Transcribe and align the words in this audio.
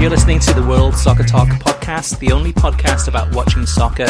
You're 0.00 0.08
listening 0.08 0.38
to 0.38 0.54
the 0.54 0.62
World 0.62 0.94
Soccer 0.94 1.24
Talk 1.24 1.48
podcast, 1.48 2.20
the 2.20 2.32
only 2.32 2.54
podcast 2.54 3.06
about 3.06 3.34
watching 3.34 3.66
soccer 3.66 4.06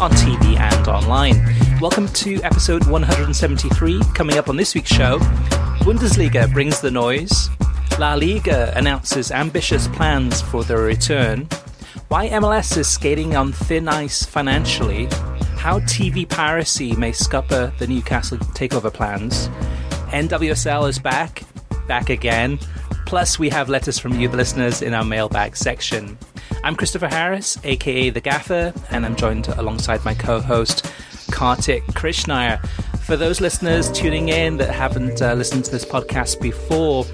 on 0.00 0.10
TV 0.12 0.56
and 0.58 0.88
online. 0.88 1.34
Welcome 1.82 2.08
to 2.08 2.42
episode 2.42 2.86
173. 2.86 4.00
Coming 4.14 4.38
up 4.38 4.48
on 4.48 4.56
this 4.56 4.74
week's 4.74 4.88
show, 4.88 5.18
Bundesliga 5.84 6.50
brings 6.50 6.80
the 6.80 6.90
noise, 6.90 7.50
La 7.98 8.14
Liga 8.14 8.72
announces 8.74 9.30
ambitious 9.30 9.86
plans 9.88 10.40
for 10.40 10.64
their 10.64 10.78
return, 10.78 11.46
why 12.08 12.30
MLS 12.30 12.78
is 12.78 12.88
skating 12.88 13.36
on 13.36 13.52
thin 13.52 13.86
ice 13.86 14.24
financially, 14.24 15.04
how 15.58 15.78
TV 15.80 16.26
piracy 16.26 16.96
may 16.96 17.12
scupper 17.12 17.70
the 17.78 17.86
Newcastle 17.86 18.38
takeover 18.38 18.90
plans, 18.90 19.48
NWSL 20.08 20.88
is 20.88 20.98
back, 20.98 21.42
back 21.86 22.08
again. 22.08 22.58
Plus, 23.06 23.38
we 23.38 23.48
have 23.50 23.68
letters 23.68 23.98
from 23.98 24.18
you, 24.18 24.28
the 24.28 24.36
listeners, 24.36 24.82
in 24.82 24.94
our 24.94 25.04
mailbag 25.04 25.56
section. 25.56 26.18
I'm 26.62 26.74
Christopher 26.74 27.08
Harris, 27.08 27.58
aka 27.64 28.10
The 28.10 28.20
Gaffer, 28.20 28.72
and 28.90 29.04
I'm 29.04 29.14
joined 29.14 29.48
alongside 29.48 30.04
my 30.04 30.14
co 30.14 30.40
host, 30.40 30.90
Kartik 31.30 31.84
Krishnaiyer. 31.88 32.66
For 33.00 33.16
those 33.16 33.40
listeners 33.40 33.92
tuning 33.92 34.30
in 34.30 34.56
that 34.56 34.70
haven't 34.70 35.20
uh, 35.20 35.34
listened 35.34 35.66
to 35.66 35.70
this 35.70 35.84
podcast 35.84 36.40
before, 36.40 37.04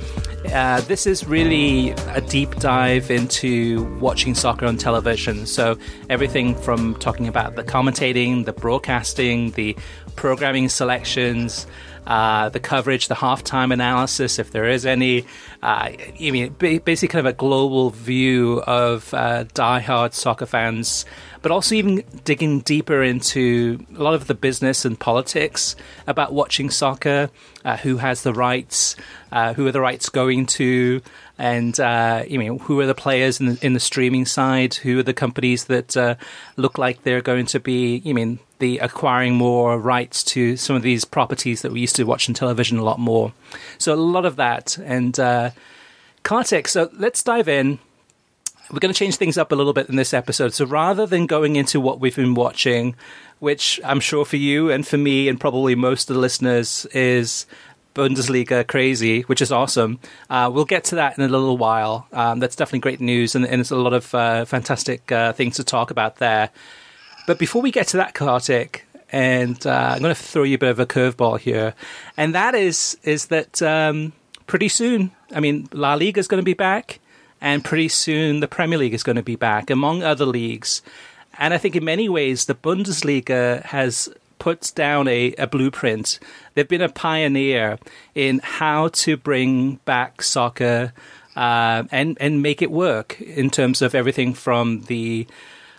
uh, 0.55 0.81
this 0.83 1.07
is 1.07 1.27
really 1.27 1.91
a 1.91 2.21
deep 2.21 2.55
dive 2.57 3.11
into 3.11 3.83
watching 3.99 4.35
soccer 4.35 4.67
on 4.67 4.77
television. 4.77 5.47
So, 5.47 5.77
everything 6.09 6.55
from 6.55 6.95
talking 6.97 7.27
about 7.27 7.57
the 7.57 7.65
commentating, 7.65 8.45
the 8.45 8.53
broadcasting, 8.53 9.51
the 9.53 9.77
programming 10.15 10.69
selections, 10.69 11.67
uh, 12.07 12.49
the 12.49 12.61
coverage, 12.61 13.09
the 13.09 13.15
halftime 13.15 13.73
analysis, 13.73 14.39
if 14.39 14.53
there 14.53 14.69
is 14.69 14.87
any. 14.87 15.25
Uh, 15.63 15.93
I 16.19 16.31
mean, 16.31 16.55
basically, 16.59 17.09
kind 17.09 17.27
of 17.27 17.35
a 17.35 17.37
global 17.37 17.91
view 17.91 18.63
of 18.67 19.13
uh, 19.13 19.45
diehard 19.45 20.15
soccer 20.15 20.47
fans, 20.47 21.05
but 21.43 21.53
also 21.53 21.75
even 21.75 22.03
digging 22.25 22.61
deeper 22.61 23.03
into 23.03 23.85
a 23.95 24.03
lot 24.03 24.15
of 24.15 24.27
the 24.27 24.35
business 24.35 24.87
and 24.87 24.99
politics 24.99 25.77
about 26.07 26.33
watching 26.33 26.71
soccer, 26.71 27.29
uh, 27.63 27.77
who 27.77 27.99
has 27.99 28.23
the 28.23 28.33
rights, 28.33 28.97
uh, 29.33 29.53
who 29.53 29.67
are 29.67 29.73
the 29.73 29.83
rights 29.83 30.09
going 30.09 30.47
to, 30.47 31.03
and 31.37 31.79
uh, 31.79 32.25
you 32.27 32.39
know 32.39 32.57
who 32.57 32.81
are 32.81 32.87
the 32.87 32.95
players 32.95 33.39
in 33.39 33.47
the, 33.47 33.59
in 33.61 33.75
the 33.75 33.81
streaming 33.81 34.25
side, 34.25 34.75
who 34.77 34.99
are 35.01 35.03
the 35.03 35.13
companies 35.13 35.65
that 35.65 35.95
uh, 35.95 36.15
look 36.57 36.79
like 36.79 37.03
they're 37.03 37.21
going 37.21 37.47
to 37.47 37.61
be, 37.61 37.99
you 37.99 38.15
mean 38.15 38.39
the 38.61 38.79
acquiring 38.79 39.35
more 39.35 39.79
rights 39.79 40.23
to 40.25 40.57
some 40.57 40.77
of 40.77 40.83
these 40.83 41.05
properties 41.05 41.63
that 41.63 41.73
we 41.73 41.81
used 41.81 41.97
to 41.97 42.05
watch 42.05 42.29
on 42.29 42.35
television 42.35 42.79
a 42.79 42.85
lot 42.85 42.99
more. 42.99 43.33
So 43.79 43.93
a 43.93 43.97
lot 43.97 44.25
of 44.25 44.37
that 44.37 44.79
and 44.79 45.19
uh, 45.19 45.51
Kartik. 46.23 46.69
So 46.69 46.91
let's 46.93 47.23
dive 47.23 47.49
in. 47.49 47.79
We're 48.71 48.79
going 48.79 48.95
to 48.95 48.99
change 48.99 49.17
things 49.17 49.37
up 49.37 49.51
a 49.51 49.57
little 49.57 49.73
bit 49.73 49.89
in 49.89 49.97
this 49.97 50.15
episode. 50.15 50.55
So 50.55 50.65
rather 50.65 51.05
than 51.05 51.27
going 51.27 51.57
into 51.57 51.81
what 51.81 51.99
we've 51.99 52.15
been 52.15 52.35
watching, 52.35 52.95
which 53.41 53.81
I'm 53.85 53.99
sure 53.99 54.25
for 54.25 54.37
you 54.37 54.71
and 54.71 54.87
for 54.87 54.97
me 54.97 55.29
and 55.29 55.41
probably 55.41 55.75
most 55.75 56.09
of 56.09 56.15
the 56.15 56.21
listeners 56.21 56.87
is 56.93 57.47
Bundesliga 57.95 58.67
crazy, 58.67 59.23
which 59.23 59.43
is 59.43 59.51
awesome. 59.51 59.99
Uh, 60.29 60.51
we'll 60.53 60.65
get 60.65 60.85
to 60.85 60.95
that 60.97 61.19
in 61.19 61.25
a 61.25 61.29
little 61.29 61.59
while. 61.59 62.07
Um, 62.13 62.39
that's 62.39 62.55
definitely 62.55 62.81
great 62.81 63.01
news, 63.01 63.35
and, 63.35 63.45
and 63.45 63.69
a 63.71 63.77
lot 63.77 63.93
of 63.93 64.15
uh, 64.15 64.45
fantastic 64.45 65.11
uh, 65.11 65.33
things 65.33 65.57
to 65.57 65.65
talk 65.65 65.91
about 65.91 66.17
there. 66.17 66.51
But 67.31 67.39
before 67.39 67.63
we 67.63 67.71
get 67.71 67.87
to 67.87 67.97
that, 67.99 68.15
Kartik, 68.15 68.85
and 69.13 69.65
uh, 69.65 69.93
I'm 69.95 70.03
going 70.03 70.13
to 70.13 70.21
throw 70.21 70.43
you 70.43 70.57
a 70.57 70.59
bit 70.59 70.71
of 70.71 70.81
a 70.81 70.85
curveball 70.85 71.39
here, 71.39 71.75
and 72.17 72.35
that 72.35 72.57
is 72.57 72.99
is 73.05 73.27
that 73.27 73.63
um, 73.63 74.15
pretty 74.49 74.69
soon, 74.69 75.13
I 75.33 75.39
mean, 75.39 75.69
La 75.71 75.95
Liga 75.95 76.19
is 76.19 76.27
going 76.27 76.41
to 76.41 76.45
be 76.45 76.55
back, 76.55 76.99
and 77.41 77.65
pretty 77.65 77.87
soon 77.87 78.41
the 78.41 78.49
Premier 78.49 78.79
League 78.79 78.95
is 78.95 79.05
going 79.05 79.15
to 79.15 79.23
be 79.23 79.37
back, 79.37 79.71
among 79.71 80.03
other 80.03 80.27
leagues. 80.27 80.83
And 81.39 81.55
I 81.55 81.59
think 81.59 81.77
in 81.77 81.85
many 81.85 82.09
ways, 82.09 82.47
the 82.47 82.55
Bundesliga 82.57 83.63
has 83.63 84.09
put 84.41 84.73
down 84.75 85.07
a, 85.07 85.33
a 85.39 85.47
blueprint. 85.47 86.19
They've 86.55 86.67
been 86.67 86.83
a 86.83 86.89
pioneer 86.89 87.79
in 88.17 88.41
how 88.43 88.89
to 88.89 89.17
bring 89.17 89.77
back 89.85 90.23
soccer 90.23 90.93
uh, 91.37 91.85
and 91.93 92.19
and 92.21 92.43
make 92.43 92.61
it 92.61 92.73
work 92.73 93.21
in 93.21 93.51
terms 93.51 93.83
of 93.83 93.95
everything 93.95 94.35
from 94.35 94.81
the 94.89 95.29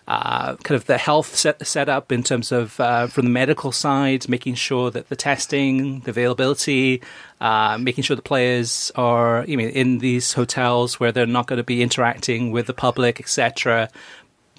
uh, 0.07 0.56
kind 0.57 0.75
of 0.75 0.85
the 0.85 0.97
health 0.97 1.35
set, 1.35 1.66
setup 1.66 2.12
in 2.12 2.23
terms 2.23 2.51
of 2.51 2.79
uh, 2.79 3.07
from 3.07 3.25
the 3.25 3.31
medical 3.31 3.72
side, 3.72 4.28
making 4.28 4.56
sure 4.56 4.91
that 4.91 5.09
the 5.09 5.16
testing, 5.16 6.00
the 6.01 6.09
availability, 6.09 7.01
uh, 7.39 7.78
making 7.79 8.03
sure 8.03 8.16
the 8.16 8.22
players 8.22 8.91
are 8.95 9.45
you 9.47 9.57
know, 9.57 9.63
in 9.63 10.00
these 10.00 10.34
hotels 10.34 11.00
where 11.00 11.12
they're 11.12 11.25
not 11.25 11.47
going 11.47 11.57
to 11.57 11.63
be 11.63 11.81
interacting 11.81 12.51
with 12.51 12.67
the 12.67 12.73
public, 12.73 13.19
etc., 13.19 13.89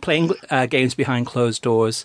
playing 0.01 0.31
uh, 0.51 0.67
games 0.67 0.95
behind 0.95 1.27
closed 1.27 1.63
doors. 1.63 2.05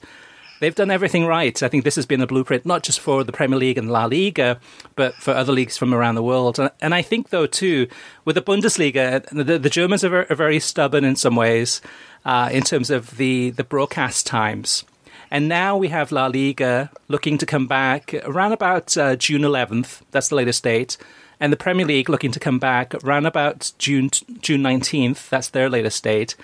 They've 0.59 0.73
done 0.73 0.90
everything 0.90 1.25
right. 1.25 1.62
I 1.62 1.68
think 1.68 1.84
this 1.84 1.95
has 1.95 2.06
been 2.06 2.22
a 2.22 2.28
blueprint, 2.28 2.66
not 2.66 2.84
just 2.84 3.00
for 3.00 3.23
the 3.23 3.31
Premier 3.31 3.59
League 3.59 3.78
and 3.78 3.91
La 3.91 4.06
Liga, 4.06 4.59
but 4.95 5.13
for 5.16 5.31
other 5.34 5.53
leagues 5.53 5.78
from 5.78 5.94
around 5.94 6.16
the 6.16 6.23
world. 6.23 6.59
And 6.81 6.95
I 6.95 7.01
think, 7.03 7.29
though, 7.29 7.45
too, 7.45 7.88
with 8.25 8.35
the 8.35 8.41
Bundesliga, 8.41 9.23
the, 9.29 9.59
the 9.59 9.69
Germans 9.69 10.03
are 10.03 10.09
very, 10.09 10.25
are 10.29 10.35
very, 10.35 10.59
stubborn 10.59 11.03
in 11.03 11.16
some 11.16 11.35
ways 11.35 11.81
uh, 12.25 12.50
in 12.51 12.63
terms 12.63 12.90
of 12.90 13.17
the, 13.17 13.51
the 13.51 13.63
broadcast 13.63 14.25
times. 14.25 14.84
And 15.29 15.47
now 15.47 15.78
we 15.78 15.90
have 15.90 16.12
La 16.12 16.28
Liga 16.28 16.90
looking 17.07 17.38
to 17.38 17.46
come 17.46 17.67
back 17.67 18.13
around 18.23 18.53
about 18.53 18.97
uh, 18.97 19.16
June 19.16 19.41
11th. 19.41 20.01
That's 20.12 20.29
the 20.29 20.35
latest 20.35 20.63
date. 20.63 20.97
And 21.40 21.53
the 21.53 21.57
Premier 21.57 21.85
League 21.85 22.09
looking 22.09 22.31
to 22.31 22.40
come 22.40 22.57
back 22.57 22.96
around 23.03 23.28
about 23.28 23.72
June 23.78 24.09
June 24.41 24.61
19th. 24.61 25.29
That's 25.29 25.49
their 25.49 25.70
latest 25.70 26.03
date 26.03 26.35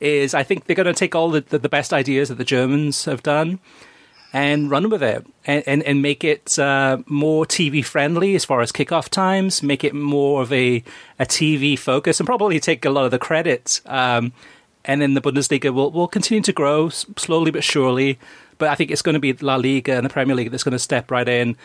is 0.00 0.34
I 0.34 0.42
think 0.42 0.64
they're 0.64 0.76
going 0.76 0.86
to 0.86 0.92
take 0.92 1.14
all 1.14 1.30
the, 1.30 1.42
the, 1.42 1.58
the, 1.58 1.68
best 1.68 1.92
ideas 1.92 2.28
that 2.28 2.36
the 2.36 2.44
Germans 2.44 3.04
have 3.04 3.22
done 3.22 3.60
and 4.32 4.70
run 4.70 4.88
with 4.88 5.02
it 5.02 5.26
and, 5.44 5.62
and, 5.66 5.82
and 5.82 6.02
make 6.02 6.24
it 6.24 6.58
uh, 6.58 6.98
more 7.06 7.44
TV 7.44 7.84
friendly 7.84 8.34
as 8.34 8.44
far 8.44 8.60
as 8.60 8.72
kickoff 8.72 9.08
times, 9.08 9.62
make 9.62 9.84
it 9.84 9.94
more 9.94 10.42
of 10.42 10.52
a, 10.52 10.82
a 11.18 11.26
TV 11.26 11.78
focus, 11.78 12.20
and 12.20 12.26
probably 12.26 12.58
take 12.60 12.84
a 12.84 12.90
lot 12.90 13.04
of 13.04 13.10
the 13.10 13.18
credit. 13.18 13.80
Um, 13.86 14.32
and 14.84 15.02
then 15.02 15.14
the 15.14 15.20
Bundesliga 15.20 15.74
will, 15.74 15.90
will 15.90 16.08
continue 16.08 16.42
to 16.42 16.52
grow 16.52 16.88
slowly 16.88 17.50
but 17.50 17.64
surely. 17.64 18.18
But 18.58 18.68
I 18.68 18.74
think 18.74 18.90
it's 18.90 19.02
going 19.02 19.14
to 19.14 19.20
be 19.20 19.32
La 19.34 19.56
Liga 19.56 19.96
and 19.96 20.06
the 20.06 20.10
Premier 20.10 20.34
League 20.34 20.50
that's 20.50 20.64
going 20.64 20.72
to 20.72 20.78
step 20.78 21.10
right 21.10 21.28
in 21.28 21.56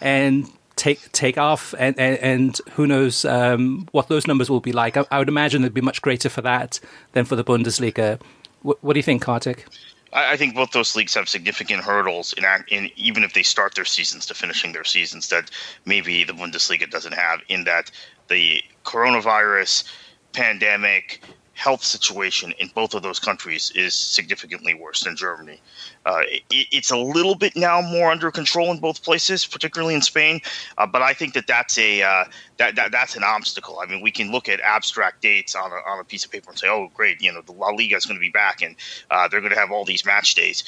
and 0.00 0.50
take 0.78 1.12
take 1.12 1.36
off, 1.36 1.74
and 1.78 1.98
and, 1.98 2.18
and 2.18 2.60
who 2.72 2.86
knows 2.86 3.24
um, 3.24 3.86
what 3.92 4.08
those 4.08 4.26
numbers 4.26 4.48
will 4.48 4.60
be 4.60 4.72
like. 4.72 4.96
I, 4.96 5.04
I, 5.10 5.18
would 5.18 5.28
imagine 5.28 5.60
they'd 5.62 5.74
be 5.74 5.80
much 5.82 6.00
greater 6.00 6.30
for 6.30 6.40
that 6.42 6.80
than 7.12 7.26
for 7.26 7.36
the 7.36 7.44
Bundesliga. 7.44 8.18
W- 8.62 8.78
what 8.80 8.94
do 8.94 8.98
you 8.98 9.02
think, 9.02 9.20
Kartik? 9.20 9.66
I, 10.12 10.32
I 10.32 10.36
think 10.36 10.54
both 10.54 10.70
those 10.70 10.96
leagues 10.96 11.14
have 11.14 11.28
significant 11.28 11.82
hurdles 11.82 12.32
in, 12.32 12.44
in 12.68 12.90
even 12.96 13.24
if 13.24 13.34
they 13.34 13.42
start 13.42 13.74
their 13.74 13.84
seasons 13.84 14.24
to 14.26 14.34
finishing 14.34 14.72
their 14.72 14.84
seasons 14.84 15.28
that 15.28 15.50
maybe 15.84 16.24
the 16.24 16.32
Bundesliga 16.32 16.88
doesn't 16.88 17.14
have. 17.14 17.40
In 17.48 17.64
that 17.64 17.90
the 18.28 18.62
coronavirus 18.84 19.84
pandemic 20.32 21.22
health 21.58 21.82
situation 21.82 22.54
in 22.60 22.70
both 22.72 22.94
of 22.94 23.02
those 23.02 23.18
countries 23.18 23.72
is 23.74 23.92
significantly 23.92 24.74
worse 24.74 25.02
than 25.02 25.16
Germany. 25.16 25.60
Uh, 26.08 26.22
it, 26.30 26.42
it's 26.50 26.90
a 26.90 26.96
little 26.96 27.34
bit 27.34 27.54
now 27.54 27.82
more 27.82 28.10
under 28.10 28.30
control 28.30 28.70
in 28.70 28.78
both 28.78 29.02
places, 29.02 29.44
particularly 29.44 29.94
in 29.94 30.00
Spain. 30.00 30.40
Uh, 30.78 30.86
but 30.86 31.02
I 31.02 31.12
think 31.12 31.34
that 31.34 31.46
that's 31.46 31.76
a 31.76 32.02
uh, 32.02 32.24
that, 32.56 32.76
that 32.76 32.92
that's 32.92 33.14
an 33.14 33.24
obstacle. 33.24 33.80
I 33.80 33.86
mean, 33.86 34.00
we 34.00 34.10
can 34.10 34.32
look 34.32 34.48
at 34.48 34.58
abstract 34.60 35.20
dates 35.20 35.54
on 35.54 35.70
a, 35.70 35.76
on 35.86 36.00
a 36.00 36.04
piece 36.04 36.24
of 36.24 36.30
paper 36.30 36.48
and 36.48 36.58
say, 36.58 36.68
"Oh, 36.68 36.90
great, 36.94 37.20
you 37.20 37.30
know, 37.30 37.42
the 37.42 37.52
La 37.52 37.68
Liga 37.68 37.96
is 37.96 38.06
going 38.06 38.16
to 38.16 38.20
be 38.20 38.30
back 38.30 38.62
and 38.62 38.74
uh, 39.10 39.28
they're 39.28 39.40
going 39.40 39.52
to 39.52 39.58
have 39.58 39.70
all 39.70 39.84
these 39.84 40.06
match 40.06 40.34
days." 40.34 40.64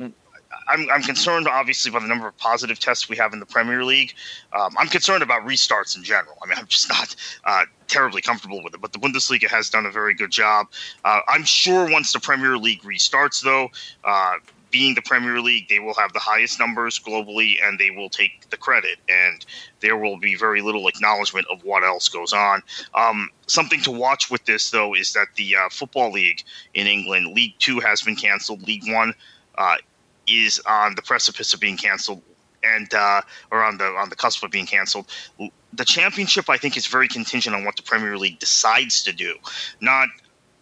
Uh, 0.00 0.08
I'm, 0.66 0.88
I'm 0.90 1.02
concerned, 1.02 1.46
obviously, 1.48 1.90
by 1.90 2.00
the 2.00 2.06
number 2.06 2.26
of 2.26 2.36
positive 2.36 2.78
tests 2.78 3.08
we 3.08 3.16
have 3.16 3.32
in 3.32 3.40
the 3.40 3.46
Premier 3.46 3.84
League. 3.84 4.14
Um, 4.52 4.74
I'm 4.78 4.88
concerned 4.88 5.22
about 5.22 5.46
restarts 5.46 5.96
in 5.96 6.02
general. 6.02 6.36
I 6.42 6.46
mean, 6.46 6.58
I'm 6.58 6.66
just 6.66 6.88
not 6.88 7.14
uh, 7.44 7.64
terribly 7.86 8.20
comfortable 8.20 8.62
with 8.62 8.74
it. 8.74 8.80
But 8.80 8.92
the 8.92 8.98
Bundesliga 8.98 9.48
has 9.48 9.70
done 9.70 9.86
a 9.86 9.90
very 9.90 10.14
good 10.14 10.30
job. 10.30 10.68
Uh, 11.04 11.20
I'm 11.28 11.44
sure 11.44 11.90
once 11.90 12.12
the 12.12 12.20
Premier 12.20 12.56
League 12.56 12.82
restarts, 12.82 13.42
though, 13.42 13.70
uh, 14.04 14.34
being 14.70 14.94
the 14.94 15.02
Premier 15.02 15.40
League, 15.40 15.68
they 15.68 15.78
will 15.78 15.94
have 15.94 16.12
the 16.12 16.18
highest 16.18 16.58
numbers 16.58 16.98
globally 16.98 17.56
and 17.62 17.78
they 17.78 17.90
will 17.90 18.08
take 18.08 18.48
the 18.50 18.56
credit. 18.56 18.98
And 19.08 19.44
there 19.80 19.96
will 19.96 20.18
be 20.18 20.34
very 20.34 20.62
little 20.62 20.88
acknowledgement 20.88 21.46
of 21.50 21.64
what 21.64 21.84
else 21.84 22.08
goes 22.08 22.32
on. 22.32 22.62
Um, 22.94 23.30
something 23.46 23.80
to 23.82 23.90
watch 23.90 24.30
with 24.30 24.44
this, 24.44 24.70
though, 24.70 24.94
is 24.94 25.12
that 25.12 25.28
the 25.36 25.56
uh, 25.56 25.68
Football 25.70 26.12
League 26.12 26.42
in 26.74 26.86
England, 26.86 27.34
League 27.34 27.54
Two 27.58 27.80
has 27.80 28.02
been 28.02 28.16
canceled, 28.16 28.66
League 28.66 28.90
One 28.92 29.14
uh, 29.56 29.76
is 30.26 30.60
on 30.66 30.94
the 30.94 31.02
precipice 31.02 31.52
of 31.52 31.60
being 31.60 31.76
canceled 31.76 32.22
and 32.62 32.92
uh, 32.94 33.22
or 33.50 33.62
on 33.62 33.78
the 33.78 33.86
on 33.86 34.08
the 34.10 34.16
cusp 34.16 34.42
of 34.44 34.50
being 34.50 34.66
canceled. 34.66 35.06
The 35.72 35.84
championship, 35.84 36.50
I 36.50 36.56
think, 36.56 36.76
is 36.76 36.86
very 36.86 37.08
contingent 37.08 37.54
on 37.54 37.64
what 37.64 37.76
the 37.76 37.82
Premier 37.82 38.18
League 38.18 38.38
decides 38.38 39.02
to 39.04 39.12
do, 39.12 39.36
not 39.80 40.08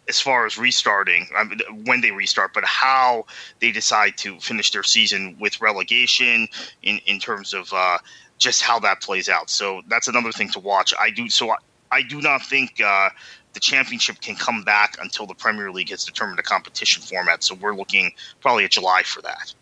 as 0.08 0.20
far 0.20 0.46
as 0.46 0.56
restarting 0.56 1.26
I 1.36 1.44
mean, 1.44 1.60
when 1.84 2.00
they 2.00 2.10
restart, 2.10 2.54
but 2.54 2.64
how 2.64 3.26
they 3.60 3.72
decide 3.72 4.16
to 4.18 4.40
finish 4.40 4.70
their 4.70 4.82
season 4.82 5.36
with 5.38 5.60
relegation 5.60 6.48
in 6.82 6.98
in 7.06 7.18
terms 7.18 7.52
of 7.54 7.72
uh, 7.72 7.98
just 8.38 8.62
how 8.62 8.78
that 8.80 9.00
plays 9.02 9.28
out. 9.28 9.50
So 9.50 9.82
that's 9.88 10.08
another 10.08 10.32
thing 10.32 10.48
to 10.50 10.60
watch. 10.60 10.94
I 10.98 11.10
do 11.10 11.28
so. 11.28 11.50
I, 11.50 11.56
I 11.90 12.02
do 12.02 12.20
not 12.20 12.42
think 12.42 12.80
uh, 12.80 13.10
the 13.54 13.60
championship 13.60 14.20
can 14.20 14.36
come 14.36 14.62
back 14.62 14.96
until 15.00 15.26
the 15.26 15.34
Premier 15.34 15.70
League 15.70 15.90
has 15.90 16.04
determined 16.04 16.38
a 16.38 16.42
competition 16.42 17.02
format. 17.02 17.42
So 17.42 17.54
we're 17.54 17.74
looking 17.74 18.12
probably 18.40 18.64
at 18.64 18.70
July 18.70 19.02
for 19.02 19.22
that, 19.22 19.54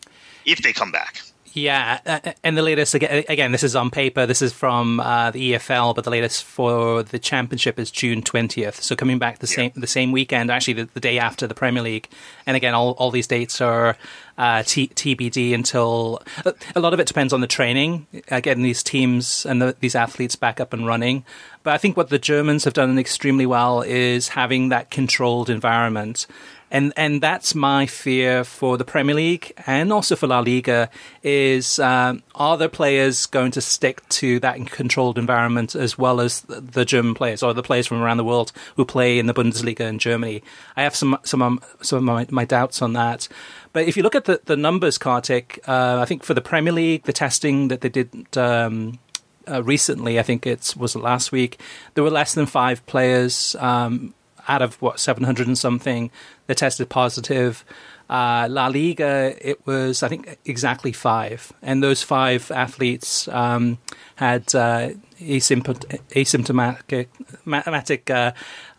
if 0.44 0.62
they 0.62 0.72
come 0.72 0.92
back. 0.92 1.22
Yeah, 1.56 2.00
uh, 2.04 2.20
uh, 2.22 2.32
and 2.44 2.54
the 2.54 2.60
latest 2.60 2.94
again. 2.94 3.50
This 3.50 3.62
is 3.62 3.74
on 3.74 3.90
paper. 3.90 4.26
This 4.26 4.42
is 4.42 4.52
from 4.52 5.00
uh, 5.00 5.30
the 5.30 5.54
EFL, 5.54 5.94
but 5.94 6.04
the 6.04 6.10
latest 6.10 6.44
for 6.44 7.02
the 7.02 7.18
championship 7.18 7.78
is 7.78 7.90
June 7.90 8.20
twentieth. 8.20 8.82
So 8.82 8.94
coming 8.94 9.18
back 9.18 9.38
the 9.38 9.46
yeah. 9.46 9.56
same 9.56 9.72
the 9.74 9.86
same 9.86 10.12
weekend, 10.12 10.50
actually 10.50 10.74
the, 10.74 10.88
the, 10.92 11.00
day 11.00 11.18
after 11.18 11.46
the 11.46 11.54
Premier 11.54 11.82
League. 11.82 12.10
And 12.44 12.58
again, 12.58 12.74
all 12.74 12.90
all 12.98 13.10
these 13.10 13.26
dates 13.26 13.62
are 13.62 13.96
uh, 14.36 14.64
T- 14.64 14.88
TBD 14.88 15.54
until 15.54 16.20
uh, 16.44 16.52
a 16.74 16.80
lot 16.80 16.92
of 16.92 17.00
it 17.00 17.06
depends 17.06 17.32
on 17.32 17.40
the 17.40 17.46
training, 17.46 18.06
uh, 18.30 18.40
getting 18.40 18.62
these 18.62 18.82
teams 18.82 19.46
and 19.46 19.62
the, 19.62 19.74
these 19.80 19.94
athletes 19.94 20.36
back 20.36 20.60
up 20.60 20.74
and 20.74 20.86
running. 20.86 21.24
But 21.62 21.72
I 21.72 21.78
think 21.78 21.96
what 21.96 22.10
the 22.10 22.18
Germans 22.18 22.64
have 22.64 22.74
done 22.74 22.98
extremely 22.98 23.46
well 23.46 23.80
is 23.80 24.28
having 24.28 24.68
that 24.68 24.90
controlled 24.90 25.48
environment 25.48 26.26
and 26.70 26.92
and 26.96 27.22
that's 27.22 27.54
my 27.54 27.86
fear 27.86 28.42
for 28.44 28.76
the 28.76 28.84
Premier 28.84 29.14
League 29.14 29.52
and 29.66 29.92
also 29.92 30.16
for 30.16 30.26
La 30.26 30.40
Liga 30.40 30.90
is 31.22 31.78
um, 31.78 32.22
are 32.34 32.56
the 32.56 32.68
players 32.68 33.26
going 33.26 33.52
to 33.52 33.60
stick 33.60 34.06
to 34.08 34.40
that 34.40 34.66
controlled 34.66 35.18
environment 35.18 35.74
as 35.74 35.96
well 35.96 36.20
as 36.20 36.40
the 36.42 36.84
German 36.84 37.14
players 37.14 37.42
or 37.42 37.54
the 37.54 37.62
players 37.62 37.86
from 37.86 38.02
around 38.02 38.16
the 38.16 38.24
world 38.24 38.52
who 38.76 38.84
play 38.84 39.18
in 39.18 39.26
the 39.26 39.34
Bundesliga 39.34 39.80
in 39.80 39.98
Germany? 39.98 40.42
I 40.76 40.82
have 40.82 40.96
some 40.96 41.18
some 41.22 41.42
um, 41.42 41.60
some 41.82 41.98
of 41.98 42.04
my, 42.04 42.26
my 42.30 42.44
doubts 42.44 42.82
on 42.82 42.94
that. 42.94 43.28
But 43.72 43.86
if 43.86 43.96
you 43.96 44.02
look 44.02 44.14
at 44.14 44.24
the, 44.24 44.40
the 44.46 44.56
numbers, 44.56 44.96
Kartik, 44.96 45.60
uh, 45.68 45.98
I 46.00 46.06
think 46.06 46.24
for 46.24 46.32
the 46.32 46.40
Premier 46.40 46.72
League, 46.72 47.02
the 47.02 47.12
testing 47.12 47.68
that 47.68 47.82
they 47.82 47.90
did 47.90 48.10
um, 48.36 48.98
uh, 49.46 49.62
recently, 49.62 50.18
I 50.18 50.22
think 50.22 50.46
it 50.46 50.74
was 50.78 50.96
last 50.96 51.30
week, 51.30 51.60
there 51.92 52.02
were 52.02 52.10
less 52.10 52.32
than 52.32 52.46
five 52.46 52.84
players 52.86 53.54
um, 53.56 54.14
out 54.48 54.62
of 54.62 54.80
what 54.82 55.00
700 55.00 55.46
and 55.46 55.58
something 55.58 56.10
that 56.46 56.56
tested 56.58 56.88
positive. 56.88 57.64
Uh, 58.08 58.46
La 58.48 58.68
Liga, 58.68 59.34
it 59.40 59.66
was 59.66 60.04
I 60.04 60.08
think 60.08 60.38
exactly 60.44 60.92
five, 60.92 61.52
and 61.60 61.82
those 61.82 62.04
five 62.04 62.52
athletes 62.52 63.26
um, 63.28 63.78
had 64.14 64.54
uh, 64.54 64.90
asymptomatic, 65.20 68.10
uh, 68.10 68.32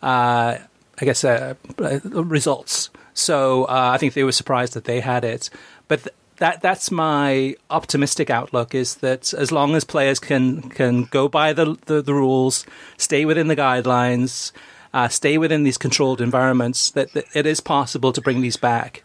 uh, 0.06 0.58
I 1.00 1.06
guess, 1.06 1.26
uh, 1.26 1.56
results. 1.78 2.90
So 3.14 3.66
uh, 3.66 3.92
I 3.94 3.98
think 3.98 4.14
they 4.14 4.24
were 4.24 4.32
surprised 4.32 4.74
that 4.74 4.86
they 4.86 5.02
had 5.02 5.26
it, 5.26 5.50
but. 5.88 6.04
Th- 6.04 6.16
that 6.38 6.62
that's 6.62 6.92
my 6.92 7.56
optimistic 7.72 8.30
outlook 8.30 8.76
is 8.76 8.98
that 8.98 9.34
as 9.34 9.52
long 9.52 9.76
as 9.76 9.84
players 9.84 10.20
can 10.20 10.70
can 10.70 11.06
go 11.06 11.28
by 11.28 11.52
the, 11.52 11.76
the, 11.88 12.00
the 12.02 12.14
rules, 12.14 12.66
stay 12.98 13.26
within 13.26 13.48
the 13.48 13.56
guidelines, 13.56 14.52
uh, 14.98 15.08
stay 15.08 15.38
within 15.38 15.62
these 15.62 15.78
controlled 15.78 16.20
environments, 16.20 16.90
that, 16.90 17.14
that, 17.14 17.26
it 17.36 17.46
is 17.46 17.60
possible 17.60 18.12
to 18.12 18.20
bring 18.20 18.42
these 18.42 18.58
back. 18.58 19.04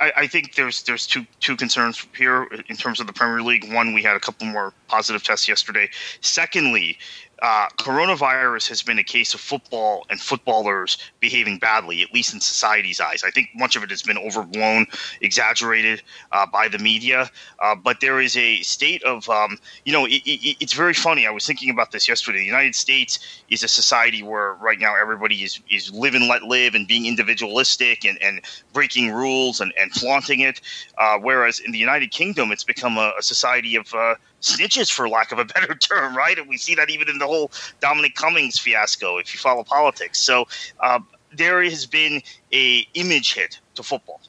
I, 0.00 0.12
I, 0.16 0.26
think 0.28 0.54
there's 0.54 0.84
there's 0.84 1.08
two 1.08 1.26
two 1.40 1.56
concerns 1.56 2.06
here 2.16 2.46
in 2.68 2.76
terms 2.76 3.00
of 3.00 3.08
the 3.08 3.12
Premier 3.12 3.42
League. 3.42 3.72
One, 3.72 3.94
we 3.94 4.02
had 4.02 4.14
a 4.14 4.20
couple 4.20 4.46
more 4.46 4.72
positive 4.86 5.24
tests 5.24 5.48
yesterday. 5.48 5.90
Secondly, 6.20 6.98
uh, 7.42 7.68
coronavirus 7.78 8.68
has 8.68 8.82
been 8.82 8.98
a 8.98 9.04
case 9.04 9.34
of 9.34 9.40
football 9.40 10.06
and 10.10 10.20
footballers 10.20 10.98
behaving 11.20 11.58
badly, 11.58 12.02
at 12.02 12.12
least 12.12 12.34
in 12.34 12.40
society's 12.40 13.00
eyes. 13.00 13.22
I 13.24 13.30
think 13.30 13.50
much 13.54 13.76
of 13.76 13.82
it 13.82 13.90
has 13.90 14.02
been 14.02 14.18
overblown, 14.18 14.86
exaggerated 15.20 16.02
uh, 16.32 16.46
by 16.46 16.68
the 16.68 16.78
media. 16.78 17.30
Uh, 17.58 17.74
but 17.74 18.00
there 18.00 18.20
is 18.20 18.36
a 18.36 18.60
state 18.62 19.02
of, 19.02 19.28
um, 19.28 19.58
you 19.84 19.92
know, 19.92 20.06
it, 20.06 20.22
it, 20.24 20.56
it's 20.60 20.72
very 20.72 20.94
funny. 20.94 21.26
I 21.26 21.30
was 21.30 21.46
thinking 21.46 21.70
about 21.70 21.90
this 21.90 22.08
yesterday. 22.08 22.38
The 22.38 22.44
United 22.46 22.74
States 22.74 23.42
is 23.48 23.62
a 23.62 23.68
society 23.68 24.22
where 24.22 24.54
right 24.54 24.78
now 24.78 24.94
everybody 24.96 25.42
is, 25.42 25.60
is 25.70 25.92
live 25.92 26.14
and 26.14 26.28
let 26.28 26.42
live 26.44 26.74
and 26.74 26.86
being 26.86 27.06
individualistic 27.06 28.04
and, 28.04 28.20
and 28.22 28.40
breaking 28.72 29.12
rules 29.12 29.60
and, 29.60 29.72
and 29.78 29.92
flaunting 29.92 30.40
it. 30.40 30.60
Uh, 30.98 31.18
whereas 31.18 31.58
in 31.58 31.72
the 31.72 31.78
United 31.78 32.10
Kingdom, 32.10 32.52
it's 32.52 32.64
become 32.64 32.96
a, 32.96 33.12
a 33.18 33.22
society 33.22 33.76
of 33.76 33.92
uh, 33.94 34.14
snitches, 34.44 34.90
for 34.90 35.08
lack 35.08 35.32
of 35.32 35.38
a 35.38 35.44
better 35.54 35.74
term, 35.74 36.16
right? 36.16 36.38
And 36.38 36.48
we 36.48 36.56
see 36.56 36.74
that 36.74 36.90
even 36.90 37.08
in 37.08 37.18
the 37.18 37.26
whole 37.26 37.50
Dominic 37.80 38.14
Cummings 38.14 38.58
fiasco, 38.58 39.18
if 39.18 39.34
you 39.34 39.40
follow 39.40 39.64
politics. 39.64 40.20
So 40.20 40.46
uh, 40.80 41.00
there 41.32 41.62
has 41.62 41.86
been 41.86 42.22
a 42.52 42.86
image 42.94 43.34
hit 43.34 43.58
to 43.74 43.82
football 43.82 44.20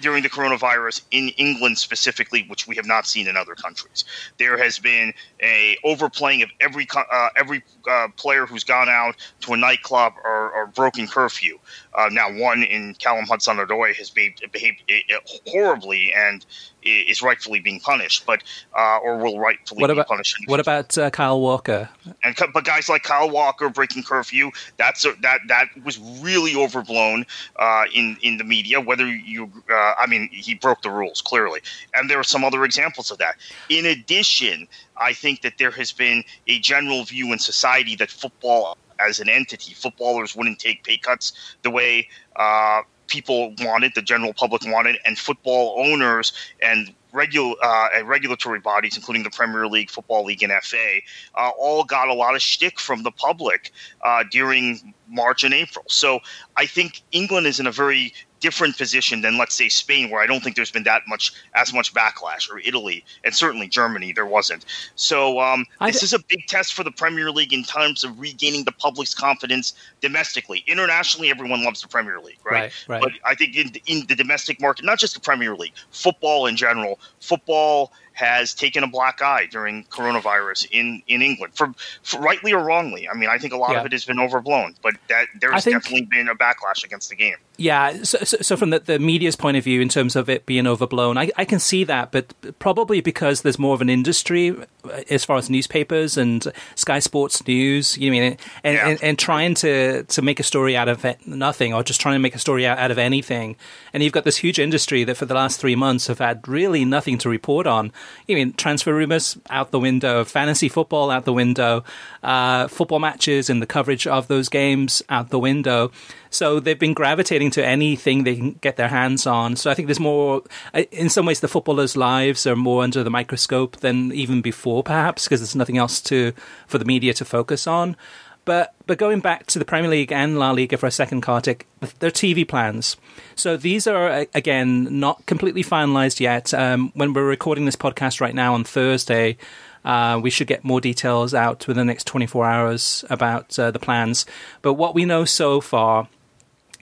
during 0.00 0.22
the 0.22 0.28
coronavirus 0.28 1.02
in 1.10 1.28
England 1.30 1.78
specifically, 1.78 2.44
which 2.48 2.66
we 2.66 2.76
have 2.76 2.86
not 2.86 3.06
seen 3.06 3.28
in 3.28 3.36
other 3.36 3.54
countries. 3.54 4.04
There 4.38 4.58
has 4.58 4.78
been 4.78 5.14
a 5.42 5.76
overplaying 5.84 6.42
of 6.42 6.50
every 6.60 6.86
uh, 6.94 7.28
every 7.36 7.62
uh, 7.90 8.08
player 8.16 8.46
who's 8.46 8.64
gone 8.64 8.88
out 8.88 9.16
to 9.40 9.52
a 9.52 9.56
nightclub 9.56 10.14
or, 10.24 10.50
or 10.50 10.66
broken 10.66 11.06
curfew. 11.06 11.58
Uh, 11.94 12.08
now, 12.10 12.32
one 12.32 12.62
in 12.62 12.94
Callum 12.94 13.24
Hudson-Odoi 13.24 13.94
has 13.94 14.10
behaved, 14.10 14.44
behaved, 14.52 14.82
uh, 14.90 15.18
horribly, 15.46 16.12
and 16.12 16.44
is 16.84 17.22
rightfully 17.22 17.60
being 17.60 17.80
punished, 17.80 18.26
but 18.26 18.42
uh, 18.76 18.98
or 19.02 19.18
will 19.18 19.38
rightfully 19.38 19.80
what 19.80 19.90
about, 19.90 20.06
be 20.06 20.08
punished. 20.08 20.36
What 20.46 20.60
about 20.60 20.96
uh, 20.98 21.10
Kyle 21.10 21.40
Walker? 21.40 21.88
And 22.22 22.36
but 22.52 22.64
guys 22.64 22.88
like 22.88 23.02
Kyle 23.02 23.30
Walker 23.30 23.68
breaking 23.68 24.02
curfew, 24.02 24.50
that's 24.76 25.04
a, 25.04 25.14
that 25.22 25.40
that 25.48 25.68
was 25.82 25.98
really 25.98 26.54
overblown 26.54 27.24
uh, 27.56 27.84
in 27.94 28.16
in 28.22 28.36
the 28.36 28.44
media. 28.44 28.80
Whether 28.80 29.06
you, 29.06 29.50
uh, 29.70 29.94
I 29.98 30.06
mean, 30.06 30.28
he 30.30 30.54
broke 30.54 30.82
the 30.82 30.90
rules 30.90 31.22
clearly, 31.22 31.60
and 31.94 32.10
there 32.10 32.18
are 32.18 32.24
some 32.24 32.44
other 32.44 32.64
examples 32.64 33.10
of 33.10 33.18
that. 33.18 33.36
In 33.68 33.86
addition, 33.86 34.68
I 34.96 35.12
think 35.12 35.42
that 35.42 35.54
there 35.58 35.70
has 35.70 35.92
been 35.92 36.24
a 36.46 36.58
general 36.58 37.04
view 37.04 37.32
in 37.32 37.38
society 37.38 37.96
that 37.96 38.10
football 38.10 38.76
as 39.00 39.20
an 39.20 39.28
entity, 39.28 39.74
footballers 39.74 40.34
wouldn't 40.36 40.58
take 40.58 40.84
pay 40.84 40.96
cuts 40.96 41.32
the 41.62 41.70
way 41.70 42.08
uh, 42.36 42.82
people 43.06 43.54
wanted, 43.60 43.92
the 43.94 44.02
general 44.02 44.32
public 44.34 44.62
wanted, 44.66 44.98
and 45.04 45.18
football 45.18 45.76
owners 45.78 46.32
and 46.60 46.94
regular 47.12 47.54
uh, 47.62 47.88
regulatory 48.04 48.58
bodies, 48.58 48.96
including 48.96 49.22
the 49.22 49.30
Premier 49.30 49.66
League, 49.66 49.90
Football 49.90 50.24
League, 50.24 50.42
and 50.42 50.52
FA, 50.64 50.98
uh, 51.36 51.50
all 51.56 51.84
got 51.84 52.08
a 52.08 52.14
lot 52.14 52.34
of 52.34 52.42
shtick 52.42 52.80
from 52.80 53.02
the 53.02 53.12
public 53.12 53.70
uh, 54.02 54.24
during 54.30 54.94
March 55.08 55.44
and 55.44 55.54
April. 55.54 55.84
So 55.88 56.20
I 56.56 56.66
think 56.66 57.02
England 57.12 57.46
is 57.46 57.60
in 57.60 57.66
a 57.66 57.72
very 57.72 58.12
different 58.44 58.76
position 58.76 59.22
than 59.22 59.38
let's 59.38 59.54
say 59.54 59.70
Spain, 59.70 60.10
where 60.10 60.20
I 60.20 60.26
don't 60.26 60.44
think 60.44 60.54
there's 60.54 60.70
been 60.70 60.84
that 60.84 61.00
much 61.08 61.32
as 61.54 61.72
much 61.72 61.94
backlash, 61.94 62.50
or 62.50 62.58
Italy, 62.58 63.02
and 63.24 63.34
certainly 63.34 63.68
Germany, 63.68 64.12
there 64.12 64.26
wasn't. 64.26 64.66
So 64.96 65.40
um, 65.40 65.64
this 65.80 66.02
is 66.02 66.12
a 66.12 66.18
big 66.18 66.46
test 66.46 66.74
for 66.74 66.84
the 66.84 66.90
Premier 66.90 67.30
League 67.30 67.54
in 67.54 67.64
terms 67.64 68.04
of 68.04 68.20
regaining 68.20 68.64
the 68.64 68.72
public's 68.72 69.14
confidence 69.14 69.72
domestically. 70.02 70.62
Internationally, 70.66 71.30
everyone 71.30 71.64
loves 71.64 71.80
the 71.80 71.88
Premier 71.88 72.20
League, 72.20 72.36
right? 72.44 72.70
Right, 72.86 72.88
right. 72.88 73.02
But 73.02 73.12
I 73.24 73.34
think 73.34 73.56
in, 73.56 73.72
in 73.86 74.06
the 74.08 74.14
domestic 74.14 74.60
market, 74.60 74.84
not 74.84 74.98
just 74.98 75.14
the 75.14 75.20
Premier 75.20 75.56
League, 75.56 75.72
football 75.90 76.44
in 76.44 76.54
general, 76.54 77.00
football 77.20 77.92
has 78.14 78.54
taken 78.54 78.82
a 78.84 78.86
black 78.86 79.20
eye 79.20 79.46
during 79.50 79.84
coronavirus 79.84 80.66
in, 80.70 81.02
in 81.08 81.20
England, 81.20 81.52
for, 81.54 81.72
for 82.02 82.20
rightly 82.20 82.52
or 82.52 82.64
wrongly. 82.64 83.08
I 83.08 83.14
mean, 83.14 83.28
I 83.28 83.38
think 83.38 83.52
a 83.52 83.56
lot 83.56 83.72
Yeah. 83.72 83.80
of 83.80 83.86
it 83.86 83.92
has 83.92 84.04
been 84.04 84.18
overblown, 84.20 84.74
but 84.82 84.94
that 85.08 85.26
there's 85.40 85.64
think- 85.64 85.82
definitely 85.82 86.06
been 86.06 86.28
a 86.28 86.34
backlash 86.34 86.84
against 86.84 87.10
the 87.10 87.16
game. 87.16 87.36
Yeah, 87.56 88.02
so, 88.02 88.18
so, 88.24 88.38
so 88.40 88.56
from 88.56 88.70
the, 88.70 88.80
the 88.80 88.98
media's 88.98 89.36
point 89.36 89.56
of 89.56 89.62
view, 89.62 89.80
in 89.80 89.88
terms 89.88 90.16
of 90.16 90.28
it 90.28 90.44
being 90.44 90.66
overblown, 90.66 91.16
I, 91.16 91.30
I 91.36 91.44
can 91.44 91.60
see 91.60 91.84
that, 91.84 92.10
but 92.10 92.34
probably 92.58 93.00
because 93.00 93.42
there's 93.42 93.60
more 93.60 93.74
of 93.74 93.80
an 93.80 93.88
industry 93.88 94.50
uh, 94.50 95.02
as 95.08 95.24
far 95.24 95.36
as 95.36 95.48
newspapers 95.48 96.16
and 96.16 96.52
Sky 96.74 96.98
Sports 96.98 97.46
News, 97.46 97.96
you 97.96 98.10
know, 98.10 98.16
I 98.16 98.20
mean, 98.20 98.38
and, 98.64 98.74
Yeah. 98.74 98.88
and, 98.88 99.02
and 99.04 99.18
trying 99.18 99.54
to, 99.56 100.02
to 100.02 100.22
make 100.22 100.40
a 100.40 100.42
story 100.42 100.76
out 100.76 100.88
of 100.88 101.04
nothing, 101.26 101.72
or 101.72 101.84
just 101.84 102.00
trying 102.00 102.16
to 102.16 102.18
make 102.20 102.34
a 102.34 102.40
story 102.40 102.66
out, 102.66 102.78
out 102.78 102.90
of 102.90 102.98
anything. 102.98 103.56
And 103.92 104.02
you've 104.02 104.12
got 104.12 104.24
this 104.24 104.38
huge 104.38 104.58
industry 104.58 105.04
that 105.04 105.16
for 105.16 105.26
the 105.26 105.34
last 105.34 105.60
three 105.60 105.76
months 105.76 106.08
have 106.08 106.18
had 106.18 106.46
really 106.48 106.84
nothing 106.84 107.18
to 107.18 107.28
report 107.28 107.68
on. 107.68 107.92
You 108.26 108.36
mean 108.36 108.52
transfer 108.54 108.94
rumors 108.94 109.38
out 109.50 109.70
the 109.70 109.80
window, 109.80 110.24
fantasy 110.24 110.68
football 110.68 111.10
out 111.10 111.24
the 111.24 111.32
window, 111.32 111.84
uh, 112.22 112.68
football 112.68 112.98
matches 112.98 113.50
and 113.50 113.60
the 113.60 113.66
coverage 113.66 114.06
of 114.06 114.28
those 114.28 114.48
games 114.48 115.02
out 115.08 115.30
the 115.30 115.38
window. 115.38 115.90
So 116.30 116.58
they've 116.58 116.78
been 116.78 116.94
gravitating 116.94 117.52
to 117.52 117.64
anything 117.64 118.24
they 118.24 118.34
can 118.34 118.52
get 118.54 118.76
their 118.76 118.88
hands 118.88 119.24
on. 119.24 119.54
So 119.54 119.70
I 119.70 119.74
think 119.74 119.86
there's 119.86 120.00
more, 120.00 120.42
uh, 120.74 120.82
in 120.90 121.08
some 121.08 121.26
ways, 121.26 121.38
the 121.38 121.46
footballers' 121.46 121.96
lives 121.96 122.44
are 122.44 122.56
more 122.56 122.82
under 122.82 123.04
the 123.04 123.10
microscope 123.10 123.76
than 123.76 124.10
even 124.12 124.42
before, 124.42 124.82
perhaps, 124.82 125.24
because 125.24 125.40
there's 125.40 125.54
nothing 125.54 125.78
else 125.78 126.00
to 126.02 126.32
for 126.66 126.78
the 126.78 126.84
media 126.84 127.14
to 127.14 127.24
focus 127.24 127.68
on. 127.68 127.96
But 128.44 128.74
but 128.86 128.98
going 128.98 129.20
back 129.20 129.46
to 129.46 129.58
the 129.58 129.64
Premier 129.64 129.90
League 129.90 130.12
and 130.12 130.38
La 130.38 130.50
Liga 130.50 130.76
for 130.76 130.86
a 130.86 130.90
second, 130.90 131.22
Kartik, 131.22 131.66
their 132.00 132.10
TV 132.10 132.46
plans. 132.46 132.96
So 133.34 133.56
these 133.56 133.86
are 133.86 134.26
again 134.34 135.00
not 135.00 135.24
completely 135.26 135.64
finalised 135.64 136.20
yet. 136.20 136.52
Um, 136.52 136.92
when 136.94 137.12
we're 137.12 137.24
recording 137.24 137.64
this 137.64 137.76
podcast 137.76 138.20
right 138.20 138.34
now 138.34 138.54
on 138.54 138.64
Thursday, 138.64 139.38
uh, 139.84 140.20
we 140.22 140.30
should 140.30 140.46
get 140.46 140.64
more 140.64 140.80
details 140.80 141.34
out 141.34 141.66
within 141.66 141.86
the 141.86 141.90
next 141.92 142.06
24 142.06 142.46
hours 142.46 143.04
about 143.10 143.58
uh, 143.58 143.70
the 143.70 143.78
plans. 143.78 144.26
But 144.62 144.74
what 144.74 144.94
we 144.94 145.04
know 145.04 145.24
so 145.24 145.60
far 145.60 146.08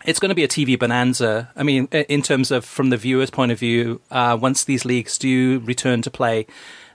it's 0.04 0.18
going 0.18 0.30
to 0.30 0.34
be 0.34 0.44
a 0.44 0.48
TV 0.48 0.78
bonanza. 0.78 1.50
I 1.56 1.62
mean, 1.62 1.86
in 1.86 2.22
terms 2.22 2.50
of 2.50 2.64
from 2.64 2.90
the 2.90 2.96
viewer's 2.96 3.30
point 3.30 3.52
of 3.52 3.58
view, 3.58 4.00
uh, 4.10 4.36
once 4.40 4.64
these 4.64 4.84
leagues 4.84 5.18
do 5.18 5.60
return 5.60 6.02
to 6.02 6.10
play, 6.10 6.46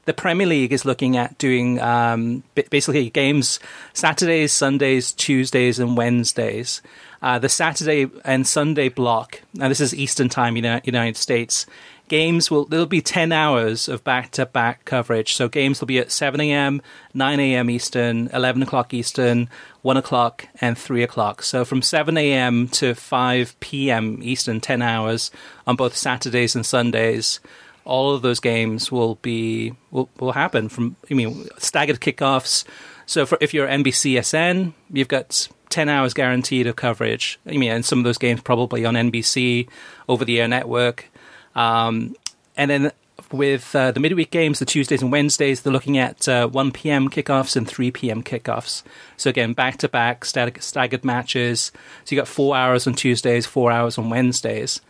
the 0.08 0.14
Premier 0.14 0.48
League 0.48 0.72
is 0.72 0.86
looking 0.86 1.18
at 1.18 1.38
doing 1.38 1.80
um, 1.82 2.42
basically 2.72 3.10
games 3.10 3.60
Saturdays, 3.94 4.54
Sundays, 4.54 5.12
Tuesdays, 5.12 5.80
and 5.80 5.98
Wednesdays. 5.98 6.82
Uh, 7.22 7.38
the 7.40 7.50
Saturday 7.50 8.10
and 8.24 8.48
Sunday 8.48 8.90
block. 8.90 9.42
Now, 9.54 9.68
this 9.68 9.82
is 9.82 9.94
Eastern 9.94 10.30
Time, 10.30 10.56
Uni- 10.56 10.82
United 10.86 11.18
States. 11.18 11.66
Games 12.08 12.50
will 12.50 12.64
there'll 12.64 12.86
be 12.86 13.02
ten 13.02 13.34
hours 13.34 13.90
of 13.90 14.02
back 14.06 14.32
to 14.32 14.46
back 14.46 14.86
coverage. 14.86 15.34
So 15.34 15.50
games 15.50 15.82
will 15.82 15.88
be 15.88 16.00
at 16.00 16.10
seven 16.10 16.40
a.m., 16.40 16.82
nine 17.14 17.42
a.m. 17.42 17.70
Eastern, 17.70 18.30
eleven 18.32 18.64
o'clock 18.64 18.94
Eastern, 18.94 19.50
one 19.82 19.98
o'clock, 19.98 20.48
and 20.62 20.78
three 20.78 21.04
o'clock. 21.04 21.44
So 21.44 21.66
from 21.66 21.82
seven 21.82 22.18
a.m. 22.18 22.70
to 22.70 22.96
five 22.96 23.60
p.m. 23.60 24.20
Eastern, 24.22 24.62
ten 24.62 24.82
hours 24.82 25.32
on 25.66 25.76
both 25.76 25.98
Saturdays 25.98 26.56
and 26.56 26.66
Sundays. 26.66 27.42
All 27.88 28.14
of 28.14 28.22
those 28.22 28.40
games 28.40 28.92
will 28.92 29.16
be 29.16 29.74
will, 29.92 30.10
will 30.20 30.34
happen 30.34 30.70
from 30.70 30.96
I 31.10 31.14
mean 31.14 31.48
staggered 31.58 32.00
kickoffs. 32.00 32.66
So 33.06 33.26
for, 33.26 33.38
if 33.40 33.54
you're 33.54 33.68
NBCSN, 33.68 34.74
you've 34.92 35.08
got 35.08 35.48
10 35.70 35.90
hours 35.90 36.14
guaranteed 36.14 36.68
of 36.68 36.76
coverage. 36.76 37.40
I 37.46 37.58
mean, 37.58 37.72
and 37.72 37.86
some 37.86 38.00
of 38.00 38.06
those 38.06 38.18
games 38.18 38.42
probably 38.42 38.86
on 38.86 38.96
NBC 38.96 39.70
over 40.10 40.26
the 40.26 40.42
air 40.42 40.48
network. 40.48 41.10
Um, 41.56 42.16
and 42.58 42.70
then 42.70 42.92
with 43.32 43.76
uh, 43.76 43.92
the 43.92 44.00
midweek 44.00 44.32
games, 44.32 44.60
the 44.60 44.66
Tuesdays 44.66 45.02
and 45.02 45.12
Wednesdays, 45.12 45.62
they're 45.62 45.74
looking 45.74 45.98
at 45.98 46.28
uh, 46.28 46.48
1 46.48 46.72
p.m. 46.72 47.10
kickoffs 47.10 47.56
and 47.56 47.68
3 47.68 47.92
p.m. 47.92 48.24
kickoffs. 48.24 48.84
So 49.18 49.30
again, 49.30 49.54
back 49.54 49.78
to 49.78 49.90
back 49.90 50.26
staggered 50.26 51.04
matches. 51.04 51.72
So 52.06 52.16
you 52.16 52.22
got 52.22 52.28
four 52.28 52.56
hours 52.56 52.88
on 52.88 52.94
Tuesdays, 52.94 53.46
four 53.46 53.72
hours 53.72 53.98
on 53.98 54.10
Wednesdays. 54.10 54.82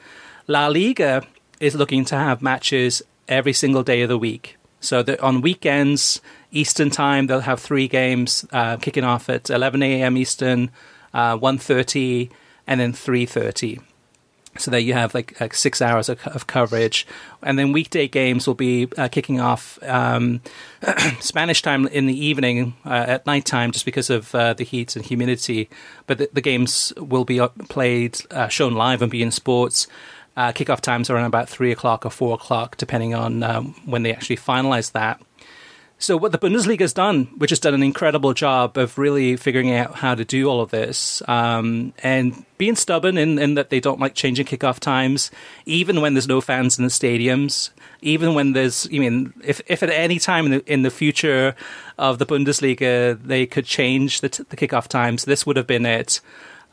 La 0.48 0.68
Liga 0.68 1.24
is 1.60 1.76
looking 1.76 2.06
to 2.06 2.16
have 2.16 2.42
matches 2.42 3.02
every 3.28 3.54
single 3.54 3.84
day 3.84 4.02
of 4.02 4.10
the 4.10 4.18
week. 4.18 4.58
So 4.80 5.04
that 5.04 5.20
on 5.22 5.42
weekends, 5.42 6.22
Eastern 6.52 6.90
time, 6.90 7.28
they'll 7.28 7.42
have 7.42 7.60
three 7.60 7.88
games 7.88 8.46
uh, 8.52 8.78
kicking 8.78 9.04
off 9.04 9.30
at 9.30 9.50
11 9.50 9.82
a.m. 9.84 10.18
Eastern, 10.18 10.72
uh, 11.14 11.38
1.30, 11.38 12.30
and 12.68 12.80
then 12.80 12.94
3.30. 12.94 13.82
So 14.60 14.72
there 14.72 14.80
you 14.80 14.94
have 14.94 15.14
like, 15.14 15.40
like 15.40 15.54
six 15.54 15.82
hours 15.82 16.10
of, 16.10 16.26
of 16.28 16.48
coverage, 16.48 17.06
and 17.44 17.58
then 17.60 17.72
weekday 17.72 18.08
games 18.08 18.48
will 18.48 18.56
be 18.56 18.88
uh, 18.98 19.08
kicking 19.08 19.40
off 19.40 19.78
um, 19.84 20.42
Spanish 21.20 21.62
time 21.62 21.88
in 21.88 22.08
the 22.08 22.26
evening 22.26 22.76
uh, 22.86 23.06
at 23.08 23.26
night 23.26 23.46
time, 23.46 23.72
just 23.72 23.86
because 23.86 24.10
of 24.10 24.34
uh, 24.34 24.54
the 24.54 24.64
heat 24.64 24.96
and 24.96 25.06
humidity. 25.06 25.70
But 26.08 26.18
the, 26.18 26.30
the 26.34 26.42
games 26.42 26.92
will 26.98 27.26
be 27.26 27.40
uh, 27.40 27.50
played, 27.70 28.20
uh, 28.32 28.48
shown 28.48 28.74
live 28.74 29.04
on 29.04 29.12
beIN 29.12 29.32
Sports. 29.32 29.88
Uh, 30.38 30.54
kickoff 30.54 30.80
times 30.80 31.10
are 31.10 31.16
around 31.16 31.26
about 31.26 31.50
three 31.50 31.72
o'clock 31.72 32.06
or 32.06 32.12
four 32.12 32.36
o'clock, 32.36 32.78
depending 32.78 33.16
on 33.16 33.42
um, 33.42 33.74
when 33.86 34.04
they 34.04 34.14
actually 34.14 34.38
finalize 34.38 34.92
that. 34.92 35.20
So 36.00 36.16
what 36.16 36.32
the 36.32 36.38
Bundesliga 36.38 36.82
has 36.82 36.94
done, 36.94 37.26
which 37.38 37.50
has 37.50 37.60
done 37.60 37.74
an 37.74 37.82
incredible 37.82 38.36
job 38.36 38.78
of 38.78 39.00
really 39.00 39.36
figuring 39.36 39.74
out 39.74 39.96
how 39.96 40.14
to 40.14 40.24
do 40.24 40.48
all 40.48 40.62
of 40.62 40.70
this, 40.70 41.24
um, 41.28 41.92
and 42.04 42.46
being 42.60 42.76
stubborn 42.76 43.18
in, 43.18 43.40
in 43.40 43.56
that 43.56 43.72
they 43.72 43.80
don't 43.80 44.00
like 44.00 44.14
changing 44.14 44.46
kickoff 44.46 44.80
times, 44.80 45.32
even 45.66 46.00
when 46.02 46.14
there's 46.14 46.28
no 46.28 46.40
fans 46.40 46.78
in 46.78 46.84
the 46.84 46.92
stadiums, 46.92 47.72
even 48.04 48.36
when 48.36 48.54
there's, 48.54 48.88
I 48.94 49.00
mean, 49.00 49.34
if, 49.44 49.60
if 49.66 49.82
at 49.82 49.90
any 49.90 50.20
time 50.20 50.46
in 50.46 50.52
the, 50.52 50.72
in 50.72 50.84
the 50.84 50.92
future 50.92 51.56
of 51.98 52.20
the 52.20 52.28
Bundesliga 52.28 53.20
they 53.20 53.48
could 53.48 53.66
change 53.66 54.22
the, 54.22 54.30
t- 54.30 54.44
the 54.50 54.56
kickoff 54.56 54.88
times, 54.88 55.26
this 55.26 55.48
would 55.48 55.58
have 55.58 55.66
been 55.66 55.88
it. 55.88 56.22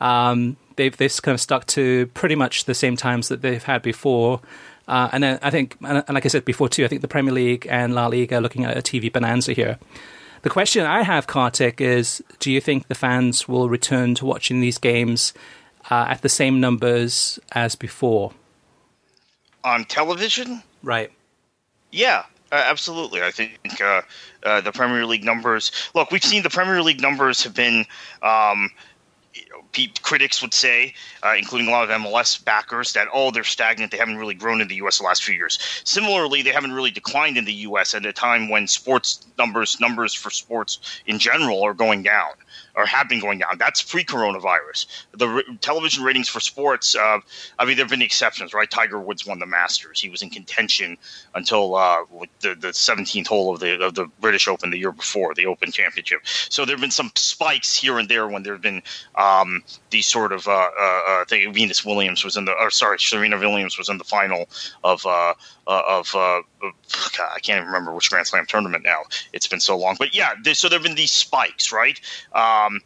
Um, 0.01 0.59
they've 0.77 0.97
they've 0.97 1.23
kind 1.23 1.35
of 1.35 1.41
stuck 1.41 1.67
to 1.69 2.07
pretty 2.09 2.35
much 2.35 2.65
the 2.65 2.75
same 2.75 2.97
times 2.97 3.29
that 3.29 3.43
they've 3.43 3.63
had 3.63 3.83
before. 3.83 4.41
Uh, 4.87 5.09
and 5.13 5.23
then 5.23 5.39
I 5.43 5.51
think, 5.51 5.77
and 5.83 6.05
like 6.09 6.27
I 6.27 6.29
said 6.29 6.45
before 6.45 6.69
too, 6.69 6.85
I 6.85 6.89
think 6.89 7.01
the 7.01 7.09
Premier 7.09 7.33
League 7.33 7.67
and 7.71 7.95
La 7.95 8.07
Liga 8.07 8.37
are 8.37 8.41
looking 8.41 8.65
at 8.65 8.77
a 8.77 8.83
TV 8.83 9.13
bonanza 9.13 9.53
here. 9.53 9.79
The 10.43 10.51
question 10.51 10.85
I 10.85 11.03
have, 11.03 11.27
Kartik, 11.27 11.81
is: 11.81 12.23
Do 12.39 12.53
you 12.53 12.61
think 12.61 12.89
the 12.89 12.95
fans 12.95 13.49
will 13.49 13.71
return 13.71 14.15
to 14.17 14.27
watching 14.27 14.61
these 14.61 14.77
games 14.77 15.33
uh, 15.91 16.07
at 16.09 16.21
the 16.21 16.29
same 16.29 16.61
numbers 16.61 17.39
as 17.53 17.75
before? 17.75 18.33
On 19.65 19.85
television, 19.87 20.63
Right. 20.83 21.11
Yeah, 21.91 22.25
uh, 22.53 22.57
absolutely. 22.57 23.23
I 23.23 23.31
think 23.31 23.59
uh, 23.81 24.03
uh, 24.43 24.61
the 24.61 24.73
Premier 24.73 25.07
League 25.07 25.25
numbers. 25.25 25.73
Look, 25.95 26.11
we've 26.11 26.23
seen 26.23 26.43
the 26.43 26.51
Premier 26.51 26.83
League 26.83 27.01
numbers 27.01 27.43
have 27.45 27.55
been. 27.55 27.87
Um, 28.23 28.69
you 28.69 28.69
know, 28.69 28.71
pe- 28.71 28.71
critics 30.03 30.41
would 30.43 30.55
say, 30.55 30.95
uh, 31.23 31.35
including 31.37 31.69
a 31.69 31.71
lot 31.71 31.91
of 31.91 32.01
MLS 32.03 32.43
backers, 32.45 32.93
that 32.93 33.09
oh, 33.13 33.31
they're 33.31 33.45
stagnant. 33.45 33.91
They 33.91 33.99
haven't 33.99 34.17
really 34.17 34.35
grown 34.35 34.61
in 34.61 34.69
the 34.69 34.77
U.S. 34.77 34.99
the 34.99 35.05
last 35.05 35.25
few 35.25 35.35
years. 35.35 35.59
Similarly, 35.85 36.43
they 36.43 36.51
haven't 36.51 36.73
really 36.73 36.91
declined 36.91 37.37
in 37.37 37.45
the 37.45 37.53
U.S. 37.53 37.95
at 37.95 38.07
a 38.07 38.13
time 38.13 38.49
when 38.49 38.67
sports 38.67 39.27
numbers 39.39 39.81
numbers 39.81 40.15
for 40.15 40.31
sports 40.31 40.79
in 41.07 41.19
general 41.19 41.63
are 41.63 41.75
going 41.75 42.03
down 42.03 42.31
or 42.75 42.87
have 42.87 43.09
been 43.09 43.21
going 43.21 43.39
down. 43.39 43.59
That's 43.59 43.83
pre-coronavirus. 43.83 44.87
The 45.13 45.27
r- 45.27 45.43
television 45.61 46.05
ratings 46.05 46.29
for 46.29 46.41
sports. 46.41 46.95
Uh, 46.97 47.19
I 47.59 47.65
mean, 47.65 47.77
there 47.77 47.85
have 47.85 47.91
been 47.91 48.03
exceptions, 48.03 48.53
right? 48.53 48.71
Tiger 48.71 49.01
Woods 49.01 49.27
won 49.27 49.39
the 49.39 49.47
Masters. 49.47 50.01
He 50.01 50.09
was 50.09 50.23
in 50.23 50.31
contention 50.31 50.97
until 51.35 51.75
uh, 51.75 52.05
the 52.41 52.55
the 52.55 52.69
17th 52.69 53.27
hole 53.27 53.55
of 53.55 53.61
the 53.61 53.83
of 53.85 53.95
the 53.95 54.07
British 54.21 54.49
Open 54.49 54.71
the 54.71 54.79
year 54.79 54.93
before, 54.93 55.35
the 55.35 55.47
Open 55.47 55.71
Championship. 55.71 56.21
So 56.25 56.65
there 56.65 56.75
have 56.75 56.81
been 56.81 56.91
some 56.91 57.11
spikes 57.15 57.77
here 57.77 57.99
and 57.99 58.09
there 58.09 58.29
when 58.29 58.43
there 58.43 58.55
have 58.55 58.63
been 58.63 58.83
um, 59.15 59.63
these 59.91 60.07
sort 60.07 60.33
of 60.33 60.47
uh, 60.49 60.71
uh, 60.79 61.01
uh. 61.09 61.25
Venus 61.29 61.85
Williams 61.85 62.25
was 62.25 62.37
in 62.37 62.45
the, 62.45 62.53
or 62.53 62.71
sorry, 62.71 62.99
Serena 62.99 63.39
Williams 63.39 63.79
was 63.79 63.89
in 63.89 63.99
the 63.99 64.05
final 64.05 64.49
of 64.83 65.07
uh, 65.67 65.83
of. 65.87 66.15
Uh, 66.15 66.43
God, 67.19 67.31
I 67.35 67.41
can't 67.41 67.59
even 67.59 67.67
remember 67.67 67.93
which 67.93 68.11
Grand 68.11 68.27
Slam 68.27 68.47
tournament 68.47 68.85
now. 68.85 69.03
It's 69.33 69.47
been 69.47 69.61
so 69.61 69.77
long, 69.77 69.97
but 69.99 70.15
yeah. 70.15 70.35
There, 70.43 70.55
so 70.55 70.69
there 70.69 70.79
have 70.79 70.85
been 70.85 70.95
these 70.95 71.13
spikes, 71.13 71.73
right? 71.73 72.01
Um, 72.33 72.81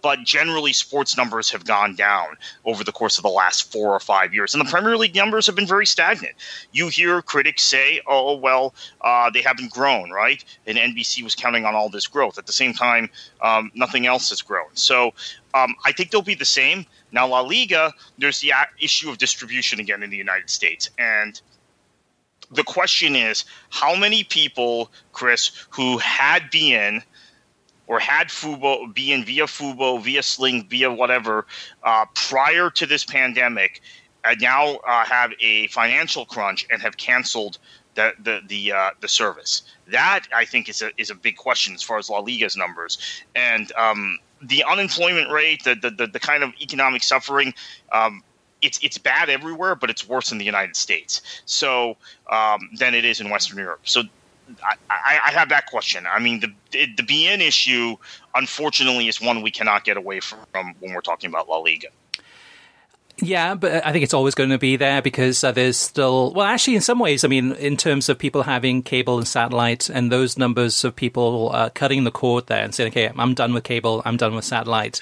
but 0.00 0.20
generally, 0.24 0.72
sports 0.72 1.16
numbers 1.16 1.50
have 1.50 1.64
gone 1.64 1.94
down 1.94 2.36
over 2.64 2.82
the 2.82 2.92
course 2.92 3.18
of 3.18 3.22
the 3.22 3.30
last 3.30 3.70
four 3.70 3.94
or 3.94 4.00
five 4.00 4.32
years, 4.34 4.54
and 4.54 4.64
the 4.64 4.70
Premier 4.70 4.96
League 4.96 5.14
numbers 5.14 5.46
have 5.46 5.54
been 5.54 5.66
very 5.66 5.86
stagnant. 5.86 6.34
You 6.72 6.88
hear 6.88 7.22
critics 7.22 7.62
say, 7.62 8.00
"Oh, 8.06 8.36
well, 8.36 8.74
uh, 9.00 9.30
they 9.30 9.42
haven't 9.42 9.70
grown," 9.70 10.10
right? 10.10 10.42
And 10.66 10.78
NBC 10.78 11.22
was 11.22 11.34
counting 11.34 11.64
on 11.64 11.74
all 11.74 11.88
this 11.88 12.06
growth. 12.06 12.38
At 12.38 12.46
the 12.46 12.52
same 12.52 12.72
time, 12.72 13.10
um, 13.42 13.70
nothing 13.74 14.06
else 14.06 14.30
has 14.30 14.42
grown. 14.42 14.68
So 14.74 15.12
um, 15.54 15.74
I 15.84 15.92
think 15.92 16.10
they'll 16.10 16.22
be 16.22 16.34
the 16.34 16.44
same. 16.44 16.86
Now, 17.12 17.26
La 17.26 17.40
Liga, 17.40 17.92
there's 18.18 18.40
the 18.40 18.52
issue 18.80 19.10
of 19.10 19.18
distribution 19.18 19.80
again 19.80 20.02
in 20.02 20.10
the 20.10 20.16
United 20.16 20.50
States. 20.50 20.90
And 20.98 21.40
the 22.50 22.64
question 22.64 23.14
is 23.16 23.44
how 23.70 23.94
many 23.94 24.24
people, 24.24 24.90
Chris, 25.12 25.52
who 25.70 25.98
had 25.98 26.50
beIN 26.50 27.02
or 27.86 27.98
had 27.98 28.28
Fubo, 28.28 28.92
beIN 28.94 29.24
via 29.24 29.46
Fubo, 29.46 30.00
via 30.02 30.22
Sling, 30.22 30.68
via 30.68 30.92
whatever, 30.92 31.46
uh, 31.82 32.06
prior 32.14 32.70
to 32.70 32.86
this 32.86 33.04
pandemic, 33.04 33.80
uh, 34.24 34.34
now 34.40 34.76
uh, 34.86 35.04
have 35.04 35.32
a 35.40 35.66
financial 35.68 36.24
crunch 36.24 36.66
and 36.70 36.82
have 36.82 36.96
canceled 36.96 37.58
the 37.94 38.12
the 38.22 38.40
the, 38.46 38.72
uh, 38.72 38.90
the 39.00 39.08
service. 39.08 39.62
That 39.88 40.26
I 40.34 40.44
think 40.44 40.68
is 40.68 40.82
a 40.82 40.90
is 40.98 41.10
a 41.10 41.14
big 41.14 41.36
question 41.36 41.74
as 41.74 41.82
far 41.82 41.98
as 41.98 42.08
La 42.08 42.20
Liga's 42.20 42.56
numbers 42.56 42.98
and 43.34 43.72
um, 43.72 44.18
the 44.42 44.64
unemployment 44.64 45.30
rate, 45.30 45.64
the, 45.64 45.74
the 45.74 45.90
the, 45.90 46.06
the 46.06 46.20
kind 46.20 46.42
of 46.42 46.52
economic 46.60 47.02
suffering. 47.02 47.54
Um, 47.92 48.22
it's 48.62 48.78
it's 48.82 48.98
bad 48.98 49.28
everywhere, 49.28 49.74
but 49.74 49.90
it's 49.90 50.08
worse 50.08 50.32
in 50.32 50.38
the 50.38 50.44
United 50.44 50.76
States. 50.76 51.42
So 51.46 51.96
um, 52.30 52.70
than 52.78 52.94
it 52.94 53.04
is 53.04 53.20
in 53.20 53.30
Western 53.30 53.58
Europe. 53.58 53.80
So 53.84 54.02
I, 54.62 54.74
I, 54.88 55.20
I, 55.26 55.30
have 55.30 55.48
that 55.50 55.66
question. 55.66 56.06
I 56.06 56.18
mean, 56.18 56.40
the 56.40 56.52
the 56.72 57.02
beIN 57.02 57.40
issue, 57.40 57.96
unfortunately, 58.34 59.08
is 59.08 59.20
one 59.20 59.42
we 59.42 59.50
cannot 59.50 59.84
get 59.84 59.96
away 59.96 60.20
from 60.20 60.74
when 60.80 60.94
we're 60.94 61.00
talking 61.00 61.30
about 61.30 61.48
La 61.48 61.58
Liga. 61.58 61.88
Yeah, 63.22 63.54
but 63.54 63.86
I 63.86 63.92
think 63.92 64.02
it's 64.02 64.14
always 64.14 64.34
going 64.34 64.50
to 64.50 64.58
be 64.58 64.76
there 64.76 65.02
because 65.02 65.44
uh, 65.44 65.52
there's 65.52 65.76
still, 65.76 66.32
well, 66.32 66.46
actually, 66.46 66.76
in 66.76 66.80
some 66.80 66.98
ways, 66.98 67.22
I 67.22 67.28
mean, 67.28 67.52
in 67.52 67.76
terms 67.76 68.08
of 68.08 68.18
people 68.18 68.44
having 68.44 68.82
cable 68.82 69.18
and 69.18 69.28
satellite 69.28 69.90
and 69.90 70.10
those 70.10 70.38
numbers 70.38 70.84
of 70.84 70.96
people 70.96 71.50
uh, 71.52 71.68
cutting 71.70 72.04
the 72.04 72.10
cord 72.10 72.46
there 72.46 72.64
and 72.64 72.74
saying, 72.74 72.92
okay, 72.92 73.12
I'm 73.14 73.34
done 73.34 73.52
with 73.52 73.64
cable, 73.64 74.00
I'm 74.06 74.16
done 74.16 74.34
with 74.34 74.44
satellite. 74.44 75.00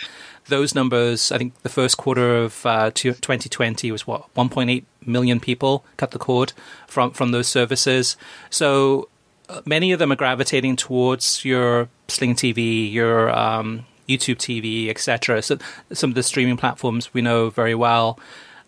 Those 0.48 0.74
numbers, 0.74 1.30
I 1.30 1.38
think 1.38 1.60
the 1.62 1.68
first 1.68 1.96
quarter 1.96 2.36
of 2.36 2.64
uh, 2.64 2.90
2020 2.90 3.92
was 3.92 4.06
what, 4.06 4.32
1.8 4.34 4.84
million 5.04 5.40
people 5.40 5.84
cut 5.96 6.10
the 6.10 6.18
cord 6.18 6.52
from, 6.86 7.12
from 7.12 7.32
those 7.32 7.48
services. 7.48 8.16
So 8.50 9.08
uh, 9.48 9.60
many 9.64 9.92
of 9.92 9.98
them 9.98 10.10
are 10.12 10.16
gravitating 10.16 10.76
towards 10.76 11.44
your 11.44 11.88
Sling 12.08 12.34
TV, 12.34 12.90
your 12.90 13.30
um, 13.36 13.86
YouTube 14.08 14.36
TV, 14.36 14.88
etc. 14.88 15.42
So 15.42 15.58
some 15.92 16.10
of 16.10 16.14
the 16.14 16.22
streaming 16.22 16.56
platforms 16.56 17.12
we 17.12 17.20
know 17.20 17.50
very 17.50 17.74
well. 17.74 18.18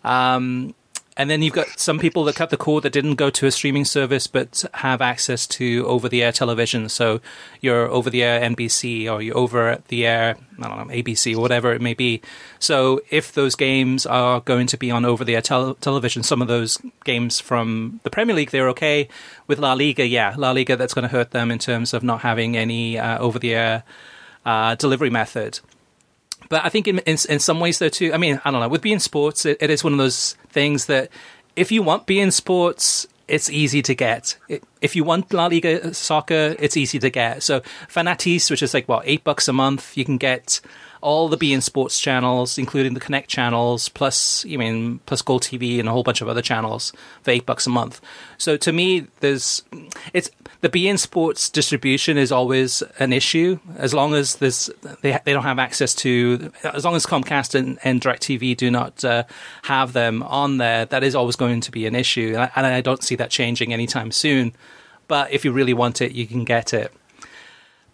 Um, 0.03 0.73
and 1.17 1.29
then 1.29 1.41
you've 1.41 1.53
got 1.53 1.67
some 1.77 1.99
people 1.99 2.23
that 2.23 2.35
cut 2.35 2.49
the 2.51 2.57
cord 2.57 2.83
that 2.83 2.93
didn't 2.93 3.15
go 3.15 3.29
to 3.29 3.45
a 3.45 3.51
streaming 3.51 3.83
service 3.83 4.27
but 4.27 4.63
have 4.75 5.01
access 5.01 5.45
to 5.45 5.85
over 5.85 6.07
the 6.07 6.23
air 6.23 6.31
television. 6.31 6.87
So 6.87 7.19
you're 7.59 7.87
over 7.89 8.09
the 8.09 8.23
air 8.23 8.41
NBC 8.41 9.11
or 9.11 9.21
you're 9.21 9.37
over 9.37 9.81
the 9.89 10.07
air, 10.07 10.37
I 10.59 10.67
don't 10.67 10.87
know, 10.87 10.93
ABC 10.93 11.35
or 11.35 11.41
whatever 11.41 11.73
it 11.73 11.81
may 11.81 11.93
be. 11.93 12.21
So 12.59 13.01
if 13.09 13.33
those 13.33 13.55
games 13.55 14.05
are 14.05 14.39
going 14.39 14.67
to 14.67 14.77
be 14.77 14.89
on 14.89 15.03
over 15.03 15.25
the 15.25 15.35
air 15.35 15.41
tel- 15.41 15.75
television, 15.75 16.23
some 16.23 16.41
of 16.41 16.47
those 16.47 16.77
games 17.03 17.41
from 17.41 17.99
the 18.03 18.09
Premier 18.09 18.35
League, 18.35 18.51
they're 18.51 18.69
okay. 18.69 19.09
With 19.47 19.59
La 19.59 19.73
Liga, 19.73 20.07
yeah, 20.07 20.33
La 20.37 20.51
Liga, 20.51 20.77
that's 20.77 20.93
going 20.93 21.03
to 21.03 21.09
hurt 21.09 21.31
them 21.31 21.51
in 21.51 21.59
terms 21.59 21.93
of 21.93 22.03
not 22.03 22.21
having 22.21 22.55
any 22.55 22.97
uh, 22.97 23.19
over 23.19 23.37
the 23.37 23.53
air 23.53 23.83
uh, 24.45 24.75
delivery 24.75 25.09
method. 25.09 25.59
But 26.51 26.65
I 26.65 26.69
think 26.69 26.85
in, 26.89 26.99
in, 26.99 27.17
in 27.29 27.39
some 27.39 27.61
ways 27.61 27.79
though 27.79 27.87
too. 27.87 28.11
I 28.13 28.17
mean, 28.17 28.41
I 28.43 28.51
don't 28.51 28.59
know. 28.59 28.67
With 28.67 28.81
beIN 28.81 28.99
Sports, 28.99 29.45
it, 29.45 29.57
it 29.61 29.69
is 29.69 29.85
one 29.85 29.93
of 29.93 29.99
those 29.99 30.33
things 30.49 30.87
that 30.87 31.09
if 31.55 31.71
you 31.71 31.81
want 31.81 32.05
beIN 32.05 32.33
Sports, 32.33 33.07
it's 33.29 33.49
easy 33.49 33.81
to 33.81 33.95
get. 33.95 34.37
If 34.81 34.93
you 34.93 35.05
want 35.05 35.31
La 35.31 35.45
Liga 35.45 35.93
soccer, 35.93 36.57
it's 36.59 36.75
easy 36.75 36.99
to 36.99 37.09
get. 37.09 37.41
So 37.41 37.61
Fanatiz, 37.87 38.51
which 38.51 38.61
is 38.61 38.73
like 38.73 38.89
what 38.89 39.03
eight 39.05 39.23
bucks 39.23 39.47
a 39.47 39.53
month, 39.53 39.95
you 39.95 40.03
can 40.03 40.17
get 40.17 40.59
all 41.01 41.27
the 41.27 41.37
beIN 41.37 41.61
Sports 41.61 41.99
channels, 41.99 42.57
including 42.57 42.93
the 42.93 42.99
Connect 42.99 43.29
channels, 43.29 43.89
plus 43.89 44.45
you 44.45 44.57
mean 44.57 44.99
plus 45.05 45.21
Gold 45.21 45.43
TV 45.43 45.79
and 45.79 45.89
a 45.89 45.91
whole 45.91 46.03
bunch 46.03 46.21
of 46.21 46.29
other 46.29 46.41
channels 46.41 46.93
for 47.23 47.31
eight 47.31 47.45
bucks 47.45 47.67
a 47.67 47.69
month. 47.69 47.99
So 48.37 48.55
to 48.57 48.71
me, 48.71 49.07
there's 49.19 49.63
it's 50.13 50.29
the 50.61 50.69
beIN 50.69 50.99
Sports 50.99 51.49
distribution 51.49 52.17
is 52.17 52.31
always 52.31 52.83
an 52.99 53.13
issue 53.13 53.59
as 53.77 53.93
long 53.93 54.13
as 54.13 54.35
there's 54.35 54.69
they 55.01 55.17
they 55.25 55.33
don't 55.33 55.43
have 55.43 55.59
access 55.59 55.93
to 55.95 56.51
as 56.63 56.85
long 56.85 56.95
as 56.95 57.05
Comcast 57.05 57.55
and, 57.55 57.79
and 57.83 57.99
DirecTV 57.99 58.55
do 58.55 58.69
not 58.69 59.03
uh, 59.03 59.23
have 59.63 59.93
them 59.93 60.23
on 60.23 60.57
there. 60.57 60.85
That 60.85 61.03
is 61.03 61.15
always 61.15 61.35
going 61.35 61.61
to 61.61 61.71
be 61.71 61.87
an 61.87 61.95
issue, 61.95 62.33
and 62.35 62.43
I, 62.43 62.51
and 62.55 62.65
I 62.67 62.81
don't 62.81 63.03
see 63.03 63.15
that 63.15 63.31
changing 63.31 63.73
anytime 63.73 64.11
soon. 64.11 64.53
But 65.07 65.31
if 65.33 65.43
you 65.43 65.51
really 65.51 65.73
want 65.73 66.01
it, 66.01 66.13
you 66.13 66.25
can 66.25 66.45
get 66.45 66.73
it 66.73 66.93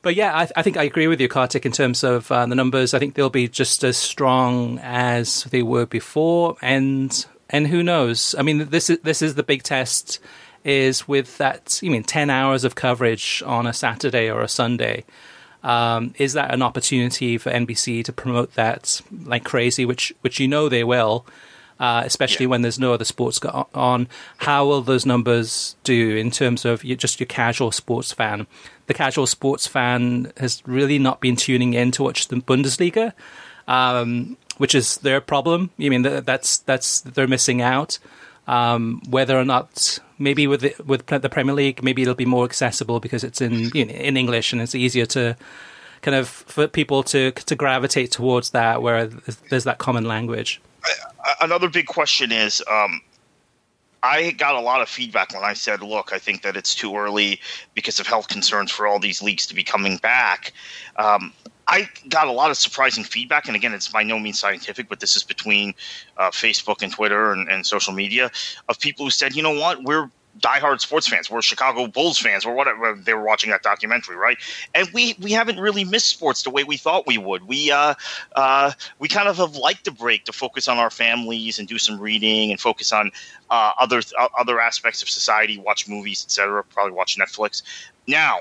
but 0.08 0.16
yeah, 0.16 0.34
I, 0.34 0.48
I, 0.56 0.62
think 0.62 0.78
I 0.78 0.84
agree 0.84 1.08
with 1.08 1.20
you, 1.20 1.28
Kartik, 1.28 1.66
in 1.66 1.74
terms 1.74 2.02
of 2.02 2.32
uh, 2.32 2.46
the 2.46 2.56
numbers. 2.56 2.94
I 2.94 3.00
think 3.00 3.16
they'll 3.16 3.30
be 3.30 3.50
just 3.50 3.84
as 3.84 3.98
strong 3.98 4.80
as 4.82 5.44
they 5.44 5.62
were 5.62 5.86
before, 5.86 6.56
and 6.62 7.26
and 7.50 7.68
who 7.68 7.84
knows? 7.84 8.34
I 8.40 8.42
mean, 8.42 8.70
this 8.70 8.90
is 8.90 9.00
this 9.00 9.22
is 9.22 9.36
the 9.36 9.44
big 9.44 9.64
test. 9.64 10.20
Is 10.64 11.10
with 11.10 11.38
that, 11.40 11.82
you 11.84 11.92
mean 11.92 12.04
ten 12.04 12.30
hours 12.30 12.64
of 12.64 12.76
coverage 12.76 13.44
on 13.46 13.68
a 13.68 13.74
Saturday 13.74 14.32
or 14.32 14.40
a 14.40 14.48
Sunday? 14.48 15.04
Um, 15.62 16.14
is 16.18 16.32
that 16.32 16.54
an 16.54 16.62
opportunity 16.62 17.38
for 17.38 17.52
NBC 17.52 18.06
to 18.06 18.14
promote 18.14 18.54
that 18.54 19.02
like 19.26 19.44
crazy? 19.44 19.84
Which 19.84 20.14
which 20.22 20.40
you 20.40 20.48
know 20.48 20.70
they 20.70 20.86
will. 20.86 21.26
Uh, 21.80 22.02
especially 22.06 22.46
yeah. 22.46 22.50
when 22.50 22.64
there's 22.64 22.80
no 22.80 22.94
other 22.94 23.06
sports 23.06 23.40
on. 23.76 24.08
How 24.38 24.66
will 24.66 24.82
those 24.82 25.06
numbers 25.06 25.76
do 25.84 26.16
in 26.16 26.32
terms 26.32 26.66
of 26.66 26.82
just 26.82 27.20
your 27.20 27.28
casual 27.28 27.72
sports 27.72 28.12
fan? 28.12 28.48
The 28.88 28.94
casual 28.94 29.28
sports 29.28 29.68
fan 29.68 30.32
has 30.38 30.64
really 30.66 31.00
not 31.00 31.22
been 31.22 31.36
tuning 31.36 31.74
in 31.74 31.92
to 31.92 32.04
watch 32.04 32.28
the 32.28 32.38
Bundesliga, 32.38 33.14
um, 33.68 34.38
which 34.58 34.74
is 34.74 34.98
their 34.98 35.22
problem. 35.22 35.70
I 35.80 35.90
mean, 35.90 36.02
that's 36.02 36.60
that's 36.60 37.02
they're 37.02 37.28
missing 37.28 37.62
out. 37.62 38.00
Um, 38.48 39.02
whether 39.10 39.38
or 39.38 39.44
not 39.44 40.00
maybe 40.18 40.48
with 40.48 40.62
the, 40.62 40.74
with 40.86 41.06
the 41.06 41.30
Premier 41.30 41.54
League, 41.54 41.84
maybe 41.84 42.02
it'll 42.02 42.16
be 42.16 42.26
more 42.26 42.46
accessible 42.46 43.02
because 43.02 43.26
it's 43.26 43.42
in 43.42 43.70
you 43.76 43.86
know, 43.86 43.94
in 43.94 44.16
English 44.16 44.54
and 44.54 44.62
it's 44.62 44.74
easier 44.74 45.06
to 45.08 45.36
kind 46.02 46.16
of 46.16 46.30
for 46.30 46.68
people 46.68 47.04
to 47.04 47.32
to 47.32 47.56
gravitate 47.56 48.12
towards 48.12 48.52
that 48.52 48.82
where 48.82 49.08
there's 49.50 49.66
that 49.66 49.80
common 49.80 50.06
language 50.06 50.62
another 51.42 51.70
big 51.70 51.88
question 51.88 52.32
is 52.32 52.64
um, 52.70 53.02
I 54.08 54.32
got 54.32 54.56
a 54.56 54.62
lot 54.62 54.82
of 54.82 54.88
feedback 54.88 55.34
when 55.34 55.44
I 55.44 55.54
said, 55.54 55.82
look, 55.82 56.14
I 56.14 56.18
think 56.18 56.42
that 56.44 56.56
it's 56.56 56.74
too 56.74 56.96
early 56.96 57.42
because 57.74 58.00
of 58.00 58.08
health 58.08 58.30
concerns 58.30 58.72
for 58.72 58.88
all 58.88 59.00
these 59.00 59.22
leagues 59.22 59.46
to 59.48 59.54
be 59.54 59.66
coming 59.66 59.98
back. 59.98 60.54
Um, 60.96 61.34
I 61.68 61.90
got 62.08 62.28
a 62.28 62.32
lot 62.32 62.50
of 62.50 62.56
surprising 62.56 63.04
feedback, 63.04 63.48
and 63.48 63.56
again, 63.56 63.74
it's 63.74 63.90
by 63.90 64.04
no 64.04 64.18
means 64.18 64.40
scientific, 64.40 64.88
but 64.88 65.02
this 65.02 65.18
is 65.18 65.24
between 65.24 65.74
uh, 66.16 66.30
Facebook 66.30 66.82
and 66.82 66.92
Twitter 66.92 67.34
and, 67.34 67.50
and, 67.50 67.66
social 67.66 67.94
media 67.94 68.32
of 68.70 68.80
people 68.80 69.04
who 69.04 69.12
said, 69.12 69.36
you 69.36 69.44
know 69.44 69.52
what, 69.60 69.84
we're 69.84 70.10
diehard 70.40 70.80
sports 70.80 71.08
fans. 71.08 71.30
We're 71.30 71.42
Chicago 71.42 71.88
Bulls 71.88 72.18
fans. 72.18 72.46
We're 72.46 72.54
whatever. 72.54 72.94
They 72.94 73.14
were 73.14 73.24
watching 73.24 73.50
that 73.52 73.64
documentary, 73.64 74.16
right? 74.16 74.38
And 74.74 74.88
we 74.94 75.16
we 75.20 75.32
haven't 75.32 75.60
really 75.60 75.84
missed 75.84 76.10
sports 76.10 76.44
the 76.44 76.50
way 76.50 76.64
we 76.64 76.78
thought 76.78 77.08
we 77.08 77.18
would. 77.18 77.48
We 77.48 77.72
uh, 77.72 77.96
uh, 78.36 78.72
we 79.00 79.08
kind 79.08 79.28
of 79.28 79.38
have 79.38 79.56
liked 79.56 79.88
a 79.88 79.92
break 79.92 80.26
to 80.26 80.34
focus 80.34 80.68
on 80.68 80.78
our 80.78 80.90
families 80.90 81.60
and 81.60 81.68
do 81.68 81.78
some 81.78 82.00
reading 82.00 82.52
and 82.52 82.60
focus 82.60 82.92
on 82.92 83.12
uh, 83.50 83.74
other 83.80 84.02
uh, 84.20 84.28
other 84.38 84.60
aspects 84.60 85.02
of 85.02 85.10
society, 85.10 85.58
watch 85.58 85.88
movies, 85.88 86.24
etc. 86.24 86.64
Probably 86.64 86.94
watch 86.94 87.18
Netflix. 87.18 87.64
Now, 88.08 88.40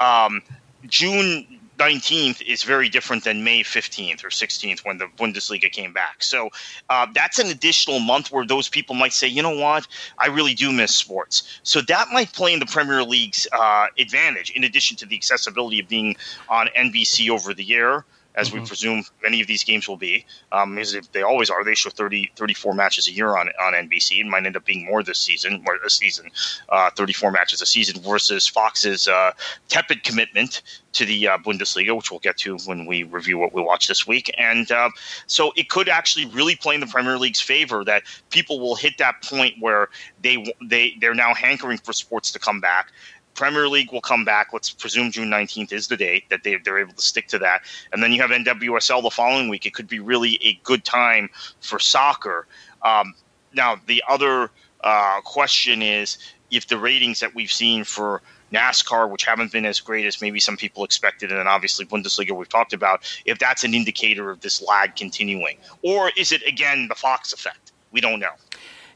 um, 0.00 0.42
June 0.86 1.57
19th 1.78 2.42
is 2.42 2.62
very 2.62 2.88
different 2.88 3.24
than 3.24 3.44
May 3.44 3.62
15th 3.62 4.24
or 4.24 4.28
16th 4.28 4.84
when 4.84 4.98
the 4.98 5.06
Bundesliga 5.06 5.70
came 5.70 5.92
back. 5.92 6.22
So 6.22 6.50
uh, 6.90 7.06
that's 7.14 7.38
an 7.38 7.48
additional 7.48 8.00
month 8.00 8.30
where 8.32 8.44
those 8.44 8.68
people 8.68 8.94
might 8.94 9.12
say, 9.12 9.28
you 9.28 9.42
know 9.42 9.56
what, 9.56 9.86
I 10.18 10.26
really 10.26 10.54
do 10.54 10.72
miss 10.72 10.94
sports. 10.94 11.60
So 11.62 11.80
that 11.82 12.08
might 12.12 12.32
play 12.32 12.52
in 12.52 12.58
the 12.58 12.66
Premier 12.66 13.02
League's 13.04 13.46
uh, 13.52 13.86
advantage, 13.98 14.50
in 14.50 14.64
addition 14.64 14.96
to 14.98 15.06
the 15.06 15.16
accessibility 15.16 15.80
of 15.80 15.88
being 15.88 16.16
on 16.48 16.68
NBC 16.76 17.30
over 17.30 17.54
the 17.54 17.74
air 17.74 18.04
as 18.38 18.48
mm-hmm. 18.48 18.60
we 18.60 18.66
presume 18.66 19.04
many 19.22 19.40
of 19.40 19.46
these 19.46 19.64
games 19.64 19.88
will 19.88 19.96
be, 19.96 20.24
um, 20.52 20.78
as 20.78 20.96
they 21.12 21.22
always 21.22 21.50
are. 21.50 21.64
They 21.64 21.74
show 21.74 21.90
30, 21.90 22.32
34 22.36 22.74
matches 22.74 23.08
a 23.08 23.12
year 23.12 23.36
on 23.36 23.50
on 23.60 23.74
NBC. 23.74 24.20
It 24.20 24.26
might 24.26 24.46
end 24.46 24.56
up 24.56 24.64
being 24.64 24.86
more 24.86 25.02
this 25.02 25.18
season, 25.18 25.62
more 25.64 25.78
this 25.82 25.96
season, 25.96 26.30
uh, 26.68 26.90
34 26.90 27.32
matches 27.32 27.60
a 27.60 27.66
season 27.66 28.00
versus 28.00 28.46
Fox's 28.46 29.08
uh, 29.08 29.32
tepid 29.68 30.04
commitment 30.04 30.62
to 30.92 31.04
the 31.04 31.28
uh, 31.28 31.38
Bundesliga, 31.38 31.94
which 31.96 32.10
we'll 32.10 32.20
get 32.20 32.36
to 32.38 32.56
when 32.64 32.86
we 32.86 33.02
review 33.02 33.38
what 33.38 33.52
we 33.52 33.62
watch 33.62 33.88
this 33.88 34.06
week. 34.06 34.32
And 34.38 34.70
uh, 34.70 34.90
so 35.26 35.52
it 35.56 35.68
could 35.68 35.88
actually 35.88 36.26
really 36.26 36.56
play 36.56 36.74
in 36.74 36.80
the 36.80 36.86
Premier 36.86 37.18
League's 37.18 37.40
favor 37.40 37.84
that 37.84 38.04
people 38.30 38.60
will 38.60 38.76
hit 38.76 38.98
that 38.98 39.22
point 39.22 39.54
where 39.60 39.88
they 40.22 40.52
they 40.62 40.94
they're 41.00 41.14
now 41.14 41.34
hankering 41.34 41.78
for 41.78 41.92
sports 41.92 42.32
to 42.32 42.38
come 42.38 42.60
back 42.60 42.92
Premier 43.38 43.68
League 43.68 43.92
will 43.92 44.00
come 44.00 44.24
back. 44.24 44.52
Let's 44.52 44.70
presume 44.70 45.12
June 45.12 45.30
19th 45.30 45.72
is 45.72 45.86
the 45.86 45.96
date 45.96 46.24
that 46.28 46.42
they, 46.42 46.56
they're 46.56 46.80
able 46.80 46.94
to 46.94 47.00
stick 47.00 47.28
to 47.28 47.38
that. 47.38 47.62
And 47.92 48.02
then 48.02 48.10
you 48.10 48.20
have 48.20 48.30
NWSL 48.30 49.00
the 49.00 49.10
following 49.10 49.48
week. 49.48 49.64
It 49.64 49.74
could 49.74 49.86
be 49.86 50.00
really 50.00 50.40
a 50.42 50.58
good 50.64 50.84
time 50.84 51.30
for 51.60 51.78
soccer. 51.78 52.48
Um, 52.82 53.14
now, 53.54 53.76
the 53.86 54.02
other 54.08 54.50
uh, 54.82 55.20
question 55.20 55.82
is 55.82 56.18
if 56.50 56.66
the 56.66 56.78
ratings 56.78 57.20
that 57.20 57.32
we've 57.32 57.52
seen 57.52 57.84
for 57.84 58.22
NASCAR, 58.52 59.08
which 59.08 59.24
haven't 59.24 59.52
been 59.52 59.66
as 59.66 59.78
great 59.78 60.04
as 60.04 60.20
maybe 60.20 60.40
some 60.40 60.56
people 60.56 60.82
expected, 60.82 61.30
and 61.30 61.38
then 61.38 61.46
obviously 61.46 61.86
Bundesliga 61.86 62.36
we've 62.36 62.48
talked 62.48 62.72
about, 62.72 63.08
if 63.24 63.38
that's 63.38 63.62
an 63.62 63.72
indicator 63.72 64.30
of 64.30 64.40
this 64.40 64.60
lag 64.60 64.96
continuing. 64.96 65.58
Or 65.82 66.10
is 66.16 66.32
it, 66.32 66.42
again, 66.44 66.88
the 66.88 66.96
Fox 66.96 67.32
effect? 67.32 67.70
We 67.92 68.00
don't 68.00 68.18
know. 68.18 68.32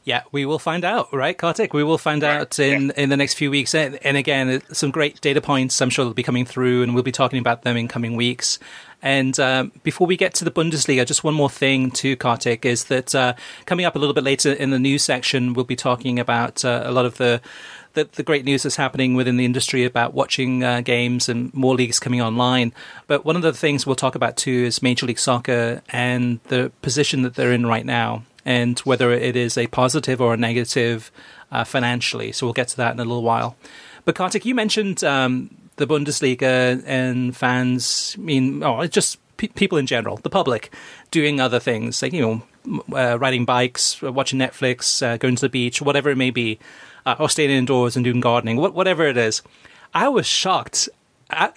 Yeah, 0.05 0.23
we 0.33 0.45
will 0.45 0.59
find 0.59 0.83
out, 0.83 1.13
right, 1.13 1.37
Kartik? 1.37 1.73
We 1.73 1.83
will 1.83 1.97
find 1.97 2.25
out 2.25 2.59
in, 2.59 2.91
in 2.91 3.07
the 3.07 3.15
next 3.15 3.35
few 3.35 3.49
weeks. 3.49 3.73
And, 3.73 3.97
and, 4.05 4.17
again, 4.17 4.61
some 4.73 4.91
great 4.91 5.21
data 5.21 5.39
points 5.39 5.81
I'm 5.81 5.89
sure 5.89 6.03
will 6.03 6.13
be 6.13 6.23
coming 6.23 6.45
through, 6.45 6.83
and 6.83 6.93
we'll 6.93 7.03
be 7.03 7.11
talking 7.13 7.39
about 7.39 7.61
them 7.61 7.77
in 7.77 7.87
coming 7.87 8.17
weeks. 8.17 8.59
And 9.01 9.39
um, 9.39 9.71
before 9.83 10.05
we 10.05 10.17
get 10.17 10.33
to 10.35 10.45
the 10.45 10.51
Bundesliga, 10.51 11.05
just 11.05 11.23
one 11.23 11.33
more 11.33 11.49
thing 11.49 11.89
to 11.91 12.17
Kartik 12.17 12.65
is 12.65 12.85
that 12.85 13.15
uh, 13.15 13.33
coming 13.65 13.85
up 13.85 13.95
a 13.95 13.99
little 13.99 14.13
bit 14.13 14.25
later 14.25 14.51
in 14.51 14.71
the 14.71 14.79
news 14.79 15.03
section, 15.03 15.53
we'll 15.53 15.65
be 15.65 15.75
talking 15.75 16.19
about 16.19 16.65
uh, 16.65 16.83
a 16.85 16.91
lot 16.91 17.05
of 17.05 17.15
the, 17.15 17.41
the, 17.93 18.09
the 18.11 18.23
great 18.23 18.43
news 18.43 18.63
that's 18.63 18.75
happening 18.75 19.13
within 19.13 19.37
the 19.37 19.45
industry 19.45 19.85
about 19.85 20.13
watching 20.13 20.65
uh, 20.65 20.81
games 20.81 21.29
and 21.29 21.53
more 21.53 21.75
leagues 21.75 21.99
coming 21.99 22.21
online. 22.21 22.73
But 23.07 23.23
one 23.23 23.37
of 23.37 23.41
the 23.41 23.53
things 23.53 23.85
we'll 23.85 23.95
talk 23.95 24.15
about 24.15 24.35
too 24.35 24.65
is 24.65 24.81
Major 24.81 25.05
League 25.05 25.19
Soccer 25.19 25.81
and 25.89 26.41
the 26.45 26.73
position 26.81 27.21
that 27.21 27.35
they're 27.35 27.53
in 27.53 27.65
right 27.65 27.85
now 27.85 28.23
and 28.45 28.79
whether 28.79 29.11
it 29.11 29.35
is 29.35 29.57
a 29.57 29.67
positive 29.67 30.21
or 30.21 30.33
a 30.33 30.37
negative 30.37 31.11
uh, 31.51 31.63
financially. 31.63 32.31
So 32.31 32.45
we'll 32.45 32.53
get 32.53 32.69
to 32.69 32.77
that 32.77 32.93
in 32.93 32.99
a 32.99 33.05
little 33.05 33.23
while. 33.23 33.55
But 34.05 34.15
Kartik, 34.15 34.45
you 34.45 34.55
mentioned 34.55 35.03
um, 35.03 35.49
the 35.77 35.87
Bundesliga 35.87 36.83
and 36.85 37.35
fans. 37.35 38.15
I 38.17 38.21
mean, 38.21 38.63
oh, 38.63 38.85
just 38.87 39.17
pe- 39.37 39.47
people 39.47 39.77
in 39.77 39.85
general, 39.85 40.17
the 40.17 40.29
public, 40.29 40.73
doing 41.11 41.39
other 41.39 41.59
things 41.59 42.01
like 42.01 42.13
you 42.13 42.43
know, 42.65 42.97
uh, 42.97 43.17
riding 43.19 43.45
bikes, 43.45 44.01
watching 44.01 44.39
Netflix, 44.39 45.05
uh, 45.05 45.17
going 45.17 45.35
to 45.35 45.41
the 45.41 45.49
beach, 45.49 45.81
whatever 45.81 46.09
it 46.09 46.17
may 46.17 46.31
be, 46.31 46.59
uh, 47.05 47.15
or 47.19 47.29
staying 47.29 47.49
indoors 47.49 47.95
and 47.95 48.03
doing 48.03 48.19
gardening, 48.19 48.57
wh- 48.57 48.75
whatever 48.75 49.05
it 49.07 49.17
is. 49.17 49.41
I 49.93 50.09
was 50.09 50.25
shocked 50.25 50.89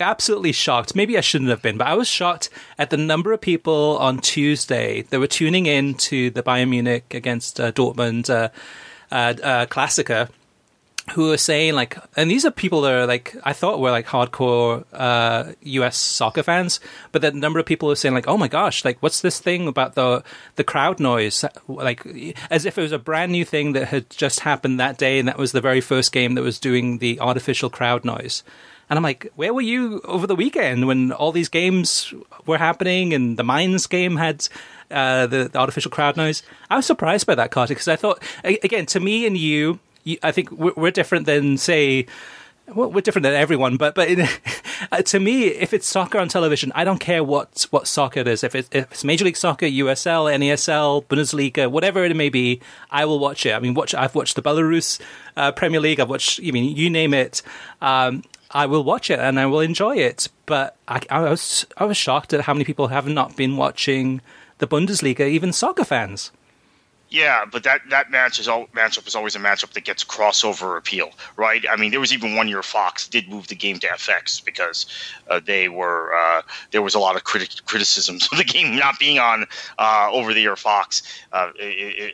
absolutely 0.01 0.53
shocked. 0.53 0.95
Maybe 0.95 1.17
I 1.17 1.21
shouldn't 1.21 1.51
have 1.51 1.63
been, 1.63 1.77
but 1.77 1.87
I 1.87 1.95
was 1.95 2.09
shocked 2.09 2.51
at 2.79 2.91
the 2.91 2.97
number 2.97 3.33
of 3.33 3.41
people 3.41 3.97
on 3.99 4.19
Tuesday 4.19 5.03
that 5.03 5.21
were 5.21 5.27
tuning 5.27 5.67
in 5.67 5.95
to 5.95 6.31
the 6.31 6.43
Bayern 6.43 6.71
Munich 6.71 7.15
against 7.15 7.61
uh, 7.61 7.73
Dortmund 7.73 8.31
uh, 8.31 8.49
uh, 9.11 9.35
uh, 9.43 9.67
Klassiker 9.67 10.29
who 11.13 11.33
are 11.33 11.37
saying 11.37 11.75
like, 11.75 11.97
and 12.17 12.31
these 12.31 12.45
are 12.45 12.51
people 12.51 12.81
that 12.81 12.93
are 12.93 13.07
like, 13.07 13.37
I 13.45 13.53
thought 13.53 13.79
were 13.79 13.91
like 13.91 14.07
hardcore 14.07 14.85
uh, 14.93 15.53
U.S. 15.63 15.97
soccer 15.97 16.43
fans, 16.43 16.81
but 17.13 17.23
the 17.23 17.31
number 17.31 17.59
of 17.59 17.67
people 17.67 17.91
are 17.91 17.97
saying 17.97 18.15
like, 18.15 18.27
oh 18.27 18.37
my 18.37 18.49
gosh, 18.49 18.85
like 18.85 19.01
what's 19.03 19.21
this 19.21 19.39
thing 19.39 19.69
about 19.69 19.95
the 19.95 20.25
the 20.57 20.65
crowd 20.65 20.99
noise? 20.99 21.45
Like 21.69 22.05
as 22.51 22.65
if 22.65 22.77
it 22.77 22.83
was 22.83 22.93
a 22.93 22.99
brand 22.99 23.33
new 23.33 23.45
thing 23.45 23.73
that 23.75 23.89
had 23.89 24.11
just 24.11 24.41
happened 24.41 24.81
that 24.81 24.99
day, 24.99 25.19
and 25.19 25.29
that 25.29 25.39
was 25.39 25.53
the 25.53 25.61
very 25.61 25.81
first 25.81 26.11
game 26.11 26.35
that 26.35 26.43
was 26.43 26.59
doing 26.59 26.99
the 26.99 27.21
artificial 27.21 27.71
crowd 27.71 28.05
noise. 28.05 28.43
And 28.89 28.97
I'm 28.97 29.03
like, 29.03 29.33
where 29.35 29.53
were 29.53 29.63
you 29.63 30.01
over 30.05 30.27
the 30.27 30.37
weekend 30.37 30.87
when 30.87 31.13
all 31.13 31.33
these 31.33 31.49
games 31.49 32.15
were 32.47 32.59
happening 32.59 33.13
and 33.13 33.37
the 33.37 33.45
Mainz 33.45 33.87
game 33.87 34.17
had 34.17 34.49
uh, 34.91 35.27
the, 35.27 35.49
the, 35.49 35.59
artificial 35.59 35.91
crowd 35.91 36.17
noise? 36.17 36.43
I 36.71 36.77
was 36.77 36.87
surprised 36.87 37.27
by 37.27 37.35
that, 37.35 37.51
Carter, 37.51 37.75
because 37.75 37.89
I 37.89 37.97
thought, 37.97 38.23
again, 38.45 38.87
to 38.87 39.01
me 39.01 39.27
and 39.27 39.37
you, 39.37 39.81
I 40.23 40.31
think 40.31 40.53
we're, 40.53 40.93
different 40.93 41.27
than, 41.27 41.59
say, 41.59 42.07
well, 42.75 42.91
we're 42.91 43.01
different 43.01 43.25
than 43.25 43.35
everyone, 43.35 43.77
but 43.77 43.95
but 43.95 44.09
in, 44.09 44.27
uh, 44.93 45.03
to 45.03 45.21
me, 45.21 45.47
if 45.47 45.73
it's 45.73 45.87
soccer 45.87 46.19
on 46.19 46.29
television, 46.29 46.73
I 46.75 46.85
don't 46.85 46.99
care 46.99 47.23
what 47.23 47.67
what 47.71 47.87
soccer 47.87 48.21
it 48.21 48.29
is. 48.29 48.43
If, 48.43 48.55
if 48.57 48.73
it's 48.73 49.05
Major 49.05 49.25
League 49.25 49.37
Soccer, 49.37 49.67
USL, 49.67 50.33
NESL, 50.37 51.05
Bundesliga, 51.05 51.71
whatever 51.71 52.05
it 52.05 52.15
may 52.17 52.29
be, 52.29 52.61
I 52.91 53.05
will 53.05 53.21
watch 53.21 53.47
it. 53.47 53.53
I 53.53 53.61
mean, 53.61 53.75
watch. 53.75 53.95
I've 53.95 54.15
watched 54.17 54.35
the 54.35 54.43
Belarus 54.43 55.01
uh, 55.37 55.53
Premier 55.53 55.81
League. 55.81 56.01
I've 56.01 56.11
watched. 56.11 56.41
I 56.45 56.51
mean, 56.51 56.77
you 56.77 56.91
name 56.91 57.15
it. 57.15 57.43
Um, 57.81 58.25
I 58.57 58.65
will 58.65 58.83
watch 58.83 59.11
it 59.11 59.19
and 59.19 59.39
I 59.39 59.45
will 59.45 59.61
enjoy 59.61 59.97
it. 59.97 60.29
But 60.47 60.77
I, 60.89 61.03
I, 61.11 61.21
was 61.21 61.67
I 61.77 61.85
was 61.85 61.99
shocked 61.99 62.33
at 62.33 62.41
how 62.41 62.55
many 62.55 62.65
people 62.65 62.89
have 62.89 63.07
not 63.07 63.37
been 63.37 63.59
watching 63.59 64.23
the 64.59 64.67
Bundesliga, 64.67 65.29
even 65.29 65.53
soccer 65.53 65.85
fans. 65.85 66.33
Yeah, 67.09 67.45
but 67.45 67.63
that 67.63 67.83
that 67.91 68.11
match 68.11 68.41
is 68.41 68.49
all 68.49 68.67
matchup 68.69 69.07
is 69.07 69.15
always 69.15 69.37
a 69.37 69.39
matchup 69.39 69.71
that 69.75 69.85
gets 69.85 70.03
crossover 70.03 70.77
appeal, 70.77 71.11
right? 71.37 71.65
I 71.71 71.77
mean, 71.77 71.93
there 71.93 72.01
was 72.01 72.13
even 72.13 72.35
one 72.35 72.49
year 72.49 72.65
Fox 72.65 73.07
did 73.07 73.29
move 73.29 73.47
the 73.47 73.55
game 73.55 73.79
to 73.79 73.87
FX 73.87 74.45
because 74.45 74.87
uh, 75.31 75.41
they 75.45 75.69
were 75.69 76.13
uh, 76.13 76.43
there 76.73 76.83
was 76.83 76.97
a 76.97 76.99
lot 76.99 77.15
of 77.15 77.23
criti- 77.23 77.65
criticisms 77.65 78.29
of 78.33 78.39
the 78.39 78.45
game 78.45 78.75
not 78.75 78.99
being 78.99 79.21
on 79.21 79.47
uh, 79.79 80.09
over 80.11 80.35
the 80.35 80.41
year 80.41 80.57
Fox, 80.57 81.03
uh, 81.33 81.53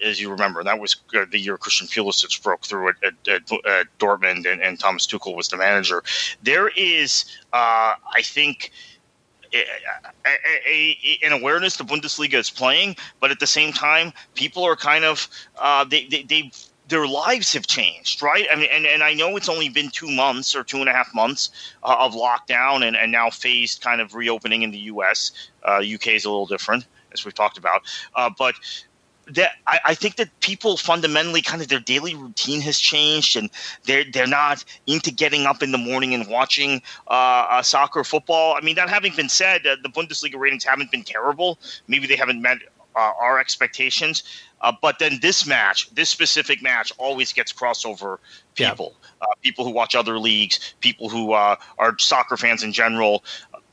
as 0.05 0.21
you 0.21 0.31
remember. 0.31 0.61
And 0.61 0.69
that 0.69 0.79
was 0.79 0.97
the 1.11 1.39
year 1.39 1.57
Christian 1.57 1.87
Pulisic 1.87 2.43
broke 2.43 2.67
through 2.67 2.89
at, 2.89 2.97
at, 3.03 3.51
at 3.67 3.99
Dortmund 3.99 4.51
and, 4.51 4.61
and, 4.61 4.79
Thomas 4.79 5.07
Tuchel 5.07 5.35
was 5.35 5.49
the 5.49 5.57
manager. 5.57 6.03
There 6.43 6.69
is, 6.69 7.25
uh, 7.53 7.95
I 8.15 8.23
think 8.23 8.73
a, 9.55 9.65
a, 10.67 11.19
an 11.25 11.33
awareness 11.33 11.77
the 11.77 11.85
Bundesliga 11.85 12.35
is 12.35 12.51
playing, 12.51 12.97
but 13.21 13.31
at 13.31 13.41
the 13.41 13.47
same 13.47 13.73
time, 13.73 14.13
people 14.35 14.65
are 14.65 14.77
kind 14.77 15.05
of 15.05 15.29
uh, 15.59 15.85
they, 15.85 16.07
they 16.07 16.23
they 16.23 16.51
their 16.89 17.07
lives 17.07 17.53
have 17.55 17.67
changed, 17.67 18.23
right? 18.23 18.47
I 18.53 18.57
mean, 18.57 18.69
and, 18.71 18.87
and 18.87 19.03
I 19.03 19.15
know 19.15 19.37
it's 19.37 19.49
only 19.49 19.69
been 19.69 19.89
two 19.91 20.11
months 20.11 20.55
or 20.55 20.63
two 20.63 20.79
and 20.79 20.89
a 20.89 20.93
half 20.93 21.15
months 21.15 21.51
uh, 21.83 21.97
of 21.99 22.13
lockdown 22.13 22.87
and, 22.87 22.97
and 22.97 23.11
now 23.11 23.31
phased 23.31 23.81
kind 23.81 24.01
of 24.01 24.15
reopening 24.15 24.63
in 24.63 24.71
the 24.71 24.79
U.S. 24.79 25.33
Uh, 25.63 25.77
UK 25.79 26.09
is 26.09 26.25
a 26.25 26.31
little 26.31 26.47
different, 26.47 26.87
as 27.13 27.25
we've 27.25 27.35
talked 27.35 27.57
about, 27.57 27.83
uh, 28.15 28.31
but 28.37 28.55
that 29.27 29.53
I, 29.67 29.81
I, 29.87 29.95
think 29.95 30.17
that 30.17 30.29
people 30.41 30.77
fundamentally 30.77 31.43
kind 31.43 31.63
of 31.63 31.69
their 31.69 31.81
daily 31.81 32.15
routine 32.15 32.61
has 32.63 32.79
changed 32.79 33.37
and 33.37 33.51
they're 33.85 34.05
they're 34.05 34.27
not 34.27 34.65
into 34.87 35.13
getting 35.13 35.47
up 35.47 35.63
in 35.63 35.71
the 35.71 35.79
morning 35.79 36.13
and 36.15 36.27
watching 36.29 36.83
uh, 37.09 37.47
uh, 37.51 37.63
soccer 37.63 38.05
football. 38.05 38.57
I 38.57 38.61
mean, 38.61 38.75
that 38.77 38.89
having 38.89 39.15
been 39.15 39.29
said, 39.29 39.67
uh, 39.67 39.77
the 39.83 39.89
Bundesliga 39.89 40.39
ratings 40.39 40.65
haven't 40.65 40.91
been 40.91 41.05
terrible. 41.05 41.59
Maybe 41.87 42.07
they 42.07 42.17
haven't 42.17 42.43
met 42.43 42.59
uh, 42.97 43.13
our 43.21 43.39
expectations. 43.39 44.25
Uh, 44.61 44.73
but 44.81 44.99
then 44.99 45.19
this 45.23 45.47
match, 45.47 45.93
this 45.95 46.09
specific 46.09 46.63
match, 46.63 46.93
always 46.99 47.33
gets 47.33 47.53
crossover 47.53 48.19
people, 48.55 48.95
yeah. 49.01 49.27
Uh, 49.27 49.35
people 49.43 49.65
who 49.65 49.71
watch 49.71 49.95
other 49.95 50.19
leagues, 50.19 50.75
people 50.81 51.09
who 51.09 51.33
are 51.33 51.59
soccer 51.99 52.37
fans 52.37 52.63
in 52.63 52.73
general, 52.73 53.25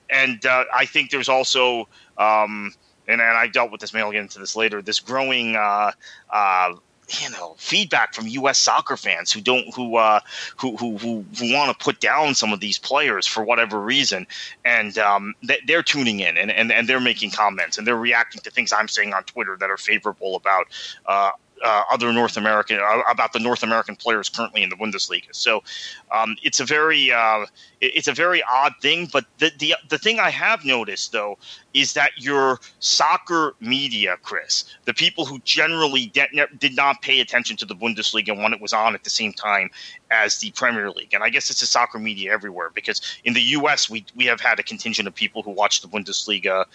and 0.09 0.43
I 0.45 0.85
think 0.85 1.12
there's 1.12 1.29
also. 1.29 1.88
Um, 2.17 2.73
and, 3.10 3.22
and 3.22 3.38
I 3.38 3.48
dealt 3.48 3.72
with 3.72 3.82
this. 3.82 3.93
Maybe 3.93 4.04
I'll 4.04 4.12
get 4.12 4.22
into 4.22 4.39
this 4.39 4.56
later. 4.56 4.82
This 4.82 5.00
growing, 5.00 5.56
uh, 5.56 5.91
uh, 6.30 6.76
you 7.22 7.30
know, 7.32 7.56
feedback 7.58 8.13
from 8.13 8.28
U.S. 8.28 8.60
soccer 8.60 8.95
fans 8.95 9.32
who 9.32 9.41
don't 9.41 9.74
who 9.74 9.95
uh, 9.95 10.19
who 10.58 10.78
who 10.78 10.98
who, 10.98 11.26
who 11.38 11.54
want 11.54 11.78
to 11.78 11.84
put 11.84 12.00
down 12.00 12.36
some 12.36 12.54
of 12.54 12.60
these 12.60 12.78
players 12.78 13.26
for 13.26 13.43
whatever 13.43 13.80
reason, 13.80 14.28
and 14.63 14.98
um, 15.00 15.34
they, 15.43 15.74
are 15.74 15.84
tuning 15.84 16.19
in 16.19 16.38
and, 16.38 16.52
and 16.52 16.72
and 16.72 16.88
they're 16.88 17.00
making 17.00 17.32
comments 17.32 17.78
and 17.78 17.88
they're 17.88 17.95
reacting 17.95 18.41
to 18.41 18.52
things 18.52 18.72
I'm 18.72 18.88
saying 18.88 19.13
on 19.13 19.24
Twitter 19.24 19.58
that 19.58 19.69
are 19.72 19.78
favorable 19.78 20.36
about 20.36 20.67
uh, 21.08 21.32
uh, 21.63 21.84
other 21.91 22.12
North 22.13 22.38
American 22.38 22.80
uh, 22.80 23.02
about 23.10 23.34
the 23.34 23.39
North 23.39 23.63
American 23.63 23.95
players 23.95 24.30
currently 24.30 24.63
in 24.63 24.69
the 24.69 24.76
Bundesliga. 24.76 25.34
So 25.34 25.63
um, 26.12 26.36
it's 26.43 26.60
a 26.60 26.65
very 26.65 27.12
uh, 27.12 27.45
it's 27.82 28.08
a 28.08 28.13
very 28.13 28.41
odd 28.43 28.74
thing. 28.82 29.10
But 29.12 29.26
the, 29.38 29.52
the 29.60 29.76
the 29.89 29.98
thing 29.98 30.19
I 30.19 30.30
have 30.30 30.65
noticed 30.65 31.12
though 31.12 31.38
is 31.74 31.93
that 31.93 32.12
your 32.17 32.60
soccer 32.80 33.54
media, 33.60 34.17
Chris, 34.24 34.65
the 34.86 34.93
people 34.93 35.26
who 35.26 35.39
generally 35.39 36.08
de- 36.08 36.48
did 36.58 36.76
not 36.76 37.02
pay 37.02 37.19
attention 37.19 37.56
to 37.58 37.65
the 37.65 37.76
Bundesliga 37.76 38.30
and 38.30 38.41
when 38.41 38.54
it 38.54 38.62
was 38.62 38.74
on 38.74 38.95
at 38.95 39.04
the 39.04 39.10
same 39.10 39.34
time 39.34 39.69
as 40.12 40.39
the 40.39 40.52
Premier 40.52 40.89
League, 40.89 41.13
and 41.13 41.24
I 41.24 41.30
guess 41.30 41.50
it's 41.50 41.62
a 41.62 41.67
soccer 41.67 42.00
media 42.00 42.32
everywhere 42.32 42.72
because 42.74 43.02
in 43.24 43.34
the 43.34 43.41
U.S. 43.41 43.89
we 43.89 44.06
we 44.15 44.26
have 44.26 44.41
had 44.41 44.60
a 44.60 44.63
contingent 44.63 45.08
of 45.08 45.15
people 45.15 45.43
who 45.43 45.52
watch 45.52 45.82
the 45.82 45.88
Bundesliga 45.88 46.65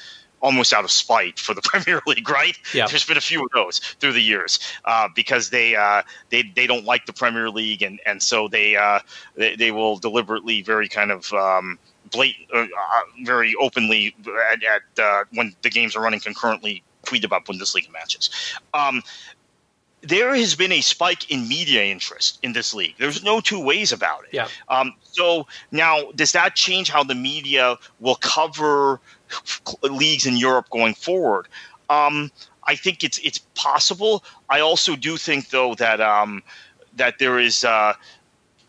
almost 0.40 0.72
out 0.72 0.84
of 0.84 0.90
spite 0.90 1.38
for 1.38 1.54
the 1.54 1.62
Premier 1.64 2.00
League, 2.06 2.28
right? 2.28 2.58
Yeah. 2.72 2.86
There's 2.86 3.04
been 3.04 3.16
a 3.16 3.22
few 3.22 3.42
of 3.42 3.50
those 3.54 3.78
through 3.78 4.12
the 4.12 4.22
years 4.22 4.58
uh, 4.84 5.08
because 5.14 5.50
they 5.50 5.76
uh, 5.76 6.02
they 6.30 6.42
they 6.54 6.66
don't 6.66 6.84
like 6.84 7.06
the 7.06 7.12
Premier 7.12 7.50
League, 7.50 7.82
and 7.82 8.00
and 8.06 8.22
so 8.22 8.48
they 8.48 8.76
uh, 8.76 9.00
they, 9.36 9.56
they, 9.56 9.70
will 9.70 9.96
deliberately 9.96 10.62
very 10.62 10.88
kind 10.88 11.10
of. 11.10 11.32
Um, 11.32 11.78
blatant, 12.10 12.46
uh, 12.52 12.58
uh, 12.58 13.00
very 13.22 13.54
openly 13.60 14.14
at, 14.52 14.62
at 14.62 15.02
uh, 15.02 15.24
when 15.32 15.54
the 15.62 15.70
games 15.70 15.96
are 15.96 16.02
running 16.02 16.20
concurrently, 16.20 16.82
tweet 17.04 17.24
about 17.24 17.44
Bundesliga 17.44 17.90
matches. 17.92 18.30
Um, 18.74 19.02
there 20.06 20.34
has 20.34 20.54
been 20.54 20.72
a 20.72 20.80
spike 20.80 21.30
in 21.30 21.48
media 21.48 21.84
interest 21.84 22.38
in 22.42 22.52
this 22.52 22.74
league. 22.74 22.94
There's 22.98 23.22
no 23.22 23.40
two 23.40 23.60
ways 23.60 23.92
about 23.92 24.24
it. 24.24 24.30
Yeah. 24.32 24.48
Um, 24.68 24.94
so 25.02 25.46
now, 25.70 26.10
does 26.14 26.32
that 26.32 26.54
change 26.54 26.90
how 26.90 27.04
the 27.04 27.14
media 27.14 27.76
will 28.00 28.16
cover 28.16 29.00
leagues 29.82 30.26
in 30.26 30.36
Europe 30.36 30.68
going 30.70 30.94
forward. 30.94 31.48
Um, 31.90 32.30
I 32.64 32.76
think 32.76 33.04
it's 33.04 33.18
it's 33.18 33.38
possible. 33.54 34.24
I 34.48 34.60
also 34.60 34.96
do 34.96 35.16
think 35.16 35.50
though 35.50 35.74
that 35.76 36.00
um, 36.00 36.42
that 36.96 37.18
there 37.18 37.38
is 37.38 37.64
uh, 37.64 37.94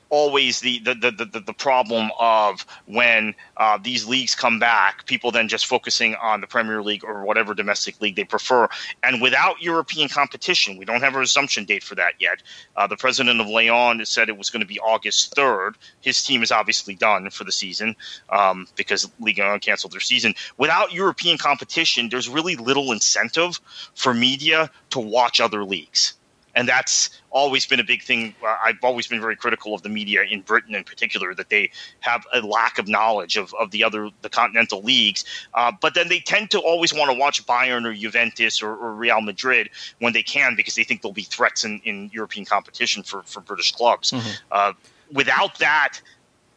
always 0.09 0.59
the 0.59 0.79
the, 0.79 0.93
the, 0.93 1.25
the, 1.25 1.39
the 1.39 1.53
problem 1.53 2.11
of 2.19 2.65
when 2.85 3.35
uh, 3.57 3.77
these 3.81 4.05
leagues 4.07 4.35
come 4.35 4.59
back, 4.59 5.05
people 5.05 5.31
then 5.31 5.47
just 5.47 5.65
focusing 5.65 6.15
on 6.15 6.41
the 6.41 6.47
Premier 6.47 6.81
League 6.81 7.03
or 7.03 7.23
whatever 7.23 7.53
domestic 7.53 7.99
league 8.01 8.15
they 8.15 8.23
prefer. 8.23 8.67
And 9.03 9.21
without 9.21 9.61
European 9.61 10.09
competition, 10.09 10.77
we 10.77 10.85
don't 10.85 11.01
have 11.01 11.15
a 11.15 11.19
resumption 11.19 11.65
date 11.65 11.83
for 11.83 11.95
that 11.95 12.13
yet. 12.19 12.41
Uh, 12.75 12.87
the 12.87 12.97
president 12.97 13.39
of 13.41 13.47
Lyon 13.47 14.05
said 14.05 14.29
it 14.29 14.37
was 14.37 14.49
going 14.49 14.61
to 14.61 14.67
be 14.67 14.79
August 14.79 15.35
3rd. 15.35 15.75
His 16.01 16.23
team 16.23 16.43
is 16.43 16.51
obviously 16.51 16.95
done 16.95 17.29
for 17.29 17.43
the 17.43 17.51
season 17.51 17.95
um, 18.29 18.67
because 18.75 19.09
Ligue 19.19 19.39
1 19.39 19.59
canceled 19.59 19.93
their 19.93 19.99
season. 19.99 20.33
Without 20.57 20.93
European 20.93 21.37
competition, 21.37 22.09
there's 22.09 22.29
really 22.29 22.55
little 22.55 22.91
incentive 22.91 23.59
for 23.95 24.13
media 24.13 24.69
to 24.91 24.99
watch 24.99 25.39
other 25.39 25.63
leagues 25.63 26.13
and 26.55 26.67
that's 26.67 27.09
always 27.31 27.65
been 27.65 27.79
a 27.79 27.83
big 27.83 28.01
thing. 28.01 28.33
I've 28.43 28.81
always 28.81 29.07
been 29.07 29.19
very 29.19 29.35
critical 29.35 29.73
of 29.73 29.81
the 29.81 29.89
media 29.89 30.23
in 30.23 30.41
Britain, 30.41 30.73
in 30.73 30.83
particular, 30.83 31.33
that 31.35 31.49
they 31.49 31.69
have 31.99 32.25
a 32.33 32.39
lack 32.41 32.79
of 32.79 32.87
knowledge 32.87 33.35
of, 33.35 33.53
of 33.55 33.71
the 33.71 33.83
other 33.83 34.09
the 34.21 34.29
continental 34.29 34.81
leagues. 34.81 35.25
Uh, 35.53 35.71
but 35.81 35.93
then 35.93 36.07
they 36.07 36.19
tend 36.19 36.51
to 36.51 36.59
always 36.59 36.93
want 36.93 37.11
to 37.11 37.17
watch 37.17 37.45
Bayern 37.45 37.85
or 37.85 37.93
Juventus 37.93 38.63
or, 38.63 38.75
or, 38.75 38.95
Real 38.95 39.19
Madrid 39.19 39.69
when 39.99 40.13
they 40.13 40.23
can 40.23 40.55
because 40.55 40.75
they 40.75 40.85
think 40.85 41.01
there'll 41.01 41.13
be 41.13 41.23
threats 41.23 41.65
in, 41.65 41.81
in 41.83 42.09
European 42.13 42.45
competition 42.45 43.03
for 43.03 43.23
for 43.23 43.41
British 43.41 43.73
clubs. 43.73 44.11
Mm-hmm. 44.11 44.29
Uh, 44.51 44.73
without 45.11 45.59
that, 45.59 45.99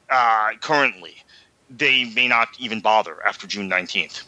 uh, 0.09 0.51
currently, 0.61 1.17
they 1.69 2.05
may 2.05 2.29
not 2.29 2.49
even 2.61 2.81
bother 2.81 3.17
after 3.27 3.49
June 3.49 3.69
nineteenth. 3.69 4.23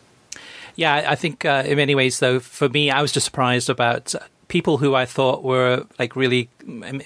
Yeah, 0.74 1.04
I 1.08 1.14
think 1.14 1.44
uh, 1.44 1.62
in 1.66 1.76
many 1.76 1.94
ways, 1.94 2.18
though, 2.18 2.40
for 2.40 2.68
me, 2.68 2.90
I 2.90 3.02
was 3.02 3.12
just 3.12 3.26
surprised 3.26 3.68
about 3.68 4.14
people 4.50 4.78
who 4.78 4.94
I 4.94 5.06
thought 5.06 5.42
were 5.44 5.86
like 5.98 6.16
really 6.16 6.50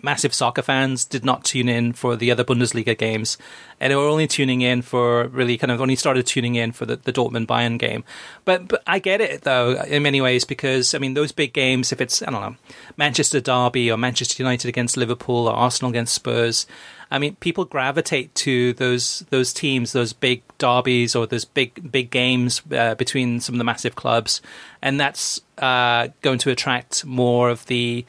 massive 0.03 0.35
soccer 0.35 0.63
fans 0.63 1.05
did 1.05 1.25
not 1.25 1.45
tune 1.45 1.69
in 1.69 1.93
for 1.93 2.17
the 2.17 2.31
other 2.31 2.43
Bundesliga 2.43 2.97
games, 2.99 3.39
and 3.79 3.93
they 3.93 3.97
were 3.97 4.09
only 4.09 4.27
tuning 4.27 4.63
in 4.63 4.83
for 4.83 5.29
really 5.29 5.57
kind 5.59 5.71
of 5.71 5.81
only 5.81 5.95
started 5.95 6.27
tuning 6.27 6.55
in 6.57 6.73
for 6.73 6.87
the, 6.87 6.97
the 6.97 7.13
Dortmund 7.13 7.47
Bayern 7.47 7.79
game. 7.79 8.03
But 8.45 8.67
but 8.67 8.83
I 8.87 8.99
get 8.99 9.21
it 9.21 9.43
though 9.43 9.83
in 9.83 10.03
many 10.03 10.21
ways 10.21 10.45
because 10.45 10.95
I 10.95 10.99
mean 10.99 11.15
those 11.15 11.33
big 11.33 11.53
games, 11.53 11.93
if 11.93 12.01
it's 12.01 12.23
I 12.23 12.31
don't 12.31 12.41
know 12.41 12.57
Manchester 12.97 13.41
Derby 13.41 13.93
or 13.93 13.99
Manchester 13.99 14.43
United 14.43 14.69
against 14.69 14.97
Liverpool 14.97 15.47
or 15.47 15.53
Arsenal 15.53 15.91
against 15.91 16.15
Spurs, 16.15 16.67
I 17.15 17.21
mean, 17.21 17.37
people 17.37 17.65
gravitate 17.65 18.35
to 18.35 18.73
those 18.73 19.21
those 19.31 19.53
teams, 19.53 19.93
those 19.93 20.13
big 20.13 20.43
derbies 20.59 21.15
or 21.15 21.29
those 21.29 21.45
big 21.45 21.93
big 21.93 22.11
games 22.11 22.61
uh, 22.73 22.97
between 22.97 23.39
some 23.39 23.55
of 23.55 23.59
the 23.59 23.65
massive 23.65 23.95
clubs, 23.95 24.43
and 24.83 24.99
that's 24.99 25.41
uh, 25.59 26.09
going 26.23 26.39
to 26.39 26.51
attract 26.51 27.05
more 27.05 27.51
of 27.51 27.67
the, 27.67 28.05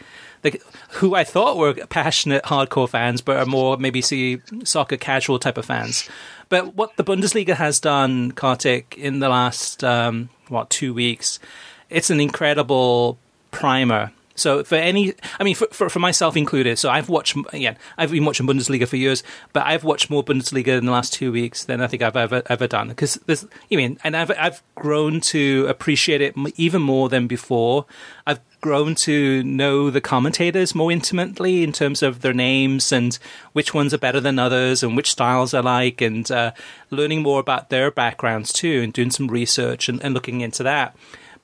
who 0.93 1.13
I 1.13 1.23
thought 1.23 1.55
were 1.55 1.75
passionate 1.85 2.45
hardcore 2.45 2.89
fans, 2.89 3.21
but 3.21 3.37
are 3.37 3.45
more 3.45 3.77
maybe 3.77 4.01
see 4.01 4.41
soccer 4.63 4.97
casual 4.97 5.37
type 5.37 5.59
of 5.59 5.65
fans. 5.65 6.09
But 6.49 6.73
what 6.73 6.97
the 6.97 7.03
Bundesliga 7.03 7.53
has 7.53 7.79
done, 7.79 8.31
Kartik, 8.31 8.97
in 8.97 9.19
the 9.19 9.29
last 9.29 9.83
um, 9.83 10.29
what 10.47 10.71
two 10.71 10.95
weeks, 10.95 11.37
it's 11.91 12.09
an 12.09 12.19
incredible 12.19 13.19
primer 13.51 14.11
so 14.35 14.63
for 14.63 14.75
any, 14.75 15.13
I 15.39 15.43
mean, 15.43 15.55
for, 15.55 15.67
for, 15.71 15.89
for, 15.89 15.99
myself 15.99 16.35
included, 16.35 16.77
so 16.77 16.89
I've 16.89 17.07
watched 17.07 17.37
again. 17.53 17.77
I've 17.97 18.11
been 18.11 18.25
watching 18.25 18.45
Bundesliga 18.45 18.87
for 18.87 18.97
years, 18.97 19.23
but 19.53 19.65
I've 19.65 19.85
watched 19.85 20.09
more 20.09 20.23
Bundesliga 20.23 20.77
in 20.77 20.85
the 20.85 20.91
last 20.91 21.13
two 21.13 21.31
weeks 21.31 21.63
than 21.63 21.81
I 21.81 21.87
think 21.87 22.03
I've 22.03 22.17
ever 22.17 22.43
ever 22.47 22.67
done. 22.67 22.89
Because 22.89 23.15
there's, 23.25 23.45
I 23.71 23.75
mean, 23.75 23.97
and 24.03 24.15
I've 24.15 24.31
I've 24.31 24.61
grown 24.75 25.21
to 25.21 25.65
appreciate 25.69 26.21
it 26.21 26.35
even 26.57 26.81
more 26.81 27.07
than 27.07 27.27
before. 27.27 27.85
I've 28.27 28.41
grown 28.59 28.95
to 28.95 29.43
know 29.43 29.89
the 29.89 30.01
commentators 30.01 30.75
more 30.75 30.91
intimately 30.91 31.63
in 31.63 31.71
terms 31.71 32.01
of 32.01 32.21
their 32.21 32.33
names 32.33 32.91
and 32.91 33.17
which 33.53 33.73
ones 33.73 33.93
are 33.93 33.99
better 33.99 34.19
than 34.19 34.39
others 34.39 34.81
and 34.81 34.97
which 34.97 35.11
styles 35.11 35.53
I 35.53 35.61
like, 35.61 36.01
and 36.01 36.29
uh, 36.29 36.51
learning 36.89 37.21
more 37.21 37.39
about 37.39 37.69
their 37.69 37.89
backgrounds 37.89 38.51
too, 38.51 38.81
and 38.83 38.91
doing 38.91 39.11
some 39.11 39.27
research 39.27 39.87
and, 39.87 40.03
and 40.03 40.13
looking 40.13 40.41
into 40.41 40.63
that. 40.63 40.95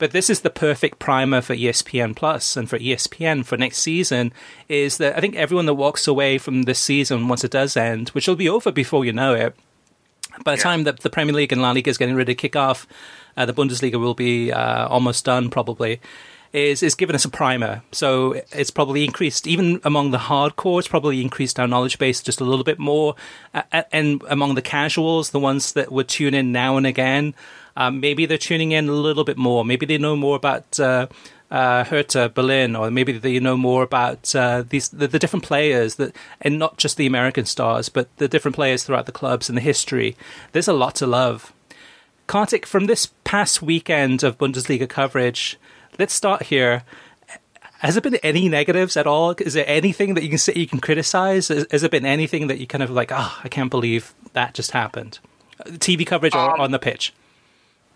But 0.01 0.13
this 0.13 0.31
is 0.31 0.39
the 0.41 0.49
perfect 0.49 0.97
primer 0.97 1.41
for 1.41 1.55
ESPN 1.55 2.15
Plus 2.15 2.57
and 2.57 2.67
for 2.67 2.79
ESPN 2.79 3.45
for 3.45 3.55
next 3.55 3.77
season. 3.77 4.33
Is 4.67 4.97
that 4.97 5.15
I 5.15 5.21
think 5.21 5.35
everyone 5.35 5.67
that 5.67 5.75
walks 5.75 6.07
away 6.07 6.39
from 6.39 6.63
this 6.63 6.79
season 6.79 7.27
once 7.27 7.43
it 7.43 7.51
does 7.51 7.77
end, 7.77 8.09
which 8.09 8.27
will 8.27 8.35
be 8.35 8.49
over 8.49 8.71
before 8.71 9.05
you 9.05 9.13
know 9.13 9.35
it. 9.35 9.55
By 10.43 10.53
the 10.53 10.57
yeah. 10.57 10.63
time 10.63 10.85
that 10.85 11.01
the 11.01 11.11
Premier 11.11 11.35
League 11.35 11.51
and 11.51 11.61
La 11.61 11.69
Liga 11.69 11.91
is 11.91 11.99
getting 11.99 12.15
ready 12.15 12.33
to 12.33 12.35
kick 12.35 12.55
off, 12.55 12.87
uh, 13.37 13.45
the 13.45 13.53
Bundesliga 13.53 13.99
will 13.99 14.15
be 14.15 14.51
uh, 14.51 14.87
almost 14.87 15.23
done 15.23 15.51
probably. 15.51 16.01
Is 16.51 16.81
is 16.81 16.95
giving 16.95 17.15
us 17.15 17.23
a 17.23 17.29
primer, 17.29 17.83
so 17.91 18.41
it's 18.51 18.71
probably 18.71 19.05
increased 19.05 19.45
even 19.45 19.81
among 19.83 20.09
the 20.09 20.17
hardcore. 20.17 20.79
It's 20.79 20.87
probably 20.87 21.21
increased 21.21 21.59
our 21.59 21.67
knowledge 21.67 21.99
base 21.99 22.23
just 22.23 22.41
a 22.41 22.43
little 22.43 22.65
bit 22.65 22.79
more, 22.79 23.15
uh, 23.53 23.83
and 23.91 24.23
among 24.27 24.55
the 24.55 24.63
casuals, 24.63 25.29
the 25.29 25.39
ones 25.39 25.73
that 25.73 25.91
would 25.91 26.07
tune 26.07 26.33
in 26.33 26.51
now 26.51 26.75
and 26.75 26.87
again, 26.87 27.35
um, 27.81 27.99
maybe 27.99 28.25
they're 28.25 28.37
tuning 28.37 28.71
in 28.71 28.89
a 28.89 28.93
little 28.93 29.23
bit 29.23 29.37
more. 29.37 29.65
Maybe 29.65 29.85
they 29.85 29.97
know 29.97 30.15
more 30.15 30.35
about 30.35 30.79
uh, 30.79 31.07
uh, 31.49 31.83
Hertha 31.83 32.29
Berlin, 32.29 32.75
or 32.75 32.91
maybe 32.91 33.13
they 33.13 33.39
know 33.39 33.57
more 33.57 33.81
about 33.83 34.35
uh, 34.35 34.63
these 34.67 34.89
the, 34.89 35.07
the, 35.07 35.19
different 35.19 35.43
players 35.43 35.95
that, 35.95 36.15
and 36.41 36.59
not 36.59 36.77
just 36.77 36.97
the 36.97 37.07
American 37.07 37.45
stars, 37.45 37.89
but 37.89 38.15
the 38.17 38.27
different 38.27 38.55
players 38.55 38.83
throughout 38.83 39.07
the 39.07 39.11
clubs 39.11 39.49
and 39.49 39.57
the 39.57 39.61
history. 39.61 40.15
There's 40.51 40.67
a 40.67 40.73
lot 40.73 40.95
to 40.95 41.07
love. 41.07 41.53
Kartik, 42.27 42.65
from 42.65 42.85
this 42.85 43.07
past 43.23 43.61
weekend 43.61 44.23
of 44.23 44.37
Bundesliga 44.37 44.87
coverage, 44.87 45.57
let's 45.97 46.13
start 46.13 46.43
here. 46.43 46.83
Has 47.79 47.95
there 47.95 48.01
been 48.01 48.15
any 48.17 48.47
negatives 48.47 48.95
at 48.95 49.07
all? 49.07 49.31
Is 49.31 49.55
there 49.55 49.65
anything 49.67 50.13
that 50.13 50.23
you 50.23 50.29
can 50.29 50.37
say 50.37 50.53
you 50.55 50.67
can 50.67 50.79
criticize? 50.79 51.47
Has, 51.47 51.65
has 51.71 51.81
there 51.81 51.89
been 51.89 52.05
anything 52.05 52.45
that 52.45 52.59
you 52.59 52.67
kind 52.67 52.83
of 52.83 52.91
like, 52.91 53.11
oh, 53.11 53.39
I 53.43 53.49
can't 53.49 53.71
believe 53.71 54.13
that 54.33 54.53
just 54.53 54.69
happened? 54.71 55.17
TV 55.65 56.05
coverage 56.05 56.35
um, 56.35 56.51
or 56.51 56.61
on 56.61 56.71
the 56.71 56.79
pitch? 56.79 57.11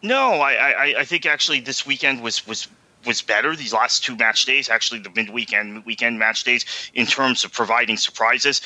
No, 0.05 0.33
I, 0.33 0.53
I, 0.53 0.95
I 0.99 1.05
think 1.05 1.25
actually 1.25 1.61
this 1.61 1.85
weekend 1.85 2.21
was 2.21 2.45
was 2.45 2.67
was 3.05 3.21
better. 3.23 3.55
These 3.55 3.73
last 3.73 4.03
two 4.03 4.15
match 4.15 4.45
days, 4.45 4.69
actually 4.69 4.99
the 4.99 5.09
midweek 5.09 5.51
and 5.53 5.83
weekend 5.85 6.19
match 6.19 6.43
days, 6.43 6.65
in 6.93 7.07
terms 7.07 7.43
of 7.43 7.51
providing 7.51 7.97
surprises 7.97 8.61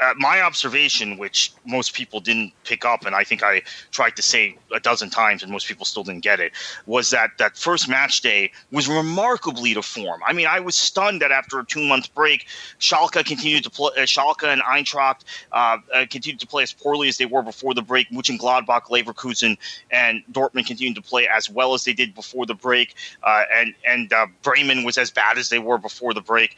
uh, 0.00 0.14
my 0.16 0.40
observation, 0.40 1.18
which 1.18 1.52
most 1.66 1.94
people 1.94 2.20
didn't 2.20 2.52
pick 2.64 2.84
up, 2.84 3.04
and 3.04 3.14
I 3.14 3.24
think 3.24 3.42
I 3.42 3.62
tried 3.90 4.16
to 4.16 4.22
say 4.22 4.56
a 4.72 4.80
dozen 4.80 5.10
times, 5.10 5.42
and 5.42 5.50
most 5.50 5.66
people 5.66 5.84
still 5.84 6.04
didn't 6.04 6.22
get 6.22 6.40
it, 6.40 6.52
was 6.86 7.10
that 7.10 7.30
that 7.38 7.56
first 7.56 7.88
match 7.88 8.20
day 8.20 8.52
was 8.70 8.88
remarkably 8.88 9.74
to 9.74 9.82
form. 9.82 10.20
I 10.26 10.32
mean, 10.32 10.46
I 10.46 10.60
was 10.60 10.76
stunned 10.76 11.20
that 11.22 11.32
after 11.32 11.58
a 11.58 11.64
two 11.64 11.84
month 11.86 12.14
break, 12.14 12.46
Schalke 12.78 13.24
continued 13.24 13.64
to 13.64 13.70
play. 13.70 13.90
Uh, 13.96 14.02
Schalke 14.02 14.44
and 14.44 14.62
Eintracht 14.62 15.24
uh, 15.52 15.78
uh, 15.92 16.06
continued 16.08 16.40
to 16.40 16.46
play 16.46 16.62
as 16.62 16.72
poorly 16.72 17.08
as 17.08 17.18
they 17.18 17.26
were 17.26 17.42
before 17.42 17.74
the 17.74 17.82
break. 17.82 18.08
Mönchengladbach, 18.10 18.84
Leverkusen, 18.84 19.56
and 19.90 20.22
Dortmund 20.32 20.66
continued 20.66 20.94
to 20.94 21.02
play 21.02 21.26
as 21.28 21.50
well 21.50 21.74
as 21.74 21.84
they 21.84 21.92
did 21.92 22.14
before 22.14 22.46
the 22.46 22.54
break, 22.54 22.94
uh, 23.24 23.42
and 23.52 23.74
and 23.86 24.12
uh, 24.12 24.26
Bremen 24.42 24.84
was 24.84 24.96
as 24.96 25.10
bad 25.10 25.38
as 25.38 25.48
they 25.48 25.58
were 25.58 25.78
before 25.78 26.14
the 26.14 26.20
break 26.20 26.56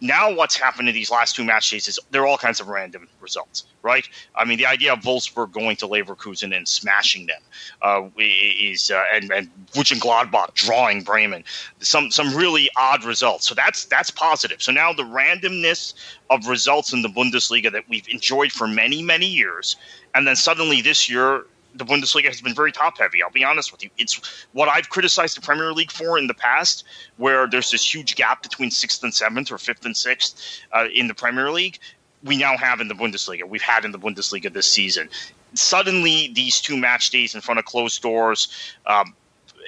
now 0.00 0.32
what's 0.32 0.56
happened 0.56 0.88
in 0.88 0.94
these 0.94 1.10
last 1.10 1.34
two 1.34 1.44
match 1.44 1.70
days 1.70 1.88
is 1.88 1.98
there 2.10 2.22
are 2.22 2.26
all 2.26 2.38
kinds 2.38 2.60
of 2.60 2.68
random 2.68 3.08
results, 3.20 3.64
right? 3.82 4.08
I 4.34 4.44
mean, 4.44 4.58
the 4.58 4.66
idea 4.66 4.92
of 4.92 5.00
Wolfsburg 5.00 5.52
going 5.52 5.76
to 5.76 5.88
Leverkusen 5.88 6.56
and 6.56 6.66
smashing 6.68 7.26
them 7.26 7.40
uh, 7.82 8.08
is, 8.18 8.90
uh, 8.90 9.02
and 9.12 9.30
and 9.32 9.50
Gladbach 9.74 10.54
drawing 10.54 11.02
Bremen, 11.02 11.44
some 11.80 12.10
some 12.10 12.34
really 12.34 12.68
odd 12.76 13.04
results. 13.04 13.46
So 13.46 13.54
that's 13.54 13.86
that's 13.86 14.10
positive. 14.10 14.62
So 14.62 14.72
now 14.72 14.92
the 14.92 15.04
randomness 15.04 15.94
of 16.30 16.46
results 16.46 16.92
in 16.92 17.02
the 17.02 17.08
Bundesliga 17.08 17.72
that 17.72 17.88
we've 17.88 18.08
enjoyed 18.08 18.52
for 18.52 18.68
many 18.68 19.02
many 19.02 19.26
years, 19.26 19.76
and 20.14 20.26
then 20.26 20.36
suddenly 20.36 20.80
this 20.80 21.08
year 21.08 21.46
the 21.78 21.84
Bundesliga 21.84 22.26
has 22.26 22.40
been 22.40 22.54
very 22.54 22.72
top 22.72 22.98
heavy. 22.98 23.22
I'll 23.22 23.30
be 23.30 23.44
honest 23.44 23.72
with 23.72 23.82
you. 23.82 23.90
It's 23.96 24.20
what 24.52 24.68
I've 24.68 24.88
criticized 24.88 25.36
the 25.36 25.40
Premier 25.40 25.72
League 25.72 25.92
for 25.92 26.18
in 26.18 26.26
the 26.26 26.34
past, 26.34 26.84
where 27.16 27.46
there's 27.46 27.70
this 27.70 27.94
huge 27.94 28.16
gap 28.16 28.42
between 28.42 28.70
sixth 28.70 29.02
and 29.02 29.14
seventh 29.14 29.50
or 29.50 29.58
fifth 29.58 29.84
and 29.84 29.96
sixth 29.96 30.60
uh, 30.72 30.86
in 30.92 31.06
the 31.06 31.14
Premier 31.14 31.50
League. 31.50 31.78
We 32.24 32.36
now 32.36 32.56
have 32.56 32.80
in 32.80 32.88
the 32.88 32.94
Bundesliga. 32.94 33.44
We've 33.44 33.62
had 33.62 33.84
in 33.84 33.92
the 33.92 33.98
Bundesliga 33.98 34.52
this 34.52 34.66
season. 34.66 35.08
Suddenly, 35.54 36.32
these 36.34 36.60
two 36.60 36.76
match 36.76 37.10
days 37.10 37.34
in 37.34 37.40
front 37.40 37.58
of 37.58 37.64
closed 37.64 38.02
doors, 38.02 38.48
um, 38.86 39.14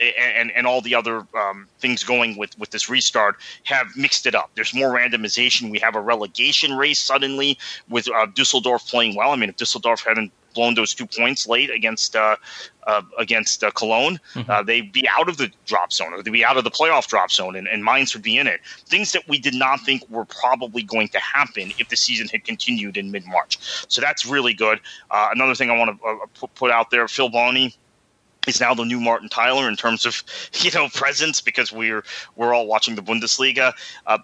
and, 0.01 0.51
and 0.53 0.67
all 0.67 0.81
the 0.81 0.95
other 0.95 1.27
um, 1.35 1.67
things 1.79 2.05
going 2.05 2.37
with, 2.37 2.59
with 2.59 2.71
this 2.71 2.89
restart 2.89 3.37
have 3.65 3.87
mixed 3.97 4.27
it 4.27 4.35
up. 4.35 4.51
There's 4.55 4.75
more 4.75 4.91
randomization. 4.91 5.71
We 5.71 5.79
have 5.81 5.95
a 5.95 6.01
relegation 6.01 6.77
race 6.77 7.01
suddenly 7.01 7.59
with 7.89 8.09
uh, 8.11 8.27
Dusseldorf 8.35 8.87
playing 8.87 9.17
well. 9.17 9.31
I 9.31 9.37
mean, 9.37 9.51
if 9.51 9.57
Dusseldorf 9.57 10.05
hadn't 10.05 10.33
blown 10.55 10.75
those 10.75 10.95
two 10.95 11.07
points 11.07 11.47
late 11.47 11.71
against 11.71 12.17
uh, 12.17 12.37
uh, 12.87 13.03
against 13.19 13.63
uh, 13.63 13.71
Cologne, 13.71 14.19
mm-hmm. 14.35 14.51
Uh, 14.51 14.63
they'd 14.63 14.91
be 14.91 15.09
out 15.09 15.29
of 15.29 15.37
the 15.37 15.51
drop 15.67 15.93
zone, 15.93 16.13
or 16.13 16.23
they'd 16.23 16.31
be 16.31 16.45
out 16.45 16.57
of 16.57 16.65
the 16.65 16.71
playoff 16.71 17.07
drop 17.07 17.31
zone, 17.31 17.55
and, 17.55 17.69
and 17.69 17.85
Mainz 17.85 18.15
would 18.15 18.23
be 18.23 18.37
in 18.37 18.47
it. 18.47 18.61
Things 18.87 19.13
that 19.13 19.29
we 19.29 19.39
did 19.39 19.55
not 19.55 19.81
think 19.81 20.03
were 20.11 20.25
probably 20.25 20.83
going 20.83 21.09
to 21.09 21.21
happen 21.21 21.73
if 21.79 21.89
the 21.89 21.97
season 21.97 22.27
had 22.29 22.45
continued 22.45 22.97
in 22.97 23.11
mid 23.11 23.27
March. 23.27 23.59
So 23.89 24.01
that's 24.01 24.27
really 24.27 24.55
good. 24.55 24.81
Uh, 25.11 25.29
another 25.33 25.55
thing 25.55 25.71
I 25.71 25.77
want 25.77 26.01
to 26.01 26.07
uh, 26.07 26.47
put 26.55 26.71
out 26.71 26.91
there: 26.91 27.07
Phil 27.07 27.29
Bonney 27.29 27.77
is 28.47 28.61
now 28.61 28.75
the 28.75 28.85
new 28.85 29.01
Martin 29.01 29.29
Tyler 29.29 29.69
in 29.69 29.77
terms 29.77 30.07
of 30.07 30.23
you 30.61 30.71
know 30.73 30.89
presence 30.89 31.41
because 31.41 31.73
we're 31.73 32.05
we're 32.37 32.55
all 32.55 32.67
watching 32.67 32.95
the 32.95 33.03
Bundesliga. 33.03 33.73
Uh, 34.07 34.19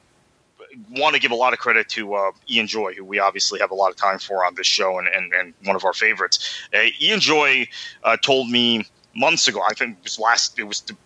want 0.90 1.14
to 1.14 1.20
give 1.20 1.30
a 1.30 1.34
lot 1.34 1.52
of 1.52 1.58
credit 1.58 1.88
to 1.90 2.14
uh, 2.14 2.32
Ian 2.50 2.66
Joy, 2.66 2.94
who 2.94 3.04
we 3.04 3.18
obviously 3.18 3.58
have 3.60 3.70
a 3.70 3.74
lot 3.74 3.90
of 3.90 3.96
time 3.96 4.18
for 4.18 4.44
on 4.44 4.54
this 4.54 4.66
show 4.66 4.98
and, 4.98 5.08
and, 5.08 5.32
and 5.32 5.54
one 5.64 5.76
of 5.76 5.84
our 5.84 5.92
favorites. 5.92 6.60
Uh, 6.74 6.88
Ian 7.00 7.20
Joy 7.20 7.66
uh, 8.04 8.16
told 8.18 8.50
me 8.50 8.84
months 9.14 9.48
ago, 9.48 9.62
I 9.66 9.74
think 9.74 9.98
it 9.98 10.04
was 10.04 10.18
last, 10.18 10.58
it 10.58 10.64
was 10.64 10.82
the 10.82 10.96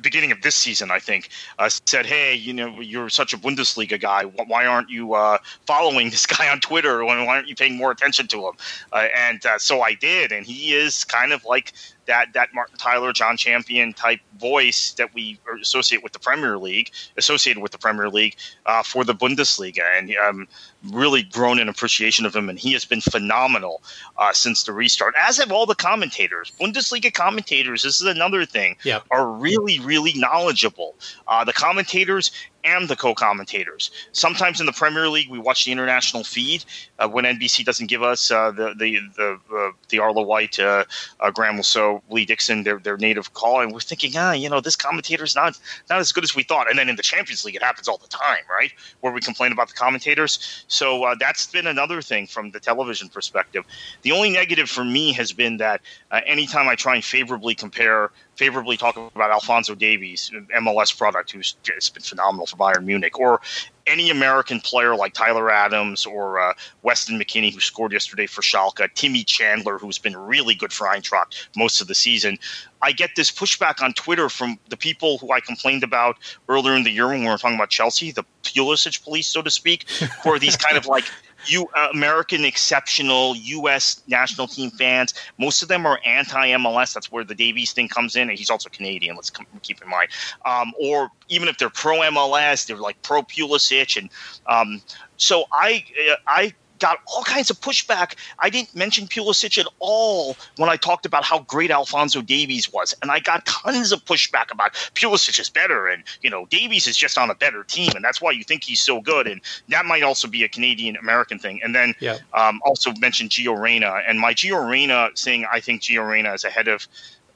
beginning 0.00 0.32
of 0.32 0.40
this 0.40 0.54
season, 0.56 0.90
I 0.90 0.98
think, 0.98 1.28
uh, 1.58 1.68
said, 1.86 2.06
"Hey, 2.06 2.34
you 2.34 2.54
know, 2.54 2.80
you're 2.80 3.10
such 3.10 3.34
a 3.34 3.36
Bundesliga 3.36 4.00
guy. 4.00 4.24
Why 4.24 4.64
aren't 4.64 4.88
you 4.88 5.12
uh, 5.12 5.38
following 5.66 6.08
this 6.10 6.24
guy 6.24 6.48
on 6.48 6.60
Twitter? 6.60 7.04
Why 7.04 7.18
aren't 7.18 7.48
you 7.48 7.54
paying 7.54 7.76
more 7.76 7.90
attention 7.90 8.26
to 8.28 8.48
him?" 8.48 8.54
Uh, 8.92 9.08
and 9.14 9.44
so 9.58 9.82
I 9.82 9.94
did, 9.94 10.32
and 10.32 10.46
he 10.46 10.72
is 10.72 11.04
kind 11.04 11.32
of 11.34 11.44
like 11.44 11.74
that 12.06 12.32
that 12.34 12.48
Martin 12.54 12.76
Tyler, 12.76 13.12
John 13.12 13.36
Champion 13.36 13.92
type 13.92 14.20
voice 14.38 14.92
that 14.92 15.14
we 15.14 15.38
associate 15.60 16.02
with 16.02 16.12
the 16.12 16.18
Premier 16.18 16.58
League, 16.58 16.90
associated 17.16 17.62
with 17.62 17.72
the 17.72 17.78
Premier 17.78 18.08
League 18.08 18.36
uh, 18.66 18.82
for 18.82 19.04
the 19.04 19.14
Bundesliga, 19.14 19.82
and 19.96 20.14
um, 20.16 20.48
really 20.90 21.22
grown 21.22 21.58
in 21.58 21.68
appreciation 21.68 22.26
of 22.26 22.34
him, 22.34 22.48
and 22.48 22.58
he 22.58 22.72
has 22.72 22.84
been 22.84 23.00
phenomenal 23.00 23.82
uh, 24.18 24.32
since 24.32 24.64
the 24.64 24.72
restart. 24.72 25.14
As 25.18 25.36
have 25.38 25.52
all 25.52 25.66
the 25.66 25.74
commentators, 25.74 26.52
Bundesliga 26.60 27.12
commentators. 27.12 27.82
This 27.82 28.00
is 28.00 28.06
another 28.06 28.44
thing. 28.44 28.76
Yep. 28.84 29.04
are 29.10 29.28
really 29.30 29.80
really 29.80 30.12
knowledgeable. 30.14 30.96
Uh, 31.26 31.44
the 31.44 31.52
commentators 31.52 32.30
and 32.64 32.88
the 32.88 32.96
co-commentators. 32.96 33.90
Sometimes 34.12 34.60
in 34.60 34.66
the 34.66 34.72
Premier 34.72 35.08
League, 35.08 35.30
we 35.30 35.38
watch 35.38 35.64
the 35.64 35.72
international 35.72 36.24
feed 36.24 36.64
uh, 36.98 37.08
when 37.08 37.24
NBC 37.24 37.64
doesn't 37.64 37.86
give 37.86 38.02
us 38.02 38.30
uh, 38.30 38.50
the 38.50 38.74
the 38.78 38.98
the 39.16 39.56
uh, 39.56 39.70
the 39.88 39.98
Arlo 39.98 40.22
White, 40.22 40.58
uh, 40.58 40.84
uh, 41.20 41.30
Graeme 41.30 41.56
Le 41.56 41.62
Saux, 41.62 42.02
Lee 42.10 42.24
Dixon, 42.24 42.62
their 42.62 42.78
their 42.78 42.96
native 42.96 43.32
call, 43.34 43.60
and 43.60 43.72
we're 43.72 43.80
thinking, 43.80 44.12
ah, 44.16 44.32
you 44.32 44.48
know, 44.48 44.60
this 44.60 44.76
commentator's 44.76 45.34
not 45.34 45.58
not 45.88 46.00
as 46.00 46.12
good 46.12 46.24
as 46.24 46.34
we 46.34 46.42
thought. 46.42 46.68
And 46.68 46.78
then 46.78 46.88
in 46.88 46.96
the 46.96 47.02
Champions 47.02 47.44
League, 47.44 47.56
it 47.56 47.62
happens 47.62 47.88
all 47.88 47.98
the 47.98 48.08
time, 48.08 48.42
right? 48.50 48.72
Where 49.00 49.12
we 49.12 49.20
complain 49.20 49.52
about 49.52 49.68
the 49.68 49.74
commentators. 49.74 50.64
So 50.68 51.04
uh, 51.04 51.14
that's 51.18 51.46
been 51.46 51.66
another 51.66 52.02
thing 52.02 52.26
from 52.26 52.50
the 52.50 52.60
television 52.60 53.08
perspective. 53.08 53.64
The 54.02 54.12
only 54.12 54.30
negative 54.30 54.68
for 54.68 54.84
me 54.84 55.12
has 55.14 55.32
been 55.32 55.56
that 55.58 55.80
anytime 56.26 56.68
I 56.68 56.74
try 56.74 56.94
and 56.94 57.04
favorably 57.04 57.54
compare 57.54 58.10
favorably 58.36 58.76
talk 58.76 58.96
about 58.96 59.30
Alphonso 59.30 59.74
Davies, 59.74 60.30
MLS 60.56 60.96
product, 60.96 61.32
who's 61.32 61.56
just 61.62 61.94
been 61.94 62.02
phenomenal 62.02 62.46
for 62.46 62.56
Bayern 62.56 62.84
Munich, 62.84 63.18
or 63.18 63.40
any 63.86 64.10
American 64.10 64.60
player 64.60 64.94
like 64.94 65.12
Tyler 65.12 65.50
Adams 65.50 66.06
or 66.06 66.40
uh, 66.40 66.52
Weston 66.82 67.18
McKennie, 67.18 67.52
who 67.52 67.60
scored 67.60 67.92
yesterday 67.92 68.26
for 68.26 68.40
Schalke, 68.42 68.88
Timmy 68.94 69.24
Chandler, 69.24 69.78
who's 69.78 69.98
been 69.98 70.16
really 70.16 70.54
good 70.54 70.72
for 70.72 70.86
Eintracht 70.86 71.48
most 71.56 71.80
of 71.80 71.88
the 71.88 71.94
season. 71.94 72.38
I 72.82 72.92
get 72.92 73.10
this 73.16 73.30
pushback 73.30 73.82
on 73.82 73.92
Twitter 73.92 74.28
from 74.28 74.58
the 74.68 74.76
people 74.76 75.18
who 75.18 75.32
I 75.32 75.40
complained 75.40 75.82
about 75.82 76.16
earlier 76.48 76.74
in 76.74 76.84
the 76.84 76.90
year 76.90 77.08
when 77.08 77.20
we 77.20 77.26
were 77.26 77.36
talking 77.36 77.56
about 77.56 77.70
Chelsea, 77.70 78.10
the 78.10 78.24
Pulisic 78.42 79.02
police, 79.02 79.26
so 79.26 79.42
to 79.42 79.50
speak, 79.50 79.88
for 80.22 80.38
these 80.38 80.56
kind 80.56 80.76
of 80.76 80.86
like 80.86 81.04
you 81.46 81.68
uh, 81.76 81.88
American 81.92 82.44
exceptional 82.44 83.36
U.S. 83.36 84.02
national 84.06 84.46
team 84.46 84.70
fans. 84.70 85.14
Most 85.38 85.62
of 85.62 85.68
them 85.68 85.86
are 85.86 86.00
anti-MLS. 86.04 86.92
That's 86.92 87.10
where 87.10 87.24
the 87.24 87.34
Davies 87.34 87.72
thing 87.72 87.88
comes 87.88 88.16
in, 88.16 88.28
and 88.28 88.38
he's 88.38 88.50
also 88.50 88.68
Canadian. 88.68 89.16
Let's 89.16 89.30
keep 89.62 89.82
in 89.82 89.88
mind. 89.88 90.08
Um, 90.44 90.72
or 90.80 91.10
even 91.28 91.48
if 91.48 91.58
they're 91.58 91.70
pro 91.70 91.98
MLS, 91.98 92.66
they're 92.66 92.76
like 92.76 93.00
pro 93.02 93.22
Pulisic, 93.22 93.96
and 93.96 94.10
um, 94.46 94.82
so 95.16 95.44
I 95.52 95.84
uh, 96.10 96.16
I 96.26 96.54
got 96.80 96.98
all 97.06 97.22
kinds 97.22 97.50
of 97.50 97.60
pushback. 97.60 98.14
I 98.38 98.50
didn't 98.50 98.74
mention 98.74 99.06
Pulisic 99.06 99.58
at 99.58 99.66
all 99.78 100.36
when 100.56 100.68
I 100.68 100.76
talked 100.76 101.06
about 101.06 101.24
how 101.24 101.40
great 101.40 101.70
Alphonso 101.70 102.22
Davies 102.22 102.72
was, 102.72 102.94
and 103.02 103.10
I 103.10 103.20
got 103.20 103.46
tons 103.46 103.92
of 103.92 104.04
pushback 104.04 104.50
about 104.50 104.72
Pulisic 104.94 105.38
is 105.38 105.48
better, 105.48 105.86
and 105.86 106.02
you 106.22 106.30
know 106.30 106.46
Davies 106.46 106.86
is 106.86 106.96
just 106.96 107.16
on 107.16 107.30
a 107.30 107.34
better 107.34 107.62
team, 107.62 107.92
and 107.94 108.04
that's 108.04 108.20
why 108.20 108.32
you 108.32 108.42
think 108.42 108.64
he's 108.64 108.80
so 108.80 109.00
good, 109.00 109.26
and 109.28 109.40
that 109.68 109.86
might 109.86 110.02
also 110.02 110.26
be 110.26 110.42
a 110.42 110.48
Canadian 110.48 110.96
American 110.96 111.38
thing. 111.38 111.60
And 111.62 111.74
then 111.74 111.94
yeah. 112.00 112.18
um, 112.34 112.60
also 112.64 112.92
mentioned 112.98 113.30
Gio 113.30 113.58
Reyna, 113.58 114.00
and 114.06 114.18
my 114.18 114.34
Gio 114.34 114.68
Reyna 114.68 115.10
saying 115.14 115.46
I 115.52 115.60
think 115.60 115.82
Gio 115.82 116.08
Reyna 116.08 116.32
is 116.32 116.44
ahead 116.44 116.66
of. 116.66 116.88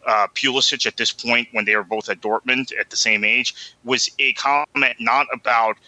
Uh, 0.06 0.26
Pulisic 0.34 0.84
at 0.84 0.98
this 0.98 1.10
point, 1.10 1.48
when 1.52 1.64
they 1.64 1.74
were 1.74 1.82
both 1.82 2.10
at 2.10 2.20
Dortmund 2.20 2.78
at 2.78 2.90
the 2.90 2.96
same 2.96 3.24
age, 3.24 3.74
was 3.84 4.10
a 4.18 4.34
comment 4.34 4.96
not 5.00 5.26
about 5.32 5.78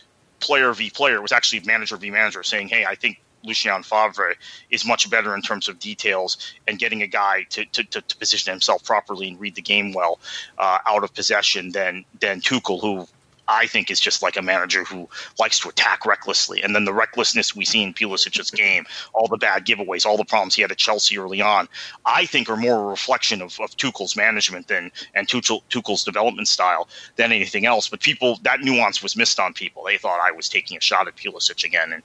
player 0.41 0.73
v 0.73 0.89
player. 0.89 1.17
It 1.17 1.21
was 1.21 1.33
actually 1.33 1.61
manager 1.67 1.99
v 1.99 2.11
manager 2.11 2.43
saying, 2.43 2.69
"Hey, 2.69 2.87
I 2.87 2.95
think 2.95 3.21
Lucien 3.47 3.83
Favre 3.83 4.35
is 4.71 4.85
much 4.85 5.09
better 5.09 5.35
in 5.35 5.43
terms 5.43 5.69
of 5.69 5.79
details 5.79 6.37
and 6.67 6.79
getting 6.79 7.03
a 7.03 7.07
guy 7.07 7.45
to, 7.51 7.65
to, 7.67 7.85
to, 7.85 8.01
to 8.01 8.17
position 8.17 8.53
himself 8.53 8.85
properly 8.85 9.29
and 9.29 9.41
read 9.41 9.55
the 9.55 9.63
game 9.63 9.93
well 9.93 10.19
uh, 10.59 10.79
out 10.87 11.05
of 11.05 11.15
possession 11.15 11.71
than 11.73 12.05
than 12.21 12.41
Tuchel, 12.41 12.81
who 12.81 13.07
I 13.49 13.67
think 13.67 13.91
is 13.91 14.01
just 14.01 14.23
like 14.23 14.37
a 14.37 14.43
manager 14.43 14.85
who 14.85 15.09
likes 15.39 15.59
to 15.61 15.69
attack 15.69 16.05
recklessly. 16.07 16.63
And 16.63 16.75
then 16.75 16.85
the 16.85 16.93
recklessness 16.93 17.55
we 17.55 17.65
see 17.65 17.83
in 17.83 17.95
Pulisic's 17.95 18.51
game, 18.51 18.85
all 19.15 19.29
the 19.29 19.37
bad 19.37 19.65
giveaways, 19.65 20.07
all 20.07 20.17
the 20.17 20.25
problems 20.25 20.55
he 20.55 20.63
had 20.63 20.73
at 20.73 20.79
Chelsea 20.79 21.19
early 21.19 21.41
on, 21.41 21.69
I 22.05 22.27
think 22.27 22.49
are 22.49 22.57
more 22.57 22.79
a 22.79 22.87
reflection 22.87 23.43
of, 23.43 23.59
of 23.61 23.77
Tuchel's 23.77 24.17
management 24.17 24.69
than 24.69 24.91
and 25.15 25.29
Tuchel, 25.29 25.63
Tuchel's 25.71 26.05
development 26.05 26.49
style 26.49 26.89
than 27.17 27.33
anything 27.33 27.67
else. 27.67 27.89
But 27.89 28.01
people, 28.01 28.39
that 28.43 28.61
nuance 28.61 29.03
was 29.03 29.17
missed 29.17 29.39
on 29.39 29.53
people. 29.53 29.85
They 29.85 29.99
thought 29.99 30.21
I 30.21 30.33
was 30.33 30.49
taking 30.49 30.77
a 30.77 30.81
shot 30.81 31.09
at 31.09 31.17
Pulisic 31.17 31.65
again 31.65 31.93
and 31.93 32.03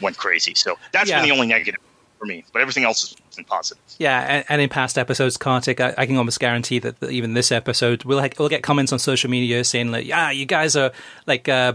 went 0.00 0.18
crazy. 0.18 0.54
So 0.54 0.78
that's 0.92 1.08
yeah. 1.08 1.20
been 1.20 1.28
the 1.28 1.34
only 1.34 1.46
negative 1.46 1.80
for 2.18 2.26
me. 2.26 2.44
But 2.52 2.62
everything 2.62 2.84
else 2.84 3.08
has 3.08 3.21
positive. 3.46 3.82
Yeah, 3.98 4.20
and, 4.20 4.44
and 4.48 4.62
in 4.62 4.68
past 4.68 4.98
episodes, 4.98 5.36
Kartik, 5.36 5.80
I, 5.80 5.94
I, 5.96 6.06
can 6.06 6.16
almost 6.16 6.40
guarantee 6.40 6.78
that, 6.80 7.00
that 7.00 7.10
even 7.10 7.34
this 7.34 7.52
episode, 7.52 8.04
we'll 8.04 8.26
we'll 8.38 8.48
get 8.48 8.62
comments 8.62 8.92
on 8.92 8.98
social 8.98 9.30
media 9.30 9.64
saying 9.64 9.90
like, 9.90 10.06
"Yeah, 10.06 10.30
you 10.30 10.46
guys 10.46 10.76
are 10.76 10.92
like 11.26 11.48
uh, 11.48 11.74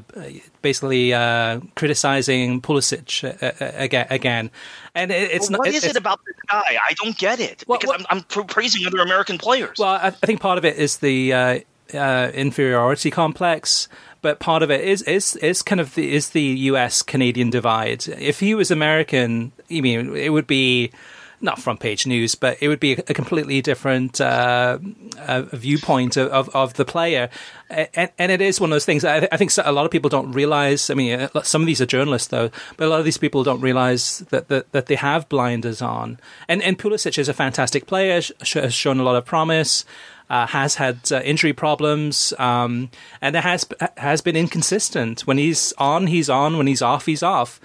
basically 0.62 1.14
uh, 1.14 1.60
criticizing 1.76 2.62
Pulisic 2.62 3.24
uh, 3.24 3.64
uh 3.64 3.72
again." 3.76 4.08
Again, 4.10 4.52
and 4.96 5.12
it, 5.12 5.32
it's 5.32 5.50
well, 5.50 5.60
what 5.60 5.68
not. 5.68 5.74
What 5.74 5.76
is 5.76 5.84
it 5.84 5.96
about 5.96 6.20
this 6.26 6.36
guy? 6.48 6.78
I 6.88 6.94
don't 6.94 7.18
get 7.18 7.40
it 7.40 7.64
well, 7.68 7.80
because 7.80 7.98
well, 7.98 8.06
I'm, 8.10 8.24
I'm, 8.30 8.46
praising 8.46 8.86
other 8.86 9.00
American 9.00 9.38
players. 9.38 9.78
Well, 9.80 9.90
I, 9.90 10.08
I 10.08 10.12
think 10.12 10.40
part 10.40 10.58
of 10.58 10.66
it 10.66 10.78
is 10.78 10.98
the 10.98 11.34
uh, 11.34 11.60
uh, 11.94 12.32
inferiority 12.34 13.12
complex 13.12 13.88
but 14.22 14.40
part 14.40 14.64
of 14.64 14.72
it 14.72 14.82
is 14.82 15.02
is 15.04 15.36
is 15.38 15.62
kind 15.62 15.80
of 15.80 15.96
the 15.96 16.14
is 16.14 16.32
the 16.32 16.42
U.S. 16.42 17.02
Canadian 17.02 17.50
divide. 17.50 18.08
If 18.08 18.40
he 18.40 18.56
was 18.56 18.72
American, 18.72 19.52
I 19.72 19.82
mean, 19.82 20.16
it 20.16 20.30
would 20.30 20.48
be 20.48 20.92
not 21.40 21.60
front 21.60 21.80
page 21.80 22.08
news, 22.08 22.36
but 22.36 22.58
it 22.62 22.68
would 22.68 22.80
be 22.80 22.94
a 22.94 23.14
completely 23.14 23.62
different 23.62 24.20
uh, 24.20 24.80
uh, 25.20 25.42
viewpoint 25.54 26.18
of, 26.18 26.30
of, 26.30 26.50
of, 26.56 26.74
the 26.74 26.86
player. 26.86 27.30
And, 27.70 28.10
and, 28.18 28.32
it 28.32 28.42
is 28.42 28.60
one 28.60 28.72
of 28.72 28.76
those 28.76 28.86
things. 28.86 29.06
I, 29.06 29.28
I, 29.32 29.38
think 29.38 29.52
a 29.64 29.72
lot 29.72 29.86
of 29.86 29.92
people 29.92 30.10
don't 30.10 30.32
realize. 30.32 30.90
I 30.90 30.96
mean, 30.96 31.20
uh, 31.20 31.44
some 31.44 31.62
of 31.62 31.68
these 31.68 31.82
are 31.82 31.86
journalists 31.86 32.30
though, 32.30 32.50
but 32.76 32.88
a 32.88 32.90
lot 32.90 33.00
of 33.00 33.06
these 33.06 33.18
people 33.18 33.44
don't 33.44 33.62
realize 33.62 34.20
that 34.30 34.48
that, 34.48 34.72
that 34.72 34.88
they 34.88 34.96
have 34.96 35.30
blinders 35.30 35.82
on. 35.82 36.20
And 36.48 36.64
and 36.64 36.80
Pulisic 36.80 37.18
is 37.18 37.30
a 37.30 37.34
fantastic 37.34 37.86
player, 37.86 38.22
has 38.54 38.74
shown 38.74 39.00
a 39.00 39.04
lot 39.04 39.16
of 39.16 39.26
promise 39.26 39.86
uh, 40.30 40.48
has 40.48 40.76
had 40.76 41.00
uh, 41.12 41.22
injury 41.22 41.54
problems, 41.54 42.34
um, 42.38 42.90
and 43.22 43.36
it 43.36 43.44
has 43.44 43.66
has 43.98 44.22
been 44.22 44.36
inconsistent. 44.36 45.22
When 45.22 45.38
he's 45.38 45.74
on, 45.78 46.08
he's 46.08 46.30
on. 46.30 46.58
When 46.58 46.68
he's 46.68 46.82
off, 46.82 47.06
he's 47.06 47.24
off. 47.24 47.60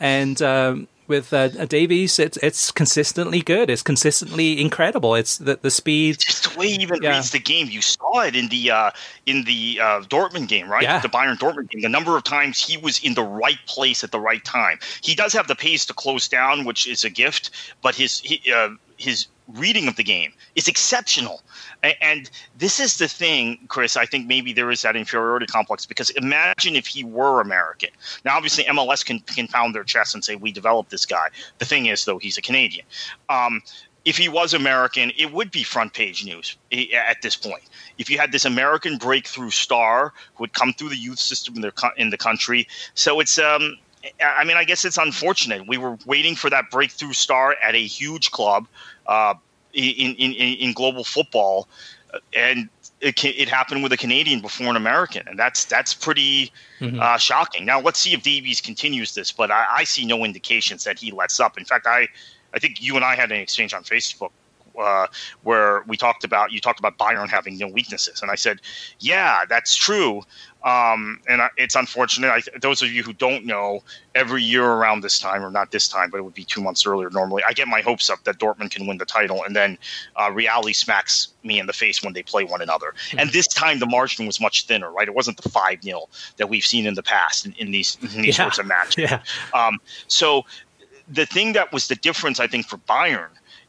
And 0.00 0.40
um, 0.42 0.88
with 1.08 1.32
uh, 1.32 1.48
Davies, 1.66 2.18
it's 2.18 2.36
it's 2.38 2.70
consistently 2.70 3.40
good. 3.40 3.70
It's 3.70 3.82
consistently 3.82 4.60
incredible. 4.60 5.14
It's 5.14 5.38
the 5.38 5.58
the 5.60 5.70
speed, 5.70 6.18
just 6.18 6.52
the 6.52 6.58
way 6.58 6.68
he 6.68 6.82
even 6.82 7.02
yeah. 7.02 7.16
reads 7.16 7.30
the 7.30 7.38
game. 7.38 7.68
You 7.68 7.82
saw 7.82 8.20
it 8.20 8.36
in 8.36 8.48
the 8.48 8.70
uh, 8.70 8.90
in 9.26 9.44
the 9.44 9.78
uh, 9.80 10.00
Dortmund 10.02 10.48
game, 10.48 10.68
right? 10.68 10.82
Yeah. 10.82 11.00
The 11.00 11.08
Bayern 11.08 11.36
Dortmund 11.38 11.70
game. 11.70 11.82
The 11.82 11.88
number 11.88 12.16
of 12.16 12.24
times 12.24 12.64
he 12.64 12.76
was 12.76 13.02
in 13.02 13.14
the 13.14 13.24
right 13.24 13.58
place 13.66 14.04
at 14.04 14.12
the 14.12 14.20
right 14.20 14.44
time. 14.44 14.78
He 15.00 15.14
does 15.14 15.32
have 15.32 15.48
the 15.48 15.56
pace 15.56 15.86
to 15.86 15.94
close 15.94 16.28
down, 16.28 16.64
which 16.64 16.86
is 16.86 17.04
a 17.04 17.10
gift. 17.10 17.50
But 17.82 17.94
his 17.94 18.20
he, 18.20 18.52
uh, 18.52 18.70
his 18.96 19.26
reading 19.54 19.88
of 19.88 19.96
the 19.96 20.04
game 20.04 20.32
is 20.54 20.68
exceptional. 20.68 21.42
And 22.02 22.30
this 22.56 22.80
is 22.80 22.98
the 22.98 23.08
thing, 23.08 23.58
Chris. 23.68 23.96
I 23.96 24.06
think 24.06 24.26
maybe 24.26 24.52
there 24.52 24.70
is 24.70 24.82
that 24.82 24.96
inferiority 24.96 25.46
complex 25.46 25.86
because 25.86 26.10
imagine 26.10 26.76
if 26.76 26.86
he 26.86 27.04
were 27.04 27.40
American. 27.40 27.90
Now, 28.24 28.36
obviously, 28.36 28.64
MLS 28.64 29.04
can, 29.04 29.20
can 29.20 29.48
pound 29.48 29.74
their 29.74 29.84
chest 29.84 30.14
and 30.14 30.24
say, 30.24 30.36
we 30.36 30.52
developed 30.52 30.90
this 30.90 31.06
guy. 31.06 31.28
The 31.58 31.64
thing 31.64 31.86
is, 31.86 32.04
though, 32.04 32.18
he's 32.18 32.36
a 32.36 32.42
Canadian. 32.42 32.84
Um, 33.28 33.62
if 34.04 34.16
he 34.16 34.28
was 34.28 34.54
American, 34.54 35.12
it 35.18 35.32
would 35.32 35.50
be 35.50 35.62
front 35.62 35.92
page 35.92 36.24
news 36.24 36.56
at 36.72 37.20
this 37.22 37.36
point. 37.36 37.62
If 37.98 38.08
you 38.08 38.18
had 38.18 38.32
this 38.32 38.44
American 38.44 38.96
breakthrough 38.96 39.50
star 39.50 40.12
who 40.34 40.44
had 40.44 40.52
come 40.52 40.72
through 40.72 40.90
the 40.90 40.96
youth 40.96 41.18
system 41.18 41.56
in, 41.56 41.62
their, 41.62 41.72
in 41.96 42.10
the 42.10 42.18
country. 42.18 42.66
So 42.94 43.20
it's. 43.20 43.38
Um, 43.38 43.76
I 44.24 44.44
mean, 44.44 44.56
I 44.56 44.62
guess 44.62 44.84
it's 44.84 44.96
unfortunate. 44.96 45.66
We 45.66 45.76
were 45.76 45.98
waiting 46.06 46.36
for 46.36 46.48
that 46.50 46.70
breakthrough 46.70 47.12
star 47.12 47.56
at 47.62 47.74
a 47.74 47.84
huge 47.84 48.30
club 48.30 48.68
uh, 49.08 49.34
in, 49.72 50.14
in, 50.14 50.32
in 50.32 50.72
global 50.72 51.04
football, 51.04 51.68
and 52.34 52.68
it, 53.00 53.22
it 53.24 53.48
happened 53.48 53.82
with 53.82 53.92
a 53.92 53.96
Canadian 53.96 54.40
before 54.40 54.68
an 54.68 54.76
American, 54.76 55.26
and 55.28 55.38
that's 55.38 55.64
that's 55.64 55.94
pretty 55.94 56.52
mm-hmm. 56.80 56.98
uh, 57.00 57.16
shocking. 57.16 57.64
Now 57.64 57.80
let's 57.80 57.98
see 57.98 58.12
if 58.12 58.22
Davies 58.22 58.60
continues 58.60 59.14
this, 59.14 59.30
but 59.30 59.50
I, 59.50 59.66
I, 59.70 59.84
see 59.84 60.04
no 60.04 60.24
indications 60.24 60.84
that 60.84 60.98
he 60.98 61.12
lets 61.12 61.38
up. 61.38 61.58
In 61.58 61.64
fact, 61.64 61.86
I 61.86 62.08
I 62.54 62.58
think 62.58 62.82
you 62.82 62.96
and 62.96 63.04
I 63.04 63.14
had 63.14 63.30
an 63.30 63.40
exchange 63.40 63.74
on 63.74 63.84
Facebook 63.84 64.30
uh, 64.78 65.06
where 65.42 65.82
we 65.86 65.96
talked 65.96 66.24
about 66.24 66.52
you 66.52 66.60
talked 66.60 66.78
about 66.78 66.98
Bayern 66.98 67.28
having 67.28 67.58
no 67.58 67.68
weaknesses, 67.68 68.22
and 68.22 68.30
I 68.30 68.34
said, 68.34 68.60
yeah, 69.00 69.44
that's 69.48 69.74
true. 69.74 70.22
Um, 70.64 71.20
and 71.28 71.40
it's 71.56 71.76
unfortunate. 71.76 72.30
I, 72.30 72.58
those 72.58 72.82
of 72.82 72.90
you 72.90 73.04
who 73.04 73.12
don't 73.12 73.44
know, 73.44 73.82
every 74.14 74.42
year 74.42 74.64
around 74.64 75.02
this 75.02 75.18
time, 75.18 75.44
or 75.44 75.50
not 75.50 75.70
this 75.70 75.86
time, 75.86 76.10
but 76.10 76.18
it 76.18 76.22
would 76.22 76.34
be 76.34 76.44
two 76.44 76.60
months 76.60 76.84
earlier 76.84 77.10
normally, 77.10 77.42
I 77.46 77.52
get 77.52 77.68
my 77.68 77.80
hopes 77.80 78.10
up 78.10 78.24
that 78.24 78.38
Dortmund 78.38 78.72
can 78.72 78.86
win 78.86 78.98
the 78.98 79.04
title, 79.04 79.44
and 79.44 79.54
then 79.54 79.78
uh, 80.16 80.32
reality 80.32 80.72
smacks 80.72 81.28
me 81.44 81.60
in 81.60 81.66
the 81.66 81.72
face 81.72 82.02
when 82.02 82.12
they 82.12 82.22
play 82.22 82.44
one 82.44 82.60
another. 82.60 82.94
Mm-hmm. 83.08 83.20
And 83.20 83.30
this 83.30 83.46
time, 83.46 83.78
the 83.78 83.86
margin 83.86 84.26
was 84.26 84.40
much 84.40 84.66
thinner, 84.66 84.90
right? 84.90 85.06
It 85.06 85.14
wasn't 85.14 85.40
the 85.40 85.48
5 85.48 85.82
0 85.82 86.08
that 86.38 86.48
we've 86.48 86.66
seen 86.66 86.86
in 86.86 86.94
the 86.94 87.02
past 87.02 87.46
in, 87.46 87.52
in 87.52 87.70
these, 87.70 87.96
in 88.02 88.22
these 88.22 88.38
yeah. 88.38 88.44
sorts 88.44 88.58
of 88.58 88.66
matches. 88.66 89.10
Yeah. 89.10 89.22
Um, 89.54 89.78
so 90.08 90.44
the 91.08 91.26
thing 91.26 91.52
that 91.52 91.72
was 91.72 91.88
the 91.88 91.96
difference, 91.96 92.40
I 92.40 92.46
think, 92.46 92.66
for 92.66 92.78
Bayern 92.78 93.28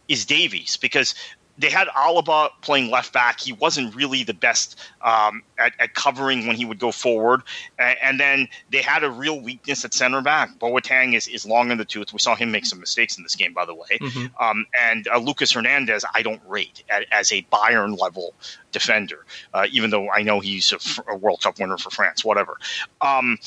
is 0.10 0.26
Davies 0.26 0.76
because 0.76 1.16
they 1.60 1.70
had 1.70 1.90
Alaba 1.90 2.50
playing 2.62 2.90
left 2.90 3.12
back. 3.12 3.42
He 3.42 3.52
wasn't 3.52 3.94
really 3.94 4.24
the 4.24 4.34
best 4.34 4.80
um, 5.02 5.44
at, 5.58 5.74
at, 5.78 5.94
covering 5.94 6.48
when 6.48 6.56
he 6.56 6.64
would 6.64 6.80
go 6.80 6.92
forward. 6.92 7.42
And, 7.78 7.98
and, 8.02 8.20
then 8.20 8.48
they 8.72 8.82
had 8.82 9.04
a 9.04 9.10
real 9.10 9.42
weakness 9.42 9.84
at 9.84 9.94
center 9.94 10.22
back. 10.22 10.58
Boateng 10.58 11.16
is, 11.16 11.28
is 11.28 11.46
long 11.46 11.70
in 11.70 11.78
the 11.78 11.84
tooth. 11.84 12.14
We 12.14 12.20
saw 12.20 12.36
him 12.36 12.50
make 12.52 12.66
some 12.66 12.80
mistakes 12.80 13.18
in 13.18 13.24
this 13.24 13.36
game, 13.36 13.54
by 13.54 13.66
the 13.66 13.76
way. 13.76 14.00
Mm-hmm. 14.00 14.42
Um, 14.42 14.66
and 14.82 15.08
uh, 15.10 15.20
Lucas 15.20 15.52
Hernandez, 15.52 16.06
I 16.16 16.22
don't 16.22 16.42
rate 16.48 16.84
at, 16.90 17.06
as 17.12 17.34
a 17.34 17.42
Bayern 17.52 18.00
level 18.00 18.34
defender, 18.72 19.26
uh, 19.54 19.66
even 19.70 19.90
though 19.90 20.10
I 20.10 20.22
know 20.22 20.40
he's 20.40 20.72
a, 20.72 21.12
a, 21.12 21.16
World 21.18 21.42
Cup 21.42 21.60
winner 21.60 21.78
for 21.78 21.90
France, 21.90 22.24
whatever. 22.24 22.58
Um, 23.02 23.38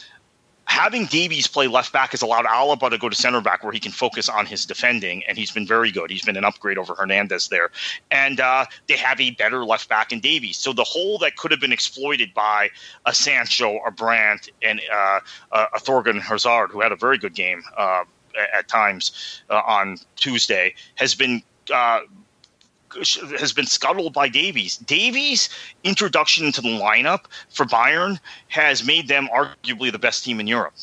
having 0.73 1.05
Davies 1.05 1.47
play 1.47 1.67
left 1.67 1.93
back 1.93 2.13
has 2.13 2.23
allowed 2.23 2.47
Alaba 2.47 2.89
to 2.89 2.97
go 2.97 3.11
to 3.11 3.15
center 3.15 3.43
back 3.43 3.63
where 3.63 3.75
he 3.75 3.79
can 3.79 3.93
focus 3.93 4.31
on 4.31 4.47
his 4.47 4.65
defending, 4.65 5.23
and 5.29 5.37
he's 5.37 5.51
been 5.51 5.67
very 5.67 5.91
good. 5.91 6.11
He's 6.11 6.25
been 6.25 6.37
an 6.39 6.47
upgrade 6.47 6.79
over 6.79 6.95
Hernandez 6.95 7.49
there. 7.49 7.71
And 8.11 8.41
uh, 8.41 8.65
they 8.89 8.97
have 8.97 9.21
a 9.21 9.33
better 9.33 9.67
left 9.67 9.91
back 9.91 10.13
in 10.13 10.21
Davies. 10.21 10.57
So 10.57 10.73
the 10.73 10.83
hole 10.83 11.19
that 11.19 11.37
could 11.37 11.51
have 11.51 11.61
been 11.61 11.75
exploited 11.75 12.33
by 12.33 12.71
a 13.05 13.13
Sancho, 13.13 13.81
a 13.87 13.91
Brandt, 13.91 14.49
and 14.63 14.81
uh, 14.91 15.21
a 15.53 15.79
Thorgan 15.79 16.19
Hazard, 16.23 16.71
who 16.71 16.81
had 16.81 16.91
a 16.91 16.97
very 16.97 17.19
good 17.19 17.35
game 17.35 17.63
uh, 17.77 18.05
at 18.55 18.67
times 18.67 19.43
uh, 19.51 19.61
on 19.67 19.99
Tuesday, 20.17 20.75
has 20.95 21.15
been 21.15 21.43
uh, 21.71 22.01
has 22.95 23.53
been 23.53 23.67
scuttled 23.67 24.13
by 24.13 24.29
Davies. 24.29 24.77
Davies' 24.79 25.49
introduction 25.85 26.47
into 26.47 26.61
the 26.61 26.69
lineup 26.69 27.25
for 27.51 27.67
Bayern 27.67 28.19
has 28.49 28.85
made 28.85 29.09
them 29.09 29.29
arguably 29.33 29.91
the 29.91 29.99
best 29.99 30.25
team 30.25 30.41
in 30.41 30.47
Europe. 30.47 30.75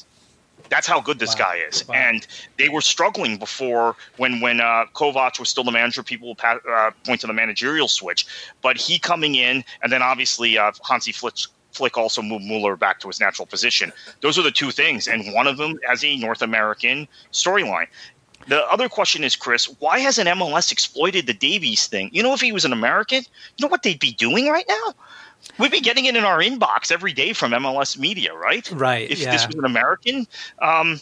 That's 0.69 0.87
how 0.87 1.01
good 1.01 1.19
this 1.19 1.33
wow. 1.33 1.39
guy 1.39 1.55
is. 1.67 1.87
Wow. 1.87 1.95
And 1.95 2.27
they 2.57 2.69
were 2.69 2.81
struggling 2.81 3.37
before 3.37 3.95
when 4.17 4.39
when 4.39 4.61
uh, 4.61 4.85
Kovac 4.93 5.39
was 5.39 5.49
still 5.49 5.63
the 5.63 5.71
manager. 5.71 6.03
People 6.03 6.29
would 6.29 6.43
uh, 6.43 6.91
point 7.05 7.21
to 7.21 7.27
the 7.27 7.33
managerial 7.33 7.87
switch, 7.87 8.25
but 8.61 8.77
he 8.77 8.99
coming 8.99 9.35
in, 9.35 9.63
and 9.81 9.91
then 9.91 10.01
obviously 10.01 10.57
uh, 10.57 10.71
Hansi 10.87 11.11
Flick, 11.11 11.35
Flick 11.71 11.97
also 11.97 12.21
moved 12.21 12.45
Mueller 12.45 12.75
back 12.75 12.99
to 12.99 13.07
his 13.07 13.19
natural 13.19 13.45
position. 13.45 13.91
Those 14.21 14.37
are 14.37 14.43
the 14.43 14.51
two 14.51 14.71
things, 14.71 15.07
and 15.07 15.33
one 15.33 15.47
of 15.47 15.57
them 15.57 15.79
as 15.89 16.03
a 16.03 16.15
North 16.17 16.41
American 16.41 17.07
storyline. 17.31 17.87
The 18.49 18.65
other 18.65 18.89
question 18.89 19.23
is, 19.23 19.35
Chris, 19.35 19.65
why 19.79 19.99
hasn't 19.99 20.27
MLS 20.27 20.71
exploited 20.71 21.27
the 21.27 21.33
Davies 21.33 21.85
thing? 21.85 22.09
You 22.11 22.23
know, 22.23 22.33
if 22.33 22.41
he 22.41 22.51
was 22.51 22.65
an 22.65 22.73
American, 22.73 23.23
you 23.57 23.65
know 23.65 23.67
what 23.67 23.83
they'd 23.83 23.99
be 23.99 24.11
doing 24.11 24.47
right 24.47 24.65
now? 24.67 24.93
We'd 25.59 25.71
be 25.71 25.79
getting 25.79 26.05
it 26.05 26.15
in 26.15 26.23
our 26.23 26.39
inbox 26.39 26.91
every 26.91 27.13
day 27.13 27.33
from 27.33 27.51
MLS 27.51 27.97
media, 27.97 28.33
right? 28.33 28.69
Right. 28.71 29.09
If 29.09 29.19
yeah. 29.19 29.31
this 29.31 29.45
was 29.45 29.55
an 29.55 29.65
American. 29.65 30.27
Um, 30.61 30.99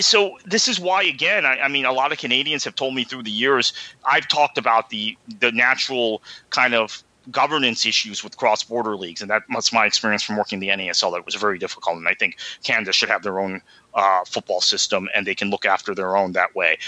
so 0.00 0.38
this 0.44 0.68
is 0.68 0.78
why 0.78 1.02
again 1.02 1.46
I, 1.46 1.60
I, 1.60 1.68
mean 1.68 1.86
a 1.86 1.92
lot 1.92 2.12
of 2.12 2.18
canadians 2.18 2.62
have 2.64 2.74
told 2.74 2.94
me 2.94 3.04
through 3.04 3.22
the 3.22 3.30
years 3.30 3.72
i've 4.04 4.28
talked 4.28 4.58
about 4.58 4.90
the 4.90 5.16
the 5.40 5.50
natural 5.50 6.22
kind 6.50 6.74
of 6.74 7.02
governance 7.30 7.86
issues 7.86 8.24
with 8.24 8.36
cross 8.36 8.62
border 8.62 8.96
leagues, 8.96 9.20
and 9.20 9.30
that, 9.30 9.42
that's 9.48 9.72
my 9.72 9.86
experience 9.86 10.22
from 10.22 10.36
working 10.36 10.60
the 10.60 10.68
NASL. 10.68 11.12
That 11.12 11.24
was 11.24 11.34
very 11.34 11.58
difficult, 11.58 11.96
and 11.96 12.08
I 12.08 12.14
think 12.14 12.38
Canada 12.64 12.92
should 12.92 13.08
have 13.08 13.22
their 13.22 13.38
own 13.38 13.62
uh, 13.94 14.24
football 14.24 14.60
system, 14.60 15.08
and 15.14 15.26
they 15.26 15.34
can 15.34 15.50
look 15.50 15.64
after 15.64 15.94
their 15.94 16.16
own 16.16 16.32
that 16.32 16.54
way. 16.54 16.78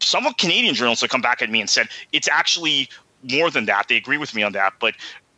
Some 0.00 0.24
Canadian 0.34 0.74
journalists 0.74 1.02
have 1.02 1.10
come 1.10 1.22
back 1.22 1.42
at 1.42 1.50
me 1.50 1.60
and 1.60 1.68
said 1.68 1.88
it's 2.12 2.28
actually 2.28 2.88
more 3.22 3.50
than 3.50 3.66
that. 3.66 3.88
They 3.88 3.96
agree 3.96 4.18
with 4.18 4.34
me 4.34 4.42
on 4.42 4.52
that, 4.52 4.74
but 4.80 4.94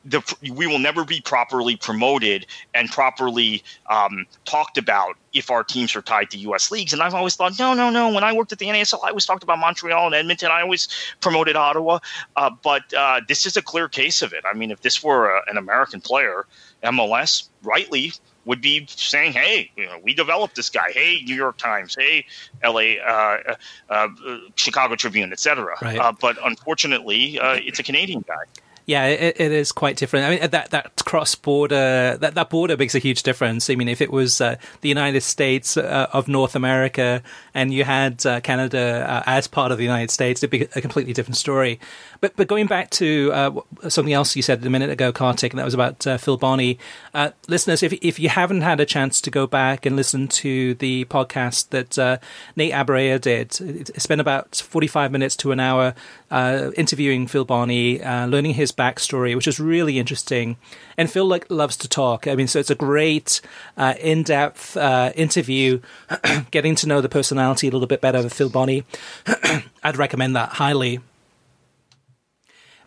the, 0.06 0.36
we 0.54 0.66
will 0.66 0.78
never 0.78 1.04
be 1.04 1.20
properly 1.20 1.76
promoted 1.76 2.46
and 2.74 2.88
properly 2.90 3.62
um, 3.90 4.24
talked 4.44 4.78
about 4.78 5.16
if 5.32 5.50
our 5.50 5.64
teams 5.64 5.96
are 5.96 6.02
tied 6.02 6.30
to 6.30 6.38
U.S. 6.38 6.70
leagues. 6.70 6.92
And 6.92 7.02
I've 7.02 7.14
always 7.14 7.34
thought, 7.34 7.58
no, 7.58 7.74
no, 7.74 7.90
no. 7.90 8.12
When 8.12 8.22
I 8.22 8.32
worked 8.32 8.52
at 8.52 8.58
the 8.58 8.66
NASL, 8.66 9.00
I 9.04 9.08
always 9.08 9.26
talked 9.26 9.42
about 9.42 9.58
Montreal 9.58 10.06
and 10.06 10.14
Edmonton. 10.14 10.50
I 10.50 10.62
always 10.62 10.88
promoted 11.20 11.56
Ottawa. 11.56 11.98
Uh, 12.36 12.50
but 12.62 12.82
uh, 12.94 13.20
this 13.26 13.46
is 13.46 13.56
a 13.56 13.62
clear 13.62 13.88
case 13.88 14.22
of 14.22 14.32
it. 14.32 14.44
I 14.48 14.54
mean, 14.54 14.70
if 14.70 14.80
this 14.80 15.02
were 15.02 15.36
a, 15.36 15.42
an 15.48 15.56
American 15.56 16.00
player, 16.00 16.46
MLS 16.84 17.48
rightly 17.62 18.12
would 18.46 18.62
be 18.62 18.86
saying, 18.88 19.32
"Hey, 19.32 19.70
you 19.76 19.84
know, 19.84 19.98
we 20.02 20.14
developed 20.14 20.56
this 20.56 20.70
guy. 20.70 20.92
Hey, 20.92 21.20
New 21.24 21.34
York 21.34 21.58
Times. 21.58 21.94
Hey, 21.98 22.24
L.A. 22.62 22.98
Uh, 22.98 23.56
uh, 23.90 24.08
Chicago 24.54 24.96
Tribune, 24.96 25.32
etc." 25.32 25.76
Right. 25.82 25.98
Uh, 25.98 26.12
but 26.18 26.38
unfortunately, 26.42 27.38
uh, 27.38 27.56
it's 27.62 27.78
a 27.78 27.82
Canadian 27.82 28.24
guy. 28.26 28.44
Yeah, 28.86 29.06
it, 29.06 29.40
it 29.40 29.50
is 29.50 29.72
quite 29.72 29.96
different. 29.96 30.26
I 30.26 30.30
mean, 30.30 30.50
that 30.50 30.70
that 30.70 31.04
cross 31.04 31.34
border 31.34 32.16
that 32.20 32.36
that 32.36 32.50
border 32.50 32.76
makes 32.76 32.94
a 32.94 33.00
huge 33.00 33.24
difference. 33.24 33.68
I 33.68 33.74
mean, 33.74 33.88
if 33.88 34.00
it 34.00 34.12
was 34.12 34.40
uh, 34.40 34.56
the 34.80 34.88
United 34.88 35.22
States 35.22 35.76
uh, 35.76 36.06
of 36.12 36.28
North 36.28 36.54
America 36.54 37.20
and 37.52 37.74
you 37.74 37.82
had 37.82 38.24
uh, 38.24 38.40
Canada 38.40 39.04
uh, 39.08 39.22
as 39.26 39.48
part 39.48 39.72
of 39.72 39.78
the 39.78 39.84
United 39.84 40.12
States, 40.12 40.40
it'd 40.40 40.50
be 40.50 40.68
a 40.76 40.80
completely 40.80 41.12
different 41.12 41.36
story. 41.36 41.80
But 42.20 42.36
but 42.36 42.48
going 42.48 42.66
back 42.66 42.90
to 42.90 43.30
uh, 43.32 43.60
something 43.88 44.12
else 44.12 44.36
you 44.36 44.42
said 44.42 44.64
a 44.64 44.70
minute 44.70 44.90
ago, 44.90 45.12
Kartik, 45.12 45.52
and 45.52 45.58
that 45.58 45.64
was 45.64 45.74
about 45.74 46.06
uh, 46.06 46.18
Phil 46.18 46.36
Bonney. 46.36 46.78
Uh, 47.14 47.30
listeners, 47.48 47.82
if 47.82 47.92
if 47.94 48.18
you 48.18 48.28
haven't 48.28 48.62
had 48.62 48.80
a 48.80 48.86
chance 48.86 49.20
to 49.22 49.30
go 49.30 49.46
back 49.46 49.86
and 49.86 49.96
listen 49.96 50.28
to 50.28 50.74
the 50.74 51.04
podcast 51.06 51.70
that 51.70 51.98
uh, 51.98 52.18
Nate 52.56 52.72
Abaurrea 52.72 53.20
did, 53.20 53.60
it's 53.60 54.06
been 54.06 54.20
about 54.20 54.56
forty 54.56 54.86
five 54.86 55.12
minutes 55.12 55.36
to 55.36 55.52
an 55.52 55.60
hour 55.60 55.94
uh, 56.30 56.70
interviewing 56.76 57.26
Phil 57.26 57.44
Bonney, 57.44 58.02
uh, 58.02 58.26
learning 58.26 58.54
his 58.54 58.72
backstory, 58.72 59.34
which 59.34 59.48
is 59.48 59.60
really 59.60 59.98
interesting. 59.98 60.56
And 60.96 61.10
Phil 61.10 61.26
like 61.26 61.50
loves 61.50 61.76
to 61.78 61.88
talk. 61.88 62.26
I 62.26 62.34
mean, 62.34 62.48
so 62.48 62.58
it's 62.58 62.70
a 62.70 62.74
great 62.74 63.40
in 64.00 64.22
depth 64.22 64.76
interview, 64.76 65.80
getting 66.50 66.74
to 66.76 66.86
know 66.86 67.00
the 67.00 67.08
personality 67.08 67.68
a 67.68 67.70
little 67.70 67.86
bit 67.86 68.00
better 68.00 68.18
of 68.18 68.32
Phil 68.32 68.48
Bonney. 68.48 68.84
I'd 69.82 69.96
recommend 69.96 70.34
that 70.36 70.50
highly. 70.50 71.00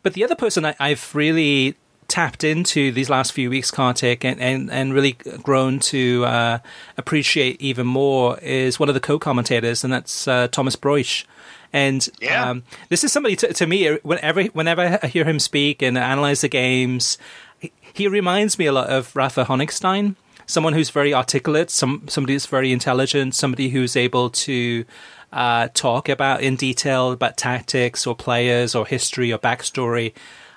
But 0.04 0.14
the 0.14 0.24
other 0.24 0.36
person 0.36 0.66
I, 0.66 0.76
have 0.80 1.14
really 1.14 1.76
tapped 2.08 2.44
into 2.44 2.92
these 2.92 3.10
last 3.10 3.32
few 3.32 3.50
weeks, 3.50 3.72
Kartik, 3.72 4.26
and, 4.26 4.42
and, 4.42 4.72
and 4.72 4.94
really 4.94 5.14
grown 5.14 5.80
to 5.80 6.26
uh, 6.26 6.60
appreciate 6.98 7.62
even 7.62 7.88
more 7.88 8.38
is 8.40 8.80
one 8.80 8.90
of 8.90 8.96
the 8.96 9.02
co-commentators, 9.02 9.84
and 9.84 9.94
that's 9.94 10.28
uh, 10.28 10.48
Thomas 10.50 10.76
Broich. 10.76 11.26
And 11.72 12.08
yeah. 12.20 12.50
um, 12.50 12.64
this 12.90 13.04
is 13.04 13.12
somebody 13.14 13.36
to, 13.38 13.54
to, 13.54 13.68
me. 13.68 13.96
Whenever 13.98 14.44
whenever 14.46 15.00
I 15.04 15.08
hear 15.08 15.24
him 15.24 15.40
speak 15.40 15.82
and 15.84 15.98
analyze 15.98 16.42
the 16.42 16.50
games, 16.50 17.20
he, 17.60 17.72
he 17.94 18.08
reminds 18.08 18.58
me 18.58 18.66
a 18.66 18.72
lot 18.72 18.90
of 18.90 19.16
Rafa 19.16 19.46
Honigstein, 19.46 20.16
someone 20.48 20.74
who's 20.74 20.90
very 20.90 21.14
articulate, 21.14 21.70
some 21.70 22.08
somebody 22.08 22.34
who's 22.34 22.48
very 22.48 22.72
intelligent, 22.72 23.36
somebody 23.36 23.70
who's 23.70 23.96
able 23.96 24.32
to 24.32 24.84
uh, 25.32 25.70
talk 25.74 26.10
about 26.10 26.42
in 26.42 26.56
detail 26.56 27.12
about 27.12 27.38
tactics 27.38 28.08
or 28.08 28.16
players 28.16 28.76
or 28.76 28.86
history 28.86 29.32
or 29.32 29.38
backstory. 29.38 30.14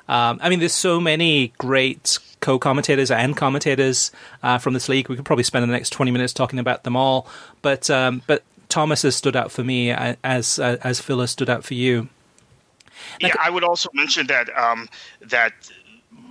Um, 0.08 0.40
I 0.42 0.48
mean, 0.48 0.58
there's 0.58 0.74
so 0.74 1.00
many 1.00 1.52
great 1.58 2.18
co-commentators 2.40 3.10
and 3.10 3.36
commentators 3.36 4.10
uh, 4.42 4.58
from 4.58 4.74
this 4.74 4.88
league. 4.88 5.08
We 5.08 5.16
could 5.16 5.24
probably 5.24 5.44
spend 5.44 5.62
the 5.62 5.72
next 5.72 5.90
20 5.90 6.10
minutes 6.10 6.32
talking 6.32 6.58
about 6.58 6.84
them 6.84 6.96
all. 6.96 7.26
But 7.62 7.88
um, 7.88 8.22
but 8.26 8.42
Thomas 8.68 9.02
has 9.02 9.14
stood 9.14 9.36
out 9.36 9.52
for 9.52 9.62
me 9.62 9.90
as 9.90 10.58
uh, 10.58 10.78
as 10.82 11.00
Phil 11.00 11.20
has 11.20 11.30
stood 11.30 11.48
out 11.48 11.64
for 11.64 11.74
you. 11.74 12.08
yeah, 13.20 13.34
I 13.40 13.50
would 13.50 13.64
also 13.64 13.88
mention 13.94 14.26
that 14.26 14.54
um, 14.56 14.88
that 15.20 15.52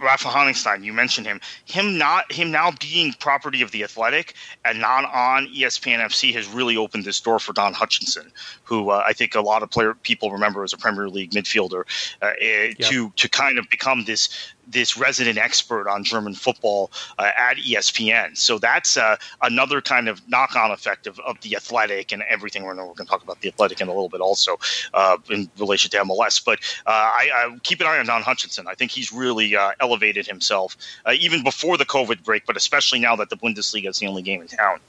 Rafa 0.01 0.27
Honigstein, 0.27 0.83
you 0.83 0.93
mentioned 0.93 1.27
him. 1.27 1.39
Him 1.65 1.97
not 1.97 2.31
him 2.31 2.51
now 2.51 2.71
being 2.79 3.13
property 3.13 3.61
of 3.61 3.71
the 3.71 3.83
Athletic 3.83 4.33
and 4.65 4.79
not 4.79 5.05
on 5.13 5.47
ESPN 5.47 5.99
FC 5.99 6.33
has 6.33 6.47
really 6.47 6.75
opened 6.75 7.05
this 7.05 7.19
door 7.19 7.39
for 7.39 7.53
Don 7.53 7.73
Hutchinson, 7.73 8.31
who 8.63 8.89
uh, 8.89 9.03
I 9.05 9.13
think 9.13 9.35
a 9.35 9.41
lot 9.41 9.63
of 9.63 9.69
player 9.69 9.93
people 9.93 10.31
remember 10.31 10.63
as 10.63 10.73
a 10.73 10.77
Premier 10.77 11.09
League 11.09 11.31
midfielder, 11.31 11.83
uh, 12.21 12.33
eh, 12.39 12.73
yep. 12.77 12.89
to 12.89 13.11
to 13.15 13.29
kind 13.29 13.59
of 13.59 13.69
become 13.69 14.05
this 14.05 14.53
this 14.67 14.97
resident 14.97 15.37
expert 15.37 15.87
on 15.87 16.03
German 16.03 16.33
football 16.33 16.91
uh, 17.17 17.31
at 17.37 17.57
ESPN. 17.57 18.37
So 18.37 18.57
that's 18.57 18.97
uh, 18.97 19.17
another 19.41 19.81
kind 19.81 20.07
of 20.07 20.27
knock 20.27 20.55
on 20.55 20.71
effect 20.71 21.07
of, 21.07 21.19
of 21.19 21.39
the 21.41 21.55
athletic 21.55 22.11
and 22.11 22.23
everything. 22.29 22.63
We're, 22.63 22.75
going 22.75 22.95
to 22.95 23.05
talk 23.05 23.23
about 23.23 23.41
the 23.41 23.49
athletic 23.49 23.81
in 23.81 23.87
a 23.87 23.91
little 23.91 24.09
bit 24.09 24.21
also 24.21 24.59
uh, 24.93 25.17
in 25.29 25.49
relation 25.57 25.91
to 25.91 25.97
MLS. 25.97 26.43
But 26.43 26.59
uh, 26.85 26.91
I, 26.91 27.29
I, 27.33 27.59
keep 27.63 27.81
an 27.81 27.87
eye 27.87 27.99
on 27.99 28.05
Don 28.05 28.21
Hutchinson. 28.21 28.67
I 28.67 28.75
think 28.75 28.91
he's 28.91 29.11
really 29.11 29.55
uh, 29.55 29.71
elevated 29.79 30.27
himself 30.27 30.77
uh, 31.05 31.13
even 31.19 31.43
before 31.43 31.77
the 31.77 31.85
COVID 31.85 32.23
break, 32.23 32.45
but 32.45 32.57
especially 32.57 32.99
now 32.99 33.15
that 33.17 33.29
the 33.29 33.37
Bundesliga 33.37 33.89
is 33.89 33.99
the 33.99 34.07
only 34.07 34.21
game 34.21 34.41
in 34.41 34.47
town. 34.47 34.79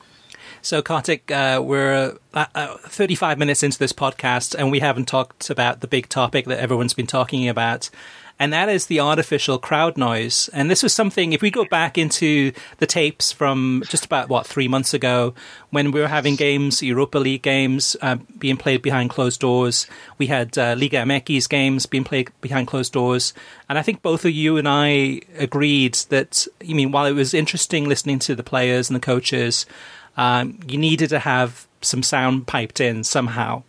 So, 0.60 0.80
Kartik, 0.80 1.30
uh, 1.30 1.60
we're 1.64 2.16
uh, 2.34 2.46
uh, 2.54 2.76
35 2.78 3.36
minutes 3.36 3.64
into 3.64 3.78
this 3.78 3.92
podcast, 3.92 4.54
and 4.54 4.70
we 4.70 4.78
haven't 4.78 5.06
talked 5.06 5.50
about 5.50 5.80
the 5.80 5.88
big 5.88 6.08
topic 6.08 6.44
that 6.46 6.60
everyone's 6.60 6.94
been 6.94 7.06
talking 7.06 7.48
about, 7.48 7.90
and 8.42 8.52
that 8.52 8.68
is 8.68 8.86
the 8.86 8.98
artificial 8.98 9.56
crowd 9.56 9.96
noise. 9.96 10.50
And 10.52 10.68
this 10.68 10.82
was 10.82 10.92
something, 10.92 11.32
if 11.32 11.42
we 11.42 11.50
go 11.52 11.64
back 11.64 11.96
into 11.96 12.50
the 12.78 12.88
tapes 12.88 13.30
from 13.30 13.84
just 13.86 14.04
about, 14.04 14.28
what, 14.28 14.48
three 14.48 14.66
months 14.66 14.92
ago, 14.92 15.32
when 15.70 15.92
we 15.92 16.00
were 16.00 16.08
having 16.08 16.34
games, 16.34 16.82
Europa 16.82 17.18
League 17.18 17.42
games, 17.42 17.94
uh, 18.02 18.16
being 18.40 18.56
played 18.56 18.82
behind 18.82 19.10
closed 19.10 19.38
doors, 19.38 19.86
we 20.18 20.26
had 20.26 20.58
uh, 20.58 20.74
Liga 20.76 20.96
MX 20.96 21.48
games 21.48 21.86
being 21.86 22.02
played 22.02 22.32
behind 22.40 22.66
closed 22.66 22.92
doors. 22.92 23.32
And 23.68 23.78
I 23.78 23.82
think 23.82 24.02
both 24.02 24.24
of 24.24 24.32
you 24.32 24.56
and 24.56 24.68
I 24.68 25.20
agreed 25.38 25.94
that, 26.08 26.48
I 26.68 26.72
mean, 26.72 26.90
while 26.90 27.06
it 27.06 27.12
was 27.12 27.34
interesting 27.34 27.88
listening 27.88 28.18
to 28.18 28.34
the 28.34 28.42
players 28.42 28.90
and 28.90 28.96
the 28.96 29.06
coaches, 29.06 29.66
um, 30.16 30.58
you 30.66 30.78
needed 30.78 31.10
to 31.10 31.20
have 31.20 31.68
some 31.80 32.02
sound 32.02 32.48
piped 32.48 32.80
in 32.80 33.04
somehow. 33.04 33.62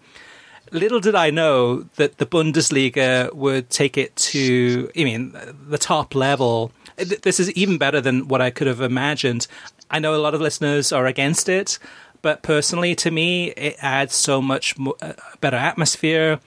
Little 0.73 0.99
did 0.99 1.13
I 1.13 1.29
know 1.29 1.83
that 1.97 2.17
the 2.17 2.25
Bundesliga 2.25 3.31
would 3.31 3.69
take 3.69 3.95
it 3.95 4.15
to, 4.15 4.89
I 4.97 5.03
mean, 5.03 5.37
the 5.67 5.77
top 5.77 6.15
level. 6.15 6.71
This 6.97 7.39
is 7.39 7.51
even 7.51 7.77
better 7.77 8.01
than 8.01 8.27
what 8.27 8.41
I 8.41 8.49
could 8.49 8.65
have 8.65 8.81
imagined. 8.81 9.45
I 9.91 9.99
know 9.99 10.15
a 10.15 10.17
lot 10.17 10.33
of 10.33 10.41
listeners 10.41 10.91
are 10.91 11.05
against 11.05 11.47
it, 11.47 11.77
but 12.23 12.41
personally, 12.41 12.95
to 12.95 13.11
me, 13.11 13.51
it 13.51 13.75
adds 13.83 14.15
so 14.15 14.41
much 14.41 14.75
more, 14.79 14.95
uh, 14.99 15.13
better 15.41 15.57
atmosphere. 15.57 16.39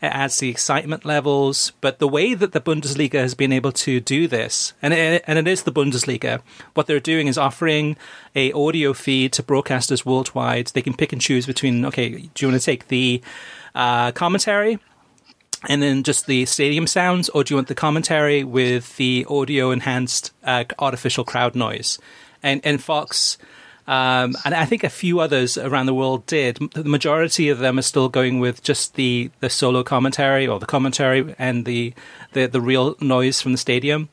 It 0.00 0.06
adds 0.06 0.38
the 0.38 0.48
excitement 0.48 1.04
levels, 1.04 1.72
but 1.82 1.98
the 1.98 2.08
way 2.08 2.32
that 2.32 2.52
the 2.52 2.60
Bundesliga 2.62 3.20
has 3.20 3.34
been 3.34 3.52
able 3.52 3.72
to 3.72 4.00
do 4.00 4.26
this, 4.26 4.72
and 4.80 4.94
it, 4.94 5.24
and 5.26 5.38
it 5.38 5.46
is 5.46 5.62
the 5.62 5.72
Bundesliga, 5.72 6.40
what 6.72 6.86
they're 6.86 7.00
doing 7.00 7.26
is 7.26 7.36
offering 7.36 7.96
a 8.34 8.50
audio 8.52 8.94
feed 8.94 9.34
to 9.34 9.42
broadcasters 9.42 10.06
worldwide. 10.06 10.68
They 10.68 10.82
can 10.82 10.94
pick 10.94 11.12
and 11.12 11.20
choose 11.20 11.44
between, 11.46 11.84
okay, 11.84 12.08
do 12.08 12.46
you 12.46 12.48
want 12.48 12.60
to 12.60 12.64
take 12.64 12.88
the 12.88 13.22
uh, 13.74 14.12
commentary 14.12 14.78
and 15.68 15.82
then 15.82 16.02
just 16.02 16.26
the 16.26 16.44
stadium 16.44 16.86
sounds, 16.86 17.30
or 17.30 17.42
do 17.42 17.54
you 17.54 17.56
want 17.56 17.68
the 17.68 17.74
commentary 17.74 18.44
with 18.44 18.96
the 18.96 19.26
audio 19.30 19.70
enhanced 19.70 20.30
uh, 20.42 20.64
artificial 20.78 21.24
crowd 21.24 21.54
noise? 21.54 21.98
And 22.42 22.60
and 22.64 22.82
Fox 22.82 23.38
um, 23.86 24.34
and 24.44 24.54
I 24.54 24.64
think 24.64 24.82
a 24.82 24.88
few 24.88 25.20
others 25.20 25.58
around 25.58 25.86
the 25.86 25.94
world 25.94 26.24
did. 26.26 26.56
The 26.72 26.84
majority 26.84 27.50
of 27.50 27.58
them 27.58 27.78
are 27.78 27.82
still 27.82 28.08
going 28.08 28.40
with 28.40 28.62
just 28.62 28.94
the, 28.94 29.30
the 29.40 29.50
solo 29.50 29.82
commentary 29.82 30.46
or 30.46 30.58
the 30.58 30.66
commentary 30.66 31.34
and 31.38 31.66
the, 31.66 31.92
the, 32.32 32.46
the 32.46 32.60
real 32.60 32.96
noise 33.00 33.42
from 33.42 33.52
the 33.52 33.58
stadium. 33.58 34.08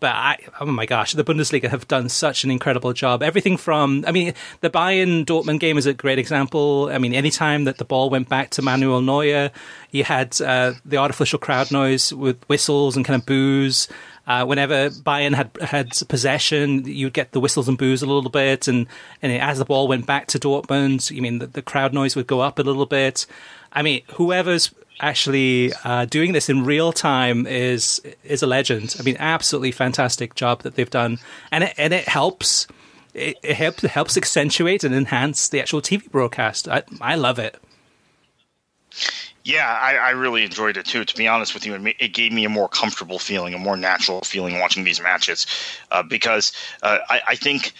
But 0.00 0.14
I, 0.14 0.38
oh 0.60 0.66
my 0.66 0.86
gosh, 0.86 1.12
the 1.12 1.24
Bundesliga 1.24 1.68
have 1.68 1.88
done 1.88 2.08
such 2.08 2.44
an 2.44 2.50
incredible 2.50 2.92
job. 2.92 3.20
Everything 3.22 3.56
from, 3.56 4.04
I 4.06 4.12
mean, 4.12 4.32
the 4.60 4.70
Bayern 4.70 5.24
Dortmund 5.24 5.58
game 5.58 5.76
is 5.76 5.86
a 5.86 5.92
great 5.92 6.20
example. 6.20 6.88
I 6.92 6.98
mean, 6.98 7.14
anytime 7.14 7.64
that 7.64 7.78
the 7.78 7.84
ball 7.84 8.08
went 8.08 8.28
back 8.28 8.50
to 8.50 8.62
Manuel 8.62 9.00
Neuer, 9.00 9.50
you 9.90 10.04
had 10.04 10.40
uh, 10.40 10.74
the 10.84 10.98
artificial 10.98 11.40
crowd 11.40 11.72
noise 11.72 12.12
with 12.12 12.42
whistles 12.48 12.96
and 12.96 13.04
kind 13.04 13.20
of 13.20 13.26
boos. 13.26 13.88
Uh, 14.28 14.44
whenever 14.44 14.90
Bayern 14.90 15.34
had 15.34 15.50
had 15.62 15.90
possession, 16.06 16.84
you'd 16.84 17.14
get 17.14 17.32
the 17.32 17.40
whistles 17.40 17.66
and 17.66 17.78
boos 17.78 18.02
a 18.02 18.06
little 18.06 18.28
bit, 18.30 18.68
and 18.68 18.86
and 19.22 19.32
as 19.32 19.58
the 19.58 19.64
ball 19.64 19.88
went 19.88 20.04
back 20.04 20.26
to 20.26 20.38
Dortmund, 20.38 21.10
you 21.10 21.22
mean 21.22 21.38
the, 21.38 21.46
the 21.46 21.62
crowd 21.62 21.94
noise 21.94 22.14
would 22.14 22.26
go 22.26 22.40
up 22.40 22.58
a 22.58 22.62
little 22.62 22.84
bit. 22.84 23.24
I 23.72 23.80
mean, 23.80 24.02
whoever's 24.14 24.70
actually 25.00 25.72
uh, 25.84 26.04
doing 26.06 26.32
this 26.32 26.48
in 26.48 26.64
real 26.64 26.92
time 26.92 27.46
is 27.46 28.00
is 28.24 28.42
a 28.42 28.46
legend. 28.46 28.96
I 28.98 29.02
mean, 29.02 29.16
absolutely 29.18 29.72
fantastic 29.72 30.34
job 30.34 30.62
that 30.62 30.74
they've 30.74 30.90
done, 30.90 31.18
and 31.50 31.64
it, 31.64 31.74
and 31.78 31.92
it 31.92 32.08
helps. 32.08 32.66
It, 33.14 33.36
it 33.42 33.56
helps 33.56 33.82
it 33.82 33.90
helps 33.90 34.16
accentuate 34.16 34.84
and 34.84 34.94
enhance 34.94 35.48
the 35.48 35.60
actual 35.60 35.80
TV 35.80 36.10
broadcast. 36.10 36.68
I 36.68 36.82
I 37.00 37.14
love 37.16 37.38
it. 37.38 37.58
Yeah, 39.44 39.66
I, 39.66 39.94
I, 39.94 40.10
really 40.10 40.44
enjoyed 40.44 40.76
it 40.76 40.84
too. 40.84 41.06
To 41.06 41.16
be 41.16 41.26
honest 41.26 41.54
with 41.54 41.64
you, 41.64 41.74
it 41.98 42.12
gave 42.12 42.32
me 42.32 42.44
a 42.44 42.50
more 42.50 42.68
comfortable 42.68 43.18
feeling, 43.18 43.54
a 43.54 43.58
more 43.58 43.78
natural 43.78 44.20
feeling 44.20 44.58
watching 44.58 44.84
these 44.84 45.00
matches, 45.00 45.46
uh, 45.90 46.02
because 46.02 46.52
uh, 46.82 46.98
I, 47.08 47.20
I, 47.28 47.34
think. 47.34 47.72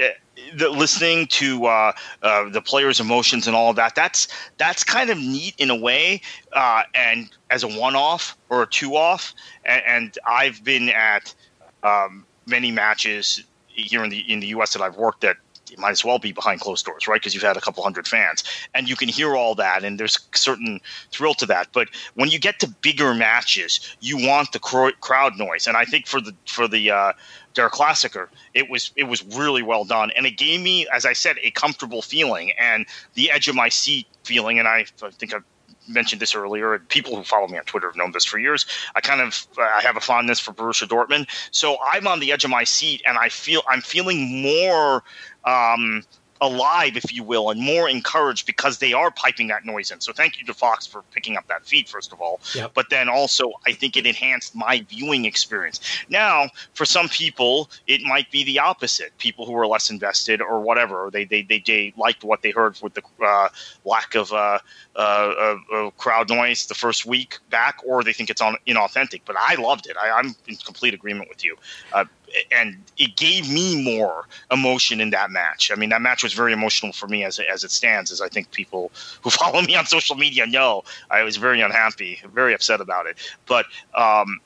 Uh, 0.00 0.08
the, 0.54 0.68
listening 0.70 1.26
to 1.26 1.66
uh, 1.66 1.92
uh, 2.22 2.48
the 2.50 2.62
players' 2.62 3.00
emotions 3.00 3.46
and 3.46 3.56
all 3.56 3.70
of 3.70 3.76
that, 3.76 3.94
that's 3.94 4.28
that's 4.56 4.84
kind 4.84 5.10
of 5.10 5.18
neat 5.18 5.54
in 5.58 5.70
a 5.70 5.76
way, 5.76 6.20
uh, 6.52 6.82
and 6.94 7.30
as 7.50 7.62
a 7.62 7.68
one-off 7.68 8.36
or 8.48 8.62
a 8.62 8.66
two-off. 8.66 9.34
And, 9.64 9.82
and 9.86 10.18
I've 10.26 10.62
been 10.64 10.88
at 10.90 11.34
um, 11.82 12.26
many 12.46 12.70
matches 12.70 13.44
here 13.66 14.02
in 14.04 14.10
the 14.10 14.20
in 14.32 14.40
the 14.40 14.48
U.S. 14.48 14.72
that 14.72 14.82
I've 14.82 14.96
worked 14.96 15.24
at 15.24 15.36
it 15.70 15.78
might 15.78 15.90
as 15.90 16.04
well 16.04 16.18
be 16.18 16.32
behind 16.32 16.60
closed 16.60 16.84
doors, 16.84 17.08
right? 17.08 17.20
Because 17.20 17.34
you've 17.34 17.42
had 17.42 17.56
a 17.56 17.60
couple 17.60 17.82
hundred 17.82 18.06
fans, 18.06 18.44
and 18.74 18.88
you 18.88 18.96
can 18.96 19.08
hear 19.08 19.36
all 19.36 19.54
that, 19.56 19.84
and 19.84 19.98
there's 19.98 20.18
certain 20.34 20.80
thrill 21.10 21.34
to 21.34 21.46
that. 21.46 21.68
But 21.72 21.88
when 22.14 22.30
you 22.30 22.38
get 22.38 22.58
to 22.60 22.68
bigger 22.68 23.14
matches, 23.14 23.96
you 24.00 24.16
want 24.16 24.52
the 24.52 24.58
crowd 24.58 25.36
noise, 25.36 25.66
and 25.66 25.76
I 25.76 25.84
think 25.84 26.06
for 26.06 26.20
the 26.20 26.34
for 26.46 26.68
the 26.68 26.90
uh, 26.90 27.12
Der 27.54 27.68
Klassiker, 27.68 28.28
it 28.54 28.70
was 28.70 28.92
it 28.96 29.04
was 29.04 29.24
really 29.36 29.62
well 29.62 29.84
done, 29.84 30.10
and 30.16 30.26
it 30.26 30.36
gave 30.36 30.60
me, 30.60 30.86
as 30.92 31.04
I 31.04 31.12
said, 31.12 31.36
a 31.42 31.50
comfortable 31.50 32.02
feeling 32.02 32.52
and 32.58 32.86
the 33.14 33.30
edge 33.30 33.48
of 33.48 33.54
my 33.54 33.68
seat 33.68 34.06
feeling. 34.24 34.58
And 34.58 34.68
I, 34.68 34.86
I 35.02 35.10
think 35.10 35.34
I've 35.34 35.44
mentioned 35.88 36.20
this 36.20 36.34
earlier, 36.34 36.78
people 36.88 37.16
who 37.16 37.22
follow 37.22 37.48
me 37.48 37.58
on 37.58 37.64
Twitter 37.64 37.88
have 37.88 37.96
known 37.96 38.12
this 38.12 38.24
for 38.24 38.38
years. 38.38 38.66
I 38.94 39.00
kind 39.00 39.20
of 39.20 39.46
I 39.58 39.80
have 39.82 39.96
a 39.96 40.00
fondness 40.00 40.38
for 40.38 40.52
Borussia 40.52 40.86
Dortmund, 40.86 41.28
so 41.50 41.76
I'm 41.92 42.06
on 42.06 42.20
the 42.20 42.32
edge 42.32 42.44
of 42.44 42.50
my 42.50 42.64
seat, 42.64 43.02
and 43.06 43.18
I 43.18 43.28
feel 43.28 43.62
I'm 43.68 43.80
feeling 43.80 44.42
more 44.42 45.02
um, 45.44 46.04
alive, 46.40 46.96
if 46.96 47.12
you 47.12 47.22
will, 47.22 47.50
and 47.50 47.60
more 47.60 47.88
encouraged 47.88 48.46
because 48.46 48.78
they 48.78 48.92
are 48.92 49.10
piping 49.10 49.48
that 49.48 49.64
noise 49.64 49.90
in. 49.90 50.00
So 50.00 50.12
thank 50.12 50.38
you 50.38 50.46
to 50.46 50.54
Fox 50.54 50.86
for 50.86 51.02
picking 51.12 51.36
up 51.36 51.46
that 51.48 51.66
feed, 51.66 51.88
first 51.88 52.12
of 52.12 52.20
all. 52.20 52.40
Yep. 52.54 52.72
But 52.74 52.90
then 52.90 53.08
also, 53.08 53.52
I 53.66 53.72
think 53.72 53.96
it 53.96 54.06
enhanced 54.06 54.54
my 54.54 54.84
viewing 54.88 55.24
experience. 55.24 55.80
Now, 56.08 56.48
for 56.74 56.84
some 56.84 57.08
people, 57.08 57.70
it 57.86 58.02
might 58.02 58.30
be 58.30 58.44
the 58.44 58.58
opposite. 58.58 59.16
People 59.18 59.46
who 59.46 59.54
are 59.56 59.66
less 59.66 59.90
invested 59.90 60.40
or 60.40 60.60
whatever, 60.60 61.10
they 61.12 61.24
they, 61.24 61.42
they, 61.42 61.62
they 61.64 61.92
liked 61.96 62.24
what 62.24 62.42
they 62.42 62.50
heard 62.50 62.78
with 62.82 62.94
the 62.94 63.02
uh, 63.24 63.48
lack 63.84 64.14
of 64.14 64.32
uh, 64.32 64.58
uh, 64.96 65.56
uh, 65.72 65.90
crowd 65.90 66.28
noise 66.28 66.66
the 66.66 66.74
first 66.74 67.06
week 67.06 67.38
back, 67.50 67.80
or 67.86 68.02
they 68.02 68.12
think 68.12 68.30
it's 68.30 68.40
on 68.40 68.56
inauthentic. 68.66 69.22
But 69.24 69.36
I 69.38 69.54
loved 69.54 69.86
it. 69.86 69.96
I, 70.00 70.18
am 70.18 70.34
in 70.46 70.56
complete 70.56 70.94
agreement 70.94 71.28
with 71.28 71.44
you. 71.44 71.56
Uh, 71.92 72.04
and 72.50 72.76
it 72.98 73.16
gave 73.16 73.50
me 73.50 73.82
more 73.82 74.26
emotion 74.50 75.00
in 75.00 75.10
that 75.10 75.30
match. 75.30 75.70
I 75.72 75.76
mean, 75.76 75.90
that 75.90 76.02
match 76.02 76.22
was 76.22 76.27
very 76.32 76.52
emotional 76.52 76.92
for 76.92 77.08
me 77.08 77.24
as 77.24 77.38
as 77.38 77.64
it 77.64 77.70
stands. 77.70 78.10
As 78.10 78.20
I 78.20 78.28
think 78.28 78.50
people 78.50 78.90
who 79.22 79.30
follow 79.42 79.62
me 79.62 79.74
on 79.76 79.86
social 79.86 80.16
media 80.16 80.46
know, 80.46 80.84
I 81.10 81.22
was 81.22 81.36
very 81.36 81.60
unhappy, 81.60 82.20
very 82.32 82.54
upset 82.54 82.80
about 82.80 83.06
it. 83.06 83.16
But 83.46 83.66
um, 83.94 84.40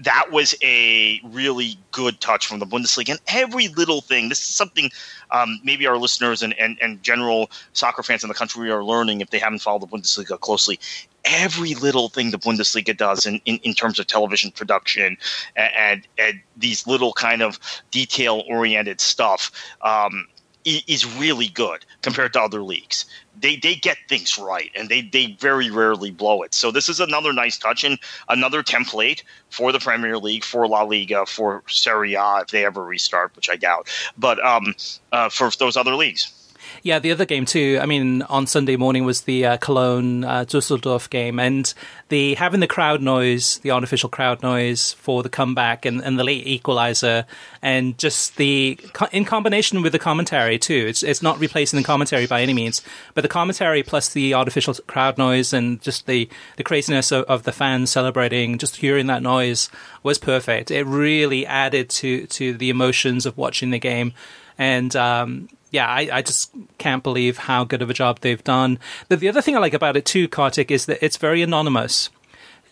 that 0.00 0.30
was 0.30 0.54
a 0.62 1.20
really 1.24 1.76
good 1.90 2.20
touch 2.20 2.46
from 2.46 2.58
the 2.58 2.66
Bundesliga. 2.66 3.10
And 3.10 3.20
every 3.28 3.68
little 3.68 4.00
thing, 4.00 4.28
this 4.28 4.40
is 4.40 4.46
something 4.46 4.90
um, 5.30 5.60
maybe 5.64 5.86
our 5.86 5.96
listeners 5.96 6.42
and, 6.42 6.58
and, 6.58 6.78
and 6.80 7.02
general 7.02 7.50
soccer 7.72 8.02
fans 8.02 8.22
in 8.22 8.28
the 8.28 8.34
country 8.34 8.70
are 8.70 8.84
learning 8.84 9.20
if 9.20 9.30
they 9.30 9.38
haven't 9.38 9.60
followed 9.60 9.82
the 9.82 9.86
Bundesliga 9.86 10.38
closely. 10.38 10.78
Every 11.24 11.74
little 11.74 12.08
thing 12.08 12.30
the 12.30 12.38
Bundesliga 12.38 12.96
does 12.96 13.26
in, 13.26 13.40
in, 13.44 13.58
in 13.58 13.74
terms 13.74 13.98
of 13.98 14.06
television 14.06 14.50
production 14.52 15.16
and, 15.56 15.72
and, 15.76 16.08
and 16.18 16.40
these 16.56 16.86
little 16.86 17.12
kind 17.12 17.42
of 17.42 17.58
detail 17.90 18.44
oriented 18.48 19.00
stuff 19.00 19.50
um, 19.82 20.26
is 20.86 21.06
really 21.16 21.48
good 21.48 21.84
compared 22.02 22.32
to 22.34 22.42
other 22.42 22.62
leagues. 22.62 23.06
They 23.40 23.56
they 23.56 23.74
get 23.74 23.98
things 24.08 24.38
right 24.38 24.70
and 24.74 24.88
they 24.88 25.02
they 25.02 25.36
very 25.38 25.70
rarely 25.70 26.10
blow 26.10 26.42
it. 26.42 26.54
So 26.54 26.70
this 26.70 26.88
is 26.88 27.00
another 27.00 27.32
nice 27.32 27.58
touch 27.58 27.84
and 27.84 27.98
another 28.28 28.62
template 28.62 29.22
for 29.50 29.72
the 29.72 29.78
Premier 29.78 30.18
League, 30.18 30.44
for 30.44 30.66
La 30.66 30.82
Liga, 30.82 31.26
for 31.26 31.62
Serie 31.68 32.14
A 32.14 32.40
if 32.40 32.48
they 32.48 32.64
ever 32.64 32.84
restart, 32.84 33.34
which 33.36 33.50
I 33.50 33.56
doubt. 33.56 33.88
But 34.16 34.44
um, 34.44 34.74
uh, 35.12 35.28
for 35.28 35.50
those 35.50 35.76
other 35.76 35.94
leagues. 35.94 36.32
Yeah, 36.82 36.98
the 36.98 37.12
other 37.12 37.24
game 37.24 37.44
too. 37.44 37.78
I 37.80 37.86
mean, 37.86 38.22
on 38.22 38.46
Sunday 38.46 38.76
morning 38.76 39.04
was 39.04 39.22
the 39.22 39.44
uh, 39.44 39.56
Cologne 39.58 40.24
uh, 40.24 40.44
Dusseldorf 40.44 41.10
game, 41.10 41.38
and 41.38 41.72
the 42.08 42.34
having 42.34 42.60
the 42.60 42.66
crowd 42.66 43.02
noise, 43.02 43.58
the 43.58 43.70
artificial 43.70 44.08
crowd 44.08 44.42
noise 44.42 44.92
for 44.94 45.22
the 45.22 45.28
comeback 45.28 45.84
and, 45.84 46.00
and 46.02 46.18
the 46.18 46.24
late 46.24 46.46
equalizer, 46.46 47.26
and 47.62 47.98
just 47.98 48.36
the 48.36 48.78
in 49.12 49.24
combination 49.24 49.82
with 49.82 49.92
the 49.92 49.98
commentary 49.98 50.58
too. 50.58 50.86
It's 50.88 51.02
it's 51.02 51.22
not 51.22 51.38
replacing 51.38 51.78
the 51.78 51.84
commentary 51.84 52.26
by 52.26 52.42
any 52.42 52.54
means, 52.54 52.82
but 53.14 53.22
the 53.22 53.28
commentary 53.28 53.82
plus 53.82 54.08
the 54.10 54.34
artificial 54.34 54.74
crowd 54.86 55.18
noise 55.18 55.52
and 55.52 55.80
just 55.82 56.06
the 56.06 56.28
the 56.56 56.64
craziness 56.64 57.12
of, 57.12 57.24
of 57.24 57.42
the 57.42 57.52
fans 57.52 57.90
celebrating, 57.90 58.58
just 58.58 58.76
hearing 58.76 59.06
that 59.08 59.22
noise 59.22 59.70
was 60.02 60.18
perfect. 60.18 60.70
It 60.70 60.84
really 60.84 61.46
added 61.46 61.90
to 61.90 62.26
to 62.26 62.54
the 62.54 62.70
emotions 62.70 63.26
of 63.26 63.36
watching 63.36 63.70
the 63.70 63.78
game 63.78 64.12
and 64.58 64.94
um, 64.96 65.48
yeah, 65.70 65.86
I, 65.86 66.08
I, 66.12 66.22
just 66.22 66.52
can't 66.78 67.02
believe 67.02 67.38
how 67.38 67.64
good 67.64 67.82
of 67.82 67.90
a 67.90 67.94
job 67.94 68.20
they've 68.20 68.42
done. 68.42 68.78
The, 69.08 69.16
the 69.16 69.28
other 69.28 69.42
thing 69.42 69.56
I 69.56 69.58
like 69.58 69.74
about 69.74 69.96
it 69.96 70.04
too, 70.04 70.28
Kartik, 70.28 70.70
is 70.70 70.86
that 70.86 71.04
it's 71.04 71.16
very 71.16 71.42
anonymous. 71.42 72.10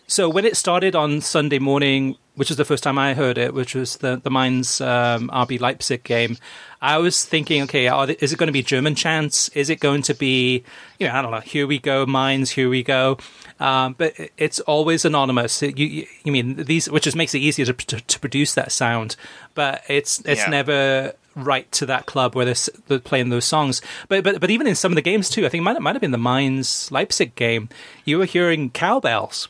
So 0.07 0.29
when 0.29 0.45
it 0.45 0.55
started 0.55 0.95
on 0.95 1.19
Sunday 1.19 1.59
morning, 1.59 2.15
which 2.35 2.49
was 2.49 2.57
the 2.57 2.63
first 2.63 2.83
time 2.83 2.97
I 2.97 3.13
heard 3.13 3.37
it, 3.37 3.53
which 3.53 3.75
was 3.75 3.97
the 3.97 4.21
the 4.23 4.29
Mainz 4.29 4.79
um, 4.79 5.29
RB 5.33 5.59
Leipzig 5.59 6.03
game, 6.03 6.37
I 6.81 6.97
was 6.97 7.25
thinking, 7.25 7.63
okay, 7.63 7.89
they, 8.05 8.13
is 8.13 8.31
it 8.31 8.37
going 8.37 8.47
to 8.47 8.53
be 8.53 8.63
German 8.63 8.95
chants? 8.95 9.49
Is 9.49 9.69
it 9.69 9.81
going 9.81 10.03
to 10.03 10.13
be, 10.13 10.63
you 10.97 11.07
know, 11.07 11.13
I 11.13 11.21
don't 11.21 11.31
know, 11.31 11.41
here 11.41 11.67
we 11.67 11.77
go, 11.77 12.05
Mainz, 12.05 12.51
here 12.51 12.69
we 12.69 12.83
go. 12.83 13.17
Um, 13.59 13.95
but 13.97 14.13
it's 14.37 14.59
always 14.61 15.03
anonymous. 15.03 15.61
You, 15.61 15.73
you, 15.75 16.07
you, 16.23 16.31
mean 16.31 16.63
these, 16.63 16.89
which 16.89 17.03
just 17.03 17.17
makes 17.17 17.35
it 17.35 17.39
easier 17.39 17.65
to, 17.65 17.73
to, 17.73 17.99
to 17.99 18.19
produce 18.19 18.53
that 18.53 18.71
sound, 18.71 19.17
but 19.55 19.83
it's 19.89 20.21
it's 20.21 20.41
yeah. 20.41 20.49
never 20.49 21.13
right 21.37 21.71
to 21.73 21.85
that 21.85 22.05
club 22.05 22.35
where 22.35 22.45
they're, 22.45 22.55
they're, 22.87 22.99
playing 22.99 23.29
those 23.29 23.45
songs. 23.45 23.81
But 24.09 24.23
but 24.23 24.39
but 24.41 24.49
even 24.49 24.67
in 24.67 24.75
some 24.75 24.91
of 24.91 24.95
the 24.95 25.01
games 25.01 25.29
too, 25.29 25.45
I 25.45 25.49
think 25.49 25.61
it 25.61 25.63
might, 25.63 25.75
it 25.77 25.81
might 25.81 25.95
have 25.95 26.01
been 26.01 26.11
the 26.11 26.17
Mainz 26.17 26.91
Leipzig 26.91 27.35
game. 27.35 27.69
You 28.05 28.17
were 28.17 28.25
hearing 28.25 28.69
cowbells 28.69 29.47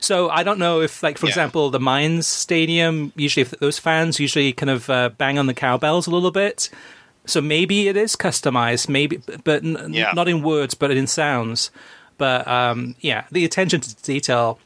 so 0.00 0.30
I 0.30 0.42
don't 0.42 0.58
know 0.58 0.80
if, 0.80 1.02
like, 1.02 1.18
for 1.18 1.26
yeah. 1.26 1.30
example, 1.30 1.70
the 1.70 1.80
Mainz 1.80 2.26
Stadium, 2.26 3.12
usually 3.16 3.42
if 3.42 3.50
those 3.50 3.78
fans 3.78 4.20
usually 4.20 4.52
kind 4.52 4.70
of 4.70 4.88
uh, 4.88 5.10
bang 5.10 5.38
on 5.38 5.46
the 5.46 5.54
cowbells 5.54 6.06
a 6.06 6.10
little 6.10 6.30
bit. 6.30 6.70
So 7.26 7.40
maybe 7.40 7.88
it 7.88 7.96
is 7.96 8.16
customized, 8.16 8.88
maybe, 8.88 9.20
but 9.44 9.64
n- 9.64 9.92
yeah. 9.92 10.12
not 10.14 10.28
in 10.28 10.42
words, 10.42 10.74
but 10.74 10.90
in 10.90 11.06
sounds. 11.06 11.70
But 12.18 12.48
um, 12.48 12.94
yeah, 13.00 13.24
the 13.30 13.44
attention 13.44 13.80
to 13.80 13.94
detail 14.02 14.58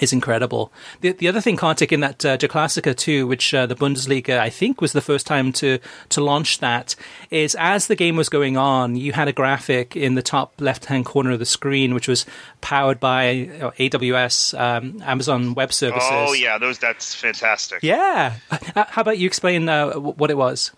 is 0.00 0.12
incredible. 0.12 0.72
The 1.00 1.12
the 1.12 1.28
other 1.28 1.40
thing, 1.40 1.56
Kartik, 1.56 1.92
in 1.92 2.00
that 2.00 2.24
uh, 2.24 2.36
Der 2.36 2.48
Klassiker 2.48 2.96
too, 2.96 3.26
which 3.26 3.52
uh, 3.54 3.66
the 3.66 3.76
Bundesliga 3.76 4.38
I 4.38 4.50
think 4.50 4.80
was 4.80 4.92
the 4.92 5.00
first 5.00 5.26
time 5.26 5.52
to 5.54 5.78
to 6.10 6.20
launch 6.20 6.58
that, 6.58 6.94
is 7.30 7.54
as 7.56 7.86
the 7.86 7.96
game 7.96 8.16
was 8.16 8.28
going 8.28 8.56
on, 8.56 8.96
you 8.96 9.12
had 9.12 9.28
a 9.28 9.32
graphic 9.32 9.96
in 9.96 10.14
the 10.14 10.22
top 10.22 10.60
left 10.60 10.86
hand 10.86 11.04
corner 11.04 11.32
of 11.32 11.38
the 11.38 11.46
screen, 11.46 11.94
which 11.94 12.08
was 12.08 12.26
powered 12.60 13.00
by 13.00 13.50
uh, 13.60 13.70
AWS, 13.72 14.58
um, 14.58 15.02
Amazon 15.02 15.54
Web 15.54 15.72
Services. 15.72 16.08
Oh 16.10 16.32
yeah, 16.32 16.58
those 16.58 16.78
that's 16.78 17.14
fantastic. 17.14 17.82
Yeah, 17.82 18.34
how 18.74 19.02
about 19.02 19.18
you 19.18 19.26
explain 19.26 19.68
uh, 19.68 19.92
what 19.94 20.30
it 20.30 20.36
was? 20.36 20.72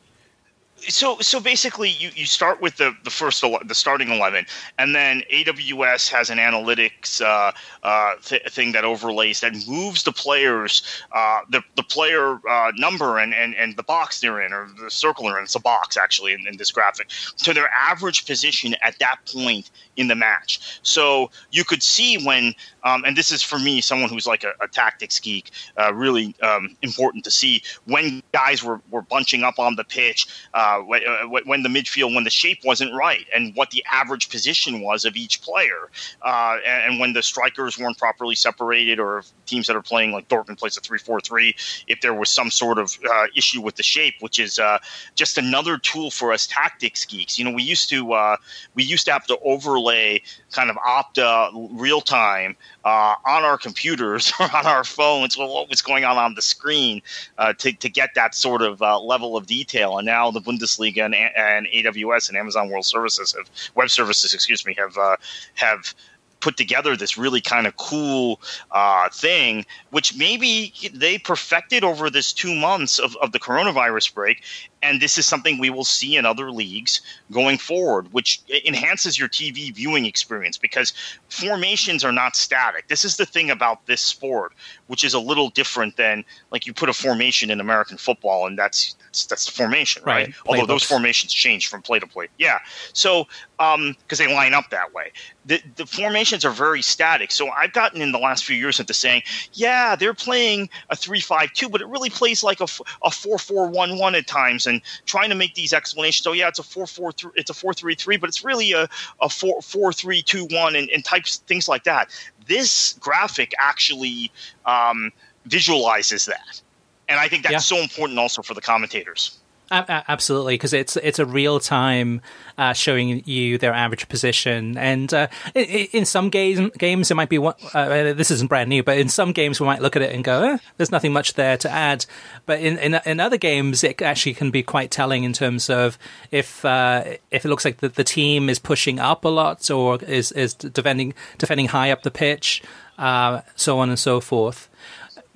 So 0.88 1.18
so 1.20 1.40
basically 1.40 1.90
you, 1.90 2.10
you 2.14 2.26
start 2.26 2.60
with 2.60 2.76
the, 2.76 2.94
the 3.04 3.10
first 3.10 3.44
the 3.64 3.74
starting 3.74 4.08
11 4.08 4.46
and 4.78 4.94
then 4.94 5.22
aws 5.32 6.08
has 6.08 6.30
an 6.30 6.38
analytics 6.38 7.20
uh, 7.20 7.52
uh, 7.82 8.14
th- 8.22 8.42
thing 8.50 8.72
that 8.72 8.84
overlays 8.84 9.40
that 9.40 9.52
moves 9.68 10.02
the 10.02 10.12
players 10.12 10.82
uh, 11.12 11.40
the, 11.50 11.62
the 11.76 11.82
player 11.82 12.40
uh, 12.48 12.72
number 12.76 13.18
and, 13.18 13.34
and, 13.34 13.54
and 13.54 13.76
the 13.76 13.82
box 13.82 14.20
they're 14.20 14.40
in 14.40 14.52
or 14.52 14.68
the 14.80 14.90
circle 14.90 15.24
they're 15.24 15.38
in. 15.38 15.44
It's 15.44 15.54
a 15.54 15.60
box 15.60 15.96
actually 15.96 16.32
in, 16.32 16.46
in 16.46 16.56
this 16.56 16.70
graphic. 16.70 17.08
To 17.38 17.52
their 17.52 17.68
average 17.70 18.26
position 18.26 18.74
at 18.82 18.98
that 18.98 19.18
point 19.32 19.70
in 19.96 20.08
the 20.08 20.14
match 20.14 20.80
so 20.82 21.30
you 21.50 21.64
could 21.64 21.82
see 21.82 22.22
when 22.24 22.54
um, 22.82 23.04
and 23.04 23.16
this 23.16 23.30
is 23.30 23.42
for 23.42 23.58
me 23.58 23.80
someone 23.80 24.08
who's 24.08 24.26
like 24.26 24.44
a, 24.44 24.52
a 24.60 24.68
tactics 24.68 25.18
geek 25.18 25.50
uh, 25.78 25.92
really 25.92 26.34
um, 26.42 26.76
important 26.82 27.24
to 27.24 27.30
see 27.30 27.62
when 27.86 28.22
guys 28.32 28.62
were, 28.62 28.80
were 28.90 29.02
bunching 29.02 29.42
up 29.42 29.58
on 29.58 29.76
the 29.76 29.84
pitch 29.84 30.26
uh, 30.54 30.80
uh, 30.80 31.26
when 31.44 31.62
the 31.62 31.68
midfield, 31.68 32.14
when 32.14 32.24
the 32.24 32.30
shape 32.30 32.60
wasn't 32.64 32.92
right, 32.94 33.26
and 33.34 33.54
what 33.54 33.70
the 33.70 33.84
average 33.90 34.30
position 34.30 34.80
was 34.80 35.04
of 35.04 35.16
each 35.16 35.42
player, 35.42 35.90
uh, 36.22 36.56
and, 36.66 36.92
and, 36.92 37.00
when 37.00 37.12
the 37.12 37.22
strikers 37.22 37.78
weren't 37.78 37.98
properly 37.98 38.34
separated, 38.34 38.98
or 38.98 39.22
teams 39.46 39.66
that 39.66 39.76
are 39.76 39.82
playing 39.82 40.12
like 40.12 40.28
Dortmund 40.28 40.58
plays 40.58 40.76
a 40.76 40.80
three-four-three, 40.80 41.54
if 41.86 42.00
there 42.00 42.14
was 42.14 42.28
some 42.28 42.50
sort 42.50 42.78
of 42.78 42.96
uh, 43.10 43.26
issue 43.36 43.60
with 43.60 43.76
the 43.76 43.82
shape, 43.82 44.14
which 44.20 44.38
is 44.38 44.58
uh, 44.58 44.78
just 45.14 45.38
another 45.38 45.78
tool 45.78 46.10
for 46.10 46.32
us 46.32 46.46
tactics 46.46 47.04
geeks. 47.04 47.38
You 47.38 47.44
know, 47.44 47.52
we 47.52 47.62
used 47.62 47.88
to 47.90 48.36
we 48.74 48.82
used 48.82 49.06
to 49.06 49.12
have 49.12 49.26
to 49.26 49.36
overlay 49.80 50.22
kind 50.52 50.70
of 50.70 50.76
Opta 50.76 51.50
real 51.72 52.00
time 52.00 52.56
uh, 52.84 53.14
on 53.26 53.44
our 53.44 53.58
computers 53.58 54.32
or 54.40 54.44
on 54.56 54.66
our 54.66 54.84
phones 54.84 55.36
what 55.36 55.68
was 55.68 55.82
going 55.82 56.04
on 56.04 56.16
on 56.16 56.34
the 56.34 56.42
screen 56.42 57.02
uh, 57.38 57.52
to, 57.54 57.72
to 57.72 57.88
get 57.88 58.10
that 58.14 58.34
sort 58.34 58.62
of 58.62 58.82
uh, 58.82 58.98
level 59.00 59.36
of 59.36 59.46
detail. 59.46 59.98
And 59.98 60.06
now 60.06 60.30
the 60.30 60.40
Bundesliga 60.40 61.04
and, 61.04 61.14
and, 61.14 61.66
AWS 61.66 62.28
and 62.28 62.36
Amazon 62.36 62.68
World 62.68 62.84
Services 62.84 63.34
have 63.36 63.50
web 63.74 63.90
services, 63.90 64.34
excuse 64.34 64.66
me, 64.66 64.74
have 64.74 64.96
uh, 64.98 65.16
have 65.54 65.94
put 66.40 66.56
together 66.56 66.96
this 66.96 67.16
really 67.16 67.40
kind 67.40 67.66
of 67.66 67.76
cool 67.76 68.40
uh, 68.70 69.08
thing, 69.10 69.64
which 69.90 70.16
maybe 70.16 70.72
they 70.92 71.18
perfected 71.18 71.84
over 71.84 72.10
this 72.10 72.32
two 72.32 72.54
months 72.54 72.98
of, 72.98 73.16
of 73.16 73.32
the 73.32 73.38
coronavirus 73.38 74.14
break. 74.14 74.42
And 74.82 75.00
this 75.00 75.18
is 75.18 75.26
something 75.26 75.58
we 75.58 75.68
will 75.68 75.84
see 75.84 76.16
in 76.16 76.24
other 76.24 76.50
leagues 76.50 77.02
going 77.30 77.58
forward, 77.58 78.12
which 78.12 78.40
enhances 78.64 79.18
your 79.18 79.28
TV 79.28 79.74
viewing 79.74 80.06
experience 80.06 80.56
because 80.56 80.94
formations 81.28 82.02
are 82.02 82.12
not 82.12 82.34
static. 82.34 82.88
This 82.88 83.04
is 83.04 83.18
the 83.18 83.26
thing 83.26 83.50
about 83.50 83.84
this 83.86 84.00
sport, 84.00 84.52
which 84.86 85.04
is 85.04 85.12
a 85.12 85.20
little 85.20 85.50
different 85.50 85.96
than 85.98 86.24
like 86.50 86.66
you 86.66 86.72
put 86.72 86.88
a 86.88 86.94
formation 86.94 87.50
in 87.50 87.60
American 87.60 87.98
football, 87.98 88.46
and 88.46 88.58
that's 88.58 88.96
that's, 89.10 89.26
that's 89.26 89.46
the 89.46 89.52
formation, 89.52 90.02
right? 90.04 90.28
right. 90.28 90.34
Although 90.46 90.66
those 90.66 90.84
formations 90.84 91.32
change 91.32 91.68
from 91.68 91.82
play 91.82 91.98
to 91.98 92.06
play. 92.06 92.28
Yeah. 92.38 92.58
So 92.92 93.26
because 93.58 93.74
um, 93.76 93.96
they 94.18 94.32
line 94.32 94.54
up 94.54 94.70
that 94.70 94.94
way, 94.94 95.12
the 95.44 95.60
the 95.76 95.84
formations 96.30 96.44
are 96.44 96.56
very 96.56 96.82
static. 96.82 97.32
So 97.32 97.50
I've 97.50 97.72
gotten 97.72 98.00
in 98.00 98.12
the 98.12 98.18
last 98.18 98.44
few 98.44 98.56
years 98.56 98.78
into 98.78 98.94
saying, 98.94 99.22
yeah, 99.52 99.96
they're 99.96 100.14
playing 100.14 100.70
a 100.88 100.96
three-five-two, 100.96 101.68
but 101.68 101.80
it 101.80 101.88
really 101.88 102.10
plays 102.10 102.44
like 102.44 102.60
a 102.60 102.68
a 103.02 103.10
four-four-one-one 103.10 104.14
at 104.14 104.26
times, 104.26 104.66
and 104.66 104.80
trying 105.06 105.30
to 105.30 105.34
make 105.34 105.54
these 105.54 105.72
explanations. 105.72 106.26
Oh 106.26 106.32
yeah, 106.32 106.48
it's 106.48 106.58
a 106.58 106.62
four-four-three, 106.62 107.32
it's 107.34 107.50
a 107.50 107.54
four-three-three, 107.54 108.18
but 108.18 108.28
it's 108.28 108.44
really 108.44 108.72
a 108.72 108.88
a 109.20 109.28
four-four-three-two-one, 109.28 110.76
and, 110.76 110.88
and 110.90 111.04
types 111.04 111.38
things 111.48 111.68
like 111.68 111.84
that. 111.84 112.10
This 112.46 112.94
graphic 113.00 113.52
actually 113.58 114.30
um, 114.66 115.12
visualizes 115.46 116.26
that 116.26 116.62
and 117.08 117.18
I 117.18 117.28
think 117.28 117.42
that's 117.42 117.52
yeah. 117.52 117.58
so 117.58 117.76
important 117.78 118.18
also 118.20 118.40
for 118.40 118.54
the 118.54 118.60
commentators. 118.60 119.39
Absolutely, 119.72 120.54
because 120.54 120.72
it's 120.72 120.96
it's 120.96 121.20
a 121.20 121.24
real 121.24 121.60
time 121.60 122.22
uh, 122.58 122.72
showing 122.72 123.22
you 123.24 123.56
their 123.56 123.72
average 123.72 124.08
position, 124.08 124.76
and 124.76 125.12
uh, 125.14 125.28
in, 125.54 126.04
some 126.04 126.28
games 126.28 126.72
games 126.76 127.10
it 127.10 127.14
might 127.14 127.28
be 127.28 127.38
one, 127.38 127.54
uh, 127.72 128.12
this 128.12 128.32
isn't 128.32 128.48
brand 128.48 128.68
new, 128.68 128.82
but 128.82 128.98
in 128.98 129.08
some 129.08 129.30
games 129.30 129.60
we 129.60 129.66
might 129.66 129.80
look 129.80 129.94
at 129.94 130.02
it 130.02 130.12
and 130.12 130.24
go, 130.24 130.42
eh, 130.42 130.58
"There's 130.76 130.90
nothing 130.90 131.12
much 131.12 131.34
there 131.34 131.56
to 131.58 131.70
add," 131.70 132.04
but 132.46 132.58
in, 132.60 132.78
in, 132.78 133.00
in 133.06 133.20
other 133.20 133.36
games 133.36 133.84
it 133.84 134.02
actually 134.02 134.34
can 134.34 134.50
be 134.50 134.64
quite 134.64 134.90
telling 134.90 135.22
in 135.22 135.32
terms 135.32 135.70
of 135.70 135.98
if 136.32 136.64
uh, 136.64 137.04
if 137.30 137.44
it 137.44 137.48
looks 137.48 137.64
like 137.64 137.76
the, 137.76 137.90
the 137.90 138.04
team 138.04 138.50
is 138.50 138.58
pushing 138.58 138.98
up 138.98 139.24
a 139.24 139.28
lot 139.28 139.70
or 139.70 140.02
is 140.02 140.32
is 140.32 140.54
defending 140.54 141.14
defending 141.38 141.68
high 141.68 141.92
up 141.92 142.02
the 142.02 142.10
pitch, 142.10 142.60
uh, 142.98 143.42
so 143.54 143.78
on 143.78 143.88
and 143.88 144.00
so 144.00 144.20
forth. 144.20 144.69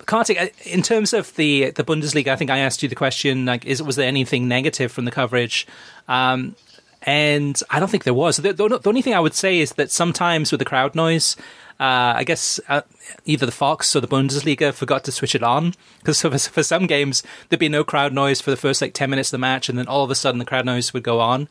Kartik, 0.07 0.41
uh, 0.41 0.47
in 0.65 0.83
terms 0.83 1.13
of 1.13 1.35
the 1.37 1.71
the 1.71 1.85
Bundesliga, 1.85 2.29
I 2.29 2.37
think 2.37 2.51
I 2.51 2.59
asked 2.59 2.83
you 2.83 2.89
the 2.89 2.95
question: 2.95 3.47
like, 3.47 3.65
is 3.65 3.83
was 3.83 3.97
there 3.97 4.09
anything 4.09 4.49
negative 4.49 4.93
from 4.93 5.05
the 5.05 5.11
coverage? 5.11 5.67
Um, 6.09 6.57
and 7.03 7.61
I 7.71 7.81
don't 7.81 7.91
think 7.91 8.05
there 8.05 8.15
was. 8.15 8.39
The, 8.39 8.53
the, 8.55 8.79
the, 8.79 8.89
only 8.89 9.03
thing 9.03 9.15
I 9.15 9.21
would 9.21 9.35
say 9.35 9.59
is 9.59 9.73
that 9.73 9.91
sometimes 9.91 10.51
with 10.51 10.59
the 10.59 10.65
crowd 10.65 10.95
noise, 10.95 11.37
uh, 11.79 12.17
I 12.17 12.25
guess 12.25 12.59
uh, 12.69 12.81
either 13.27 13.45
the 13.45 13.53
Fox 13.53 13.95
or 13.95 14.01
the 14.01 14.09
Bundesliga 14.09 14.73
forgot 14.73 15.05
to 15.05 15.13
switch 15.13 15.35
it 15.35 15.43
on 15.43 15.75
because 15.99 16.23
for, 16.23 16.39
for 16.39 16.63
some 16.63 16.87
games 16.87 17.23
there'd 17.49 17.61
be 17.61 17.69
no 17.69 17.85
crowd 17.85 18.15
noise 18.15 18.41
for 18.41 18.51
the 18.51 18.57
first 18.57 18.81
like 18.81 18.95
ten 18.95 19.11
minutes 19.11 19.29
of 19.29 19.33
the 19.33 19.39
match, 19.39 19.69
and 19.69 19.79
then 19.79 19.87
all 19.87 20.05
of 20.05 20.11
a 20.11 20.15
sudden 20.15 20.39
the 20.39 20.45
crowd 20.45 20.65
noise 20.65 20.95
would 20.95 21.03
go 21.03 21.21
on. 21.21 21.49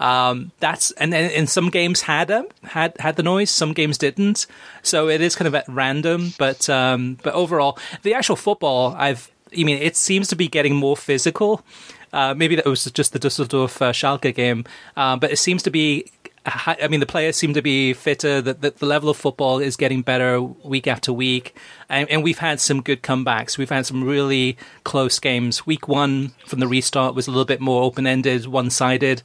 Um, 0.00 0.52
that's 0.58 0.90
and 0.92 1.14
in 1.14 1.46
some 1.46 1.70
games 1.70 2.02
had 2.02 2.30
um, 2.30 2.48
had 2.64 2.96
had 2.98 3.16
the 3.16 3.22
noise, 3.22 3.50
some 3.50 3.72
games 3.72 3.98
didn't. 3.98 4.46
So 4.82 5.08
it 5.08 5.20
is 5.20 5.36
kind 5.36 5.46
of 5.46 5.54
at 5.54 5.68
random, 5.68 6.32
but 6.38 6.68
um, 6.68 7.18
but 7.22 7.34
overall, 7.34 7.78
the 8.02 8.14
actual 8.14 8.36
football, 8.36 8.94
I've 8.98 9.30
I 9.56 9.64
mean, 9.64 9.78
it 9.78 9.96
seems 9.96 10.28
to 10.28 10.36
be 10.36 10.48
getting 10.48 10.74
more 10.74 10.96
physical. 10.96 11.64
Uh, 12.12 12.34
maybe 12.34 12.56
that 12.56 12.64
was 12.64 12.84
just 12.84 13.12
the 13.12 13.18
Dusseldorf 13.18 13.82
uh, 13.82 13.92
Schalke 13.92 14.34
game, 14.34 14.64
uh, 14.96 15.16
but 15.16 15.32
it 15.32 15.38
seems 15.38 15.62
to 15.64 15.70
be. 15.70 16.10
I 16.46 16.88
mean, 16.88 17.00
the 17.00 17.06
players 17.06 17.36
seem 17.36 17.54
to 17.54 17.62
be 17.62 17.94
fitter. 17.94 18.42
That 18.42 18.60
the, 18.60 18.70
the, 18.70 18.84
level 18.84 19.08
of 19.08 19.16
football 19.16 19.60
is 19.60 19.76
getting 19.76 20.02
better 20.02 20.42
week 20.42 20.86
after 20.86 21.10
week, 21.10 21.56
and, 21.88 22.08
and, 22.10 22.22
we've 22.22 22.38
had 22.38 22.60
some 22.60 22.82
good 22.82 23.02
comebacks. 23.02 23.56
We've 23.56 23.70
had 23.70 23.86
some 23.86 24.04
really 24.04 24.58
close 24.84 25.18
games. 25.18 25.64
Week 25.64 25.88
one 25.88 26.32
from 26.46 26.60
the 26.60 26.68
restart 26.68 27.14
was 27.14 27.26
a 27.26 27.30
little 27.30 27.46
bit 27.46 27.62
more 27.62 27.82
open 27.82 28.06
ended, 28.06 28.46
one 28.46 28.68
sided. 28.68 29.22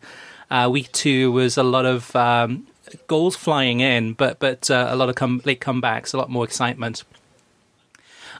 Uh, 0.49 0.69
week 0.71 0.91
two 0.91 1.31
was 1.31 1.57
a 1.57 1.63
lot 1.63 1.85
of 1.85 2.15
um, 2.15 2.65
goals 3.07 3.35
flying 3.35 3.79
in, 3.81 4.13
but 4.13 4.39
but 4.39 4.69
uh, 4.71 4.87
a 4.89 4.95
lot 4.95 5.09
of 5.09 5.15
come, 5.15 5.41
late 5.45 5.61
comebacks, 5.61 6.13
a 6.13 6.17
lot 6.17 6.29
more 6.29 6.43
excitement. 6.43 7.03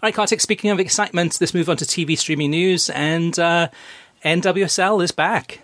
All 0.01 0.07
right, 0.07 0.14
Kartik, 0.14 0.39
speaking 0.39 0.70
of 0.70 0.80
excitement, 0.80 1.38
let's 1.41 1.53
move 1.53 1.70
on 1.70 1.76
to 1.76 1.86
TV 1.86 2.18
streaming 2.18 2.51
news. 2.51 2.89
And 2.89 3.38
uh, 3.38 3.68
NWSL 4.24 5.03
is 5.03 5.12
back. 5.12 5.60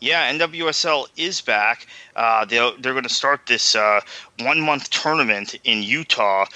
Yeah, 0.00 0.32
NWSL 0.32 1.08
is 1.16 1.42
back. 1.42 1.86
Uh, 2.16 2.46
they're, 2.46 2.72
they're 2.78 2.92
going 2.92 3.04
to 3.04 3.10
start 3.10 3.42
this 3.46 3.76
uh, 3.76 4.00
one 4.40 4.60
month 4.60 4.88
tournament 4.88 5.54
in 5.64 5.82
Utah. 5.82 6.46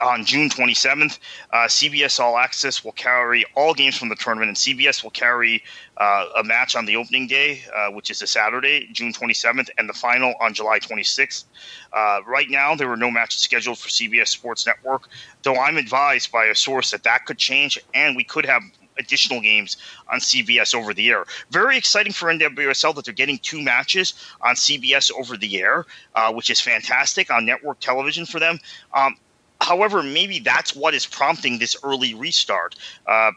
On 0.00 0.24
June 0.24 0.48
27th, 0.48 1.18
uh, 1.52 1.66
CBS 1.66 2.20
All 2.20 2.38
Access 2.38 2.84
will 2.84 2.92
carry 2.92 3.44
all 3.54 3.74
games 3.74 3.96
from 3.96 4.08
the 4.08 4.14
tournament, 4.16 4.48
and 4.48 4.56
CBS 4.56 5.02
will 5.02 5.10
carry 5.10 5.62
uh, 5.96 6.26
a 6.36 6.44
match 6.44 6.76
on 6.76 6.86
the 6.86 6.96
opening 6.96 7.26
day, 7.26 7.62
uh, 7.74 7.90
which 7.90 8.10
is 8.10 8.22
a 8.22 8.26
Saturday, 8.26 8.88
June 8.92 9.12
27th, 9.12 9.68
and 9.78 9.88
the 9.88 9.92
final 9.92 10.34
on 10.40 10.54
July 10.54 10.78
26th. 10.78 11.44
Uh, 11.92 12.20
right 12.26 12.50
now, 12.50 12.74
there 12.74 12.90
are 12.90 12.96
no 12.96 13.10
matches 13.10 13.40
scheduled 13.40 13.78
for 13.78 13.88
CBS 13.88 14.28
Sports 14.28 14.66
Network, 14.66 15.08
though 15.42 15.56
I'm 15.56 15.76
advised 15.76 16.30
by 16.32 16.46
a 16.46 16.54
source 16.54 16.90
that 16.90 17.02
that 17.04 17.26
could 17.26 17.38
change, 17.38 17.78
and 17.94 18.16
we 18.16 18.24
could 18.24 18.46
have 18.46 18.62
additional 18.98 19.40
games 19.40 19.76
on 20.10 20.18
CBS 20.18 20.74
over 20.74 20.92
the 20.92 21.08
air. 21.08 21.24
Very 21.50 21.78
exciting 21.78 22.12
for 22.12 22.32
NWSL 22.32 22.94
that 22.94 23.04
they're 23.04 23.14
getting 23.14 23.38
two 23.38 23.62
matches 23.62 24.14
on 24.40 24.54
CBS 24.54 25.10
over 25.12 25.36
the 25.36 25.60
air, 25.60 25.86
uh, 26.14 26.32
which 26.32 26.50
is 26.50 26.60
fantastic 26.60 27.30
on 27.30 27.46
network 27.46 27.80
television 27.80 28.26
for 28.26 28.40
them. 28.40 28.58
Um, 28.94 29.16
however, 29.60 30.02
maybe 30.02 30.38
that's 30.40 30.74
what 30.74 30.94
is 30.94 31.06
prompting 31.06 31.58
this 31.58 31.76
early 31.82 32.14
restart. 32.14 32.74
Uh, 33.06 33.32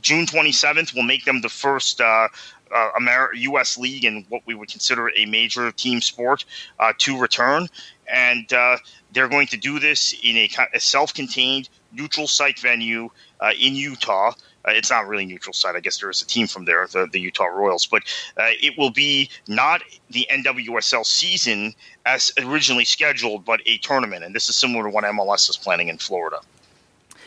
June 0.00 0.26
27th 0.26 0.94
will 0.94 1.02
make 1.02 1.24
them 1.24 1.40
the 1.40 1.48
first 1.48 2.00
uh, 2.00 2.28
uh, 2.74 2.90
Amer- 2.98 3.34
U.S. 3.34 3.78
league 3.78 4.04
and 4.04 4.24
what 4.28 4.42
we 4.46 4.54
would 4.54 4.68
consider 4.68 5.10
a 5.16 5.26
major 5.26 5.70
team 5.72 6.00
sport 6.00 6.44
uh, 6.78 6.92
to 6.98 7.18
return, 7.18 7.68
and 8.12 8.52
uh, 8.52 8.76
they're 9.12 9.28
going 9.28 9.46
to 9.48 9.56
do 9.56 9.78
this 9.78 10.14
in 10.22 10.36
a, 10.36 10.50
a 10.74 10.80
self-contained 10.80 11.68
neutral 11.92 12.26
site 12.26 12.58
venue 12.58 13.10
uh, 13.40 13.52
in 13.58 13.74
Utah. 13.74 14.32
It's 14.66 14.90
not 14.90 15.08
really 15.08 15.24
neutral 15.24 15.54
site. 15.54 15.74
I 15.74 15.80
guess 15.80 15.98
there 15.98 16.10
is 16.10 16.20
a 16.20 16.26
team 16.26 16.46
from 16.46 16.66
there, 16.66 16.86
the, 16.86 17.08
the 17.10 17.18
Utah 17.18 17.46
Royals, 17.46 17.86
but 17.86 18.02
it 18.36 18.76
will 18.76 18.90
be 18.90 19.30
not 19.48 19.82
the 20.10 20.28
NWSL 20.30 21.06
season 21.06 21.74
as 22.06 22.32
originally 22.38 22.84
scheduled, 22.84 23.44
but 23.44 23.60
a 23.66 23.78
tournament. 23.78 24.24
And 24.24 24.34
this 24.34 24.48
is 24.48 24.56
similar 24.56 24.84
to 24.84 24.90
what 24.90 25.04
MLS 25.04 25.50
is 25.50 25.56
planning 25.56 25.88
in 25.88 25.98
Florida. 25.98 26.40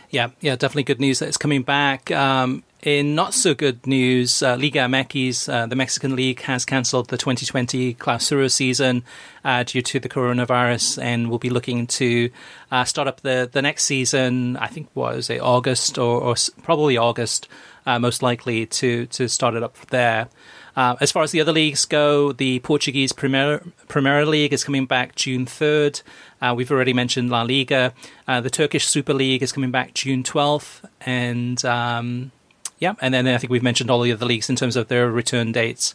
Yeah, 0.10 0.30
yeah, 0.42 0.56
definitely 0.56 0.84
good 0.84 1.00
news 1.00 1.20
that 1.20 1.28
it's 1.28 1.38
coming 1.38 1.64
back. 1.64 2.12
Um, 2.12 2.64
in 2.84 3.16
not 3.16 3.34
so 3.34 3.56
good 3.56 3.88
news, 3.88 4.44
uh, 4.44 4.56
Liga 4.58 4.80
MX, 4.80 5.52
uh, 5.52 5.66
the 5.66 5.76
Mexican 5.76 6.16
League, 6.16 6.42
has 6.42 6.66
cancelled 6.66 7.08
the 7.08 7.18
2020 7.18 7.96
Clausura 7.96 8.52
season 8.52 9.04
uh, 9.44 9.64
due 9.64 9.82
to 9.82 10.00
the 10.00 10.10
coronavirus 10.10 11.02
and 11.02 11.32
will 11.32 11.40
be 11.40 11.50
looking 11.50 11.88
to 11.88 12.30
uh, 12.72 12.84
start 12.84 13.08
up 13.08 13.22
the, 13.22 13.50
the 13.52 13.62
next 13.62 13.86
season. 13.86 14.58
I 14.58 14.68
think 14.68 14.90
was 14.94 15.30
it 15.30 15.40
August 15.40 15.98
or, 15.98 16.22
or 16.22 16.36
probably 16.62 16.98
August, 16.98 17.48
uh, 17.86 17.98
most 17.98 18.22
likely 18.22 18.66
to 18.68 19.06
to 19.08 19.28
start 19.28 19.56
it 19.56 19.64
up 19.64 19.78
there. 19.88 20.28
Uh, 20.76 20.96
as 21.00 21.12
far 21.12 21.24
as 21.24 21.32
the 21.32 21.40
other 21.40 21.52
leagues 21.52 21.86
go, 21.86 22.32
the 22.32 22.60
Portuguese 22.60 23.14
Premier, 23.14 23.64
Premier 23.88 24.26
League 24.26 24.54
is 24.54 24.64
coming 24.64 24.86
back 24.86 25.16
June 25.16 25.46
3rd. 25.46 26.02
Uh, 26.42 26.54
we've 26.56 26.72
already 26.72 26.94
mentioned 26.94 27.30
La 27.30 27.44
Liga. 27.44 27.94
Uh, 28.28 28.42
the 28.42 28.50
Turkish 28.50 28.88
Super 28.88 29.14
League 29.14 29.44
is 29.44 29.52
coming 29.52 29.72
back 29.72 29.94
June 29.94 30.24
12th. 30.24 30.84
And 31.02 31.64
um, 31.64 32.32
yeah, 32.80 32.96
and 33.02 33.14
then 33.14 33.28
I 33.28 33.38
think 33.38 33.52
we've 33.52 33.64
mentioned 33.64 33.92
all 33.92 34.02
the 34.02 34.12
other 34.12 34.26
leagues 34.26 34.50
in 34.50 34.56
terms 34.56 34.76
of 34.76 34.88
their 34.88 35.10
return 35.10 35.52
dates. 35.52 35.94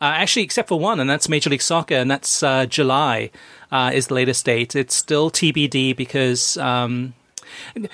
Uh, 0.00 0.12
actually, 0.16 0.42
except 0.42 0.68
for 0.68 0.78
one, 0.78 1.00
and 1.00 1.08
that's 1.08 1.28
Major 1.28 1.48
League 1.48 1.62
Soccer, 1.62 1.94
and 1.94 2.10
that's 2.10 2.42
uh, 2.42 2.66
July 2.66 3.30
is 3.72 4.08
the 4.08 4.14
latest 4.14 4.44
date. 4.44 4.76
It's 4.76 4.94
still 4.94 5.30
TBD 5.30 5.96
because 5.96 6.58
um, 6.58 7.14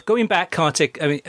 going 0.05 0.27
back, 0.27 0.51
Kartik, 0.51 1.01
I 1.03 1.07
mean, 1.07 1.21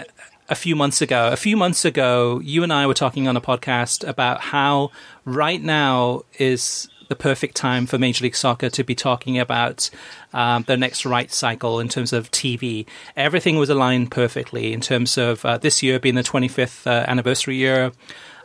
a 0.50 0.56
few 0.56 0.76
months 0.76 1.02
ago. 1.02 1.30
A 1.32 1.38
few 1.38 1.56
months 1.58 1.86
ago, 1.86 2.40
you 2.44 2.64
and 2.64 2.74
I 2.74 2.88
were 2.88 2.94
talking 2.94 3.28
on 3.28 3.38
a 3.38 3.42
podcast 3.42 4.08
about 4.08 4.42
how 4.42 4.92
right 5.26 5.62
now 5.62 6.24
is 6.38 6.90
the 7.10 7.16
perfect 7.16 7.56
time 7.56 7.86
for 7.86 7.98
Major 7.98 8.24
League 8.24 8.36
Soccer 8.36 8.70
to 8.70 8.84
be 8.84 8.96
talking 8.96 9.38
about 9.38 9.90
um, 10.34 10.64
the 10.68 10.78
next 10.78 11.06
right 11.06 11.32
cycle 11.32 11.80
in 11.80 11.90
terms 11.90 12.14
of 12.14 12.32
TV. 12.32 12.86
Everything 13.16 13.58
was 13.58 13.70
aligned 13.70 14.12
perfectly 14.12 14.74
in 14.74 14.82
terms 14.82 15.18
of 15.18 15.46
uh, 15.46 15.58
this 15.58 15.84
year 15.84 16.00
being 16.00 16.16
the 16.16 16.24
25th 16.24 16.88
uh, 16.88 17.06
anniversary 17.08 17.56
year. 17.56 17.92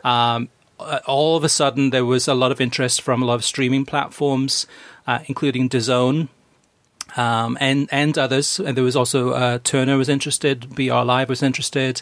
Um, 0.03 0.49
all 1.05 1.35
of 1.35 1.43
a 1.43 1.49
sudden, 1.49 1.89
there 1.89 2.05
was 2.05 2.27
a 2.27 2.33
lot 2.33 2.51
of 2.51 2.61
interest 2.61 3.01
from 3.01 3.21
a 3.21 3.25
lot 3.25 3.35
of 3.35 3.43
streaming 3.43 3.85
platforms, 3.85 4.65
uh, 5.07 5.19
including 5.25 5.67
DAZN, 5.67 6.29
um, 7.17 7.57
and 7.59 7.87
and 7.91 8.17
others. 8.17 8.59
And 8.59 8.75
there 8.75 8.83
was 8.83 8.95
also 8.95 9.31
uh, 9.31 9.59
Turner 9.63 9.97
was 9.97 10.09
interested, 10.09 10.75
BR 10.75 11.03
Live 11.03 11.29
was 11.29 11.43
interested, 11.43 12.01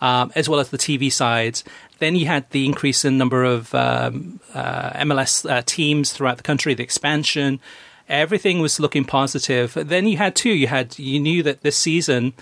um, 0.00 0.32
as 0.34 0.48
well 0.48 0.60
as 0.60 0.70
the 0.70 0.78
TV 0.78 1.12
sides. 1.12 1.64
Then 1.98 2.16
you 2.16 2.26
had 2.26 2.50
the 2.50 2.66
increase 2.66 3.04
in 3.04 3.18
number 3.18 3.44
of 3.44 3.74
um, 3.74 4.40
uh, 4.54 4.90
MLS 5.04 5.48
uh, 5.48 5.62
teams 5.64 6.12
throughout 6.12 6.36
the 6.36 6.42
country, 6.42 6.74
the 6.74 6.82
expansion. 6.82 7.60
Everything 8.08 8.60
was 8.60 8.80
looking 8.80 9.04
positive. 9.04 9.74
Then 9.74 10.06
you 10.06 10.16
had 10.16 10.34
two. 10.34 10.50
You 10.50 10.66
had 10.66 10.98
you 10.98 11.20
knew 11.20 11.42
that 11.44 11.62
this 11.62 11.76
season. 11.76 12.32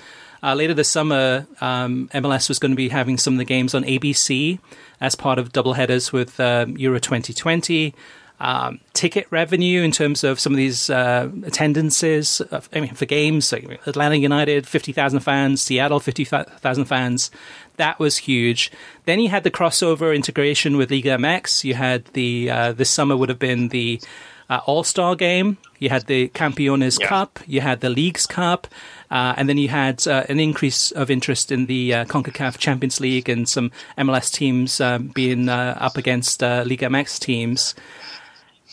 Uh, 0.42 0.54
later 0.54 0.72
this 0.72 0.88
summer, 0.88 1.46
um, 1.60 2.08
MLS 2.14 2.48
was 2.48 2.58
going 2.58 2.72
to 2.72 2.76
be 2.76 2.88
having 2.88 3.18
some 3.18 3.34
of 3.34 3.38
the 3.38 3.44
games 3.44 3.74
on 3.74 3.84
ABC 3.84 4.58
as 4.98 5.14
part 5.14 5.38
of 5.38 5.52
double 5.52 5.74
headers 5.74 6.12
with 6.12 6.40
um, 6.40 6.78
Euro 6.78 6.98
2020 6.98 7.94
um, 8.40 8.80
ticket 8.94 9.26
revenue 9.30 9.82
in 9.82 9.92
terms 9.92 10.24
of 10.24 10.40
some 10.40 10.52
of 10.52 10.56
these 10.56 10.88
uh, 10.88 11.30
attendances. 11.44 12.40
I 12.72 12.80
mean, 12.80 12.94
for 12.94 13.04
games, 13.04 13.52
like 13.52 13.86
Atlanta 13.86 14.16
United, 14.16 14.66
50,000 14.66 15.20
fans, 15.20 15.60
Seattle, 15.60 16.00
50,000 16.00 16.84
fans. 16.86 17.30
That 17.76 17.98
was 17.98 18.16
huge. 18.18 18.72
Then 19.04 19.20
you 19.20 19.28
had 19.28 19.44
the 19.44 19.50
crossover 19.50 20.14
integration 20.14 20.76
with 20.78 20.90
Liga 20.90 21.16
MX. 21.18 21.64
You 21.64 21.74
had 21.74 22.06
the, 22.06 22.50
uh, 22.50 22.72
this 22.72 22.90
summer 22.90 23.16
would 23.16 23.28
have 23.28 23.38
been 23.38 23.68
the 23.68 24.00
uh, 24.48 24.60
All 24.66 24.84
Star 24.84 25.14
game. 25.14 25.58
You 25.78 25.90
had 25.90 26.06
the 26.06 26.28
Campeones 26.28 26.98
yeah. 26.98 27.06
Cup. 27.06 27.40
You 27.46 27.60
had 27.60 27.80
the 27.80 27.90
Leagues 27.90 28.26
Cup. 28.26 28.66
Uh, 29.10 29.34
and 29.36 29.48
then 29.48 29.58
you 29.58 29.68
had 29.68 30.06
uh, 30.06 30.24
an 30.28 30.40
increase 30.40 30.92
of 30.92 31.10
interest 31.10 31.52
in 31.52 31.66
the 31.66 31.92
uh, 31.94 32.04
CONCACAF 32.06 32.58
Champions 32.58 33.00
League 33.00 33.28
and 33.28 33.48
some 33.48 33.70
MLS 33.98 34.32
teams 34.32 34.80
um, 34.80 35.08
being 35.08 35.48
uh, 35.48 35.76
up 35.78 35.96
against 35.96 36.42
uh, 36.42 36.64
Liga 36.66 36.86
MX 36.86 37.18
teams 37.18 37.74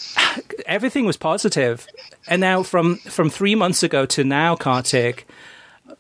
everything 0.66 1.06
was 1.06 1.18
positive. 1.18 1.88
And 2.28 2.42
now 2.42 2.64
from 2.64 2.98
from 2.98 3.30
three 3.30 3.56
months 3.56 3.84
ago 3.84 4.06
to 4.08 4.24
now, 4.24 4.56
Kartik, 4.56 5.28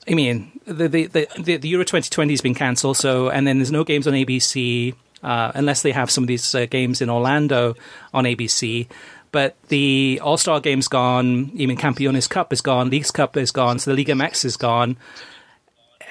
I 0.08 0.14
mean, 0.14 0.60
the 0.66 0.88
the 0.88 1.08
the, 1.08 1.58
the 1.58 1.68
Euro 1.70 1.84
2020 1.84 2.34
has 2.34 2.42
been 2.42 2.56
cancelled. 2.56 2.98
So 2.98 3.30
and 3.30 3.48
then 3.48 3.58
there's 3.58 3.72
no 3.72 3.84
games 3.84 4.08
on 4.08 4.14
ABC 4.14 4.96
uh, 5.24 5.52
unless 5.56 5.82
they 5.82 5.92
have 5.92 6.12
some 6.12 6.24
of 6.24 6.28
these 6.28 6.54
uh, 6.54 6.66
games 6.66 7.02
in 7.02 7.10
Orlando 7.10 7.76
on 8.14 8.26
ABC. 8.26 8.88
But 9.32 9.56
the 9.68 10.20
All 10.24 10.38
Star 10.38 10.60
game's 10.60 10.88
gone. 10.88 11.52
Even 11.54 11.78
Campeones 11.78 12.30
Cup 12.30 12.54
is 12.54 12.62
gone. 12.62 12.90
Leagues 12.90 13.12
Cup 13.12 13.38
is 13.38 13.52
gone. 13.52 13.80
So 13.80 13.92
the 13.92 13.98
Liga 13.98 14.14
MX 14.14 14.46
is 14.46 14.58
gone. 14.58 14.98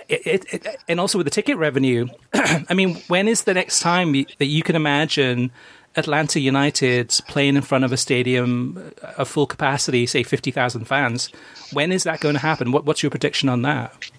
It, 0.08 0.26
it, 0.26 0.54
it, 0.54 0.76
and 0.86 1.00
also 1.00 1.18
with 1.18 1.24
the 1.24 1.32
ticket 1.32 1.56
revenue, 1.56 2.06
I 2.34 2.74
mean, 2.74 2.96
when 3.08 3.26
is 3.26 3.42
the 3.42 3.54
next 3.54 3.80
time 3.80 4.12
that 4.12 4.46
you 4.46 4.62
can 4.62 4.76
imagine 4.76 5.50
Atlanta 5.96 6.40
United 6.40 7.08
playing 7.28 7.56
in 7.56 7.62
front 7.62 7.84
of 7.84 7.92
a 7.92 7.96
stadium 7.96 8.92
of 9.16 9.28
full 9.28 9.46
capacity, 9.46 10.06
say 10.06 10.22
50,000 10.22 10.84
fans. 10.84 11.30
When 11.72 11.92
is 11.92 12.04
that 12.04 12.20
going 12.20 12.34
to 12.34 12.40
happen? 12.40 12.72
What, 12.72 12.84
what's 12.84 13.02
your 13.02 13.10
prediction 13.10 13.48
on 13.48 13.62
that? 13.62 14.10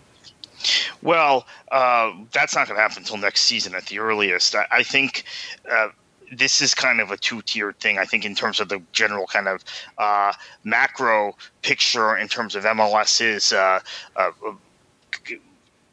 Well, 1.01 1.45
uh, 1.71 2.13
that's 2.33 2.55
not 2.55 2.67
going 2.67 2.77
to 2.77 2.81
happen 2.81 2.99
until 2.99 3.17
next 3.17 3.41
season 3.41 3.75
at 3.75 3.85
the 3.85 3.99
earliest. 3.99 4.55
I, 4.55 4.65
I 4.71 4.83
think. 4.83 5.23
Uh, 5.69 5.89
this 6.29 6.59
is 6.59 6.73
kind 6.73 6.99
of 6.99 7.09
a 7.09 7.15
two-tiered 7.15 7.79
thing. 7.79 7.97
I 7.99 8.03
think 8.03 8.25
in 8.25 8.35
terms 8.35 8.59
of 8.59 8.67
the 8.67 8.81
general 8.91 9.27
kind 9.27 9.47
of 9.47 9.63
uh, 9.97 10.33
macro 10.65 11.37
picture, 11.61 12.17
in 12.17 12.27
terms 12.27 12.53
of 12.53 12.65
MLS's 12.65 13.53
uh, 13.53 13.79
uh, 14.17 14.31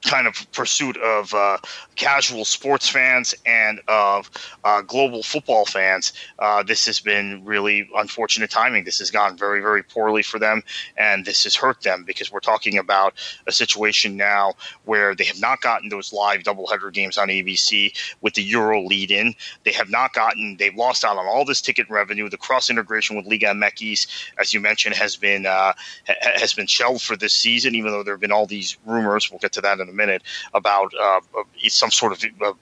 kind 0.05 0.27
of 0.27 0.51
pursuit 0.53 0.97
of 0.99 1.33
uh, 1.35 1.59
casual 1.97 2.45
sports 2.45 2.89
fans 2.89 3.35
and 3.47 3.81
of 3.89 4.31
uh, 4.65 4.83
global 4.83 5.23
football 5.23 5.65
fans, 5.65 6.13
uh, 6.39 6.63
this 6.63 6.87
has 6.87 7.01
been 7.01 7.45
really 7.45 7.89
unfortunate 7.97 8.51
timing. 8.51 8.85
This 8.85 8.99
has 8.99 9.11
gone 9.11 9.37
very, 9.37 9.61
very 9.61 9.83
poorly 9.83 10.23
for 10.23 10.39
them, 10.39 10.63
and 10.97 11.25
this 11.25 11.45
has 11.45 11.55
hurt 11.55 11.81
them 11.83 12.05
because 12.05 12.31
we're 12.31 12.41
talking 12.41 12.79
about 12.79 13.15
a 13.47 13.53
situation 13.53 14.17
now 14.17 14.55
where 14.85 15.15
they 15.15 15.25
have 15.25 15.41
not 15.41 15.61
gotten 15.61 15.89
those 15.89 16.13
live 16.13 16.43
doubleheader 16.43 16.93
games 16.93 17.19
on 17.19 17.29
ABC 17.29 17.97
with 18.21 18.35
the 18.35 18.43
Euro 18.43 18.83
lead 18.83 19.11
in. 19.11 19.35
They 19.65 19.73
have 19.73 19.91
not 19.91 20.13
gotten, 20.13 20.57
they've 20.59 20.75
lost 20.75 21.05
out 21.05 21.17
on 21.17 21.27
all 21.27 21.45
this 21.45 21.61
ticket 21.61 21.89
revenue. 21.89 22.29
The 22.29 22.37
cross 22.37 22.71
integration 22.71 23.17
with 23.17 23.27
Liga 23.27 23.47
MX, 23.47 24.07
as 24.39 24.53
you 24.53 24.61
mentioned, 24.61 24.95
has 24.97 25.17
been 25.17 25.47
uh, 25.47 25.73
has 26.21 26.53
been 26.53 26.67
shelved 26.67 27.03
for 27.03 27.17
this 27.17 27.33
season, 27.33 27.75
even 27.75 27.91
though 27.93 28.03
there 28.03 28.15
have 28.15 28.21
been 28.21 28.33
all 28.33 28.47
these 28.47 28.77
rumors. 28.85 29.31
We'll 29.31 29.39
get 29.41 29.53
to 29.53 29.61
that 29.63 29.81
in 29.81 29.89
a 29.89 29.93
minute 29.95 30.23
about 30.53 30.93
uh, 31.01 31.21
some 31.69 31.91
sort 31.91 32.13
of 32.13 32.25
uh, 32.45 32.53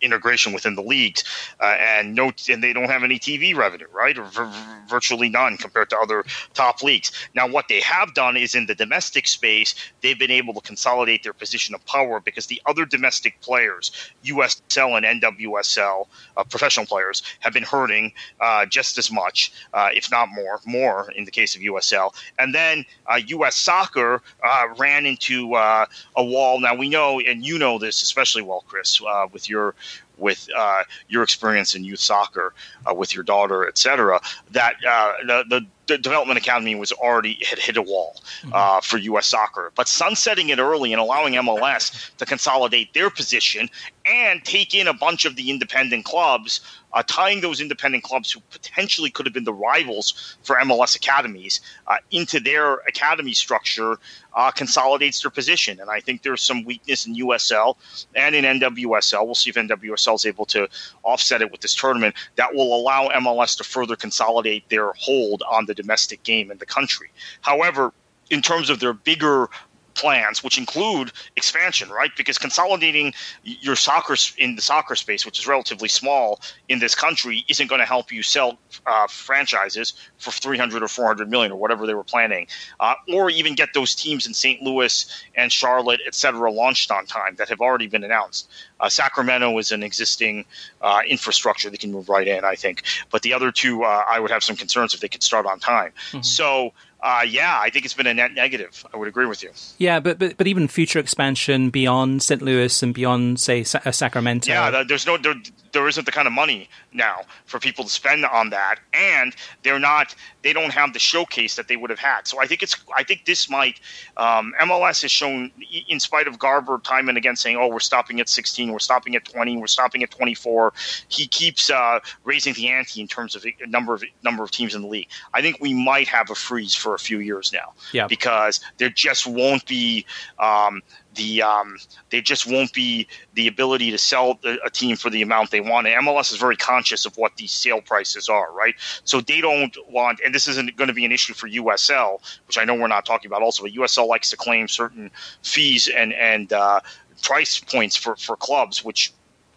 integration 0.00 0.52
within 0.52 0.74
the 0.74 0.82
leagues, 0.82 1.24
uh, 1.60 1.76
and 1.78 2.14
no, 2.14 2.32
and 2.48 2.62
they 2.62 2.72
don't 2.72 2.90
have 2.90 3.04
any 3.04 3.18
TV 3.18 3.54
revenue, 3.54 3.86
right, 3.92 4.16
or 4.18 4.24
v- 4.24 4.42
virtually 4.88 5.28
none 5.28 5.56
compared 5.56 5.90
to 5.90 5.98
other 5.98 6.24
top 6.54 6.82
leagues. 6.82 7.12
Now, 7.34 7.46
what 7.46 7.68
they 7.68 7.80
have 7.80 8.14
done 8.14 8.36
is 8.36 8.54
in 8.54 8.66
the 8.66 8.74
domestic 8.74 9.26
space, 9.28 9.74
they've 10.00 10.18
been 10.18 10.30
able 10.30 10.54
to 10.54 10.60
consolidate 10.60 11.22
their 11.22 11.32
position 11.32 11.74
of 11.74 11.84
power 11.86 12.20
because 12.20 12.46
the 12.46 12.60
other 12.66 12.84
domestic 12.84 13.40
players, 13.40 13.92
USL 14.24 14.96
and 15.02 15.22
NWSL, 15.22 16.06
uh, 16.36 16.44
professional 16.44 16.86
players, 16.86 17.22
have 17.40 17.52
been 17.52 17.62
hurting 17.62 18.12
uh, 18.40 18.66
just 18.66 18.98
as 18.98 19.10
much, 19.10 19.52
uh, 19.72 19.90
if 19.94 20.10
not 20.10 20.28
more, 20.32 20.60
more 20.66 21.10
in 21.16 21.24
the 21.24 21.30
case 21.30 21.54
of 21.54 21.62
USL, 21.62 22.14
and 22.38 22.54
then 22.54 22.84
U.S. 23.28 23.54
Uh, 23.54 23.66
soccer 23.66 24.22
uh, 24.44 24.66
ran 24.78 25.06
into 25.06 25.54
a 25.54 25.88
wall. 26.16 26.60
Now 26.60 26.74
we 26.74 26.88
know, 26.88 27.20
and 27.20 27.44
you 27.44 27.58
know 27.58 27.78
this 27.78 28.02
especially 28.02 28.42
well, 28.42 28.64
Chris, 28.66 29.00
with 29.32 29.48
your 29.48 29.65
or 29.66 29.74
with 30.16 30.48
uh, 30.56 30.82
your 31.08 31.22
experience 31.22 31.74
in 31.74 31.84
youth 31.84 32.00
soccer 32.00 32.54
uh, 32.88 32.94
with 32.94 33.14
your 33.14 33.24
daughter, 33.24 33.66
et 33.66 33.78
cetera, 33.78 34.20
that 34.50 34.74
uh, 34.88 35.12
the, 35.26 35.44
the, 35.48 35.66
the, 35.86 35.98
development 35.98 36.38
academy 36.38 36.74
was 36.74 36.92
already 36.92 37.38
had 37.48 37.58
hit 37.58 37.76
a 37.76 37.82
wall 37.82 38.16
mm-hmm. 38.40 38.52
Uh, 38.52 38.80
for 38.80 38.98
U.S. 38.98 39.26
soccer. 39.26 39.72
But 39.74 39.88
sunsetting 39.88 40.48
it 40.48 40.58
early 40.58 40.92
and 40.92 41.00
allowing 41.00 41.34
MLS 41.34 42.14
to 42.16 42.26
consolidate 42.26 42.92
their 42.94 43.10
position 43.10 43.68
and 44.04 44.44
take 44.44 44.74
in 44.74 44.88
a 44.88 44.94
bunch 44.94 45.24
of 45.24 45.36
the 45.36 45.50
independent 45.50 46.04
clubs 46.04 46.60
uh, 46.96 47.02
tying 47.06 47.42
those 47.42 47.60
independent 47.60 48.02
clubs 48.02 48.32
who 48.32 48.40
potentially 48.50 49.10
could 49.10 49.26
have 49.26 49.34
been 49.34 49.44
the 49.44 49.52
rivals 49.52 50.38
for 50.42 50.56
MLS 50.56 50.96
academies 50.96 51.60
uh, 51.86 51.98
into 52.10 52.40
their 52.40 52.76
academy 52.88 53.34
structure 53.34 53.98
uh, 54.34 54.50
consolidates 54.50 55.20
their 55.20 55.30
position. 55.30 55.78
And 55.78 55.90
I 55.90 56.00
think 56.00 56.22
there's 56.22 56.40
some 56.40 56.64
weakness 56.64 57.06
in 57.06 57.14
USL 57.16 57.76
and 58.14 58.34
in 58.34 58.44
NWSL. 58.60 59.26
We'll 59.26 59.34
see 59.34 59.50
if 59.50 59.56
NWSL 59.56 60.05
is 60.14 60.26
able 60.26 60.46
to 60.46 60.68
offset 61.02 61.42
it 61.42 61.50
with 61.50 61.60
this 61.60 61.74
tournament. 61.74 62.14
That 62.36 62.54
will 62.54 62.74
allow 62.74 63.08
MLS 63.08 63.56
to 63.58 63.64
further 63.64 63.96
consolidate 63.96 64.68
their 64.68 64.92
hold 64.92 65.42
on 65.50 65.66
the 65.66 65.74
domestic 65.74 66.22
game 66.22 66.50
in 66.50 66.58
the 66.58 66.66
country. 66.66 67.10
However, 67.40 67.92
in 68.30 68.42
terms 68.42 68.70
of 68.70 68.80
their 68.80 68.92
bigger 68.92 69.48
plans, 69.96 70.44
which 70.44 70.58
include 70.58 71.10
expansion, 71.36 71.88
right? 71.88 72.10
Because 72.16 72.38
consolidating 72.38 73.12
your 73.42 73.76
soccer 73.76 74.16
in 74.38 74.54
the 74.54 74.62
soccer 74.62 74.94
space, 74.94 75.26
which 75.26 75.38
is 75.38 75.46
relatively 75.46 75.88
small 75.88 76.40
in 76.68 76.78
this 76.78 76.94
country, 76.94 77.44
isn't 77.48 77.66
going 77.66 77.80
to 77.80 77.86
help 77.86 78.12
you 78.12 78.22
sell 78.22 78.58
uh, 78.86 79.06
franchises 79.08 79.94
for 80.18 80.30
300 80.30 80.82
or 80.82 80.88
400 80.88 81.30
million 81.30 81.52
or 81.52 81.56
whatever 81.56 81.86
they 81.86 81.94
were 81.94 82.04
planning, 82.04 82.46
uh, 82.80 82.94
or 83.12 83.30
even 83.30 83.54
get 83.54 83.70
those 83.74 83.94
teams 83.94 84.26
in 84.26 84.34
St. 84.34 84.62
Louis 84.62 85.06
and 85.34 85.50
Charlotte, 85.50 86.00
et 86.06 86.14
cetera, 86.14 86.50
launched 86.50 86.90
on 86.90 87.06
time 87.06 87.34
that 87.36 87.48
have 87.48 87.60
already 87.60 87.86
been 87.86 88.04
announced. 88.04 88.48
Uh, 88.78 88.88
Sacramento 88.88 89.56
is 89.58 89.72
an 89.72 89.82
existing 89.82 90.44
uh, 90.82 91.00
infrastructure 91.08 91.70
they 91.70 91.76
can 91.76 91.90
move 91.90 92.08
right 92.08 92.28
in, 92.28 92.44
I 92.44 92.54
think. 92.54 92.82
But 93.10 93.22
the 93.22 93.32
other 93.32 93.50
two, 93.50 93.84
uh, 93.84 94.04
I 94.06 94.20
would 94.20 94.30
have 94.30 94.44
some 94.44 94.56
concerns 94.56 94.92
if 94.94 95.00
they 95.00 95.08
could 95.08 95.22
start 95.22 95.46
on 95.46 95.58
time. 95.58 95.92
Mm-hmm. 96.10 96.22
So 96.22 96.72
uh, 97.02 97.24
yeah, 97.28 97.58
I 97.60 97.70
think 97.70 97.84
it's 97.84 97.94
been 97.94 98.06
a 98.06 98.14
net 98.14 98.32
negative. 98.32 98.84
I 98.92 98.96
would 98.96 99.08
agree 99.08 99.26
with 99.26 99.42
you. 99.42 99.50
Yeah, 99.78 100.00
but 100.00 100.18
but, 100.18 100.36
but 100.36 100.46
even 100.46 100.66
future 100.66 100.98
expansion 100.98 101.70
beyond 101.70 102.22
St. 102.22 102.40
Louis 102.40 102.82
and 102.82 102.94
beyond, 102.94 103.38
say, 103.38 103.64
Sa- 103.64 103.80
uh, 103.84 103.92
Sacramento. 103.92 104.50
Yeah, 104.50 104.82
there's 104.82 105.06
no 105.06 105.16
there, 105.18 105.34
there 105.72 105.86
isn't 105.86 106.06
the 106.06 106.12
kind 106.12 106.26
of 106.26 106.32
money 106.32 106.70
now 106.94 107.22
for 107.44 107.58
people 107.58 107.84
to 107.84 107.90
spend 107.90 108.24
on 108.24 108.50
that, 108.50 108.76
and 108.94 109.34
they're 109.62 109.78
not 109.78 110.14
they 110.42 110.52
don't 110.52 110.72
have 110.72 110.92
the 110.92 110.98
showcase 110.98 111.56
that 111.56 111.68
they 111.68 111.76
would 111.76 111.90
have 111.90 111.98
had. 111.98 112.26
So 112.26 112.40
I 112.40 112.46
think 112.46 112.62
it's 112.62 112.76
I 112.96 113.02
think 113.02 113.26
this 113.26 113.50
might 113.50 113.80
um, 114.16 114.54
MLS 114.62 115.02
has 115.02 115.10
shown, 115.10 115.50
in 115.88 116.00
spite 116.00 116.26
of 116.28 116.38
Garber 116.38 116.78
time 116.78 117.08
and 117.08 117.18
again 117.18 117.36
saying, 117.36 117.56
oh, 117.56 117.68
we're 117.68 117.80
stopping 117.80 118.20
at 118.20 118.28
16, 118.28 118.72
we're 118.72 118.78
stopping 118.78 119.16
at 119.16 119.24
20, 119.24 119.58
we're 119.58 119.66
stopping 119.66 120.02
at 120.02 120.10
24. 120.10 120.72
He 121.08 121.26
keeps 121.26 121.68
uh, 121.68 121.98
raising 122.24 122.54
the 122.54 122.68
ante 122.68 123.00
in 123.00 123.08
terms 123.08 123.34
of 123.34 123.44
number 123.66 123.94
of 123.94 124.04
number 124.22 124.42
of 124.42 124.50
teams 124.50 124.74
in 124.74 124.82
the 124.82 124.88
league. 124.88 125.08
I 125.34 125.42
think 125.42 125.60
we 125.60 125.74
might 125.74 126.08
have 126.08 126.30
a 126.30 126.34
freeze 126.34 126.74
for 126.74 126.85
a 126.94 126.98
few 126.98 127.20
years 127.20 127.52
now, 127.52 127.72
yeah. 127.92 128.06
because 128.06 128.60
there 128.78 128.90
just 128.90 129.26
won't 129.26 129.64
be 129.66 130.06
um, 130.38 130.82
the 131.16 131.42
um, 131.42 131.76
there 132.10 132.20
just 132.20 132.46
won't 132.46 132.72
be 132.72 133.08
the 133.34 133.48
ability 133.48 133.90
to 133.90 133.98
sell 133.98 134.38
a 134.64 134.70
team 134.70 134.96
for 134.96 135.10
the 135.10 135.22
amount 135.22 135.50
they 135.50 135.60
want. 135.60 135.86
And 135.86 136.06
MLS 136.06 136.32
is 136.32 136.38
very 136.38 136.56
conscious 136.56 137.04
of 137.04 137.16
what 137.16 137.36
these 137.36 137.52
sale 137.52 137.80
prices 137.80 138.28
are, 138.28 138.52
right? 138.52 138.74
So 139.04 139.20
they 139.20 139.40
don't 139.40 139.76
want, 139.88 140.20
and 140.24 140.34
this 140.34 140.46
isn't 140.46 140.76
going 140.76 140.88
to 140.88 140.94
be 140.94 141.04
an 141.04 141.12
issue 141.12 141.34
for 141.34 141.48
USL, 141.48 142.20
which 142.46 142.58
I 142.58 142.64
know 142.64 142.74
we're 142.74 142.86
not 142.86 143.04
talking 143.04 143.28
about 143.28 143.42
also, 143.42 143.64
but 143.64 143.72
USL 143.72 144.06
likes 144.06 144.30
to 144.30 144.36
claim 144.36 144.68
certain 144.68 145.10
fees 145.42 145.88
and 145.88 146.12
and 146.12 146.52
uh, 146.52 146.80
price 147.22 147.58
points 147.58 147.96
for 147.96 148.16
for 148.16 148.36
clubs, 148.36 148.84
which 148.84 149.12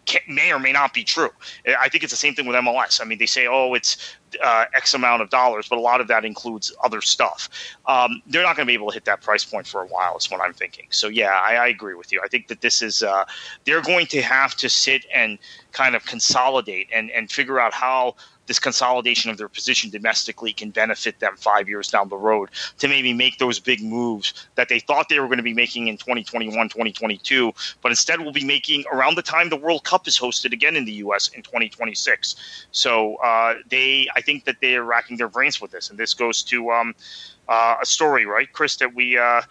can, 0.06 0.20
may 0.28 0.52
or 0.52 0.58
may 0.58 0.72
not 0.72 0.92
be 0.92 1.04
true. 1.04 1.30
I 1.78 1.88
think 1.88 2.04
it's 2.04 2.12
the 2.12 2.16
same 2.16 2.34
thing 2.34 2.46
with 2.46 2.56
MLS. 2.56 3.00
I 3.00 3.04
mean, 3.04 3.18
they 3.18 3.26
say, 3.26 3.46
oh, 3.46 3.74
it's 3.74 4.16
uh, 4.42 4.64
X 4.74 4.94
amount 4.94 5.22
of 5.22 5.30
dollars, 5.30 5.68
but 5.68 5.78
a 5.78 5.80
lot 5.80 6.00
of 6.00 6.08
that 6.08 6.24
includes 6.24 6.72
other 6.82 7.00
stuff. 7.00 7.48
Um, 7.86 8.22
they're 8.26 8.42
not 8.42 8.56
going 8.56 8.66
to 8.66 8.70
be 8.70 8.74
able 8.74 8.88
to 8.88 8.94
hit 8.94 9.04
that 9.06 9.22
price 9.22 9.44
point 9.44 9.66
for 9.66 9.82
a 9.82 9.86
while, 9.86 10.16
is 10.16 10.30
what 10.30 10.40
I'm 10.40 10.52
thinking. 10.52 10.86
So, 10.90 11.08
yeah, 11.08 11.40
I, 11.42 11.56
I 11.56 11.68
agree 11.68 11.94
with 11.94 12.12
you. 12.12 12.20
I 12.24 12.28
think 12.28 12.48
that 12.48 12.60
this 12.60 12.82
is, 12.82 13.02
uh, 13.02 13.24
they're 13.64 13.82
going 13.82 14.06
to 14.06 14.22
have 14.22 14.54
to 14.56 14.68
sit 14.68 15.04
and 15.12 15.38
kind 15.72 15.94
of 15.94 16.04
consolidate 16.06 16.88
and, 16.92 17.10
and 17.10 17.30
figure 17.30 17.60
out 17.60 17.72
how 17.72 18.16
this 18.46 18.58
consolidation 18.58 19.30
of 19.30 19.36
their 19.36 19.48
position 19.48 19.90
domestically 19.90 20.52
can 20.52 20.70
benefit 20.70 21.20
them 21.20 21.36
five 21.36 21.68
years 21.68 21.88
down 21.88 22.08
the 22.08 22.16
road 22.16 22.48
to 22.78 22.88
maybe 22.88 23.12
make 23.12 23.38
those 23.38 23.60
big 23.60 23.82
moves 23.82 24.48
that 24.56 24.68
they 24.68 24.80
thought 24.80 25.08
they 25.08 25.20
were 25.20 25.26
going 25.26 25.36
to 25.36 25.42
be 25.42 25.54
making 25.54 25.88
in 25.88 25.96
2021, 25.96 26.68
2022, 26.68 27.52
but 27.82 27.92
instead 27.92 28.20
will 28.20 28.32
be 28.32 28.44
making 28.44 28.84
around 28.92 29.14
the 29.14 29.22
time 29.22 29.48
the 29.48 29.56
World 29.56 29.84
Cup 29.84 30.08
is 30.08 30.18
hosted 30.18 30.52
again 30.52 30.76
in 30.76 30.84
the 30.84 30.92
U.S. 30.94 31.28
in 31.28 31.42
2026. 31.42 32.66
So 32.72 33.16
uh, 33.16 33.54
they, 33.68 34.08
I 34.16 34.20
think 34.20 34.44
that 34.44 34.56
they 34.60 34.74
are 34.76 34.84
racking 34.84 35.16
their 35.16 35.28
brains 35.28 35.60
with 35.60 35.70
this, 35.70 35.90
and 35.90 35.98
this 35.98 36.14
goes 36.14 36.42
to 36.44 36.70
um, 36.70 36.94
uh, 37.48 37.76
a 37.80 37.86
story, 37.86 38.26
right, 38.26 38.50
Chris, 38.52 38.76
that 38.76 38.94
we. 38.94 39.18
Uh, 39.18 39.42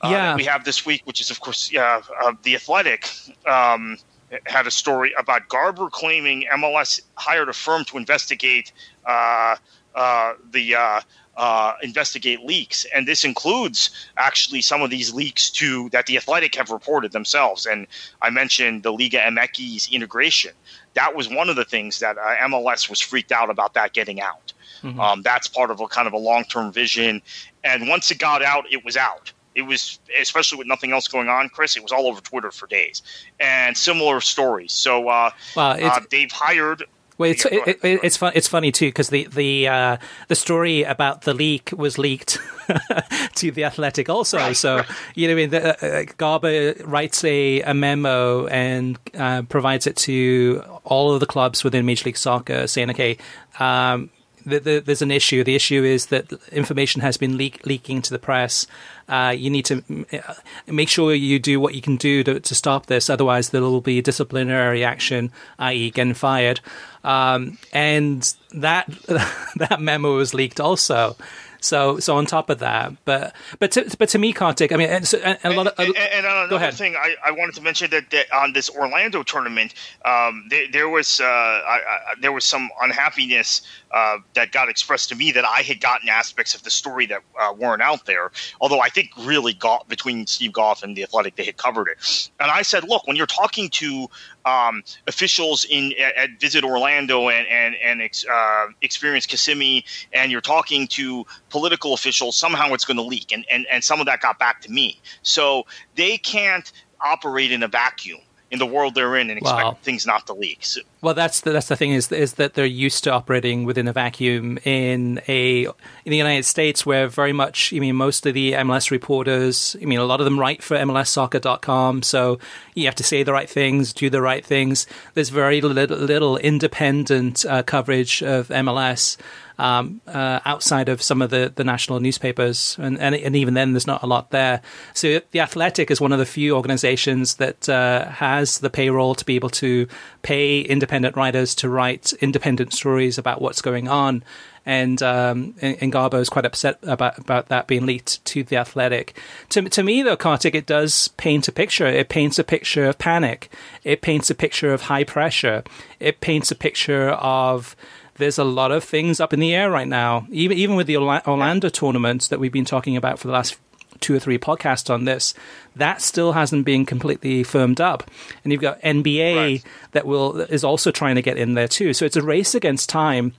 uh 0.00 0.10
yeah. 0.10 0.36
we 0.36 0.44
have 0.44 0.64
this 0.64 0.86
week, 0.86 1.02
which 1.04 1.20
is, 1.20 1.30
of 1.30 1.40
course, 1.40 1.74
uh, 1.74 2.00
the 2.42 2.54
Athletic. 2.54 3.10
Um, 3.46 3.98
had 4.46 4.66
a 4.66 4.70
story 4.70 5.12
about 5.18 5.48
Garber 5.48 5.88
claiming 5.90 6.44
MLS 6.54 7.00
hired 7.14 7.48
a 7.48 7.52
firm 7.52 7.84
to 7.86 7.96
investigate 7.96 8.72
uh, 9.06 9.56
uh, 9.94 10.34
the 10.50 10.74
uh, 10.74 11.00
uh, 11.36 11.74
investigate 11.82 12.44
leaks, 12.44 12.84
and 12.94 13.06
this 13.06 13.24
includes 13.24 13.90
actually 14.16 14.60
some 14.60 14.82
of 14.82 14.90
these 14.90 15.14
leaks 15.14 15.50
to 15.50 15.88
that 15.90 16.06
the 16.06 16.16
Athletic 16.16 16.54
have 16.56 16.70
reported 16.70 17.12
themselves. 17.12 17.64
And 17.64 17.86
I 18.20 18.30
mentioned 18.30 18.82
the 18.82 18.92
Liga 18.92 19.18
MX 19.18 19.90
integration. 19.90 20.52
That 20.94 21.14
was 21.14 21.28
one 21.28 21.48
of 21.48 21.56
the 21.56 21.64
things 21.64 22.00
that 22.00 22.18
uh, 22.18 22.36
MLS 22.48 22.90
was 22.90 23.00
freaked 23.00 23.32
out 23.32 23.50
about 23.50 23.74
that 23.74 23.92
getting 23.92 24.20
out. 24.20 24.52
Mm-hmm. 24.82 25.00
Um, 25.00 25.22
that's 25.22 25.48
part 25.48 25.70
of 25.70 25.80
a 25.80 25.86
kind 25.86 26.06
of 26.06 26.12
a 26.12 26.18
long 26.18 26.44
term 26.44 26.72
vision, 26.72 27.22
and 27.64 27.88
once 27.88 28.10
it 28.10 28.18
got 28.18 28.42
out, 28.42 28.64
it 28.70 28.84
was 28.84 28.96
out 28.96 29.32
it 29.58 29.66
was 29.66 29.98
especially 30.18 30.56
with 30.56 30.68
nothing 30.68 30.92
else 30.92 31.08
going 31.08 31.28
on, 31.28 31.48
Chris. 31.48 31.76
It 31.76 31.82
was 31.82 31.90
all 31.90 32.06
over 32.06 32.20
Twitter 32.20 32.52
for 32.52 32.68
days, 32.68 33.02
and 33.40 33.76
similar 33.76 34.20
stories. 34.20 34.72
So, 34.72 35.08
uh, 35.08 35.30
well, 35.56 35.84
uh, 35.84 36.00
they've 36.10 36.30
hired. 36.30 36.84
Well, 37.18 37.32
it's 37.32 37.44
yeah, 37.44 37.64
it, 37.66 37.80
it, 37.82 38.00
it's 38.04 38.16
fun, 38.16 38.32
it's 38.36 38.46
funny 38.46 38.70
too 38.70 38.86
because 38.86 39.08
the 39.08 39.26
the 39.26 39.66
uh, 39.66 39.96
the 40.28 40.36
story 40.36 40.84
about 40.84 41.22
the 41.22 41.34
leak 41.34 41.72
was 41.76 41.98
leaked 41.98 42.38
to 43.34 43.50
the 43.50 43.64
Athletic 43.64 44.08
also. 44.08 44.38
Right, 44.38 44.56
so 44.56 44.76
right. 44.76 44.86
you 45.16 45.26
know, 45.26 45.32
I 45.32 45.36
mean, 45.36 45.50
the, 45.50 45.98
uh, 45.98 46.04
Garber 46.16 46.74
writes 46.84 47.24
a, 47.24 47.62
a 47.62 47.74
memo 47.74 48.46
and 48.46 48.96
uh, 49.14 49.42
provides 49.42 49.88
it 49.88 49.96
to 49.96 50.62
all 50.84 51.12
of 51.12 51.18
the 51.18 51.26
clubs 51.26 51.64
within 51.64 51.84
Major 51.84 52.04
League 52.04 52.16
Soccer, 52.16 52.68
saying, 52.68 52.90
"Okay, 52.90 53.18
um, 53.58 54.10
the, 54.48 54.58
the, 54.60 54.82
there's 54.84 55.02
an 55.02 55.10
issue. 55.10 55.44
The 55.44 55.54
issue 55.54 55.84
is 55.84 56.06
that 56.06 56.32
information 56.52 57.00
has 57.02 57.16
been 57.16 57.36
leak, 57.36 57.64
leaking 57.66 58.02
to 58.02 58.10
the 58.10 58.18
press. 58.18 58.66
Uh, 59.08 59.34
you 59.36 59.50
need 59.50 59.64
to 59.66 59.82
uh, 60.12 60.34
make 60.66 60.88
sure 60.88 61.14
you 61.14 61.38
do 61.38 61.60
what 61.60 61.74
you 61.74 61.80
can 61.80 61.96
do 61.96 62.24
to, 62.24 62.40
to 62.40 62.54
stop 62.54 62.86
this. 62.86 63.08
Otherwise, 63.08 63.50
there 63.50 63.62
will 63.62 63.80
be 63.80 64.02
disciplinary 64.02 64.84
action, 64.84 65.30
i.e., 65.58 65.90
getting 65.90 66.14
fired. 66.14 66.60
Um, 67.04 67.58
and 67.72 68.34
that 68.52 68.88
that 69.56 69.80
memo 69.80 70.16
was 70.16 70.34
leaked 70.34 70.60
also. 70.60 71.16
So, 71.60 71.98
so 71.98 72.16
on 72.16 72.26
top 72.26 72.50
of 72.50 72.60
that, 72.60 72.92
but 73.04 73.34
but 73.58 73.72
to, 73.72 73.96
but 73.98 74.08
to 74.10 74.18
me, 74.18 74.32
Kartik, 74.32 74.72
I 74.72 74.76
mean, 74.76 74.88
and, 74.88 75.12
and 75.14 75.38
a 75.44 75.56
lot 75.56 75.66
of, 75.66 75.74
and, 75.78 75.96
and, 75.96 76.24
and 76.24 76.26
another 76.26 76.70
thing, 76.70 76.94
I, 76.94 77.16
I 77.24 77.30
wanted 77.32 77.54
to 77.56 77.62
mention 77.62 77.90
that, 77.90 78.10
that 78.10 78.32
on 78.32 78.52
this 78.52 78.70
Orlando 78.70 79.22
tournament, 79.22 79.74
um, 80.04 80.46
there, 80.50 80.66
there 80.72 80.88
was 80.88 81.20
uh, 81.20 81.24
I, 81.24 81.80
I, 81.84 82.14
there 82.20 82.32
was 82.32 82.44
some 82.44 82.70
unhappiness 82.80 83.62
uh, 83.90 84.18
that 84.34 84.52
got 84.52 84.68
expressed 84.68 85.08
to 85.08 85.16
me 85.16 85.32
that 85.32 85.44
I 85.44 85.62
had 85.62 85.80
gotten 85.80 86.08
aspects 86.08 86.54
of 86.54 86.62
the 86.62 86.70
story 86.70 87.06
that 87.06 87.22
uh, 87.40 87.52
weren't 87.56 87.82
out 87.82 88.06
there. 88.06 88.30
Although 88.60 88.80
I 88.80 88.88
think 88.88 89.10
really 89.18 89.52
got 89.52 89.88
between 89.88 90.26
Steve 90.26 90.52
Goff 90.52 90.82
and 90.82 90.96
the 90.96 91.02
Athletic, 91.02 91.36
they 91.36 91.44
had 91.44 91.56
covered 91.56 91.88
it. 91.88 92.30
And 92.38 92.50
I 92.50 92.62
said, 92.62 92.84
look, 92.84 93.06
when 93.06 93.16
you're 93.16 93.26
talking 93.26 93.68
to 93.70 94.08
um, 94.48 94.82
officials 95.06 95.64
in 95.68 95.92
at, 96.00 96.16
at, 96.16 96.40
Visit 96.40 96.64
Orlando 96.64 97.28
and 97.28 97.46
and 97.48 97.74
and 97.84 98.02
ex, 98.02 98.24
uh, 98.26 98.66
Experience 98.82 99.26
Kissimmee, 99.26 99.84
and 100.12 100.32
you're 100.32 100.40
talking 100.40 100.86
to 100.88 101.26
political 101.50 101.92
officials, 101.94 102.36
somehow 102.36 102.72
it's 102.72 102.84
going 102.84 102.96
to 102.96 103.02
leak, 103.02 103.32
and, 103.32 103.44
and 103.50 103.66
and 103.70 103.84
some 103.84 104.00
of 104.00 104.06
that 104.06 104.20
got 104.20 104.38
back 104.38 104.60
to 104.62 104.70
me. 104.70 105.00
So 105.22 105.66
they 105.94 106.16
can't 106.18 106.70
operate 107.00 107.52
in 107.52 107.62
a 107.62 107.68
vacuum 107.68 108.20
in 108.50 108.58
the 108.58 108.66
world 108.66 108.94
they're 108.94 109.16
in 109.16 109.28
and 109.30 109.38
expect 109.38 109.84
things 109.84 110.06
not 110.06 110.26
to 110.26 110.32
leak. 110.32 110.64
So. 110.64 110.80
Well, 111.02 111.14
that's 111.14 111.42
the, 111.42 111.52
that's 111.52 111.68
the 111.68 111.76
thing 111.76 111.92
is 111.92 112.10
is 112.10 112.34
that 112.34 112.54
they're 112.54 112.66
used 112.66 113.04
to 113.04 113.12
operating 113.12 113.64
within 113.64 113.86
a 113.88 113.92
vacuum 113.92 114.58
in 114.64 115.20
a 115.28 115.64
in 115.64 115.74
the 116.10 116.16
United 116.16 116.44
States, 116.44 116.86
where 116.86 117.08
very 117.08 117.32
much 117.32 117.72
I 117.74 117.78
mean 117.78 117.96
most 117.96 118.24
of 118.26 118.34
the 118.34 118.52
MLS 118.52 118.90
reporters, 118.90 119.76
I 119.80 119.84
mean 119.84 119.98
a 119.98 120.04
lot 120.04 120.20
of 120.20 120.24
them 120.24 120.38
write 120.38 120.62
for 120.62 120.76
MLSsoccer.com, 120.76 122.02
so 122.02 122.38
you 122.74 122.86
have 122.86 122.94
to 122.96 123.04
say 123.04 123.22
the 123.22 123.32
right 123.32 123.48
things, 123.50 123.92
do 123.92 124.08
the 124.08 124.22
right 124.22 124.44
things. 124.44 124.86
There's 125.14 125.28
very 125.28 125.60
little, 125.60 125.96
little 125.96 126.36
independent 126.38 127.44
uh, 127.44 127.62
coverage 127.62 128.22
of 128.22 128.48
MLS 128.48 129.16
um, 129.58 130.00
uh, 130.06 130.40
outside 130.44 130.88
of 130.88 131.02
some 131.02 131.20
of 131.20 131.30
the, 131.30 131.52
the 131.54 131.64
national 131.64 132.00
newspapers, 132.00 132.76
and, 132.78 132.98
and, 132.98 133.14
and 133.14 133.34
even 133.36 133.54
then, 133.54 133.72
there's 133.72 133.86
not 133.86 134.02
a 134.02 134.06
lot 134.06 134.30
there. 134.30 134.62
So 134.94 135.20
the 135.32 135.40
Athletic 135.40 135.90
is 135.90 136.00
one 136.00 136.12
of 136.12 136.18
the 136.18 136.26
few 136.26 136.54
organizations 136.54 137.36
that 137.36 137.68
uh, 137.68 138.06
has 138.06 138.58
the 138.58 138.70
payroll 138.70 139.14
to 139.16 139.24
be 139.24 139.34
able 139.34 139.50
to 139.50 139.88
pay 140.22 140.60
independent 140.60 141.16
writers 141.16 141.54
to 141.56 141.68
write 141.68 142.12
independent 142.20 142.72
stories 142.72 143.18
about 143.18 143.42
what's 143.42 143.60
going 143.60 143.88
on. 143.88 144.22
And 144.66 145.02
um, 145.02 145.54
and 145.62 145.90
Garber 145.90 146.18
is 146.18 146.28
quite 146.28 146.44
upset 146.44 146.78
about 146.82 147.18
about 147.18 147.48
that 147.48 147.66
being 147.66 147.86
leaked 147.86 148.22
to 148.26 148.44
the 148.44 148.58
Athletic. 148.58 149.16
To 149.48 149.62
to 149.62 149.82
me, 149.82 150.02
though, 150.02 150.16
Kartik, 150.16 150.54
it 150.54 150.66
does 150.66 151.08
paint 151.16 151.48
a 151.48 151.52
picture. 151.52 151.86
It 151.86 152.10
paints 152.10 152.38
a 152.38 152.44
picture 152.44 152.84
of 152.84 152.98
panic. 152.98 153.50
It 153.82 154.02
paints 154.02 154.28
a 154.28 154.34
picture 154.34 154.74
of 154.74 154.82
high 154.82 155.04
pressure. 155.04 155.62
It 156.00 156.20
paints 156.20 156.50
a 156.50 156.54
picture 156.54 157.10
of 157.10 157.74
there's 158.18 158.38
a 158.38 158.44
lot 158.44 158.72
of 158.72 158.84
things 158.84 159.20
up 159.20 159.32
in 159.32 159.40
the 159.40 159.54
air 159.54 159.70
right 159.70 159.88
now. 159.88 160.26
Even 160.30 160.56
even 160.58 160.76
with 160.76 160.86
the 160.86 160.96
Orlando 160.96 161.68
tournament 161.68 162.28
that 162.28 162.40
we've 162.40 162.52
been 162.52 162.64
talking 162.64 162.96
about 162.96 163.18
for 163.18 163.28
the 163.28 163.32
last 163.32 163.56
two 164.00 164.14
or 164.14 164.18
three 164.18 164.38
podcasts 164.38 164.92
on 164.92 165.04
this, 165.04 165.34
that 165.76 166.02
still 166.02 166.32
hasn't 166.32 166.64
been 166.64 166.86
completely 166.86 167.42
firmed 167.42 167.80
up. 167.80 168.08
And 168.44 168.52
you've 168.52 168.62
got 168.62 168.80
NBA 168.82 169.36
right. 169.36 169.64
that 169.92 170.06
will 170.06 170.40
is 170.40 170.64
also 170.64 170.90
trying 170.90 171.16
to 171.16 171.22
get 171.22 171.36
in 171.36 171.54
there 171.54 171.68
too. 171.68 171.92
So 171.94 172.04
it's 172.04 172.16
a 172.16 172.22
race 172.22 172.54
against 172.54 172.88
time. 172.88 173.32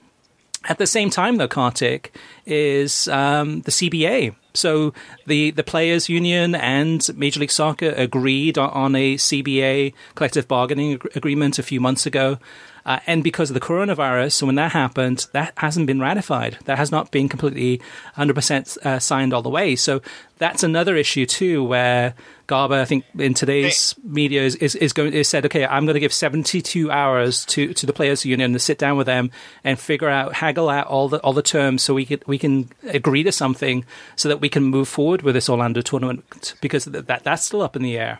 At 0.65 0.77
the 0.77 0.87
same 0.87 1.09
time, 1.09 1.37
though, 1.37 1.47
Kartik 1.47 2.13
is 2.45 3.07
um, 3.07 3.61
the 3.61 3.71
CBA. 3.71 4.35
So 4.53 4.93
the 5.25 5.51
the 5.51 5.63
players' 5.63 6.09
union 6.09 6.53
and 6.53 7.07
Major 7.15 7.39
League 7.39 7.51
Soccer 7.51 7.91
agreed 7.91 8.57
on 8.57 8.95
a 8.95 9.15
CBA 9.15 9.93
collective 10.15 10.47
bargaining 10.47 10.99
agreement 11.15 11.59
a 11.59 11.63
few 11.63 11.79
months 11.79 12.05
ago. 12.05 12.39
Uh, 12.85 12.99
and 13.07 13.23
because 13.23 13.49
of 13.49 13.53
the 13.53 13.59
coronavirus, 13.59 14.33
so 14.33 14.45
when 14.45 14.55
that 14.55 14.71
happened, 14.71 15.27
that 15.33 15.53
hasn't 15.57 15.87
been 15.87 15.99
ratified. 15.99 16.57
That 16.65 16.77
has 16.77 16.91
not 16.91 17.11
been 17.11 17.29
completely 17.29 17.81
100% 18.17 18.77
uh, 18.77 18.99
signed 18.99 19.33
all 19.33 19.41
the 19.41 19.49
way. 19.49 19.75
So 19.75 20.01
that's 20.37 20.63
another 20.63 20.95
issue 20.95 21.25
too, 21.25 21.63
where 21.63 22.15
Garber, 22.47 22.75
I 22.75 22.85
think 22.85 23.05
in 23.17 23.33
today's 23.35 23.93
hey. 23.93 24.01
media 24.03 24.41
is, 24.41 24.55
is, 24.55 24.75
is 24.75 24.93
going 24.93 25.13
is 25.13 25.27
said, 25.27 25.45
okay, 25.45 25.65
I'm 25.65 25.85
going 25.85 25.93
to 25.93 25.99
give 25.99 26.13
72 26.13 26.89
hours 26.89 27.45
to, 27.45 27.73
to 27.73 27.85
the 27.85 27.93
players 27.93 28.25
union 28.25 28.53
to 28.53 28.59
sit 28.59 28.79
down 28.79 28.97
with 28.97 29.05
them 29.05 29.29
and 29.63 29.77
figure 29.77 30.09
out, 30.09 30.33
haggle 30.33 30.69
out 30.69 30.87
all 30.87 31.09
the 31.09 31.19
all 31.19 31.33
the 31.33 31.43
terms 31.43 31.83
so 31.83 31.93
we 31.93 32.05
can 32.05 32.19
we 32.25 32.39
can 32.39 32.69
agree 32.83 33.23
to 33.23 33.31
something 33.31 33.85
so 34.15 34.29
that 34.29 34.41
we 34.41 34.49
can 34.49 34.63
move 34.63 34.87
forward 34.87 35.21
with 35.21 35.35
this 35.35 35.49
Orlando 35.49 35.81
tournament 35.81 36.55
because 36.61 36.85
that 36.85 37.23
that's 37.23 37.43
still 37.43 37.61
up 37.61 37.75
in 37.75 37.83
the 37.83 37.97
air. 37.97 38.19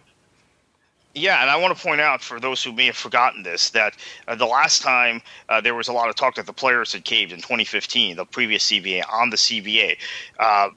Yeah, 1.15 1.41
and 1.41 1.49
I 1.49 1.57
want 1.57 1.75
to 1.75 1.83
point 1.83 2.01
out 2.01 2.21
for 2.21 2.39
those 2.39 2.63
who 2.63 2.71
may 2.71 2.85
have 2.85 2.95
forgotten 2.95 3.41
this 3.41 3.71
that 3.71 3.95
uh, 4.27 4.35
the 4.35 4.45
last 4.45 4.81
time 4.81 5.21
uh, 5.49 5.59
there 5.59 5.73
was 5.73 5.87
a 5.87 5.93
lot 5.93 6.09
of 6.09 6.15
talk 6.15 6.35
that 6.35 6.45
the 6.45 6.53
players 6.53 6.93
had 6.93 7.03
caved 7.03 7.31
in 7.31 7.39
2015, 7.39 8.15
the 8.15 8.25
previous 8.25 8.69
CBA 8.69 9.03
on 9.11 9.31
the 9.31 9.37
CBA. 9.37 9.97
Uh, 10.37 10.69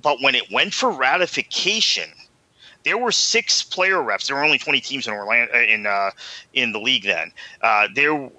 but 0.00 0.22
when 0.22 0.36
it 0.36 0.44
went 0.52 0.72
for 0.72 0.90
ratification, 0.90 2.08
there 2.84 2.98
were 2.98 3.12
six 3.12 3.62
player 3.62 4.00
reps. 4.02 4.28
There 4.28 4.36
were 4.36 4.44
only 4.44 4.58
20 4.58 4.80
teams 4.80 5.06
in 5.06 5.12
Orlando 5.12 5.52
in 5.54 5.86
uh, 5.86 6.10
in 6.52 6.72
the 6.72 6.80
league 6.80 7.04
then. 7.04 7.32
Uh, 7.60 7.88
there 7.94 8.30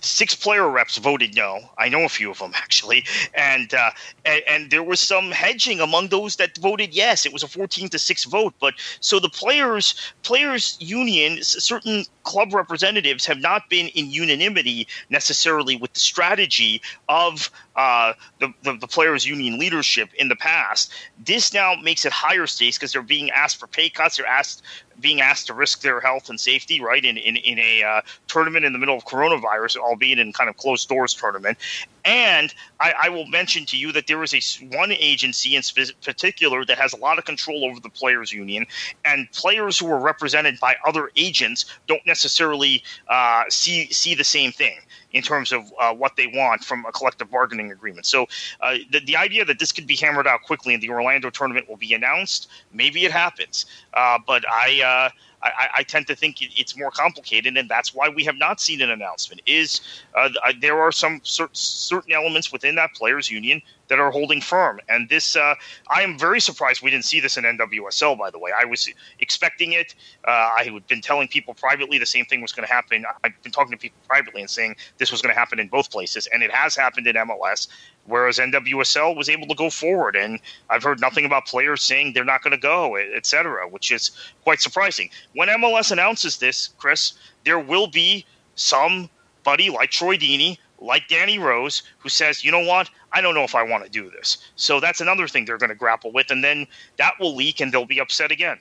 six 0.00 0.34
player 0.34 0.68
reps 0.68 0.96
voted 0.98 1.34
no. 1.34 1.60
I 1.78 1.88
know 1.88 2.04
a 2.04 2.08
few 2.08 2.30
of 2.30 2.38
them 2.38 2.52
actually, 2.56 3.04
and, 3.34 3.72
uh, 3.74 3.90
and 4.24 4.42
and, 4.48 4.70
there 4.70 4.82
was 4.82 5.00
some 5.00 5.30
hedging 5.30 5.80
among 5.80 6.08
those 6.08 6.36
that 6.36 6.56
voted 6.58 6.94
yes. 6.94 7.26
It 7.26 7.32
was 7.32 7.42
a 7.42 7.48
fourteen 7.48 7.88
to 7.90 7.98
six 7.98 8.24
vote, 8.24 8.54
but 8.60 8.74
so 9.00 9.18
the 9.18 9.28
players 9.28 9.94
players 10.22 10.76
union 10.80 11.42
certain 11.42 12.04
club 12.22 12.54
representatives 12.54 13.26
have 13.26 13.38
not 13.38 13.68
been 13.68 13.88
in 13.88 14.10
unanimity 14.10 14.86
necessarily 15.08 15.76
with 15.76 15.92
the 15.94 16.00
strategy 16.00 16.80
of 17.08 17.50
uh, 17.76 18.12
the, 18.38 18.52
the, 18.62 18.76
the 18.76 18.86
players 18.86 19.26
union 19.26 19.58
leadership 19.58 20.12
in 20.14 20.28
the 20.28 20.36
past. 20.36 20.92
This 21.18 21.52
now 21.52 21.74
makes 21.82 22.04
it 22.04 22.12
higher 22.12 22.46
stakes 22.46 22.76
because 22.78 22.92
they're 22.92 23.02
being 23.02 23.30
asked 23.30 23.58
for 23.58 23.66
pay 23.66 23.88
cuts. 23.88 24.16
They're 24.16 24.26
asked 24.26 24.62
being 25.00 25.20
asked 25.20 25.46
to 25.48 25.54
risk 25.54 25.82
their 25.82 26.00
health 26.00 26.28
and 26.28 26.38
safety, 26.38 26.80
right, 26.80 27.04
in 27.04 27.16
in, 27.16 27.36
in 27.36 27.58
a 27.58 27.82
uh, 27.82 28.00
tournament 28.28 28.64
in 28.64 28.72
the 28.72 28.78
middle 28.78 28.96
of 28.96 29.04
coronavirus, 29.04 29.76
albeit 29.76 30.18
in 30.18 30.32
kind 30.32 30.48
of 30.50 30.56
closed 30.56 30.88
doors 30.88 31.14
tournament. 31.14 31.58
And 32.04 32.54
I, 32.80 32.94
I, 33.04 33.08
will 33.08 33.26
mention 33.26 33.66
to 33.66 33.76
you 33.76 33.92
that 33.92 34.06
there 34.06 34.22
is 34.22 34.34
a 34.34 34.66
one 34.76 34.92
agency 34.92 35.56
in 35.56 35.62
particular 36.02 36.64
that 36.64 36.78
has 36.78 36.92
a 36.92 36.96
lot 36.96 37.18
of 37.18 37.24
control 37.24 37.64
over 37.64 37.80
the 37.80 37.90
players' 37.90 38.32
union, 38.32 38.66
and 39.04 39.30
players 39.32 39.78
who 39.78 39.90
are 39.90 40.00
represented 40.00 40.58
by 40.60 40.76
other 40.86 41.10
agents 41.16 41.66
don't 41.86 42.04
necessarily 42.06 42.82
uh, 43.08 43.44
see 43.48 43.92
see 43.92 44.14
the 44.14 44.24
same 44.24 44.52
thing 44.52 44.78
in 45.12 45.22
terms 45.22 45.52
of 45.52 45.72
uh, 45.80 45.92
what 45.92 46.16
they 46.16 46.26
want 46.28 46.64
from 46.64 46.84
a 46.86 46.92
collective 46.92 47.30
bargaining 47.30 47.72
agreement. 47.72 48.06
So 48.06 48.26
uh, 48.60 48.76
the, 48.90 49.00
the 49.00 49.16
idea 49.16 49.44
that 49.44 49.58
this 49.58 49.72
could 49.72 49.86
be 49.86 49.96
hammered 49.96 50.26
out 50.26 50.42
quickly 50.42 50.74
and 50.74 50.82
the 50.82 50.90
Orlando 50.90 51.30
tournament 51.30 51.68
will 51.68 51.76
be 51.76 51.94
announced, 51.94 52.48
maybe 52.72 53.04
it 53.04 53.12
happens. 53.12 53.66
Uh, 53.94 54.18
but 54.24 54.44
I, 54.48 54.82
uh, 54.82 55.10
I, 55.42 55.68
I, 55.78 55.82
tend 55.82 56.06
to 56.08 56.14
think 56.14 56.36
it's 56.40 56.76
more 56.76 56.90
complicated, 56.90 57.56
and 57.56 57.68
that's 57.68 57.94
why 57.94 58.08
we 58.08 58.24
have 58.24 58.36
not 58.36 58.60
seen 58.60 58.82
an 58.82 58.90
announcement. 58.90 59.40
Is 59.46 59.80
uh, 60.14 60.28
there 60.60 60.78
are 60.78 60.92
some 60.92 61.20
certain 61.24 62.12
elements 62.12 62.52
within 62.52 62.74
that 62.74 62.92
players' 62.94 63.30
union 63.30 63.62
that 63.90 63.98
are 63.98 64.10
holding 64.10 64.40
firm. 64.40 64.80
And 64.88 65.08
this, 65.08 65.36
uh, 65.36 65.54
I 65.90 66.02
am 66.02 66.16
very 66.18 66.40
surprised 66.40 66.80
we 66.80 66.90
didn't 66.90 67.04
see 67.04 67.20
this 67.20 67.36
in 67.36 67.44
NWSL. 67.44 68.16
By 68.16 68.30
the 68.30 68.38
way, 68.38 68.52
I 68.58 68.64
was 68.64 68.88
expecting 69.18 69.72
it. 69.72 69.94
Uh, 70.26 70.30
I 70.56 70.64
had 70.64 70.86
been 70.86 71.00
telling 71.02 71.28
people 71.28 71.54
privately 71.54 71.98
the 71.98 72.06
same 72.06 72.24
thing 72.24 72.40
was 72.40 72.52
going 72.52 72.66
to 72.66 72.72
happen. 72.72 73.04
I've 73.24 73.42
been 73.42 73.52
talking 73.52 73.72
to 73.72 73.76
people 73.76 73.98
privately 74.08 74.40
and 74.40 74.48
saying 74.48 74.76
this 74.98 75.10
was 75.10 75.20
going 75.20 75.34
to 75.34 75.38
happen 75.38 75.58
in 75.58 75.68
both 75.68 75.90
places, 75.90 76.28
and 76.32 76.42
it 76.42 76.52
has 76.52 76.76
happened 76.76 77.08
in 77.08 77.16
MLS. 77.16 77.68
Whereas 78.06 78.38
NWSL 78.38 79.16
was 79.16 79.28
able 79.28 79.48
to 79.48 79.54
go 79.54 79.70
forward, 79.70 80.16
and 80.16 80.38
I've 80.70 80.82
heard 80.82 81.00
nothing 81.00 81.26
about 81.26 81.46
players 81.46 81.82
saying 81.82 82.12
they're 82.12 82.24
not 82.24 82.42
going 82.42 82.52
to 82.52 82.58
go, 82.58 82.96
etc., 82.96 83.68
which 83.68 83.90
is 83.90 84.12
quite 84.44 84.60
surprising. 84.60 85.10
When 85.34 85.48
MLS 85.48 85.90
announces 85.90 86.38
this, 86.38 86.70
Chris, 86.78 87.14
there 87.44 87.58
will 87.58 87.88
be 87.88 88.24
somebody 88.54 89.68
like 89.70 89.90
Troy 89.90 90.16
Deeney 90.16 90.58
like 90.80 91.08
Danny 91.08 91.38
Rose, 91.38 91.82
who 91.98 92.08
says, 92.08 92.44
you 92.44 92.50
know 92.50 92.64
what, 92.64 92.90
I 93.12 93.20
don't 93.20 93.34
know 93.34 93.44
if 93.44 93.54
I 93.54 93.62
want 93.62 93.84
to 93.84 93.90
do 93.90 94.10
this. 94.10 94.38
So 94.56 94.80
that's 94.80 95.00
another 95.00 95.28
thing 95.28 95.44
they're 95.44 95.58
going 95.58 95.70
to 95.70 95.74
grapple 95.74 96.12
with, 96.12 96.30
and 96.30 96.42
then 96.42 96.66
that 96.96 97.14
will 97.20 97.34
leak, 97.34 97.60
and 97.60 97.72
they'll 97.72 97.86
be 97.86 98.00
upset 98.00 98.30
again. 98.30 98.58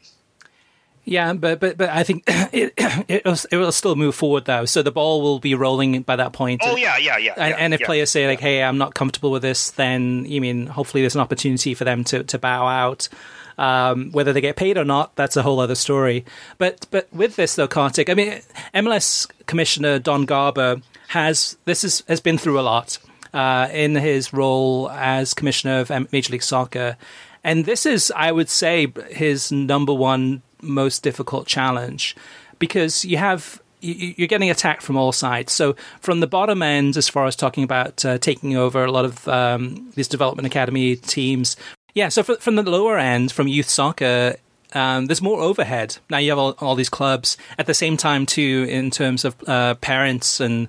Yeah, 1.06 1.34
but 1.34 1.60
but 1.60 1.78
but 1.78 1.90
I 1.90 2.04
think 2.04 2.24
it 2.28 2.74
it 3.08 3.26
will, 3.26 3.38
it 3.52 3.58
will 3.58 3.72
still 3.72 3.96
move 3.96 4.16
forward 4.16 4.46
though. 4.46 4.66
So 4.66 4.82
the 4.82 4.92
ball 4.92 5.22
will 5.22 5.40
be 5.40 5.56
rolling 5.56 6.02
by 6.04 6.16
that 6.16 6.34
point. 6.34 6.62
Oh 6.64 6.76
yeah, 6.76 6.98
yeah, 6.98 7.18
yeah. 7.18 7.34
And, 7.38 7.50
yeah, 7.50 7.56
and 7.58 7.74
if 7.74 7.80
yeah, 7.80 7.86
players 7.86 8.12
say 8.12 8.28
like, 8.28 8.40
"Hey, 8.40 8.64
I'm 8.64 8.78
not 8.78 8.94
comfortable 8.94 9.32
with 9.32 9.42
this," 9.42 9.72
then 9.72 10.26
you 10.26 10.42
mean 10.42 10.68
hopefully 10.68 11.02
there's 11.02 11.16
an 11.16 11.22
opportunity 11.22 11.74
for 11.74 11.84
them 11.84 12.04
to 12.06 12.24
to 12.24 12.38
bow 12.38 12.68
out. 12.68 13.10
Um, 13.58 14.12
whether 14.12 14.32
they 14.32 14.40
get 14.40 14.56
paid 14.56 14.78
or 14.78 14.86
not, 14.86 15.16
that's 15.18 15.36
a 15.36 15.42
whole 15.42 15.60
other 15.60 15.76
story. 15.76 16.26
But 16.58 16.86
but 16.92 17.12
with 17.12 17.36
this 17.36 17.56
though, 17.56 17.68
Kartik, 17.68 18.10
I 18.10 18.14
mean, 18.14 18.42
MLS 18.74 19.30
Commissioner 19.48 20.00
Don 20.00 20.26
Garber 20.26 20.82
has 21.10 21.58
this 21.66 21.84
is, 21.84 22.04
has 22.08 22.22
been 22.22 22.38
through 22.38 22.60
a 22.60 22.62
lot 22.62 22.98
uh, 23.34 23.68
in 23.72 23.96
his 23.96 24.34
role 24.34 24.90
as 24.92 25.34
commissioner 25.34 25.80
of 25.80 26.12
Major 26.12 26.32
League 26.32 26.44
Soccer, 26.44 26.98
and 27.44 27.66
this 27.66 27.86
is, 27.86 28.12
I 28.16 28.32
would 28.32 28.50
say, 28.50 28.92
his 29.10 29.52
number 29.52 29.94
one 29.94 30.42
most 30.62 31.04
difficult 31.04 31.48
challenge 31.48 32.16
because 32.60 33.06
you 33.06 33.18
have 33.18 33.62
you're 33.82 34.28
getting 34.28 34.50
attacked 34.50 34.84
from 34.84 34.98
all 34.98 35.14
sides. 35.14 35.54
So 35.54 35.76
from 36.02 36.20
the 36.20 36.28
bottom 36.28 36.62
end, 36.62 36.98
as 36.98 37.08
far 37.08 37.26
as 37.26 37.36
talking 37.36 37.64
about 37.64 38.04
uh, 38.04 38.18
taking 38.18 38.58
over 38.58 38.84
a 38.84 38.92
lot 38.92 39.06
of 39.06 39.26
um, 39.28 39.92
these 39.96 40.08
development 40.08 40.46
academy 40.46 40.98
teams, 40.98 41.56
yeah. 41.94 42.10
So 42.10 42.24
from 42.24 42.56
the 42.56 42.64
lower 42.64 42.98
end, 42.98 43.32
from 43.32 43.48
youth 43.48 43.70
soccer, 43.70 44.36
um, 44.74 45.08
there's 45.08 45.22
more 45.22 45.42
overhead. 45.42 45.98
Now 46.10 46.18
you 46.18 46.32
have 46.32 46.40
all, 46.40 46.56
all, 46.60 46.76
these 46.76 46.90
clubs 46.90 47.38
at 47.58 47.66
the 47.66 47.74
same 47.74 47.98
time 47.98 48.26
too, 48.26 48.66
in 48.70 48.92
terms 48.92 49.26
of 49.26 49.36
uh, 49.48 49.76
parents 49.76 50.40
and 50.40 50.68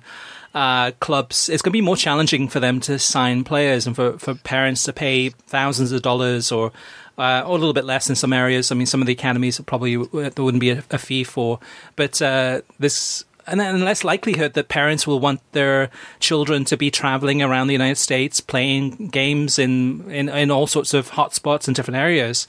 uh, 0.53 0.91
clubs. 0.99 1.49
It's 1.49 1.61
going 1.61 1.71
to 1.71 1.77
be 1.77 1.81
more 1.81 1.95
challenging 1.95 2.47
for 2.47 2.59
them 2.59 2.79
to 2.81 2.99
sign 2.99 3.43
players 3.43 3.87
and 3.87 3.95
for, 3.95 4.17
for 4.17 4.35
parents 4.35 4.83
to 4.83 4.93
pay 4.93 5.29
thousands 5.29 5.91
of 5.91 6.01
dollars 6.01 6.51
or 6.51 6.71
uh, 7.17 7.43
or 7.45 7.55
a 7.55 7.59
little 7.59 7.73
bit 7.73 7.85
less 7.85 8.09
in 8.09 8.15
some 8.15 8.33
areas. 8.33 8.71
I 8.71 8.75
mean, 8.75 8.87
some 8.87 9.01
of 9.01 9.07
the 9.07 9.13
academies 9.13 9.59
probably 9.61 9.97
there 9.97 10.43
wouldn't 10.43 10.61
be 10.61 10.71
a, 10.71 10.83
a 10.89 10.97
fee 10.97 11.23
for, 11.23 11.59
but 11.95 12.21
uh, 12.21 12.61
this 12.79 13.25
and 13.47 13.59
then 13.59 13.83
less 13.83 14.03
likelihood 14.03 14.53
that 14.53 14.69
parents 14.69 15.05
will 15.05 15.19
want 15.19 15.41
their 15.51 15.89
children 16.19 16.63
to 16.65 16.77
be 16.77 16.91
traveling 16.91 17.41
around 17.41 17.67
the 17.67 17.73
United 17.73 17.97
States 17.97 18.39
playing 18.39 19.09
games 19.09 19.59
in, 19.59 20.09
in, 20.11 20.29
in 20.29 20.51
all 20.51 20.67
sorts 20.67 20.93
of 20.93 21.11
hotspots 21.11 21.67
in 21.67 21.73
different 21.73 21.97
areas. 21.97 22.47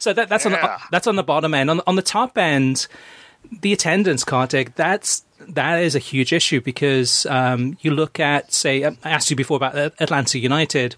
So 0.00 0.12
that, 0.12 0.28
that's 0.28 0.44
yeah. 0.44 0.54
on 0.54 0.60
the, 0.60 0.78
that's 0.90 1.06
on 1.06 1.16
the 1.16 1.22
bottom 1.22 1.54
end. 1.54 1.70
On, 1.70 1.80
on 1.86 1.94
the 1.94 2.02
top 2.02 2.36
end, 2.36 2.88
the 3.60 3.72
attendance, 3.72 4.24
Kartik, 4.24 4.74
that's 4.74 5.24
that 5.48 5.82
is 5.82 5.94
a 5.94 5.98
huge 5.98 6.32
issue 6.32 6.60
because 6.60 7.26
um, 7.26 7.78
you 7.80 7.92
look 7.92 8.20
at, 8.20 8.52
say, 8.52 8.84
I 8.84 8.96
asked 9.04 9.30
you 9.30 9.36
before 9.36 9.56
about 9.56 9.76
Atlanta 10.00 10.38
United. 10.38 10.96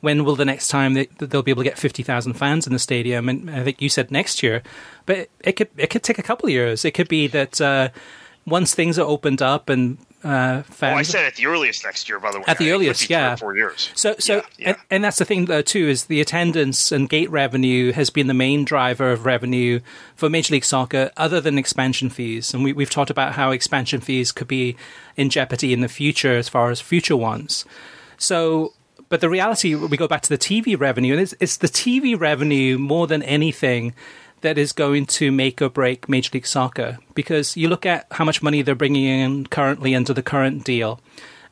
When 0.00 0.24
will 0.24 0.36
the 0.36 0.44
next 0.44 0.68
time 0.68 0.94
they, 0.94 1.06
they'll 1.18 1.42
be 1.42 1.50
able 1.50 1.62
to 1.62 1.68
get 1.68 1.78
fifty 1.78 2.02
thousand 2.02 2.34
fans 2.34 2.66
in 2.66 2.72
the 2.72 2.78
stadium? 2.78 3.28
And 3.28 3.50
I 3.50 3.62
think 3.62 3.82
you 3.82 3.88
said 3.88 4.10
next 4.10 4.42
year, 4.42 4.62
but 5.06 5.28
it 5.40 5.52
could 5.52 5.68
it 5.76 5.88
could 5.90 6.02
take 6.02 6.18
a 6.18 6.22
couple 6.22 6.46
of 6.46 6.52
years. 6.52 6.84
It 6.84 6.92
could 6.92 7.08
be 7.08 7.26
that 7.28 7.60
uh, 7.60 7.90
once 8.46 8.74
things 8.74 8.98
are 8.98 9.06
opened 9.06 9.42
up 9.42 9.68
and 9.68 9.98
uh. 10.22 10.62
Oh, 10.82 10.86
I 10.86 11.02
said 11.02 11.24
at 11.24 11.36
the 11.36 11.46
earliest 11.46 11.84
next 11.84 12.08
year, 12.08 12.18
by 12.20 12.30
the 12.30 12.38
way. 12.38 12.44
At 12.46 12.58
the 12.58 12.70
earliest, 12.72 13.08
yeah, 13.08 13.36
four 13.36 13.56
years. 13.56 13.90
So, 13.94 14.14
so, 14.18 14.36
yeah, 14.36 14.42
yeah. 14.58 14.68
And, 14.68 14.76
and, 14.90 15.04
that's 15.04 15.18
the 15.18 15.24
thing 15.24 15.46
though 15.46 15.62
too 15.62 15.88
is 15.88 16.04
the 16.04 16.20
attendance 16.20 16.92
and 16.92 17.08
gate 17.08 17.30
revenue 17.30 17.92
has 17.92 18.10
been 18.10 18.26
the 18.26 18.34
main 18.34 18.64
driver 18.64 19.12
of 19.12 19.24
revenue 19.24 19.80
for 20.16 20.28
Major 20.28 20.52
League 20.52 20.64
Soccer, 20.64 21.10
other 21.16 21.40
than 21.40 21.56
expansion 21.56 22.10
fees. 22.10 22.52
And 22.52 22.62
we, 22.62 22.74
we've 22.74 22.90
talked 22.90 23.10
about 23.10 23.32
how 23.32 23.50
expansion 23.50 24.00
fees 24.00 24.30
could 24.30 24.48
be 24.48 24.76
in 25.16 25.30
jeopardy 25.30 25.72
in 25.72 25.80
the 25.80 25.88
future 25.88 26.36
as 26.36 26.48
far 26.48 26.70
as 26.70 26.80
future 26.80 27.16
ones. 27.16 27.64
So, 28.18 28.74
but 29.08 29.22
the 29.22 29.30
reality, 29.30 29.74
we 29.74 29.96
go 29.96 30.06
back 30.06 30.20
to 30.22 30.28
the 30.28 30.38
TV 30.38 30.78
revenue, 30.78 31.14
and 31.14 31.22
it's, 31.22 31.34
it's 31.40 31.56
the 31.56 31.68
TV 31.68 32.18
revenue 32.18 32.78
more 32.78 33.06
than 33.06 33.22
anything 33.22 33.94
that 34.40 34.58
is 34.58 34.72
going 34.72 35.06
to 35.06 35.30
make 35.30 35.60
or 35.60 35.68
break 35.68 36.08
Major 36.08 36.30
League 36.34 36.46
Soccer 36.46 36.98
because 37.14 37.56
you 37.56 37.68
look 37.68 37.86
at 37.86 38.06
how 38.12 38.24
much 38.24 38.42
money 38.42 38.62
they're 38.62 38.74
bringing 38.74 39.04
in 39.04 39.46
currently 39.46 39.94
under 39.94 40.12
the 40.12 40.22
current 40.22 40.64
deal, 40.64 41.00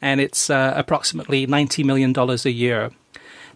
and 0.01 0.21
it's 0.21 0.51
uh, 0.51 0.73
approximately 0.77 1.47
$90 1.47 1.85
million 1.85 2.15
a 2.17 2.49
year. 2.51 2.91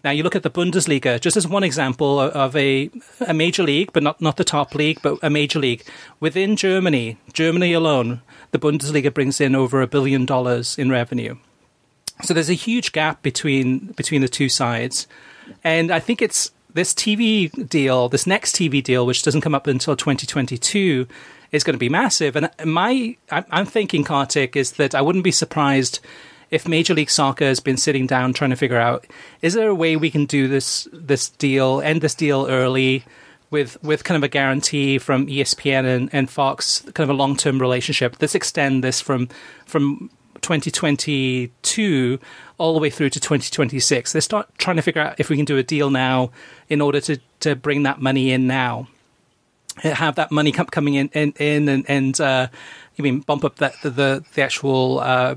Now, 0.03 0.11
you 0.11 0.21
look 0.21 0.35
at 0.35 0.43
the 0.43 0.49
Bundesliga, 0.49 1.19
just 1.19 1.37
as 1.37 1.47
one 1.47 1.63
example 1.63 2.19
of 2.19 2.55
a, 2.57 2.89
a 3.21 3.33
major 3.33 3.63
league, 3.63 3.93
but 3.93 4.03
not, 4.03 4.19
not 4.19 4.35
the 4.35 4.43
top 4.43 4.75
league, 4.75 4.99
but 5.01 5.17
a 5.23 5.29
major 5.29 5.59
league. 5.59 5.85
Within 6.19 6.57
Germany, 6.57 7.17
Germany 7.31 7.71
alone, 7.71 8.21
the 8.51 8.59
Bundesliga 8.59 9.13
brings 9.13 9.39
in 9.39 9.55
over 9.55 9.81
a 9.81 9.87
billion 9.87 10.25
dollars 10.25 10.77
in 10.77 10.89
revenue. 10.89 11.37
So 12.21 12.33
there's 12.33 12.49
a 12.49 12.53
huge 12.53 12.91
gap 12.91 13.21
between 13.21 13.87
between 13.97 14.21
the 14.21 14.27
two 14.27 14.49
sides. 14.49 15.07
And 15.63 15.91
I 15.91 15.99
think 15.99 16.21
it's 16.21 16.51
this 16.73 16.93
TV 16.93 17.69
deal, 17.69 18.09
this 18.09 18.27
next 18.27 18.55
TV 18.55 18.83
deal, 18.83 19.05
which 19.05 19.23
doesn't 19.23 19.41
come 19.41 19.55
up 19.55 19.67
until 19.67 19.95
2022, 19.95 21.07
is 21.51 21.63
going 21.63 21.75
to 21.75 21.79
be 21.79 21.89
massive. 21.89 22.35
And 22.35 22.49
my, 22.65 23.15
I'm 23.29 23.65
thinking, 23.65 24.03
Kartik, 24.03 24.55
is 24.55 24.73
that 24.73 24.95
I 24.95 25.01
wouldn't 25.01 25.23
be 25.23 25.31
surprised 25.31 25.99
if 26.49 26.67
Major 26.67 26.93
League 26.93 27.09
Soccer 27.09 27.45
has 27.45 27.59
been 27.59 27.77
sitting 27.77 28.05
down 28.05 28.33
trying 28.33 28.51
to 28.51 28.55
figure 28.55 28.77
out 28.77 29.07
is 29.41 29.55
there 29.55 29.69
a 29.69 29.75
way 29.75 29.95
we 29.95 30.11
can 30.11 30.25
do 30.25 30.47
this 30.47 30.87
this 30.93 31.29
deal, 31.29 31.81
end 31.81 32.01
this 32.01 32.13
deal 32.13 32.45
early, 32.47 33.03
with 33.49 33.81
with 33.83 34.03
kind 34.03 34.17
of 34.17 34.23
a 34.23 34.27
guarantee 34.27 34.97
from 34.97 35.27
ESPN 35.27 35.85
and, 35.85 36.09
and 36.13 36.29
Fox, 36.29 36.81
kind 36.93 37.09
of 37.09 37.15
a 37.15 37.17
long 37.17 37.35
term 37.35 37.59
relationship. 37.59 38.17
Let's 38.19 38.35
extend 38.35 38.83
this 38.83 39.01
from 39.01 39.29
from 39.65 40.11
2022 40.41 42.19
all 42.63 42.73
the 42.73 42.79
way 42.79 42.89
through 42.89 43.09
to 43.09 43.19
2026. 43.19 44.13
They 44.13 44.21
start 44.21 44.47
trying 44.57 44.77
to 44.77 44.81
figure 44.81 45.01
out 45.01 45.19
if 45.19 45.29
we 45.29 45.35
can 45.35 45.43
do 45.43 45.57
a 45.57 45.63
deal 45.63 45.89
now 45.89 46.31
in 46.69 46.79
order 46.79 47.01
to, 47.01 47.19
to 47.41 47.57
bring 47.57 47.83
that 47.83 47.99
money 47.99 48.31
in 48.31 48.47
now. 48.47 48.87
Have 49.79 50.15
that 50.15 50.31
money 50.31 50.53
come, 50.53 50.67
coming 50.67 50.93
in, 50.93 51.09
in, 51.09 51.33
in 51.33 51.67
and, 51.67 51.85
and 51.89 52.21
uh, 52.21 52.47
you 52.95 53.03
mean 53.03 53.19
bump 53.19 53.43
up 53.43 53.57
that, 53.57 53.73
the, 53.83 53.89
the, 53.89 54.25
the 54.35 54.41
actual 54.41 55.01
uh, 55.01 55.35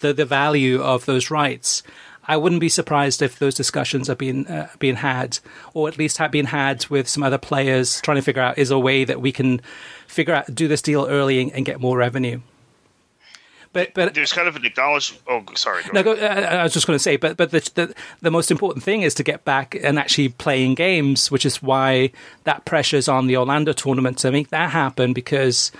the, 0.00 0.12
the 0.12 0.26
value 0.26 0.82
of 0.82 1.06
those 1.06 1.30
rights. 1.30 1.82
I 2.24 2.36
wouldn't 2.36 2.60
be 2.60 2.68
surprised 2.68 3.22
if 3.22 3.38
those 3.38 3.54
discussions 3.54 4.10
are 4.10 4.14
being 4.14 4.46
uh, 4.46 4.68
being 4.78 4.96
had, 4.96 5.38
or 5.72 5.88
at 5.88 5.96
least 5.96 6.18
have 6.18 6.32
been 6.32 6.46
had 6.46 6.86
with 6.88 7.08
some 7.08 7.22
other 7.22 7.38
players 7.38 8.02
trying 8.02 8.16
to 8.16 8.22
figure 8.22 8.42
out 8.42 8.58
is 8.58 8.70
a 8.70 8.78
way 8.78 9.04
that 9.04 9.22
we 9.22 9.32
can 9.32 9.62
figure 10.06 10.34
out 10.34 10.54
do 10.54 10.68
this 10.68 10.82
deal 10.82 11.06
early 11.08 11.40
and, 11.40 11.50
and 11.52 11.64
get 11.64 11.80
more 11.80 11.96
revenue. 11.96 12.42
But 13.72 13.94
but 13.94 14.14
there's 14.14 14.32
kind 14.32 14.48
of 14.48 14.56
an 14.56 14.64
acknowledgement. 14.64 15.22
Oh, 15.26 15.42
sorry. 15.54 15.82
Go 15.84 15.90
no, 15.92 16.02
go, 16.02 16.12
uh, 16.12 16.58
I 16.60 16.62
was 16.62 16.72
just 16.72 16.86
going 16.86 16.96
to 16.96 17.02
say, 17.02 17.16
but 17.16 17.36
but 17.36 17.50
the, 17.50 17.70
the, 17.74 17.94
the 18.20 18.30
most 18.30 18.50
important 18.50 18.84
thing 18.84 19.02
is 19.02 19.14
to 19.14 19.22
get 19.22 19.44
back 19.44 19.74
and 19.82 19.98
actually 19.98 20.28
playing 20.28 20.74
games, 20.74 21.30
which 21.30 21.46
is 21.46 21.62
why 21.62 22.10
that 22.44 22.64
pressure's 22.64 23.08
on 23.08 23.26
the 23.26 23.36
Orlando 23.36 23.72
tournament 23.72 24.18
to 24.18 24.30
make 24.30 24.50
that 24.50 24.70
happen. 24.70 25.14
Because 25.14 25.72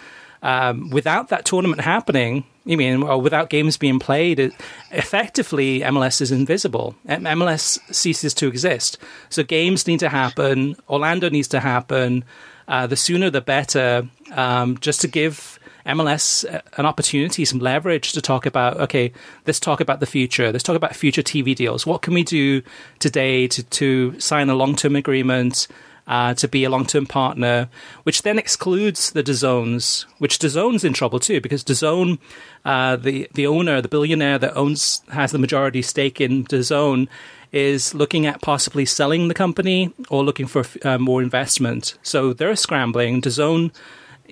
um, 0.43 0.90
without 0.90 1.28
that 1.28 1.45
tournament 1.45 1.82
happening, 1.82 2.45
you 2.64 2.78
mean, 2.78 3.03
or 3.03 3.20
without 3.20 3.51
games 3.51 3.76
being 3.76 3.99
played, 3.99 4.38
it, 4.38 4.55
effectively 4.90 5.80
MLS 5.80 6.20
is 6.20 6.32
invisible. 6.32 6.95
MLS 7.07 7.78
ceases 7.95 8.32
to 8.34 8.49
exist. 8.49 8.97
So 9.28 9.43
games 9.43 9.86
need 9.86 10.01
to 10.01 10.09
happen. 10.09 10.76
Orlando 10.88 11.28
needs 11.28 11.49
to 11.49 11.61
happen. 11.61 12.24
Uh, 12.68 12.86
the 12.86 12.97
sooner 12.97 13.28
the 13.28 13.40
better. 13.43 14.09
Um, 14.32 14.78
just 14.78 15.03
to 15.03 15.09
give 15.09 15.59
MLS 15.87 16.45
uh, 16.53 16.61
an 16.76 16.87
opportunity, 16.87 17.45
some 17.45 17.59
leverage 17.59 18.12
to 18.12 18.22
talk 18.22 18.47
about, 18.47 18.78
okay, 18.80 19.12
let's 19.47 19.61
talk 19.61 19.80
about 19.80 20.01
the 20.01 20.07
future. 20.07 20.53
Let's 20.53 20.64
talk 20.64 20.76
about 20.76 20.95
future 20.95 21.22
TV 21.22 21.55
deals. 21.55 21.87
What 21.87 22.03
can 22.03 22.14
we 22.14 22.22
do 22.22 22.62
today 22.99 23.49
to, 23.49 23.62
to 23.62 24.20
sign 24.20 24.49
a 24.49 24.55
long 24.55 24.76
term 24.76 24.97
agreement? 24.97 25.68
Uh, 26.05 26.35
to 26.35 26.49
be 26.49 26.64
a 26.64 26.68
long-term 26.68 27.07
partner, 27.07 27.68
which 28.03 28.22
then 28.22 28.37
excludes 28.37 29.12
the 29.12 29.22
DAZNs, 29.22 30.05
which 30.18 30.41
DAZN's 30.41 30.83
in 30.83 30.93
trouble 30.93 31.20
too, 31.20 31.41
because 31.41 31.62
DAZN, 31.62 32.18
uh, 32.64 32.97
the 32.97 33.28
the 33.35 33.47
owner, 33.47 33.80
the 33.80 33.87
billionaire 33.87 34.37
that 34.37 34.57
owns 34.57 35.03
has 35.12 35.30
the 35.30 35.39
majority 35.39 35.80
stake 35.80 36.20
in 36.20 36.45
DAZN, 36.45 37.07
is 37.53 37.95
looking 37.95 38.26
at 38.26 38.43
possibly 38.43 38.85
selling 38.85 39.28
the 39.28 39.35
company 39.35 39.93
or 40.11 40.24
looking 40.24 40.49
for 40.49 40.64
uh, 40.85 40.99
more 40.99 41.22
investment. 41.22 41.97
So 42.03 42.33
they're 42.33 42.57
scrambling. 42.57 43.22
DAZN 43.22 43.70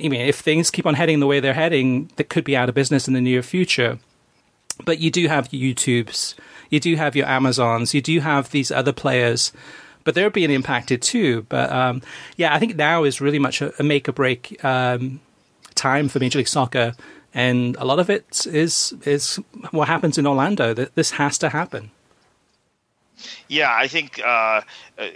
I 0.05 0.09
mean, 0.09 0.21
if 0.21 0.39
things 0.41 0.71
keep 0.71 0.87
on 0.87 0.95
heading 0.95 1.21
the 1.21 1.27
way 1.27 1.41
they're 1.41 1.55
heading, 1.55 2.11
that 2.17 2.29
could 2.29 2.45
be 2.45 2.57
out 2.57 2.69
of 2.69 2.75
business 2.75 3.09
in 3.09 3.15
the 3.15 3.21
near 3.21 3.43
future. 3.43 3.99
But 4.85 4.99
you 4.99 5.11
do 5.11 5.29
have 5.29 5.49
YouTubes, 5.49 6.35
you 6.71 6.81
do 6.81 6.97
have 6.97 7.15
your 7.15 7.27
Amazons, 7.27 7.95
you 7.95 8.01
do 8.01 8.21
have 8.21 8.51
these 8.51 8.71
other 8.71 8.93
players, 8.93 9.53
but 10.05 10.15
they're 10.15 10.31
being 10.31 10.51
impacted 10.51 11.03
too. 11.03 11.43
But 11.49 11.71
um, 11.71 12.03
yeah, 12.37 12.55
I 12.55 12.59
think 12.59 12.77
now 12.77 13.05
is 13.05 13.21
really 13.21 13.39
much 13.39 13.61
a, 13.61 13.79
a 13.79 13.83
make 13.83 14.09
or 14.09 14.13
break 14.13 14.63
um, 14.65 15.21
time 15.75 16.09
for 16.09 16.19
Major 16.19 16.39
League 16.39 16.49
Soccer, 16.49 16.95
and 17.35 17.77
a 17.77 17.85
lot 17.85 17.99
of 17.99 18.09
it 18.09 18.47
is 18.47 18.95
is 19.05 19.37
what 19.71 19.89
happens 19.89 20.17
in 20.17 20.27
Orlando. 20.27 20.73
That 20.73 20.95
this 20.95 21.13
has 21.13 21.37
to 21.39 21.51
happen. 21.51 21.91
Yeah, 23.49 23.75
I 23.75 23.87
think. 23.87 24.21
Uh, 24.25 24.63
uh 24.99 25.09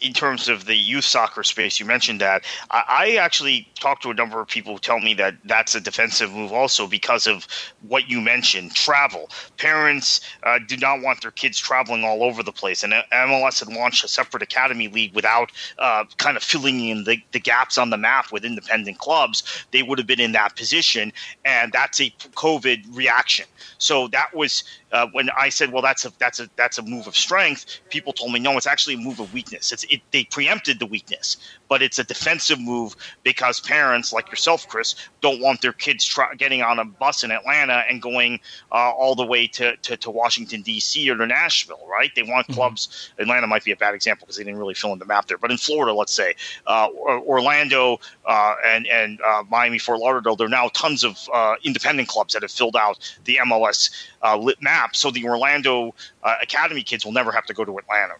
in 0.00 0.12
terms 0.12 0.48
of 0.48 0.66
the 0.66 0.76
youth 0.76 1.04
soccer 1.04 1.42
space, 1.42 1.80
you 1.80 1.86
mentioned 1.86 2.20
that. 2.20 2.44
I, 2.70 2.84
I, 2.88 3.16
actually 3.16 3.68
talked 3.74 4.02
to 4.04 4.10
a 4.10 4.14
number 4.14 4.40
of 4.40 4.46
people 4.46 4.74
who 4.74 4.78
tell 4.78 5.00
me 5.00 5.12
that 5.14 5.34
that's 5.44 5.74
a 5.74 5.80
defensive 5.80 6.32
move 6.32 6.52
also 6.52 6.86
because 6.86 7.26
of 7.26 7.46
what 7.88 8.08
you 8.08 8.20
mentioned 8.20 8.74
travel. 8.74 9.28
Parents 9.56 10.20
uh, 10.44 10.60
do 10.66 10.76
not 10.76 11.02
want 11.02 11.20
their 11.22 11.32
kids 11.32 11.58
traveling 11.58 12.04
all 12.04 12.22
over 12.22 12.42
the 12.42 12.52
place. 12.52 12.84
And 12.84 12.92
MLS 12.92 13.58
had 13.58 13.74
launched 13.74 14.04
a 14.04 14.08
separate 14.08 14.42
academy 14.42 14.86
league 14.86 15.14
without 15.14 15.50
uh, 15.78 16.04
kind 16.16 16.36
of 16.36 16.42
filling 16.44 16.80
in 16.88 17.04
the, 17.04 17.20
the 17.32 17.40
gaps 17.40 17.76
on 17.76 17.90
the 17.90 17.98
map 17.98 18.30
with 18.30 18.44
independent 18.44 18.98
clubs. 18.98 19.66
They 19.72 19.82
would 19.82 19.98
have 19.98 20.06
been 20.06 20.20
in 20.20 20.32
that 20.32 20.54
position. 20.54 21.12
And 21.44 21.72
that's 21.72 22.00
a 22.00 22.10
COVID 22.34 22.96
reaction. 22.96 23.46
So 23.78 24.06
that 24.08 24.34
was 24.34 24.62
uh, 24.92 25.06
when 25.12 25.30
I 25.38 25.48
said, 25.50 25.72
"Well, 25.72 25.82
that's 25.82 26.04
a 26.04 26.12
that's 26.18 26.40
a 26.40 26.48
that's 26.56 26.78
a 26.78 26.82
move 26.82 27.06
of 27.06 27.16
strength." 27.16 27.66
People 27.90 28.12
told 28.12 28.32
me, 28.32 28.40
"No, 28.40 28.56
it's 28.56 28.66
actually 28.66 28.94
a 28.94 28.98
move 28.98 29.20
of 29.20 29.32
weakness. 29.32 29.72
It's 29.72 29.84
it, 29.84 30.02
they 30.12 30.24
preempted 30.24 30.78
the 30.78 30.86
weakness, 30.86 31.36
but 31.68 31.82
it's 31.82 31.98
a 31.98 32.04
defensive 32.04 32.60
move 32.60 32.96
because 33.22 33.60
parents 33.60 34.12
like 34.12 34.28
yourself, 34.30 34.66
Chris, 34.68 34.94
don't 35.20 35.40
want 35.40 35.60
their 35.60 35.72
kids 35.72 36.04
try, 36.04 36.34
getting 36.34 36.62
on 36.62 36.78
a 36.78 36.84
bus 36.84 37.24
in 37.24 37.30
Atlanta 37.30 37.84
and 37.88 38.00
going 38.00 38.40
uh, 38.72 38.90
all 38.90 39.14
the 39.14 39.24
way 39.24 39.46
to, 39.46 39.76
to, 39.76 39.96
to 39.96 40.10
Washington 40.10 40.62
D.C. 40.62 41.10
or 41.10 41.16
to 41.16 41.26
Nashville, 41.26 41.86
right? 41.88 42.10
They 42.14 42.22
want 42.22 42.46
mm-hmm. 42.46 42.54
clubs. 42.54 43.10
Atlanta 43.18 43.46
might 43.46 43.64
be 43.64 43.72
a 43.72 43.76
bad 43.76 43.94
example 43.94 44.26
because 44.26 44.36
they 44.36 44.44
didn't 44.44 44.58
really 44.58 44.74
fill 44.74 44.92
in 44.92 44.98
the 44.98 45.04
map 45.04 45.26
there, 45.26 45.38
but 45.38 45.50
in 45.50 45.58
Florida, 45.58 45.92
let's 45.92 46.12
say 46.12 46.34
uh, 46.66 46.88
Orlando 46.96 48.00
uh, 48.26 48.54
and 48.64 48.86
and 48.86 49.20
uh, 49.20 49.44
Miami, 49.48 49.78
Fort 49.78 50.00
Lauderdale, 50.00 50.36
there 50.36 50.46
are 50.46 50.50
now 50.50 50.68
tons 50.74 51.04
of 51.04 51.18
uh, 51.32 51.54
independent 51.62 52.08
clubs 52.08 52.34
that 52.34 52.42
have 52.42 52.50
filled 52.50 52.76
out 52.76 53.16
the 53.24 53.38
MLS 53.44 53.90
lit 54.38 54.60
map, 54.62 54.96
so 54.96 55.10
the 55.10 55.24
Orlando 55.24 55.94
Academy 56.42 56.82
kids 56.82 57.04
will 57.04 57.12
never 57.12 57.32
have 57.32 57.46
to 57.46 57.54
go 57.54 57.64
to 57.64 57.78
Atlanta. 57.78 58.14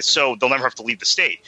So 0.00 0.36
they'll 0.36 0.48
never 0.48 0.64
have 0.64 0.74
to 0.76 0.82
leave 0.82 0.98
the 0.98 1.06
state 1.06 1.40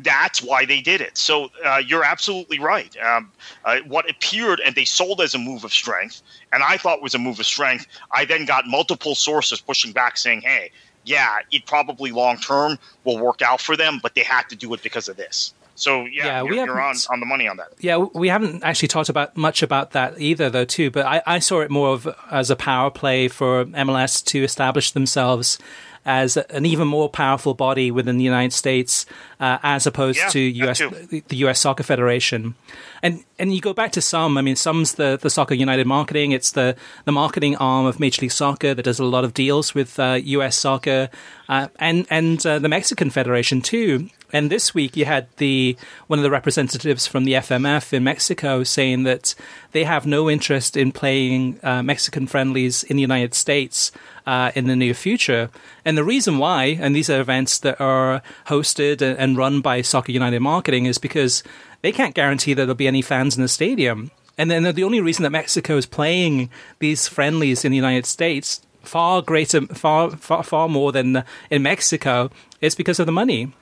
that's 0.00 0.42
why 0.42 0.64
they 0.64 0.80
did 0.80 1.00
it. 1.00 1.16
So 1.16 1.50
uh, 1.64 1.78
you're 1.78 2.04
absolutely 2.04 2.58
right. 2.58 2.94
Um, 2.98 3.32
uh, 3.64 3.78
what 3.86 4.08
appeared 4.10 4.60
and 4.60 4.74
they 4.74 4.84
sold 4.84 5.20
as 5.20 5.34
a 5.34 5.38
move 5.38 5.64
of 5.64 5.72
strength, 5.72 6.22
and 6.52 6.62
I 6.62 6.76
thought 6.76 7.02
was 7.02 7.14
a 7.14 7.18
move 7.18 7.40
of 7.40 7.46
strength. 7.46 7.86
I 8.12 8.24
then 8.24 8.44
got 8.44 8.66
multiple 8.66 9.14
sources 9.14 9.60
pushing 9.60 9.92
back, 9.92 10.16
saying, 10.18 10.42
"Hey, 10.42 10.70
yeah, 11.04 11.38
it 11.50 11.66
probably 11.66 12.10
long 12.10 12.36
term 12.36 12.78
will 13.04 13.18
work 13.18 13.42
out 13.42 13.60
for 13.60 13.76
them, 13.76 14.00
but 14.02 14.14
they 14.14 14.22
had 14.22 14.48
to 14.50 14.56
do 14.56 14.72
it 14.74 14.82
because 14.82 15.08
of 15.08 15.16
this." 15.16 15.54
So 15.76 16.06
yeah, 16.06 16.26
yeah 16.26 16.38
you're, 16.38 16.50
we 16.50 16.56
you're 16.56 16.80
on, 16.80 16.96
on 17.10 17.20
the 17.20 17.26
money 17.26 17.46
on 17.48 17.58
that. 17.58 17.72
Yeah, 17.80 17.98
we 17.98 18.28
haven't 18.28 18.64
actually 18.64 18.88
talked 18.88 19.08
about 19.08 19.36
much 19.36 19.62
about 19.62 19.92
that 19.92 20.20
either, 20.20 20.50
though. 20.50 20.64
Too, 20.64 20.90
but 20.90 21.06
I, 21.06 21.22
I 21.26 21.38
saw 21.38 21.60
it 21.60 21.70
more 21.70 21.90
of 21.90 22.08
as 22.30 22.50
a 22.50 22.56
power 22.56 22.90
play 22.90 23.28
for 23.28 23.64
MLS 23.66 24.24
to 24.26 24.42
establish 24.42 24.90
themselves 24.90 25.58
as 26.06 26.36
an 26.38 26.64
even 26.64 26.88
more 26.88 27.10
powerful 27.10 27.52
body 27.52 27.90
within 27.90 28.16
the 28.16 28.24
United 28.24 28.52
States, 28.52 29.04
uh, 29.40 29.58
as 29.62 29.86
opposed 29.86 30.18
Yeah, 30.18 30.28
to 30.28 30.40
US 30.40 30.78
the 30.78 31.36
US 31.44 31.58
Soccer 31.60 31.82
Federation. 31.82 32.54
And 33.02 33.24
and 33.38 33.52
you 33.52 33.60
go 33.60 33.74
back 33.74 33.92
to 33.92 34.00
SUM. 34.00 34.38
I 34.38 34.42
mean, 34.42 34.56
SUM's 34.56 34.94
the 34.94 35.18
the 35.20 35.28
Soccer 35.28 35.54
United 35.54 35.86
marketing. 35.86 36.32
It's 36.32 36.52
the 36.52 36.76
the 37.04 37.12
marketing 37.12 37.56
arm 37.56 37.86
of 37.86 38.00
Major 38.00 38.22
League 38.22 38.32
Soccer 38.32 38.72
that 38.72 38.84
does 38.84 39.00
a 39.00 39.04
lot 39.04 39.24
of 39.24 39.34
deals 39.34 39.74
with 39.74 39.98
uh, 39.98 40.18
US 40.22 40.56
Soccer 40.56 41.10
uh, 41.48 41.68
and 41.78 42.06
and 42.08 42.46
uh, 42.46 42.58
the 42.58 42.68
Mexican 42.68 43.10
Federation 43.10 43.60
too. 43.60 44.08
And 44.32 44.50
this 44.50 44.74
week 44.74 44.96
you 44.96 45.04
had 45.04 45.28
the 45.36 45.76
one 46.06 46.18
of 46.18 46.22
the 46.22 46.30
representatives 46.30 47.06
from 47.06 47.24
the 47.24 47.34
FMF 47.34 47.92
in 47.92 48.04
Mexico 48.04 48.64
saying 48.64 49.04
that 49.04 49.34
they 49.72 49.84
have 49.84 50.06
no 50.06 50.28
interest 50.28 50.76
in 50.76 50.92
playing 50.92 51.60
uh, 51.62 51.82
Mexican 51.82 52.26
friendlies 52.26 52.82
in 52.82 52.96
the 52.96 53.02
United 53.02 53.34
States 53.34 53.92
uh, 54.26 54.50
in 54.54 54.66
the 54.66 54.76
near 54.76 54.94
future. 54.94 55.48
And 55.84 55.96
the 55.96 56.04
reason 56.04 56.38
why, 56.38 56.76
and 56.80 56.94
these 56.94 57.08
are 57.08 57.20
events 57.20 57.58
that 57.60 57.80
are 57.80 58.22
hosted 58.46 59.00
and- 59.00 59.36
run 59.36 59.60
by 59.60 59.82
Soccer 59.82 60.12
United 60.12 60.40
Marketing, 60.40 60.86
is 60.86 60.98
because 60.98 61.42
they 61.82 61.92
can't 61.92 62.14
guarantee 62.14 62.54
that 62.54 62.62
there'll 62.62 62.74
be 62.74 62.88
any 62.88 63.02
fans 63.02 63.36
in 63.36 63.42
the 63.42 63.48
stadium. 63.48 64.10
And 64.38 64.50
then 64.50 64.62
the 64.74 64.84
only 64.84 65.00
reason 65.00 65.22
that 65.22 65.30
Mexico 65.30 65.76
is 65.76 65.86
playing 65.86 66.50
these 66.78 67.06
friendlies 67.06 67.64
in 67.64 67.70
the 67.70 67.76
United 67.76 68.06
States 68.06 68.60
far 68.82 69.20
greater, 69.20 69.62
far 69.66 70.10
far 70.12 70.42
far 70.42 70.68
more 70.68 70.92
than 70.92 71.24
in 71.50 71.62
Mexico 71.62 72.30
is 72.60 72.74
because 72.74 72.98
of 72.98 73.06
the 73.06 73.12
money. 73.12 73.52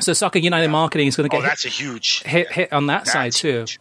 So 0.00 0.12
Soccer 0.12 0.38
United 0.38 0.68
Marketing 0.68 1.06
is 1.06 1.16
going 1.16 1.28
to 1.28 1.34
get 1.36 1.42
Oh, 1.44 1.46
that's 1.46 1.64
a 1.64 1.68
huge. 1.68 2.22
hit, 2.22 2.46
hit, 2.48 2.52
hit 2.52 2.72
on 2.72 2.86
that 2.86 3.06
side 3.06 3.32
too. 3.32 3.58
huge. 3.60 3.78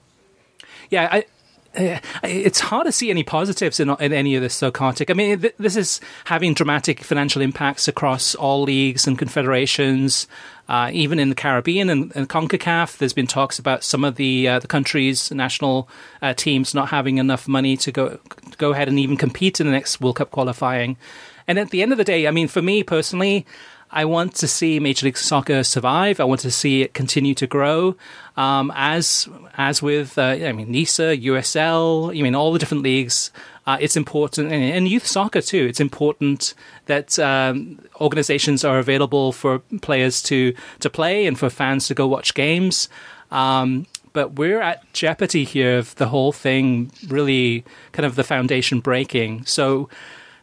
Yeah, 0.90 1.08
I, 1.10 1.26
uh, 1.74 2.00
it's 2.24 2.60
hard 2.60 2.86
to 2.86 2.92
see 2.92 3.10
any 3.10 3.24
positives 3.24 3.80
in, 3.80 3.90
in 4.02 4.12
any 4.12 4.36
of 4.36 4.42
this, 4.42 4.54
so 4.54 4.72
Kartik. 4.72 5.10
I 5.10 5.14
mean, 5.14 5.40
th- 5.40 5.56
this 5.58 5.78
is 5.78 6.02
having 6.26 6.54
dramatic 6.54 7.02
financial 7.02 7.42
impacts 7.42 7.88
across 7.88 8.36
all 8.36 8.64
leagues 8.64 9.08
and 9.08 9.18
confederations. 9.18 10.28
Uh, 10.68 10.90
even 10.94 11.18
in 11.20 11.30
the 11.30 11.36
Caribbean 11.36 11.90
and, 11.90 12.12
and 12.16 12.28
CONCACAF, 12.30 12.98
there's 12.98 13.14
been 13.14 13.28
talks 13.28 13.58
about 13.58 13.84
some 13.84 14.04
of 14.04 14.16
the 14.16 14.48
uh, 14.50 14.60
the 14.60 14.68
countries' 14.68 15.32
national 15.32 15.88
uh, 16.22 16.34
teams 16.34 16.74
not 16.74 16.90
having 16.90 17.18
enough 17.20 17.48
money 17.48 17.78
to 17.78 17.92
go 17.92 18.10
to 18.52 18.58
go 18.58 18.72
ahead 18.74 18.88
and 18.90 19.00
even 19.00 19.16
compete 19.18 19.60
in 19.62 19.66
the 19.66 19.72
next 19.72 20.02
World 20.02 20.18
Cup 20.18 20.32
qualifying. 20.32 20.98
And 21.48 21.58
at 21.58 21.72
the 21.72 21.82
end 21.82 21.92
of 21.92 21.98
the 21.98 22.04
day, 22.06 22.28
I 22.28 22.32
mean, 22.32 22.48
for 22.48 22.62
me 22.62 22.84
personally, 22.84 23.46
I 23.92 24.06
want 24.06 24.36
to 24.36 24.48
see 24.48 24.80
Major 24.80 25.06
League 25.06 25.18
Soccer 25.18 25.64
survive. 25.64 26.20
I 26.20 26.24
want 26.24 26.42
to 26.42 26.52
see 26.52 26.82
it 26.82 26.94
continue 26.94 27.36
to 27.36 27.46
grow. 27.46 27.96
Um, 28.38 28.72
as 28.74 29.28
as 29.58 29.82
with, 29.82 30.18
uh, 30.18 30.22
I 30.22 30.54
mean, 30.54 30.72
NISA, 30.72 31.18
USL, 31.18 32.18
I 32.18 32.22
mean, 32.22 32.36
all 32.36 32.54
the 32.54 32.60
different 32.60 32.84
leagues. 32.84 33.32
Uh, 33.68 33.78
it's 33.80 33.96
important, 33.96 34.52
and, 34.52 34.64
and 34.64 34.88
youth 34.88 35.06
soccer 35.06 35.42
too. 35.42 35.68
It's 35.68 35.80
important 35.80 36.54
that 36.88 37.20
um, 37.20 37.80
organizations 38.00 38.64
are 38.64 38.80
available 38.80 39.34
for 39.34 39.60
players 39.82 40.24
to 40.24 40.54
to 40.80 40.90
play 40.90 41.28
and 41.28 41.38
for 41.38 41.50
fans 41.50 41.88
to 41.88 41.94
go 41.94 42.08
watch 42.08 42.34
games. 42.34 42.90
Um, 43.30 43.86
but 44.14 44.34
we're 44.34 44.62
at 44.62 44.92
jeopardy 44.94 45.44
here 45.44 45.78
of 45.78 45.96
the 45.96 46.08
whole 46.08 46.32
thing 46.32 46.92
really 47.08 47.64
kind 47.92 48.06
of 48.06 48.16
the 48.16 48.24
foundation 48.24 48.80
breaking. 48.80 49.46
So 49.46 49.90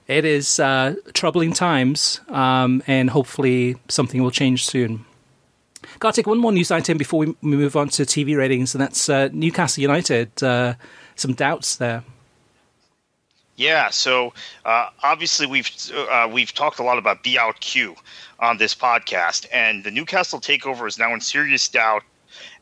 it 0.09 0.25
is 0.25 0.59
uh, 0.59 0.97
troubling 1.13 1.53
times, 1.53 2.21
um, 2.29 2.83
and 2.87 3.11
hopefully 3.11 3.77
something 3.89 4.23
will 4.23 4.31
change 4.31 4.65
soon. 4.65 5.05
Kartik, 5.99 6.27
one 6.27 6.39
more 6.39 6.53
news 6.53 6.71
item 6.71 6.97
before 6.99 7.21
we 7.21 7.37
move 7.43 7.77
on 7.77 7.89
to 7.91 8.03
TV 8.03 8.37
ratings, 8.37 8.75
and 8.75 8.81
that's 8.81 9.09
uh, 9.09 9.29
Newcastle 9.33 9.83
United. 9.83 10.43
Uh, 10.43 10.75
some 11.15 11.35
doubts 11.35 11.77
there. 11.77 12.05
Yeah, 13.57 13.91
so 13.91 14.33
uh, 14.65 14.91
obviously 15.03 15.47
we've 15.47 15.71
uh, 15.93 16.29
we've 16.33 16.55
talked 16.55 16.79
a 16.79 16.85
lot 16.85 16.97
about 16.97 17.25
beoutQ 17.25 17.97
on 18.39 18.57
this 18.57 18.75
podcast, 18.75 19.47
and 19.53 19.83
the 19.83 19.91
Newcastle 19.91 20.41
takeover 20.41 20.87
is 20.87 20.99
now 20.99 21.13
in 21.13 21.21
serious 21.21 21.69
doubt 21.69 22.03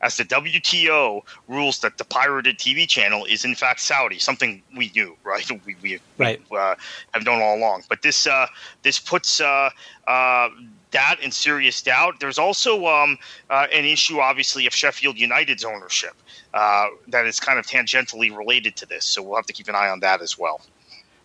as 0.01 0.17
the 0.17 0.25
WTO 0.25 1.21
rules 1.47 1.79
that 1.79 1.97
the 1.97 2.03
pirated 2.05 2.57
TV 2.57 2.87
channel 2.87 3.25
is 3.25 3.45
in 3.45 3.55
fact 3.55 3.79
Saudi, 3.79 4.19
something 4.19 4.61
we 4.75 4.91
knew, 4.95 5.15
right? 5.23 5.49
We 5.65 5.75
we, 5.81 5.99
Right. 6.17 6.41
uh, 6.51 6.75
have 7.11 7.25
known 7.25 7.41
all 7.41 7.57
along, 7.57 7.83
but 7.89 8.01
this 8.01 8.27
uh, 8.27 8.47
this 8.83 8.99
puts. 8.99 9.41
Uh, 9.41 9.69
uh, 10.07 10.49
that 10.91 11.17
in 11.21 11.31
serious 11.31 11.81
doubt. 11.81 12.19
There's 12.19 12.37
also 12.37 12.85
um, 12.87 13.17
uh, 13.49 13.67
an 13.73 13.85
issue, 13.85 14.19
obviously, 14.19 14.65
of 14.67 14.73
Sheffield 14.73 15.17
United's 15.17 15.65
ownership 15.65 16.13
uh, 16.53 16.87
that 17.09 17.25
is 17.25 17.39
kind 17.39 17.59
of 17.59 17.65
tangentially 17.67 18.35
related 18.35 18.75
to 18.77 18.85
this. 18.85 19.05
So 19.05 19.21
we'll 19.21 19.35
have 19.35 19.45
to 19.47 19.53
keep 19.53 19.67
an 19.67 19.75
eye 19.75 19.89
on 19.89 19.99
that 20.01 20.21
as 20.21 20.37
well. 20.37 20.61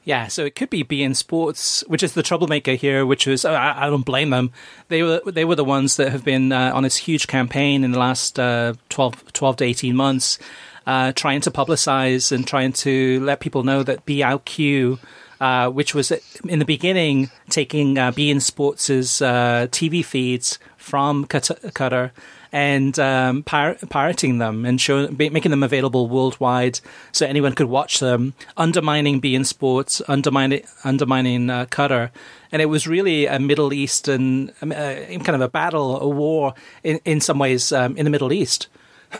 Yeah, 0.04 0.26
so 0.26 0.44
it 0.44 0.56
could 0.56 0.70
be 0.70 0.82
beIN 0.82 1.14
Sports, 1.14 1.84
which 1.86 2.02
is 2.02 2.14
the 2.14 2.24
troublemaker 2.24 2.72
here. 2.72 3.06
Which 3.06 3.26
was 3.26 3.44
I, 3.44 3.86
I 3.86 3.90
don't 3.90 4.04
blame 4.04 4.30
them. 4.30 4.50
They 4.88 5.02
were 5.02 5.20
they 5.26 5.44
were 5.44 5.54
the 5.54 5.64
ones 5.64 5.96
that 5.96 6.10
have 6.10 6.24
been 6.24 6.50
uh, 6.50 6.72
on 6.74 6.82
this 6.82 6.96
huge 6.96 7.28
campaign 7.28 7.84
in 7.84 7.92
the 7.92 7.98
last 7.98 8.38
uh, 8.38 8.74
12, 8.88 9.32
12 9.32 9.56
to 9.56 9.64
eighteen 9.64 9.94
months, 9.94 10.40
uh, 10.86 11.12
trying 11.12 11.40
to 11.42 11.52
publicize 11.52 12.32
and 12.32 12.46
trying 12.46 12.72
to 12.72 13.20
let 13.20 13.38
people 13.38 13.62
know 13.62 13.84
that 13.84 14.04
beoutQ, 14.04 14.98
uh, 15.40 15.70
which 15.70 15.94
was 15.94 16.10
in 16.48 16.58
the 16.58 16.64
beginning 16.64 17.30
taking 17.48 17.96
uh, 17.96 18.10
beIN 18.10 18.40
Sports's 18.42 19.22
uh, 19.22 19.68
TV 19.70 20.04
feeds 20.04 20.58
from 20.76 21.26
Qat- 21.26 21.72
Qatar 21.72 22.10
and 22.52 22.98
um, 22.98 23.42
pir- 23.42 23.78
pirating 23.88 24.36
them 24.38 24.66
and 24.66 24.78
show, 24.80 25.08
making 25.08 25.50
them 25.50 25.62
available 25.62 26.08
worldwide 26.08 26.80
so 27.10 27.26
anyone 27.26 27.54
could 27.54 27.66
watch 27.66 27.98
them, 27.98 28.34
undermining 28.58 29.20
beIN 29.20 29.46
Sports, 29.46 30.02
undermining 30.06 30.62
undermining 30.84 31.48
uh, 31.48 31.64
Qatar, 31.66 32.10
and 32.52 32.60
it 32.60 32.66
was 32.66 32.86
really 32.86 33.26
a 33.26 33.38
Middle 33.38 33.72
Eastern 33.72 34.52
um, 34.60 34.70
uh, 34.70 34.94
kind 35.24 35.30
of 35.30 35.40
a 35.40 35.48
battle, 35.48 35.98
a 36.00 36.08
war 36.08 36.54
in 36.84 37.00
in 37.04 37.20
some 37.20 37.38
ways 37.38 37.72
um, 37.72 37.96
in 37.96 38.04
the 38.04 38.10
Middle 38.10 38.32
East. 38.32 38.68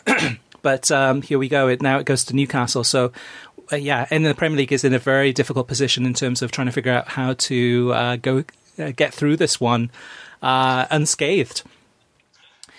but 0.63 0.91
um, 0.91 1.23
here 1.23 1.39
we 1.39 1.49
go. 1.49 1.69
It 1.69 1.81
now 1.81 1.99
it 1.99 2.05
goes 2.05 2.25
to 2.27 2.37
Newcastle. 2.37 2.85
So. 2.85 3.13
Uh, 3.71 3.77
yeah, 3.77 4.07
and 4.11 4.27
the 4.27 4.35
Premier 4.35 4.59
League 4.59 4.73
is 4.73 4.85
in 4.85 4.93
a 4.93 4.99
very 4.99 5.33
difficult 5.33 5.69
position 5.69 6.05
in 6.05 6.13
terms 6.13 6.43
of 6.43 6.51
trying 6.51 6.67
to 6.67 6.73
figure 6.73 6.93
out 6.93 7.09
how 7.09 7.33
to 7.35 7.93
uh, 7.95 8.17
go 8.17 8.45
uh, 8.79 8.91
get 8.95 9.15
through 9.15 9.37
this 9.37 9.61
one 9.61 9.91
uh, 10.43 10.85
unscathed. 10.91 11.63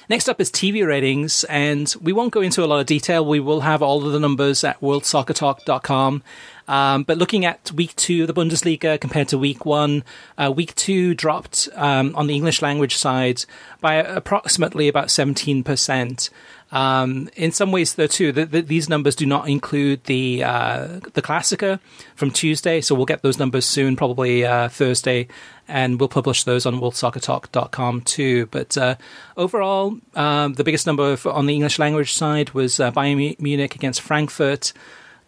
Next 0.10 0.28
up 0.28 0.42
is 0.42 0.52
TV 0.52 0.86
ratings, 0.86 1.44
and 1.46 1.94
we 2.02 2.12
won't 2.12 2.34
go 2.34 2.42
into 2.42 2.64
a 2.64 2.68
lot 2.68 2.80
of 2.80 2.86
detail. 2.86 3.26
We 3.26 3.40
will 3.40 3.62
have 3.62 3.82
all 3.82 4.06
of 4.06 4.12
the 4.12 4.20
numbers 4.20 4.64
at 4.64 4.80
worldsoccertalk.com. 4.82 6.24
Um, 6.68 7.04
but 7.04 7.18
looking 7.18 7.46
at 7.46 7.72
week 7.72 7.96
two 7.96 8.22
of 8.24 8.28
the 8.28 8.34
Bundesliga 8.34 9.00
compared 9.00 9.28
to 9.30 9.38
week 9.38 9.66
one, 9.66 10.04
uh, 10.38 10.52
week 10.54 10.76
two 10.76 11.14
dropped 11.14 11.70
um, 11.76 12.16
on 12.16 12.28
the 12.28 12.36
English 12.36 12.62
language 12.62 12.96
side 12.96 13.44
by 13.82 13.96
approximately 13.96 14.88
about 14.88 15.08
17%. 15.08 16.30
Um, 16.74 17.30
in 17.36 17.52
some 17.52 17.72
ways, 17.72 17.94
though, 17.94 18.08
too, 18.08 18.32
the, 18.32 18.48
the, 18.48 18.62
these 18.62 18.90
numbers 18.90 19.16
do 19.16 19.28
not 19.28 19.48
include 19.48 20.06
the 20.06 20.44
uh, 20.44 21.00
the 21.14 21.22
Klassiker 21.22 21.80
from 22.16 22.32
Tuesday, 22.32 22.82
so 22.82 22.96
we'll 22.96 23.06
get 23.06 23.22
those 23.22 23.38
numbers 23.38 23.66
soon, 23.68 23.96
probably 23.96 24.44
uh, 24.44 24.70
Thursday, 24.70 25.28
and 25.68 26.00
we'll 26.00 26.10
publish 26.10 26.46
those 26.46 26.66
on 26.66 26.80
worldsoccertalk.com 26.80 28.02
too. 28.02 28.48
But 28.48 28.76
uh, 28.76 28.96
overall, 29.38 30.00
um, 30.16 30.54
the 30.54 30.64
biggest 30.64 30.88
number 30.88 31.16
for, 31.16 31.32
on 31.32 31.46
the 31.46 31.54
English 31.54 31.78
language 31.78 32.12
side 32.12 32.50
was 32.56 32.80
uh, 32.80 32.92
Bayern 32.92 33.40
Munich 33.40 33.76
against 33.76 34.02
Frankfurt. 34.02 34.74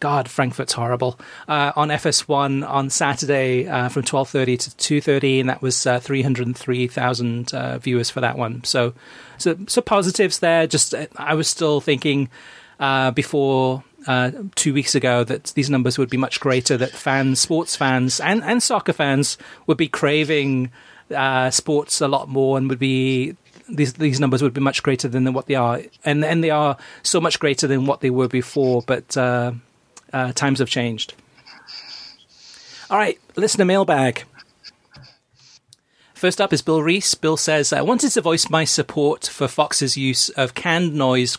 God, 0.00 0.28
Frankfurt's 0.28 0.74
horrible. 0.74 1.18
Uh, 1.48 1.72
on 1.74 1.88
FS1 1.88 2.68
on 2.68 2.90
Saturday 2.90 3.66
uh, 3.66 3.88
from 3.88 4.02
12:30 4.02 4.76
to 4.76 5.00
2:30, 5.00 5.40
and 5.40 5.48
that 5.48 5.62
was 5.62 5.86
uh, 5.86 5.98
303,000 6.00 7.54
uh, 7.54 7.78
viewers 7.78 8.10
for 8.10 8.20
that 8.20 8.36
one. 8.36 8.62
So, 8.64 8.92
so, 9.38 9.56
so 9.66 9.80
positives 9.80 10.40
there. 10.40 10.66
Just 10.66 10.94
uh, 10.94 11.06
I 11.16 11.34
was 11.34 11.48
still 11.48 11.80
thinking 11.80 12.28
uh, 12.78 13.10
before 13.10 13.84
two 14.54 14.72
weeks 14.72 14.94
ago 14.94 15.24
that 15.24 15.46
these 15.56 15.68
numbers 15.68 15.98
would 15.98 16.10
be 16.10 16.16
much 16.16 16.38
greater. 16.40 16.76
That 16.76 16.90
fans, 16.90 17.40
sports 17.40 17.74
fans, 17.74 18.20
and 18.20 18.44
and 18.44 18.62
soccer 18.62 18.92
fans 18.92 19.38
would 19.66 19.78
be 19.78 19.88
craving 19.88 20.70
sports 21.50 22.00
a 22.00 22.08
lot 22.08 22.28
more, 22.28 22.58
and 22.58 22.68
would 22.68 22.78
be 22.78 23.36
these 23.68 23.94
these 23.94 24.20
numbers 24.20 24.42
would 24.42 24.54
be 24.54 24.60
much 24.60 24.82
greater 24.82 25.08
than 25.08 25.32
what 25.32 25.46
they 25.46 25.54
are, 25.54 25.80
and 26.04 26.24
and 26.24 26.44
they 26.44 26.50
are 26.50 26.76
so 27.02 27.20
much 27.20 27.38
greater 27.38 27.66
than 27.66 27.86
what 27.86 28.00
they 28.00 28.10
were 28.10 28.28
before. 28.28 28.82
But 28.82 29.16
uh, 29.16 29.52
uh, 30.12 30.32
times 30.32 30.58
have 30.58 30.68
changed. 30.68 31.14
All 32.90 32.98
right, 32.98 33.18
listener 33.36 33.64
mailbag. 33.64 34.24
First 36.14 36.40
up 36.40 36.52
is 36.52 36.62
Bill 36.62 36.82
Reese. 36.82 37.14
Bill 37.14 37.36
says, 37.36 37.72
I 37.72 37.82
wanted 37.82 38.10
to 38.12 38.22
voice 38.22 38.48
my 38.48 38.64
support 38.64 39.26
for 39.26 39.48
Fox's 39.48 39.98
use 39.98 40.30
of 40.30 40.54
canned 40.54 40.94
noise 40.94 41.36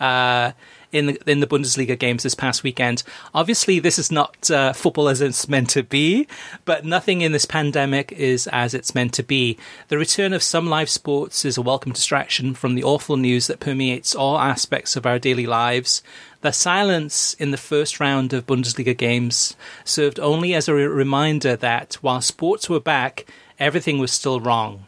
uh, 0.00 0.52
in 0.92 1.06
the, 1.06 1.30
in 1.30 1.40
the 1.40 1.46
Bundesliga 1.46 1.98
games 1.98 2.22
this 2.22 2.34
past 2.34 2.62
weekend. 2.62 3.02
Obviously, 3.34 3.78
this 3.78 3.98
is 3.98 4.10
not 4.10 4.50
uh, 4.50 4.72
football 4.72 5.08
as 5.08 5.20
it's 5.20 5.48
meant 5.48 5.70
to 5.70 5.82
be, 5.82 6.26
but 6.64 6.84
nothing 6.84 7.20
in 7.20 7.32
this 7.32 7.44
pandemic 7.44 8.12
is 8.12 8.46
as 8.52 8.74
it's 8.74 8.94
meant 8.94 9.12
to 9.14 9.22
be. 9.22 9.58
The 9.88 9.98
return 9.98 10.32
of 10.32 10.42
some 10.42 10.68
live 10.68 10.88
sports 10.88 11.44
is 11.44 11.56
a 11.56 11.62
welcome 11.62 11.92
distraction 11.92 12.54
from 12.54 12.74
the 12.74 12.84
awful 12.84 13.16
news 13.16 13.46
that 13.46 13.60
permeates 13.60 14.14
all 14.14 14.38
aspects 14.38 14.96
of 14.96 15.06
our 15.06 15.18
daily 15.18 15.46
lives. 15.46 16.02
The 16.42 16.52
silence 16.52 17.34
in 17.34 17.50
the 17.50 17.56
first 17.56 17.98
round 17.98 18.32
of 18.32 18.46
Bundesliga 18.46 18.96
games 18.96 19.56
served 19.84 20.20
only 20.20 20.54
as 20.54 20.68
a 20.68 20.74
re- 20.74 20.84
reminder 20.86 21.56
that 21.56 21.94
while 22.02 22.20
sports 22.20 22.68
were 22.68 22.80
back, 22.80 23.26
everything 23.58 23.98
was 23.98 24.12
still 24.12 24.40
wrong. 24.40 24.86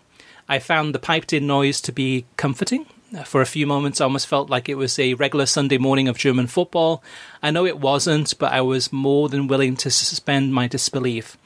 I 0.48 0.58
found 0.58 0.94
the 0.94 0.98
piped 0.98 1.32
in 1.32 1.46
noise 1.46 1.80
to 1.82 1.92
be 1.92 2.26
comforting. 2.36 2.86
For 3.24 3.40
a 3.40 3.46
few 3.46 3.66
moments, 3.66 4.00
I 4.00 4.04
almost 4.04 4.26
felt 4.26 4.50
like 4.50 4.68
it 4.68 4.76
was 4.76 4.98
a 4.98 5.14
regular 5.14 5.46
Sunday 5.46 5.78
morning 5.78 6.08
of 6.08 6.18
German 6.18 6.46
football. 6.46 7.02
I 7.42 7.50
know 7.50 7.64
it 7.64 7.78
wasn't, 7.78 8.38
but 8.38 8.52
I 8.52 8.60
was 8.60 8.92
more 8.92 9.30
than 9.30 9.46
willing 9.46 9.76
to 9.76 9.90
suspend 9.90 10.52
my 10.52 10.66
disbelief. 10.66 11.38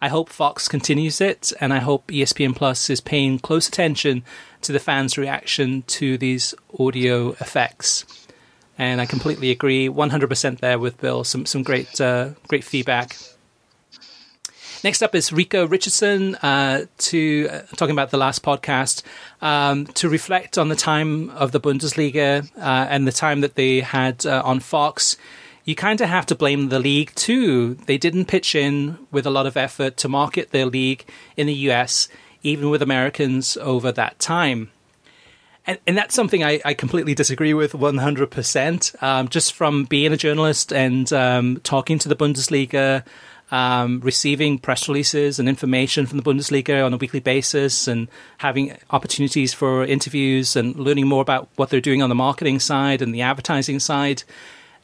I 0.00 0.08
hope 0.08 0.30
Fox 0.30 0.66
continues 0.66 1.20
it, 1.20 1.52
and 1.60 1.74
I 1.74 1.78
hope 1.78 2.06
ESPN 2.06 2.56
Plus 2.56 2.88
is 2.88 3.02
paying 3.02 3.38
close 3.38 3.68
attention 3.68 4.24
to 4.62 4.72
the 4.72 4.78
fans' 4.78 5.18
reaction 5.18 5.82
to 5.88 6.16
these 6.16 6.54
audio 6.78 7.32
effects. 7.32 8.06
And 8.78 8.98
I 8.98 9.04
completely 9.04 9.50
agree, 9.50 9.90
100% 9.90 10.60
there 10.60 10.78
with 10.78 10.98
Bill. 11.02 11.22
Some 11.22 11.44
some 11.44 11.62
great 11.62 12.00
uh, 12.00 12.30
great 12.48 12.64
feedback. 12.64 13.18
Next 14.82 15.02
up 15.02 15.14
is 15.14 15.30
Rico 15.30 15.66
Richardson 15.66 16.36
uh, 16.36 16.86
to 16.96 17.48
uh, 17.50 17.60
talking 17.76 17.92
about 17.92 18.10
the 18.10 18.16
last 18.16 18.42
podcast 18.42 19.02
um, 19.42 19.84
to 19.88 20.08
reflect 20.08 20.56
on 20.56 20.70
the 20.70 20.76
time 20.76 21.28
of 21.30 21.52
the 21.52 21.60
Bundesliga 21.60 22.50
uh, 22.56 22.86
and 22.88 23.06
the 23.06 23.12
time 23.12 23.42
that 23.42 23.56
they 23.56 23.80
had 23.80 24.24
uh, 24.24 24.40
on 24.42 24.58
Fox. 24.60 25.18
You 25.64 25.74
kind 25.74 26.00
of 26.00 26.08
have 26.08 26.24
to 26.26 26.34
blame 26.34 26.70
the 26.70 26.78
league 26.78 27.14
too. 27.14 27.74
They 27.74 27.98
didn't 27.98 28.24
pitch 28.24 28.54
in 28.54 28.98
with 29.10 29.26
a 29.26 29.30
lot 29.30 29.46
of 29.46 29.58
effort 29.58 29.98
to 29.98 30.08
market 30.08 30.50
their 30.50 30.64
league 30.64 31.04
in 31.36 31.46
the 31.46 31.54
US, 31.68 32.08
even 32.42 32.70
with 32.70 32.80
Americans 32.80 33.58
over 33.58 33.92
that 33.92 34.18
time. 34.18 34.70
And, 35.66 35.78
and 35.86 35.96
that's 35.96 36.14
something 36.14 36.42
I, 36.42 36.62
I, 36.64 36.72
completely 36.72 37.14
disagree 37.14 37.52
with 37.52 37.74
100%. 37.74 39.02
Um, 39.02 39.28
just 39.28 39.52
from 39.52 39.84
being 39.84 40.10
a 40.10 40.16
journalist 40.16 40.72
and 40.72 41.12
um, 41.12 41.60
talking 41.62 41.98
to 41.98 42.08
the 42.08 42.16
Bundesliga, 42.16 43.04
um, 43.50 44.00
receiving 44.00 44.58
press 44.58 44.88
releases 44.88 45.38
and 45.38 45.48
information 45.48 46.06
from 46.06 46.18
the 46.18 46.24
Bundesliga 46.24 46.84
on 46.84 46.94
a 46.94 46.96
weekly 46.96 47.20
basis 47.20 47.88
and 47.88 48.08
having 48.38 48.76
opportunities 48.90 49.52
for 49.52 49.84
interviews 49.84 50.56
and 50.56 50.76
learning 50.76 51.08
more 51.08 51.22
about 51.22 51.48
what 51.56 51.70
they're 51.70 51.80
doing 51.80 52.02
on 52.02 52.08
the 52.08 52.14
marketing 52.14 52.60
side 52.60 53.02
and 53.02 53.14
the 53.14 53.22
advertising 53.22 53.80
side. 53.80 54.22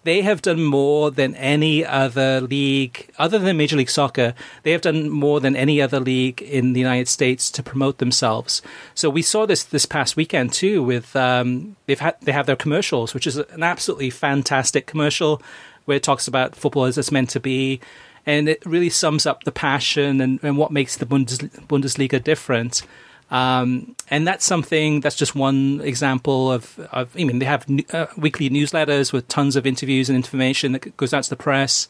They 0.02 0.22
have 0.22 0.40
done 0.40 0.62
more 0.62 1.10
than 1.10 1.34
any 1.34 1.84
other 1.84 2.40
league, 2.40 3.10
other 3.18 3.40
than 3.40 3.56
Major 3.56 3.76
League 3.76 3.90
Soccer. 3.90 4.34
They 4.62 4.70
have 4.70 4.80
done 4.80 5.10
more 5.10 5.40
than 5.40 5.56
any 5.56 5.82
other 5.82 5.98
league 5.98 6.40
in 6.43 6.74
the 6.74 6.80
United 6.80 7.09
States 7.09 7.51
to 7.51 7.62
promote 7.62 7.98
themselves. 7.98 8.62
So 8.94 9.10
we 9.10 9.22
saw 9.22 9.47
this 9.47 9.64
this 9.64 9.84
past 9.84 10.14
weekend 10.14 10.52
too. 10.52 10.80
With 10.80 11.16
um, 11.16 11.74
they've 11.86 11.98
had 11.98 12.14
they 12.22 12.30
have 12.30 12.47
their 12.47 12.55
commercials, 12.55 13.14
which 13.14 13.26
is 13.26 13.36
an 13.36 13.64
absolutely 13.64 14.10
fantastic 14.10 14.86
commercial 14.86 15.43
where 15.86 15.97
it 15.97 16.05
talks 16.05 16.28
about 16.28 16.55
football 16.55 16.84
as 16.84 16.97
it's 16.98 17.10
meant 17.10 17.30
to 17.30 17.40
be 17.40 17.80
and 18.27 18.48
it 18.48 18.66
really 18.66 18.90
sums 18.90 19.24
up 19.24 19.44
the 19.44 19.53
passion 19.53 20.20
and, 20.20 20.43
and 20.43 20.59
what 20.59 20.73
makes 20.73 20.97
the 20.97 21.07
Bundes, 21.07 21.39
Bundesliga 21.69 22.23
different. 22.23 22.82
Um, 23.31 23.97
and 24.11 24.27
that's 24.27 24.44
something 24.44 25.01
that's 25.01 25.16
just 25.16 25.35
one 25.35 25.81
example 25.82 26.53
of, 26.53 26.78
of 26.93 27.15
I 27.16 27.24
mean, 27.24 27.39
they 27.39 27.47
have 27.47 27.66
uh, 27.93 28.07
weekly 28.16 28.51
newsletters 28.51 29.12
with 29.12 29.27
tons 29.28 29.57
of 29.57 29.66
interviews 29.66 30.09
and 30.09 30.16
information 30.16 30.73
that 30.73 30.97
goes 30.97 31.15
out 31.15 31.24
to 31.24 31.31
the 31.31 31.36
press. 31.36 31.89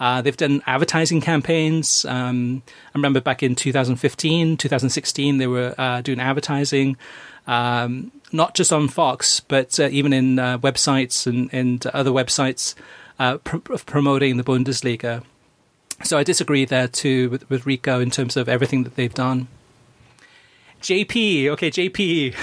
Uh, 0.00 0.22
they've 0.22 0.36
done 0.36 0.62
advertising 0.66 1.20
campaigns. 1.20 2.04
Um, 2.04 2.62
I 2.66 2.98
remember 2.98 3.20
back 3.20 3.42
in 3.42 3.54
2015, 3.54 4.56
2016, 4.56 5.38
they 5.38 5.46
were 5.46 5.74
uh, 5.78 6.00
doing 6.00 6.18
advertising, 6.18 6.96
um, 7.46 8.10
not 8.32 8.54
just 8.54 8.72
on 8.72 8.88
Fox, 8.88 9.38
but 9.40 9.78
uh, 9.78 9.88
even 9.92 10.12
in 10.12 10.38
uh, 10.38 10.58
websites 10.58 11.26
and, 11.26 11.52
and 11.52 11.86
other 11.88 12.10
websites 12.10 12.74
uh, 13.20 13.38
pr- 13.38 13.58
promoting 13.58 14.38
the 14.38 14.44
Bundesliga. 14.44 15.22
So 16.04 16.18
I 16.18 16.24
disagree 16.24 16.64
there 16.64 16.88
too 16.88 17.30
with, 17.30 17.48
with 17.48 17.66
Rico 17.66 18.00
in 18.00 18.10
terms 18.10 18.36
of 18.36 18.48
everything 18.48 18.82
that 18.84 18.96
they've 18.96 19.12
done. 19.12 19.48
JP, 20.82 21.46
okay, 21.50 21.70
JP 21.70 22.34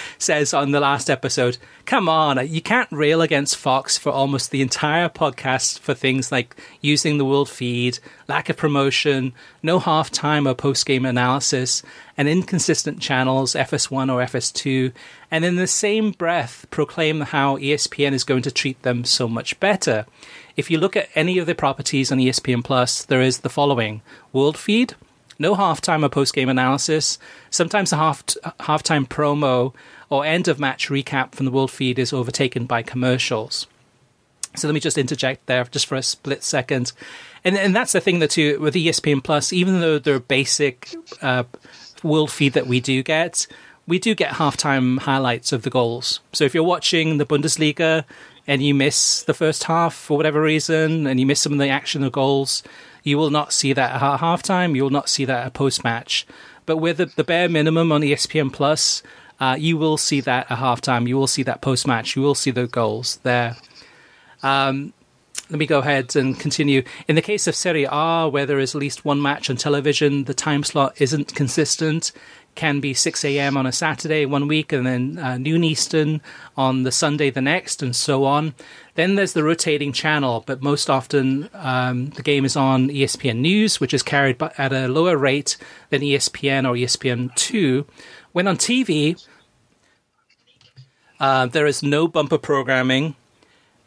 says 0.18 0.52
on 0.52 0.72
the 0.72 0.80
last 0.80 1.08
episode, 1.08 1.56
come 1.86 2.08
on, 2.08 2.44
you 2.48 2.60
can't 2.60 2.90
rail 2.90 3.22
against 3.22 3.56
Fox 3.56 3.96
for 3.96 4.10
almost 4.10 4.50
the 4.50 4.60
entire 4.60 5.08
podcast 5.08 5.78
for 5.78 5.94
things 5.94 6.32
like 6.32 6.56
using 6.80 7.16
the 7.16 7.24
world 7.24 7.48
feed, 7.48 8.00
lack 8.26 8.48
of 8.48 8.56
promotion, 8.56 9.32
no 9.62 9.78
halftime 9.78 10.50
or 10.50 10.54
post 10.54 10.84
game 10.84 11.06
analysis, 11.06 11.84
and 12.16 12.28
inconsistent 12.28 12.98
channels, 12.98 13.54
FS1 13.54 14.12
or 14.12 14.20
FS2, 14.24 14.92
and 15.30 15.44
in 15.44 15.54
the 15.54 15.68
same 15.68 16.10
breath 16.10 16.66
proclaim 16.70 17.20
how 17.20 17.56
ESPN 17.56 18.12
is 18.14 18.24
going 18.24 18.42
to 18.42 18.50
treat 18.50 18.82
them 18.82 19.04
so 19.04 19.28
much 19.28 19.60
better. 19.60 20.06
If 20.56 20.72
you 20.72 20.78
look 20.78 20.96
at 20.96 21.08
any 21.14 21.38
of 21.38 21.46
the 21.46 21.54
properties 21.54 22.10
on 22.10 22.18
ESPN 22.18 22.64
Plus, 22.64 23.04
there 23.04 23.22
is 23.22 23.38
the 23.38 23.48
following 23.48 24.02
World 24.32 24.58
Feed, 24.58 24.96
no 25.40 25.56
halftime 25.56 26.04
or 26.04 26.08
post 26.08 26.34
game 26.34 26.48
analysis. 26.48 27.18
Sometimes 27.50 27.92
a 27.92 27.96
half 27.96 28.24
halftime 28.60 29.08
promo 29.08 29.74
or 30.08 30.24
end 30.24 30.46
of 30.46 30.60
match 30.60 30.88
recap 30.88 31.32
from 31.34 31.46
the 31.46 31.52
World 31.52 31.70
Feed 31.70 31.98
is 31.98 32.12
overtaken 32.12 32.66
by 32.66 32.82
commercials. 32.82 33.66
So 34.56 34.68
let 34.68 34.74
me 34.74 34.80
just 34.80 34.98
interject 34.98 35.46
there 35.46 35.64
just 35.64 35.86
for 35.86 35.94
a 35.94 36.02
split 36.02 36.44
second. 36.44 36.92
And 37.44 37.56
and 37.56 37.74
that's 37.74 37.92
the 37.92 38.00
thing 38.00 38.18
that 38.18 38.30
too 38.30 38.60
with 38.60 38.74
ESPN 38.74 39.24
Plus, 39.24 39.52
even 39.52 39.80
though 39.80 39.98
they're 39.98 40.20
basic 40.20 40.94
uh, 41.22 41.44
World 42.02 42.30
Feed 42.30 42.52
that 42.52 42.66
we 42.66 42.80
do 42.80 43.02
get, 43.02 43.46
we 43.86 43.98
do 43.98 44.14
get 44.14 44.34
halftime 44.34 44.98
highlights 44.98 45.52
of 45.52 45.62
the 45.62 45.70
goals. 45.70 46.20
So 46.32 46.44
if 46.44 46.54
you're 46.54 46.64
watching 46.64 47.18
the 47.18 47.26
Bundesliga, 47.26 48.04
and 48.46 48.62
you 48.62 48.74
miss 48.74 49.22
the 49.22 49.34
first 49.34 49.64
half 49.64 49.94
for 49.94 50.16
whatever 50.16 50.40
reason, 50.40 51.06
and 51.06 51.20
you 51.20 51.26
miss 51.26 51.40
some 51.40 51.52
of 51.52 51.58
the 51.58 51.68
action 51.68 52.04
or 52.04 52.10
goals, 52.10 52.62
you 53.02 53.16
will 53.16 53.30
not 53.30 53.52
see 53.52 53.72
that 53.72 54.02
at 54.02 54.20
halftime. 54.20 54.74
You 54.74 54.82
will 54.82 54.90
not 54.90 55.08
see 55.08 55.24
that 55.24 55.46
at 55.46 55.54
post 55.54 55.84
match. 55.84 56.26
But 56.66 56.78
with 56.78 56.98
the, 56.98 57.06
the, 57.06 57.24
bare 57.24 57.48
minimum 57.48 57.90
on 57.90 58.02
ESPN 58.02 58.52
Plus, 58.52 59.02
uh, 59.40 59.56
you 59.58 59.76
will 59.76 59.96
see 59.96 60.20
that 60.20 60.50
at 60.50 60.58
halftime. 60.58 61.08
You 61.08 61.16
will 61.16 61.26
see 61.26 61.42
that 61.44 61.62
post 61.62 61.86
match. 61.86 62.14
You 62.14 62.22
will 62.22 62.34
see 62.34 62.50
the 62.50 62.66
goals 62.66 63.16
there. 63.22 63.56
Um, 64.42 64.92
let 65.48 65.58
me 65.58 65.66
go 65.66 65.80
ahead 65.80 66.14
and 66.14 66.38
continue. 66.38 66.84
In 67.08 67.16
the 67.16 67.22
case 67.22 67.46
of 67.46 67.56
Serie 67.56 67.86
A, 67.90 68.28
where 68.28 68.46
there 68.46 68.60
is 68.60 68.74
at 68.74 68.80
least 68.80 69.04
one 69.04 69.20
match 69.20 69.50
on 69.50 69.56
television, 69.56 70.24
the 70.24 70.34
time 70.34 70.62
slot 70.62 71.00
isn't 71.00 71.34
consistent 71.34 72.12
can 72.54 72.80
be 72.80 72.92
6 72.94 73.24
a.m. 73.24 73.56
on 73.56 73.66
a 73.66 73.72
Saturday 73.72 74.26
one 74.26 74.48
week 74.48 74.72
and 74.72 74.86
then 74.86 75.18
uh, 75.18 75.38
noon 75.38 75.64
Eastern 75.64 76.20
on 76.56 76.82
the 76.82 76.92
Sunday 76.92 77.30
the 77.30 77.40
next, 77.40 77.82
and 77.82 77.94
so 77.94 78.24
on. 78.24 78.54
Then 78.94 79.14
there's 79.14 79.32
the 79.32 79.44
rotating 79.44 79.92
channel, 79.92 80.42
but 80.46 80.62
most 80.62 80.90
often 80.90 81.48
um, 81.54 82.10
the 82.10 82.22
game 82.22 82.44
is 82.44 82.56
on 82.56 82.88
ESPN 82.88 83.38
News, 83.38 83.80
which 83.80 83.94
is 83.94 84.02
carried 84.02 84.36
by, 84.36 84.52
at 84.58 84.72
a 84.72 84.88
lower 84.88 85.16
rate 85.16 85.56
than 85.90 86.02
ESPN 86.02 86.68
or 86.68 86.74
ESPN2. 86.74 87.86
When 88.32 88.46
on 88.46 88.56
TV, 88.56 89.24
uh, 91.18 91.46
there 91.46 91.66
is 91.66 91.82
no 91.82 92.08
bumper 92.08 92.38
programming 92.38 93.16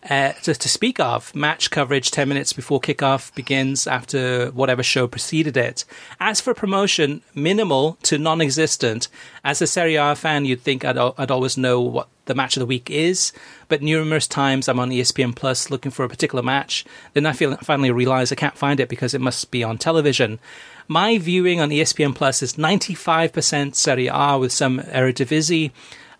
uh, 0.09 0.33
to, 0.43 0.53
to, 0.53 0.69
speak 0.69 0.99
of, 0.99 1.33
match 1.33 1.71
coverage 1.71 2.11
10 2.11 2.27
minutes 2.27 2.53
before 2.53 2.81
kickoff 2.81 3.33
begins 3.35 3.87
after 3.87 4.51
whatever 4.51 4.83
show 4.83 5.07
preceded 5.07 5.55
it. 5.55 5.85
As 6.19 6.41
for 6.41 6.53
promotion, 6.53 7.21
minimal 7.33 7.97
to 8.03 8.17
non 8.17 8.41
existent. 8.41 9.07
As 9.43 9.61
a 9.61 9.67
Serie 9.67 9.95
A 9.95 10.15
fan, 10.15 10.45
you'd 10.45 10.61
think 10.61 10.83
I'd, 10.83 10.97
I'd 10.97 11.31
always 11.31 11.57
know 11.57 11.81
what 11.81 12.09
the 12.25 12.35
match 12.35 12.55
of 12.55 12.61
the 12.61 12.65
week 12.65 12.89
is, 12.89 13.33
but 13.67 13.81
numerous 13.81 14.27
times 14.27 14.67
I'm 14.67 14.79
on 14.79 14.89
ESPN 14.89 15.35
Plus 15.35 15.69
looking 15.69 15.91
for 15.91 16.05
a 16.05 16.09
particular 16.09 16.43
match, 16.43 16.85
then 17.13 17.25
I 17.25 17.33
feel, 17.33 17.55
finally 17.57 17.91
realize 17.91 18.31
I 18.31 18.35
can't 18.35 18.57
find 18.57 18.79
it 18.79 18.89
because 18.89 19.13
it 19.13 19.21
must 19.21 19.51
be 19.51 19.63
on 19.63 19.77
television. 19.77 20.39
My 20.87 21.17
viewing 21.17 21.59
on 21.59 21.69
ESPN 21.69 22.13
Plus 22.13 22.41
is 22.41 22.53
95% 22.53 23.75
Serie 23.75 24.07
A 24.07 24.37
with 24.37 24.51
some 24.51 24.79
Eredivisie 24.79 25.71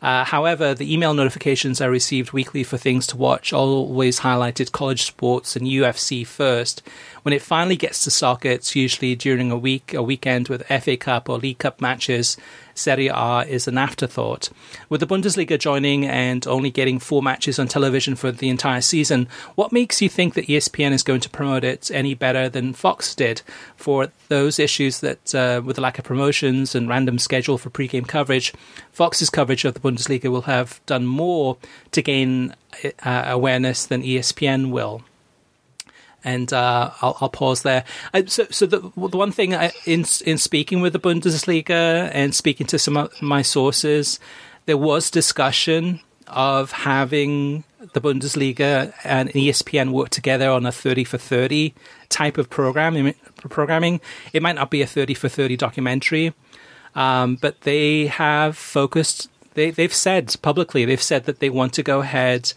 uh, 0.04 0.26
however, 0.26 0.74
the 0.74 0.94
email 0.94 1.14
notifications 1.14 1.80
I 1.80 1.86
received 1.86 2.34
weekly 2.34 2.66
for 2.66 2.78
things 2.78 3.08
to 3.08 3.18
watch 3.18 3.54
always 3.54 4.20
highlighted 4.20 4.74
college 4.74 5.04
sports 5.04 5.56
and 5.56 5.66
UFC 5.66 6.28
first. 6.28 6.84
When 7.24 7.34
it 7.34 7.42
finally 7.42 7.78
gets 7.78 8.04
to 8.04 8.12
soccer, 8.12 8.50
it's 8.50 8.76
usually 8.76 9.16
during 9.16 9.50
a 9.50 9.58
week, 9.58 9.94
a 9.94 10.04
weekend 10.04 10.50
with 10.50 10.68
FA 10.68 10.98
Cup 10.98 11.30
or 11.30 11.38
League 11.38 11.58
Cup 11.58 11.80
matches, 11.80 12.36
Serie 12.76 13.08
A 13.08 13.46
is 13.48 13.66
an 13.66 13.78
afterthought. 13.78 14.50
With 14.90 15.00
the 15.00 15.08
Bundesliga 15.08 15.58
joining 15.58 16.06
and 16.06 16.46
only 16.46 16.70
getting 16.70 17.00
four 17.00 17.24
matches 17.24 17.60
on 17.60 17.70
television 17.70 18.16
for 18.16 18.30
the 18.32 18.50
entire 18.50 18.82
season, 18.82 19.30
what 19.56 19.72
makes 19.72 20.02
you 20.02 20.10
think 20.10 20.34
that 20.34 20.48
ESPN 20.48 20.92
is 20.92 21.02
going 21.02 21.22
to 21.22 21.30
promote 21.30 21.64
it 21.64 21.90
any 21.92 22.14
better 22.14 22.50
than 22.50 22.74
Fox 22.74 23.16
did? 23.16 23.42
For 23.78 24.12
those 24.28 24.60
issues 24.60 25.00
that, 25.00 25.34
uh, 25.34 25.62
with 25.64 25.78
the 25.78 25.82
lack 25.82 25.98
of 25.98 26.04
promotions 26.04 26.76
and 26.76 26.90
random 26.90 27.20
schedule 27.20 27.58
for 27.58 27.70
pre-game 27.70 28.06
coverage, 28.06 28.54
Fox's 28.92 29.30
coverage 29.30 29.64
of 29.64 29.76
the 29.76 29.80
Bundesliga 29.80 30.30
will 30.30 30.42
have 30.42 30.82
done 30.88 31.06
more 31.06 31.56
to 31.92 32.02
gain 32.02 32.54
uh, 33.04 33.24
awareness 33.28 33.86
than 33.86 34.04
ESPN 34.04 34.72
will 34.72 35.04
and 36.24 36.52
uh, 36.54 36.92
I'll, 37.02 37.18
I'll, 37.22 37.30
pause 37.30 37.64
there. 37.64 37.84
Uh, 38.14 38.24
so, 38.28 38.46
so 38.50 38.66
the, 38.66 38.80
the 38.80 39.18
one 39.18 39.32
thing 39.32 39.56
I, 39.56 39.72
in 39.86 40.06
in 40.26 40.38
speaking 40.38 40.82
with 40.82 40.94
the 40.94 41.00
Bundesliga 41.00 42.10
and 42.14 42.34
speaking 42.34 42.68
to 42.68 42.80
some 42.80 42.98
of 42.98 43.22
my 43.22 43.42
sources, 43.42 44.20
there 44.66 44.78
was 44.78 45.10
discussion 45.12 46.00
of 46.28 46.72
having 46.72 47.64
the 47.94 48.02
Bundesliga 48.02 48.94
and 49.04 49.30
ESPN 49.30 49.92
work 49.92 50.10
together 50.10 50.50
on 50.50 50.66
a 50.66 50.72
30 50.72 51.04
for 51.04 51.18
30 51.18 51.74
type 52.10 52.38
of 52.38 52.50
program, 52.50 53.14
programming. 53.50 54.00
It 54.32 54.42
might 54.42 54.56
not 54.56 54.72
be 54.72 54.82
a 54.82 54.88
30 54.88 55.14
for 55.14 55.30
30 55.30 55.58
documentary, 55.58 56.34
um, 56.96 57.36
but 57.36 57.62
they 57.62 58.08
have 58.08 58.58
focused, 58.58 59.30
they, 59.54 59.72
they've 59.72 59.94
said 59.94 60.36
publicly, 60.42 60.86
they've 60.86 61.02
said 61.02 61.26
that 61.26 61.40
they 61.40 61.50
want 61.50 61.74
to 61.74 61.84
go 61.84 62.00
ahead 62.00 62.54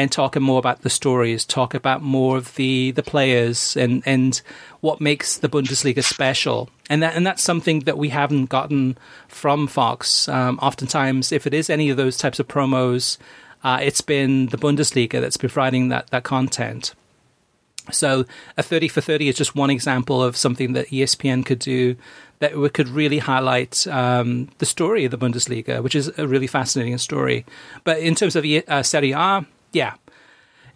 and 0.00 0.10
talk 0.10 0.34
more 0.40 0.58
about 0.58 0.80
the 0.80 0.90
stories, 0.90 1.44
talk 1.44 1.74
about 1.74 2.02
more 2.02 2.38
of 2.38 2.54
the, 2.54 2.90
the 2.92 3.02
players 3.02 3.76
and, 3.76 4.02
and 4.06 4.40
what 4.80 5.00
makes 5.00 5.36
the 5.36 5.48
Bundesliga 5.48 6.02
special. 6.02 6.70
And 6.88 7.02
that, 7.02 7.14
and 7.14 7.26
that's 7.26 7.42
something 7.42 7.80
that 7.80 7.98
we 7.98 8.08
haven't 8.08 8.46
gotten 8.46 8.96
from 9.28 9.66
Fox. 9.66 10.26
Um, 10.28 10.58
oftentimes, 10.62 11.32
if 11.32 11.46
it 11.46 11.52
is 11.52 11.68
any 11.68 11.90
of 11.90 11.98
those 11.98 12.16
types 12.16 12.40
of 12.40 12.48
promos, 12.48 13.18
uh, 13.62 13.78
it's 13.82 14.00
been 14.00 14.46
the 14.46 14.56
Bundesliga 14.56 15.20
that's 15.20 15.36
providing 15.36 15.88
that, 15.88 16.08
that 16.08 16.24
content. 16.24 16.94
So 17.92 18.24
a 18.56 18.62
30 18.62 18.88
for 18.88 19.02
30 19.02 19.28
is 19.28 19.36
just 19.36 19.54
one 19.54 19.70
example 19.70 20.22
of 20.22 20.36
something 20.36 20.72
that 20.72 20.88
ESPN 20.88 21.44
could 21.44 21.58
do 21.58 21.96
that 22.38 22.52
could 22.72 22.88
really 22.88 23.18
highlight 23.18 23.86
um, 23.86 24.48
the 24.58 24.66
story 24.66 25.04
of 25.04 25.10
the 25.10 25.18
Bundesliga, 25.18 25.82
which 25.82 25.94
is 25.94 26.10
a 26.16 26.26
really 26.26 26.46
fascinating 26.46 26.96
story. 26.96 27.44
But 27.84 27.98
in 27.98 28.14
terms 28.14 28.34
of 28.34 28.46
uh, 28.46 28.82
Serie 28.82 29.12
A, 29.12 29.44
yeah. 29.72 29.94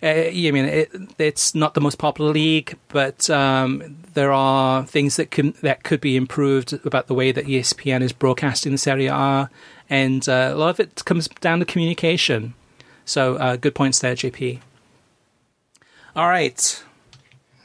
Uh, 0.03 0.29
I 0.29 0.51
mean, 0.51 0.67
it, 0.67 0.91
it's 1.19 1.55
not 1.55 1.73
the 1.73 1.81
most 1.81 1.97
popular 1.99 2.31
league, 2.31 2.77
but 2.89 3.31
um, 3.31 3.97
there 4.13 4.33
are 4.33 4.85
things 4.85 5.17
that 5.17 5.31
can 5.31 5.55
that 5.63 5.83
could 5.83 6.01
be 6.01 6.17
improved 6.17 6.75
about 6.85 7.07
the 7.07 7.15
way 7.15 7.33
that 7.33 7.47
ESPN 7.47 8.03
is 8.03 8.13
broadcasting 8.13 8.73
the 8.73 8.79
Serie 8.79 9.07
A, 9.07 9.49
and 9.89 10.29
uh, 10.29 10.51
a 10.53 10.57
lot 10.57 10.69
of 10.69 10.81
it 10.81 11.05
comes 11.07 11.29
down 11.29 11.61
to 11.61 11.65
communication. 11.65 12.55
So, 13.07 13.37
uh, 13.37 13.57
good 13.57 13.75
points 13.75 13.99
there, 14.01 14.15
JP. 14.15 14.61
All 16.17 16.29
right. 16.29 16.85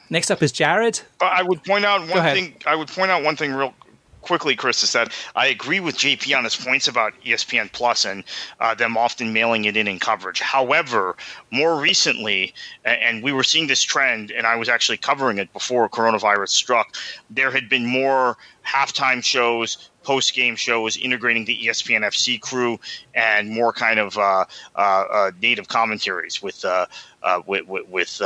Next 0.09 0.31
up 0.31 0.41
is 0.41 0.51
Jared. 0.51 1.01
I 1.21 1.43
would 1.43 1.63
point 1.63 1.85
out 1.85 2.01
one 2.01 2.23
thing. 2.33 2.55
I 2.65 2.75
would 2.75 2.87
point 2.87 3.11
out 3.11 3.23
one 3.23 3.35
thing 3.35 3.53
real 3.53 3.73
quickly, 4.21 4.55
Chris, 4.55 4.83
is 4.83 4.93
that 4.93 5.13
I 5.35 5.47
agree 5.47 5.79
with 5.79 5.97
JP 5.97 6.37
on 6.37 6.43
his 6.43 6.55
points 6.55 6.87
about 6.87 7.13
ESPN 7.25 7.71
Plus 7.71 8.05
and 8.05 8.23
uh, 8.59 8.75
them 8.75 8.97
often 8.97 9.33
mailing 9.33 9.65
it 9.65 9.77
in 9.77 9.87
in 9.87 9.99
coverage. 9.99 10.39
However, 10.39 11.15
more 11.51 11.79
recently, 11.79 12.53
and 12.85 13.23
we 13.23 13.31
were 13.31 13.43
seeing 13.43 13.67
this 13.67 13.81
trend, 13.81 14.31
and 14.31 14.45
I 14.45 14.55
was 14.55 14.69
actually 14.69 14.97
covering 14.97 15.37
it 15.37 15.51
before 15.53 15.89
coronavirus 15.89 16.49
struck, 16.49 16.95
there 17.29 17.51
had 17.51 17.69
been 17.69 17.85
more 17.85 18.37
halftime 18.65 19.23
shows, 19.23 19.89
post 20.03 20.33
game 20.33 20.55
shows 20.55 20.97
integrating 20.97 21.45
the 21.45 21.57
ESPN 21.65 22.01
FC 22.01 22.39
crew 22.39 22.79
and 23.13 23.49
more 23.49 23.73
kind 23.73 23.99
of 23.99 24.17
uh, 24.17 24.45
uh, 24.75 24.79
uh 24.79 25.31
native 25.41 25.67
commentaries 25.67 26.41
with 26.41 26.63
uh, 26.65 26.85
uh, 27.23 27.41
with, 27.45 27.67
with 27.67 28.21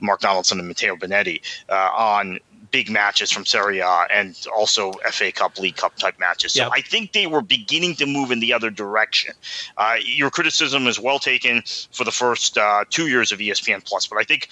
Mark 0.00 0.20
Donaldson 0.20 0.58
and 0.58 0.68
Matteo 0.68 0.96
Bonetti 0.96 1.40
on 1.68 2.38
big 2.70 2.90
matches 2.90 3.30
from 3.30 3.46
Serie 3.46 3.80
A 3.80 4.06
and 4.12 4.36
also 4.54 4.92
FA 5.10 5.32
Cup, 5.32 5.58
League 5.58 5.76
Cup 5.76 5.96
type 5.96 6.18
matches. 6.18 6.52
So 6.52 6.64
yep. 6.64 6.72
I 6.74 6.80
think 6.80 7.12
they 7.12 7.26
were 7.26 7.42
beginning 7.42 7.94
to 7.96 8.06
move 8.06 8.30
in 8.30 8.40
the 8.40 8.52
other 8.52 8.70
direction. 8.70 9.34
Uh, 9.76 9.96
your 10.04 10.30
criticism 10.30 10.86
is 10.86 10.98
well 10.98 11.18
taken 11.18 11.62
for 11.92 12.04
the 12.04 12.12
first 12.12 12.58
uh, 12.58 12.84
two 12.90 13.08
years 13.08 13.32
of 13.32 13.38
ESPN 13.38 13.84
Plus, 13.84 14.06
but 14.06 14.18
I 14.18 14.24
think 14.24 14.48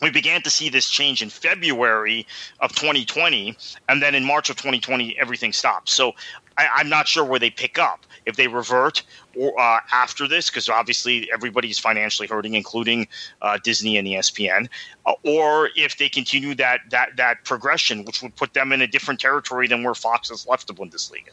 we 0.00 0.10
began 0.10 0.42
to 0.42 0.50
see 0.50 0.68
this 0.68 0.90
change 0.90 1.22
in 1.22 1.30
February 1.30 2.26
of 2.60 2.74
2020, 2.74 3.56
and 3.88 4.02
then 4.02 4.14
in 4.14 4.24
March 4.24 4.50
of 4.50 4.56
2020, 4.56 5.16
everything 5.18 5.52
stopped. 5.52 5.88
So 5.88 6.12
I, 6.58 6.80
am 6.80 6.88
not 6.88 7.06
sure 7.06 7.24
where 7.24 7.38
they 7.38 7.50
pick 7.50 7.78
up 7.78 8.04
if 8.26 8.36
they 8.36 8.48
revert 8.48 9.02
or 9.36 9.58
uh, 9.58 9.80
after 9.92 10.28
this, 10.28 10.50
because 10.50 10.68
obviously 10.68 11.28
everybody's 11.32 11.78
financially 11.78 12.28
hurting, 12.28 12.54
including 12.54 13.08
uh, 13.40 13.58
Disney 13.62 13.96
and 13.96 14.06
ESPN, 14.06 14.68
uh, 15.06 15.12
or 15.24 15.70
if 15.76 15.98
they 15.98 16.08
continue 16.08 16.54
that 16.56 16.80
that 16.90 17.16
that 17.16 17.44
progression, 17.44 18.04
which 18.04 18.22
would 18.22 18.34
put 18.36 18.54
them 18.54 18.72
in 18.72 18.80
a 18.80 18.86
different 18.86 19.20
territory 19.20 19.66
than 19.66 19.82
where 19.82 19.94
Fox 19.94 20.28
has 20.30 20.46
left 20.46 20.66
the 20.66 20.74
Bundesliga. 20.74 21.30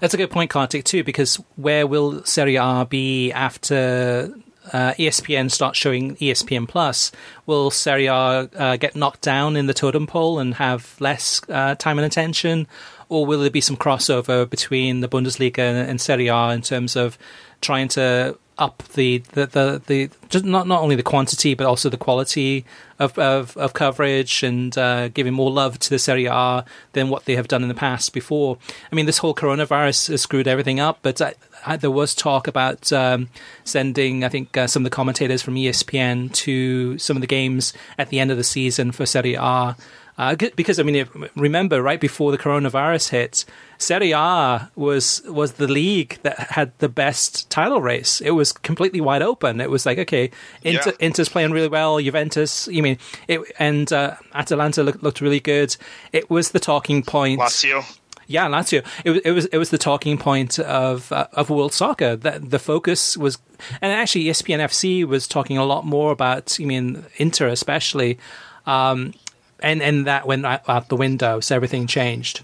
That's 0.00 0.14
a 0.14 0.16
good 0.16 0.30
point, 0.30 0.50
Kartik, 0.50 0.84
too, 0.84 1.04
because 1.04 1.36
where 1.56 1.86
will 1.86 2.24
Serie 2.24 2.56
A 2.56 2.86
be 2.88 3.32
after 3.32 4.34
uh, 4.72 4.94
ESPN 4.94 5.50
starts 5.50 5.78
showing 5.78 6.16
ESPN 6.16 6.68
Plus, 6.68 7.12
will 7.46 7.70
Serie 7.70 8.06
A 8.06 8.14
uh, 8.14 8.76
get 8.76 8.96
knocked 8.96 9.22
down 9.22 9.56
in 9.56 9.66
the 9.66 9.74
totem 9.74 10.06
pole 10.06 10.38
and 10.38 10.54
have 10.54 10.96
less 11.00 11.40
uh, 11.48 11.74
time 11.76 11.98
and 11.98 12.06
attention, 12.06 12.66
or 13.10 13.26
will 13.26 13.40
there 13.40 13.50
be 13.50 13.60
some 13.60 13.76
crossover 13.76 14.48
between 14.48 15.00
the 15.00 15.08
Bundesliga 15.08 15.58
and, 15.58 15.90
and 15.90 16.00
Serie 16.00 16.28
A 16.28 16.50
in 16.50 16.62
terms 16.62 16.96
of 16.96 17.18
trying 17.60 17.88
to 17.88 18.38
up 18.56 18.82
the 18.94 19.18
the 19.32 19.46
the, 19.46 19.82
the 19.86 20.10
just 20.28 20.44
not 20.44 20.66
not 20.68 20.82
only 20.82 20.94
the 20.94 21.02
quantity 21.02 21.54
but 21.54 21.66
also 21.66 21.88
the 21.88 21.96
quality 21.96 22.64
of 22.98 23.18
of, 23.18 23.56
of 23.56 23.72
coverage 23.72 24.42
and 24.42 24.76
uh, 24.78 25.08
giving 25.08 25.32
more 25.32 25.50
love 25.50 25.78
to 25.78 25.90
the 25.90 25.98
Serie 25.98 26.26
A 26.26 26.64
than 26.92 27.08
what 27.08 27.24
they 27.24 27.34
have 27.34 27.48
done 27.48 27.62
in 27.62 27.68
the 27.68 27.74
past 27.74 28.12
before. 28.12 28.58
I 28.92 28.94
mean, 28.94 29.06
this 29.06 29.18
whole 29.18 29.34
coronavirus 29.34 30.10
has 30.10 30.22
screwed 30.22 30.46
everything 30.46 30.78
up, 30.78 30.98
but 31.02 31.20
I, 31.20 31.34
I, 31.66 31.76
there 31.76 31.90
was 31.90 32.14
talk 32.14 32.46
about 32.46 32.92
um, 32.92 33.28
sending, 33.64 34.22
I 34.24 34.28
think, 34.28 34.56
uh, 34.56 34.66
some 34.66 34.82
of 34.82 34.90
the 34.90 34.94
commentators 34.94 35.42
from 35.42 35.54
ESPN 35.54 36.32
to 36.34 36.98
some 36.98 37.16
of 37.16 37.22
the 37.22 37.26
games 37.26 37.72
at 37.98 38.10
the 38.10 38.20
end 38.20 38.30
of 38.30 38.36
the 38.36 38.44
season 38.44 38.92
for 38.92 39.06
Serie 39.06 39.34
A. 39.34 39.76
Uh, 40.20 40.36
because 40.54 40.78
I 40.78 40.82
mean, 40.82 41.08
remember, 41.34 41.82
right 41.82 41.98
before 41.98 42.30
the 42.30 42.36
coronavirus 42.36 43.08
hit, 43.08 43.46
Serie 43.78 44.12
A 44.12 44.70
was 44.76 45.22
was 45.24 45.52
the 45.52 45.66
league 45.66 46.18
that 46.24 46.38
had 46.38 46.76
the 46.76 46.90
best 46.90 47.48
title 47.48 47.80
race. 47.80 48.20
It 48.20 48.32
was 48.32 48.52
completely 48.52 49.00
wide 49.00 49.22
open. 49.22 49.62
It 49.62 49.70
was 49.70 49.86
like, 49.86 49.96
okay, 49.96 50.30
Inter, 50.62 50.90
yeah. 50.90 51.06
Inter's 51.06 51.30
playing 51.30 51.52
really 51.52 51.68
well. 51.68 51.98
Juventus, 51.98 52.68
you 52.68 52.82
mean, 52.82 52.98
it, 53.28 53.40
and 53.58 53.90
uh, 53.94 54.16
Atalanta 54.34 54.82
looked, 54.82 55.02
looked 55.02 55.22
really 55.22 55.40
good. 55.40 55.74
It 56.12 56.28
was 56.28 56.50
the 56.50 56.60
talking 56.60 57.02
point. 57.02 57.40
Lazio. 57.40 57.82
Yeah, 58.26 58.46
Lazio. 58.46 58.84
It 59.06 59.10
was 59.12 59.20
it 59.24 59.30
was 59.30 59.46
it 59.46 59.56
was 59.56 59.70
the 59.70 59.78
talking 59.78 60.18
point 60.18 60.58
of 60.58 61.10
uh, 61.12 61.28
of 61.32 61.48
world 61.48 61.72
soccer. 61.72 62.14
That 62.14 62.50
the 62.50 62.58
focus 62.58 63.16
was, 63.16 63.38
and 63.80 63.90
actually 63.90 64.24
ESPN 64.24 64.58
FC 64.58 65.02
was 65.02 65.26
talking 65.26 65.56
a 65.56 65.64
lot 65.64 65.86
more 65.86 66.12
about. 66.12 66.58
You 66.58 66.66
mean 66.66 67.06
Inter 67.16 67.48
especially. 67.48 68.18
Um, 68.66 69.14
and 69.62 69.82
and 69.82 70.06
that 70.06 70.26
went 70.26 70.44
out 70.44 70.88
the 70.88 70.96
window. 70.96 71.40
So 71.40 71.56
everything 71.56 71.86
changed. 71.86 72.42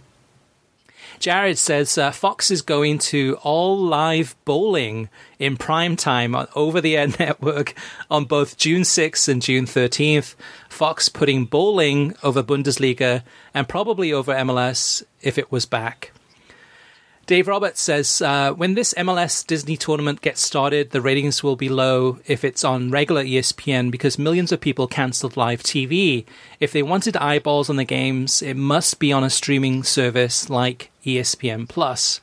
Jared 1.19 1.57
says 1.57 1.97
uh, 1.97 2.11
Fox 2.11 2.51
is 2.51 2.63
going 2.63 2.99
to 2.99 3.39
all 3.43 3.79
live 3.79 4.37
bowling 4.45 5.09
in 5.39 5.57
prime 5.57 5.97
time 5.97 6.35
on 6.35 6.47
over 6.55 6.81
the 6.81 6.97
air 6.97 7.07
network 7.19 7.75
on 8.11 8.25
both 8.25 8.57
June 8.57 8.83
6th 8.83 9.29
and 9.29 9.41
June 9.41 9.65
13th. 9.65 10.35
Fox 10.69 11.09
putting 11.09 11.45
bowling 11.47 12.15
over 12.23 12.43
Bundesliga 12.43 13.23
and 13.55 13.69
probably 13.69 14.13
over 14.13 14.35
MLS 14.35 15.03
if 15.23 15.39
it 15.39 15.51
was 15.51 15.65
back. 15.65 16.13
Dave 17.27 17.49
Roberts 17.49 17.81
says 17.81 18.23
uh, 18.23 18.53
when 18.53 18.75
this 18.75 18.95
MLS 18.95 19.45
Disney 19.45 19.77
tournament 19.77 20.21
gets 20.21 20.41
started, 20.41 20.91
the 20.91 21.01
ratings 21.01 21.43
will 21.43 21.57
be 21.57 21.69
low 21.69 22.21
if 22.27 22.45
it's 22.45 22.63
on 22.63 22.93
regular 22.93 23.25
ESPN 23.25 23.91
because 23.91 24.17
millions 24.17 24.53
of 24.53 24.61
people 24.61 24.87
cancelled 24.87 25.37
live 25.37 25.61
TV. 25.61 26.25
If 26.61 26.71
they 26.71 26.85
wanted 26.85 27.17
eyeballs 27.17 27.69
on 27.69 27.75
the 27.77 27.85
games, 27.85 28.43
it 28.43 28.57
must 28.57 29.01
be 29.01 29.13
on 29.13 29.25
a 29.25 29.31
streaming 29.31 29.83
service 29.83 30.49
like 30.49 30.93
ESPN 31.05 31.69
Plus. 31.69 32.21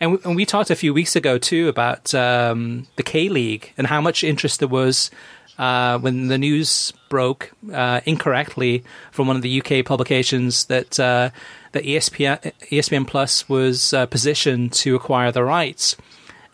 And 0.00 0.12
we, 0.12 0.18
and 0.24 0.34
we 0.34 0.44
talked 0.44 0.70
a 0.70 0.76
few 0.76 0.92
weeks 0.92 1.14
ago 1.14 1.38
too 1.38 1.68
about 1.68 2.12
um, 2.12 2.88
the 2.96 3.04
K 3.04 3.28
League 3.28 3.72
and 3.78 3.86
how 3.86 4.00
much 4.00 4.24
interest 4.24 4.58
there 4.58 4.68
was 4.68 5.12
uh, 5.58 5.98
when 5.98 6.26
the 6.26 6.38
news 6.38 6.92
broke 7.08 7.52
uh, 7.72 8.00
incorrectly 8.04 8.82
from 9.12 9.28
one 9.28 9.36
of 9.36 9.42
the 9.42 9.62
UK 9.62 9.84
publications 9.84 10.64
that 10.64 10.98
uh, 10.98 11.30
that 11.72 11.84
ESPN 11.84 12.52
ESPN 12.70 13.06
Plus 13.06 13.48
was 13.48 13.92
uh, 13.92 14.06
positioned 14.06 14.72
to 14.74 14.94
acquire 14.94 15.32
the 15.32 15.44
rights. 15.44 15.96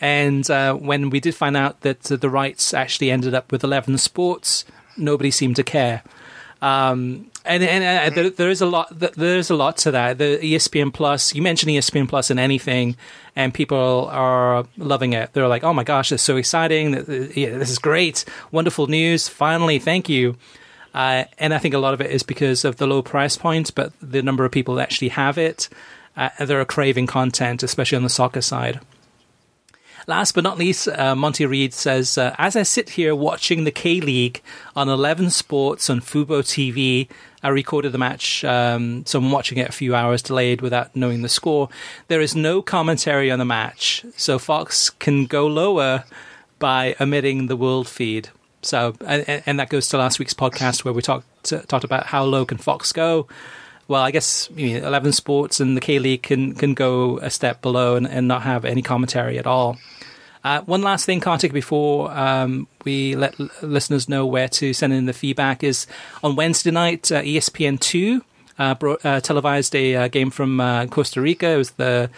And 0.01 0.49
uh, 0.51 0.75
when 0.75 1.11
we 1.11 1.21
did 1.21 1.35
find 1.35 1.57
out 1.57 1.81
that 1.81 2.03
the 2.03 2.29
rights 2.29 2.75
actually 2.75 3.11
ended 3.11 3.35
up 3.35 3.51
with 3.51 3.65
Eleven 3.65 3.97
Sports, 3.97 4.65
nobody 4.97 5.31
seemed 5.31 5.57
to 5.57 5.63
care. 5.63 6.03
Um, 6.61 7.31
and, 7.45 7.63
and 7.63 8.13
uh, 8.13 8.15
there, 8.15 8.31
there 8.31 8.51
is 8.51 8.63
a 8.63 8.67
lot. 8.67 8.89
There 8.99 9.37
is 9.37 9.51
a 9.51 9.55
lot 9.55 9.77
to 9.79 9.91
that. 9.91 10.19
The 10.19 10.39
ESPN 10.39 10.93
Plus. 10.95 11.35
You 11.35 11.43
mentioned 11.43 11.71
ESPN 11.71 12.09
Plus 12.09 12.31
in 12.31 12.39
anything, 12.39 12.97
and 13.37 13.53
people 13.53 14.09
are 14.11 14.67
loving 14.79 15.13
it. 15.13 15.33
They're 15.35 15.49
like, 15.49 15.63
"Oh 15.63 15.75
my 15.75 15.85
gosh, 15.85 16.11
it's 16.11 16.23
so 16.23 16.37
exciting! 16.37 16.93
This 16.93 17.71
is 17.71 17.79
great, 17.79 18.25
wonderful 18.51 18.87
news! 18.87 19.29
Finally, 19.29 19.79
thank 19.79 20.09
you." 20.09 20.37
Uh, 20.95 21.25
and 21.39 21.53
I 21.53 21.59
think 21.59 21.75
a 21.75 21.79
lot 21.79 21.93
of 21.93 22.01
it 22.01 22.11
is 22.11 22.23
because 22.23 22.65
of 22.65 22.77
the 22.77 22.87
low 22.87 23.03
price 23.03 23.37
point, 23.37 23.75
but 23.75 23.93
the 24.01 24.23
number 24.23 24.45
of 24.45 24.53
people 24.53 24.77
that 24.77 24.83
actually 24.83 25.09
have 25.09 25.37
it, 25.37 25.69
uh, 26.17 26.31
they're 26.39 26.65
craving 26.65 27.09
content, 27.09 27.63
especially 27.63 27.97
on 27.97 28.05
the 28.05 28.09
soccer 28.09 28.41
side. 28.41 28.81
Last 30.07 30.33
but 30.33 30.45
not 30.45 30.59
least, 30.59 30.87
uh, 30.89 31.17
Monty 31.17 31.47
Reed 31.47 31.73
says, 31.73 32.19
uh, 32.19 32.35
As 32.37 32.57
I 32.57 32.63
sit 32.63 32.91
here 32.91 33.15
watching 33.15 33.65
the 33.65 33.71
K 33.71 34.01
League 34.01 34.43
on 34.77 34.89
11 34.89 35.31
Sports 35.31 35.89
on 35.89 36.01
Fubo 36.01 36.43
TV, 36.43 37.09
I 37.43 37.49
recorded 37.49 37.93
the 37.93 37.99
match, 37.99 38.45
um, 38.45 39.05
so 39.07 39.19
I'm 39.19 39.31
watching 39.31 39.59
it 39.59 39.69
a 39.69 39.73
few 39.73 39.95
hours 39.95 40.23
delayed 40.23 40.61
without 40.61 40.95
knowing 40.95 41.23
the 41.23 41.29
score. 41.29 41.71
There 42.09 42.21
is 42.21 42.37
no 42.37 42.61
commentary 42.61 43.31
on 43.31 43.39
the 43.39 43.45
match, 43.47 44.05
so 44.17 44.39
Fox 44.39 44.91
can 44.91 45.25
go 45.25 45.47
lower 45.47 46.05
by 46.59 46.97
omitting 47.01 47.47
the 47.47 47.57
world 47.57 47.89
feed. 47.89 48.29
So, 48.65 48.95
and, 49.07 49.43
and 49.47 49.61
that 49.61 49.69
goes 49.69 49.89
to 49.89 49.99
last 49.99 50.19
week's 50.19 50.35
podcast 50.35 50.85
where 50.85 50.95
we 50.95 51.03
talked 51.03 51.27
talked 51.69 51.85
about 51.85 52.07
how 52.07 52.25
low 52.25 52.45
can 52.45 52.59
Fox 52.59 52.93
go. 52.93 53.29
Well, 53.87 54.03
I 54.03 54.11
guess 54.11 54.49
you 54.57 54.81
know, 54.81 54.87
Eleven 54.87 55.13
Sports 55.13 55.61
and 55.61 55.77
the 55.77 55.81
K 55.81 55.99
League 55.99 56.23
can 56.23 56.55
can 56.55 56.75
go 56.75 57.19
a 57.19 57.31
step 57.31 57.61
below 57.63 57.97
and, 57.97 58.09
and 58.09 58.27
not 58.27 58.43
have 58.43 58.65
any 58.65 58.83
commentary 58.83 59.39
at 59.39 59.47
all. 59.47 59.77
Uh, 60.43 60.61
one 60.63 60.83
last 60.83 61.07
thing, 61.07 61.21
Kartik, 61.21 61.53
before 61.53 62.11
um, 62.11 62.69
we 62.85 63.17
let 63.17 63.39
l- 63.41 63.49
listeners 63.63 64.11
know 64.11 64.27
where 64.27 64.49
to 64.49 64.75
send 64.75 64.93
in 64.93 65.07
the 65.07 65.15
feedback 65.15 65.65
is 65.65 65.87
on 66.23 66.37
Wednesday 66.37 66.71
night, 66.71 67.11
uh, 67.11 67.23
ESPN 67.23 67.81
two 67.81 68.23
uh, 68.59 68.75
uh, 69.05 69.21
televised 69.21 69.75
a 69.75 69.97
uh, 69.97 70.09
game 70.09 70.31
from 70.31 70.61
uh, 70.61 70.87
Costa 70.87 71.21
Rica. 71.21 71.49
It 71.49 71.57
was 71.57 71.71
the 71.73 72.11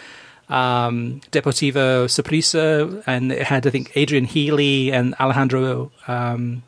um, 0.48 1.20
Deportivo 1.32 2.06
Saprissa, 2.06 3.02
and 3.06 3.32
it 3.32 3.42
had 3.42 3.66
I 3.66 3.70
think 3.70 3.92
Adrian 3.96 4.24
Healey 4.24 4.92
and 4.92 5.14
Alejandro. 5.14 5.90
Um, 6.06 6.62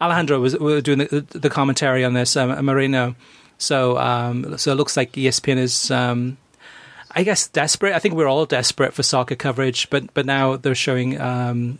Alejandro 0.00 0.40
was, 0.40 0.58
was 0.58 0.82
doing 0.82 0.98
the, 0.98 1.24
the, 1.30 1.48
commentary 1.48 2.04
on 2.04 2.12
this, 2.12 2.36
um, 2.36 2.64
Moreno. 2.64 3.14
So, 3.58 3.96
um, 3.98 4.58
so 4.58 4.72
it 4.72 4.74
looks 4.74 4.96
like 4.96 5.12
ESPN 5.12 5.58
is, 5.58 5.92
um, 5.92 6.38
I 7.12 7.22
guess, 7.22 7.46
desperate. 7.46 7.94
I 7.94 8.00
think 8.00 8.16
we're 8.16 8.26
all 8.26 8.44
desperate 8.44 8.94
for 8.94 9.04
soccer 9.04 9.36
coverage, 9.36 9.88
but 9.90 10.12
but 10.14 10.26
now 10.26 10.56
they're 10.56 10.74
showing 10.74 11.20
um, 11.20 11.78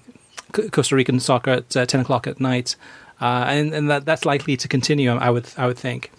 Costa 0.52 0.94
Rican 0.94 1.18
soccer 1.18 1.50
at 1.50 1.76
uh, 1.76 1.86
ten 1.86 2.00
o'clock 2.00 2.28
at 2.28 2.38
night, 2.38 2.76
uh, 3.20 3.46
and 3.48 3.74
and 3.74 3.90
that, 3.90 4.04
that's 4.04 4.24
likely 4.24 4.56
to 4.56 4.68
continue. 4.68 5.10
I 5.10 5.30
would 5.30 5.48
I 5.56 5.66
would 5.66 5.78
think. 5.78 6.12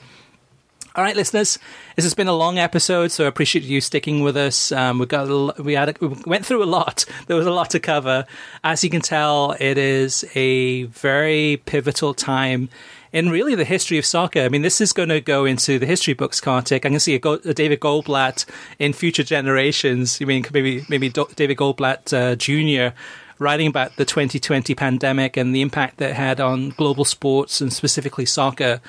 All 0.96 1.04
right, 1.04 1.16
listeners, 1.16 1.58
this 1.96 2.06
has 2.06 2.14
been 2.14 2.28
a 2.28 2.36
long 2.36 2.60
episode, 2.60 3.12
so 3.12 3.26
I 3.26 3.28
appreciate 3.28 3.66
you 3.66 3.82
sticking 3.82 4.22
with 4.22 4.38
us. 4.38 4.72
Um, 4.72 5.00
we 5.00 5.08
got 5.08 5.28
a, 5.28 5.60
we 5.60 5.74
had 5.74 5.90
a, 5.90 5.96
we 6.00 6.10
went 6.28 6.46
through 6.46 6.64
a 6.64 6.66
lot. 6.66 7.06
There 7.26 7.36
was 7.36 7.48
a 7.48 7.52
lot 7.52 7.72
to 7.72 7.80
cover. 7.80 8.28
As 8.64 8.84
you 8.84 8.92
can 8.92 9.02
tell, 9.02 9.56
it 9.60 9.80
is 9.80 10.24
a 10.36 10.84
very 10.84 11.64
pivotal 11.66 12.14
time 12.14 12.70
in 13.12 13.30
really 13.32 13.56
the 13.56 13.64
history 13.64 13.98
of 13.98 14.06
soccer. 14.06 14.42
I 14.42 14.50
mean, 14.50 14.62
this 14.62 14.82
is 14.82 14.94
going 14.94 15.10
to 15.10 15.20
go 15.20 15.46
into 15.46 15.80
the 15.80 15.88
history 15.88 16.14
books, 16.14 16.40
Kartik. 16.40 16.86
I'm 16.86 16.92
going 16.92 16.98
to 16.98 17.00
see 17.00 17.16
a, 17.16 17.20
Go- 17.20 17.40
a 17.44 17.56
David 17.56 17.80
Goldblatt 17.80 18.46
in 18.78 18.94
future 18.94 19.24
generations. 19.24 20.20
I 20.22 20.26
mean, 20.26 20.46
maybe 20.54 20.86
maybe 20.90 21.10
Do- 21.10 21.30
David 21.36 21.58
Goldblatt 21.58 22.14
uh, 22.14 22.36
Jr. 22.36 22.96
writing 23.40 23.66
about 23.68 23.96
the 23.96 24.06
2020 24.06 24.76
pandemic 24.76 25.38
and 25.38 25.56
the 25.56 25.62
impact 25.62 25.98
that 25.98 26.14
had 26.14 26.40
on 26.40 26.70
global 26.70 27.06
sports 27.06 27.62
and 27.62 27.74
specifically 27.74 28.28
soccer. 28.28 28.80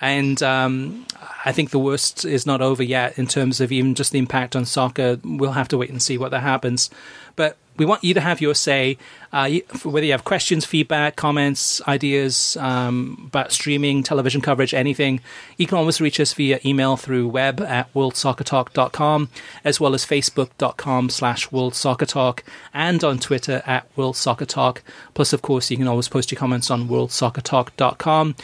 And 0.00 0.42
um, 0.42 1.06
I 1.44 1.52
think 1.52 1.70
the 1.70 1.78
worst 1.78 2.24
is 2.24 2.46
not 2.46 2.60
over 2.60 2.82
yet 2.82 3.18
in 3.18 3.26
terms 3.26 3.60
of 3.60 3.72
even 3.72 3.94
just 3.94 4.12
the 4.12 4.18
impact 4.18 4.54
on 4.54 4.64
soccer. 4.64 5.18
We'll 5.24 5.52
have 5.52 5.68
to 5.68 5.78
wait 5.78 5.90
and 5.90 6.02
see 6.02 6.18
what 6.18 6.30
that 6.32 6.42
happens. 6.42 6.90
But 7.34 7.56
we 7.76 7.84
want 7.84 8.02
you 8.02 8.14
to 8.14 8.20
have 8.20 8.40
your 8.40 8.54
say, 8.54 8.96
uh, 9.32 9.50
whether 9.82 10.06
you 10.06 10.12
have 10.12 10.24
questions, 10.24 10.64
feedback, 10.64 11.16
comments, 11.16 11.86
ideas 11.86 12.56
um, 12.58 13.24
about 13.26 13.52
streaming, 13.52 14.02
television 14.02 14.40
coverage, 14.40 14.72
anything. 14.72 15.20
You 15.58 15.66
can 15.66 15.78
always 15.78 16.00
reach 16.00 16.18
us 16.18 16.32
via 16.32 16.58
email 16.64 16.96
through 16.96 17.28
web 17.28 17.60
at 17.60 17.92
worldsoccertalk.com, 17.92 19.28
as 19.64 19.78
well 19.78 19.94
as 19.94 20.06
facebook.com 20.06 21.10
slash 21.10 21.48
worldsoccertalk, 21.48 22.40
and 22.72 23.04
on 23.04 23.18
Twitter 23.18 23.62
at 23.66 23.94
worldsoccertalk. 23.96 24.78
Plus, 25.14 25.32
of 25.32 25.42
course, 25.42 25.70
you 25.70 25.76
can 25.76 25.88
always 25.88 26.08
post 26.08 26.30
your 26.30 26.38
comments 26.38 26.70
on 26.70 26.88
worldsoccertalk.com. 26.88 28.36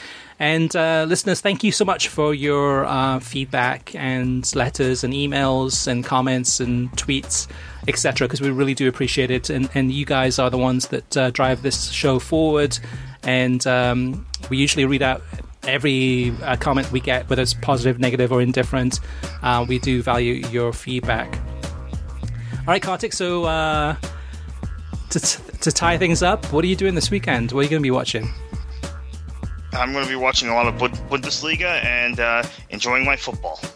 And 0.43 0.75
uh, 0.75 1.07
listeners, 1.09 1.41
thank 1.41 1.63
you 1.63 1.71
so 1.71 1.85
much 1.85 2.09
for 2.09 2.35
your 2.35 2.85
uh, 2.85 3.21
feedback 3.21 3.95
and 3.95 4.53
letters 4.57 5.05
and 5.05 5.15
emails 5.15 5.87
and 5.87 6.05
comments 6.05 6.59
and 6.59 6.91
tweets, 6.95 7.47
etc. 7.87 8.27
Because 8.27 8.41
we 8.41 8.51
really 8.51 8.75
do 8.75 8.89
appreciate 8.89 9.31
it, 9.31 9.51
and, 9.51 9.71
and 9.73 9.93
you 9.93 10.05
guys 10.05 10.41
are 10.41 10.51
the 10.51 10.59
ones 10.59 10.89
that 10.89 11.17
uh, 11.17 11.31
drive 11.31 11.63
this 11.63 11.93
show 11.93 12.19
forward. 12.19 12.77
And 13.23 13.65
um, 13.69 14.27
we 14.51 14.57
usually 14.57 14.85
read 14.85 15.01
out 15.01 15.23
every 15.63 16.33
uh, 16.43 16.57
comment 16.57 16.91
we 16.91 16.99
get, 16.99 17.31
whether 17.31 17.43
it's 17.43 17.55
positive, 17.55 18.01
negative, 18.01 18.33
or 18.33 18.43
indifferent. 18.43 18.99
Uh, 19.45 19.65
we 19.69 19.79
do 19.79 20.03
value 20.03 20.45
your 20.51 20.73
feedback. 20.73 21.39
All 22.53 22.67
right, 22.67 22.83
Kartik. 22.83 23.13
So 23.13 23.45
uh, 23.45 23.95
to, 25.11 25.21
to 25.21 25.71
tie 25.71 25.99
things 25.99 26.21
up, 26.21 26.47
what 26.47 26.65
are 26.65 26.69
you 26.69 26.75
doing 26.75 26.97
this 26.97 27.13
weekend? 27.13 27.53
What 27.53 27.61
are 27.61 27.63
you 27.63 27.71
going 27.71 27.81
to 27.81 27.87
be 27.87 27.93
watching? 27.93 28.29
I'm 29.73 29.93
going 29.93 30.05
to 30.05 30.11
be 30.11 30.17
watching 30.17 30.49
a 30.49 30.55
lot 30.55 30.67
of 30.67 30.75
Bundesliga 30.75 31.83
and 31.85 32.21
uh, 32.21 32.43
enjoying 32.71 33.05
my 33.05 33.17
football. 33.17 33.61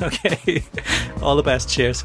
Okay. 0.00 0.62
All 1.22 1.34
the 1.34 1.42
best. 1.42 1.68
Cheers. 1.68 2.04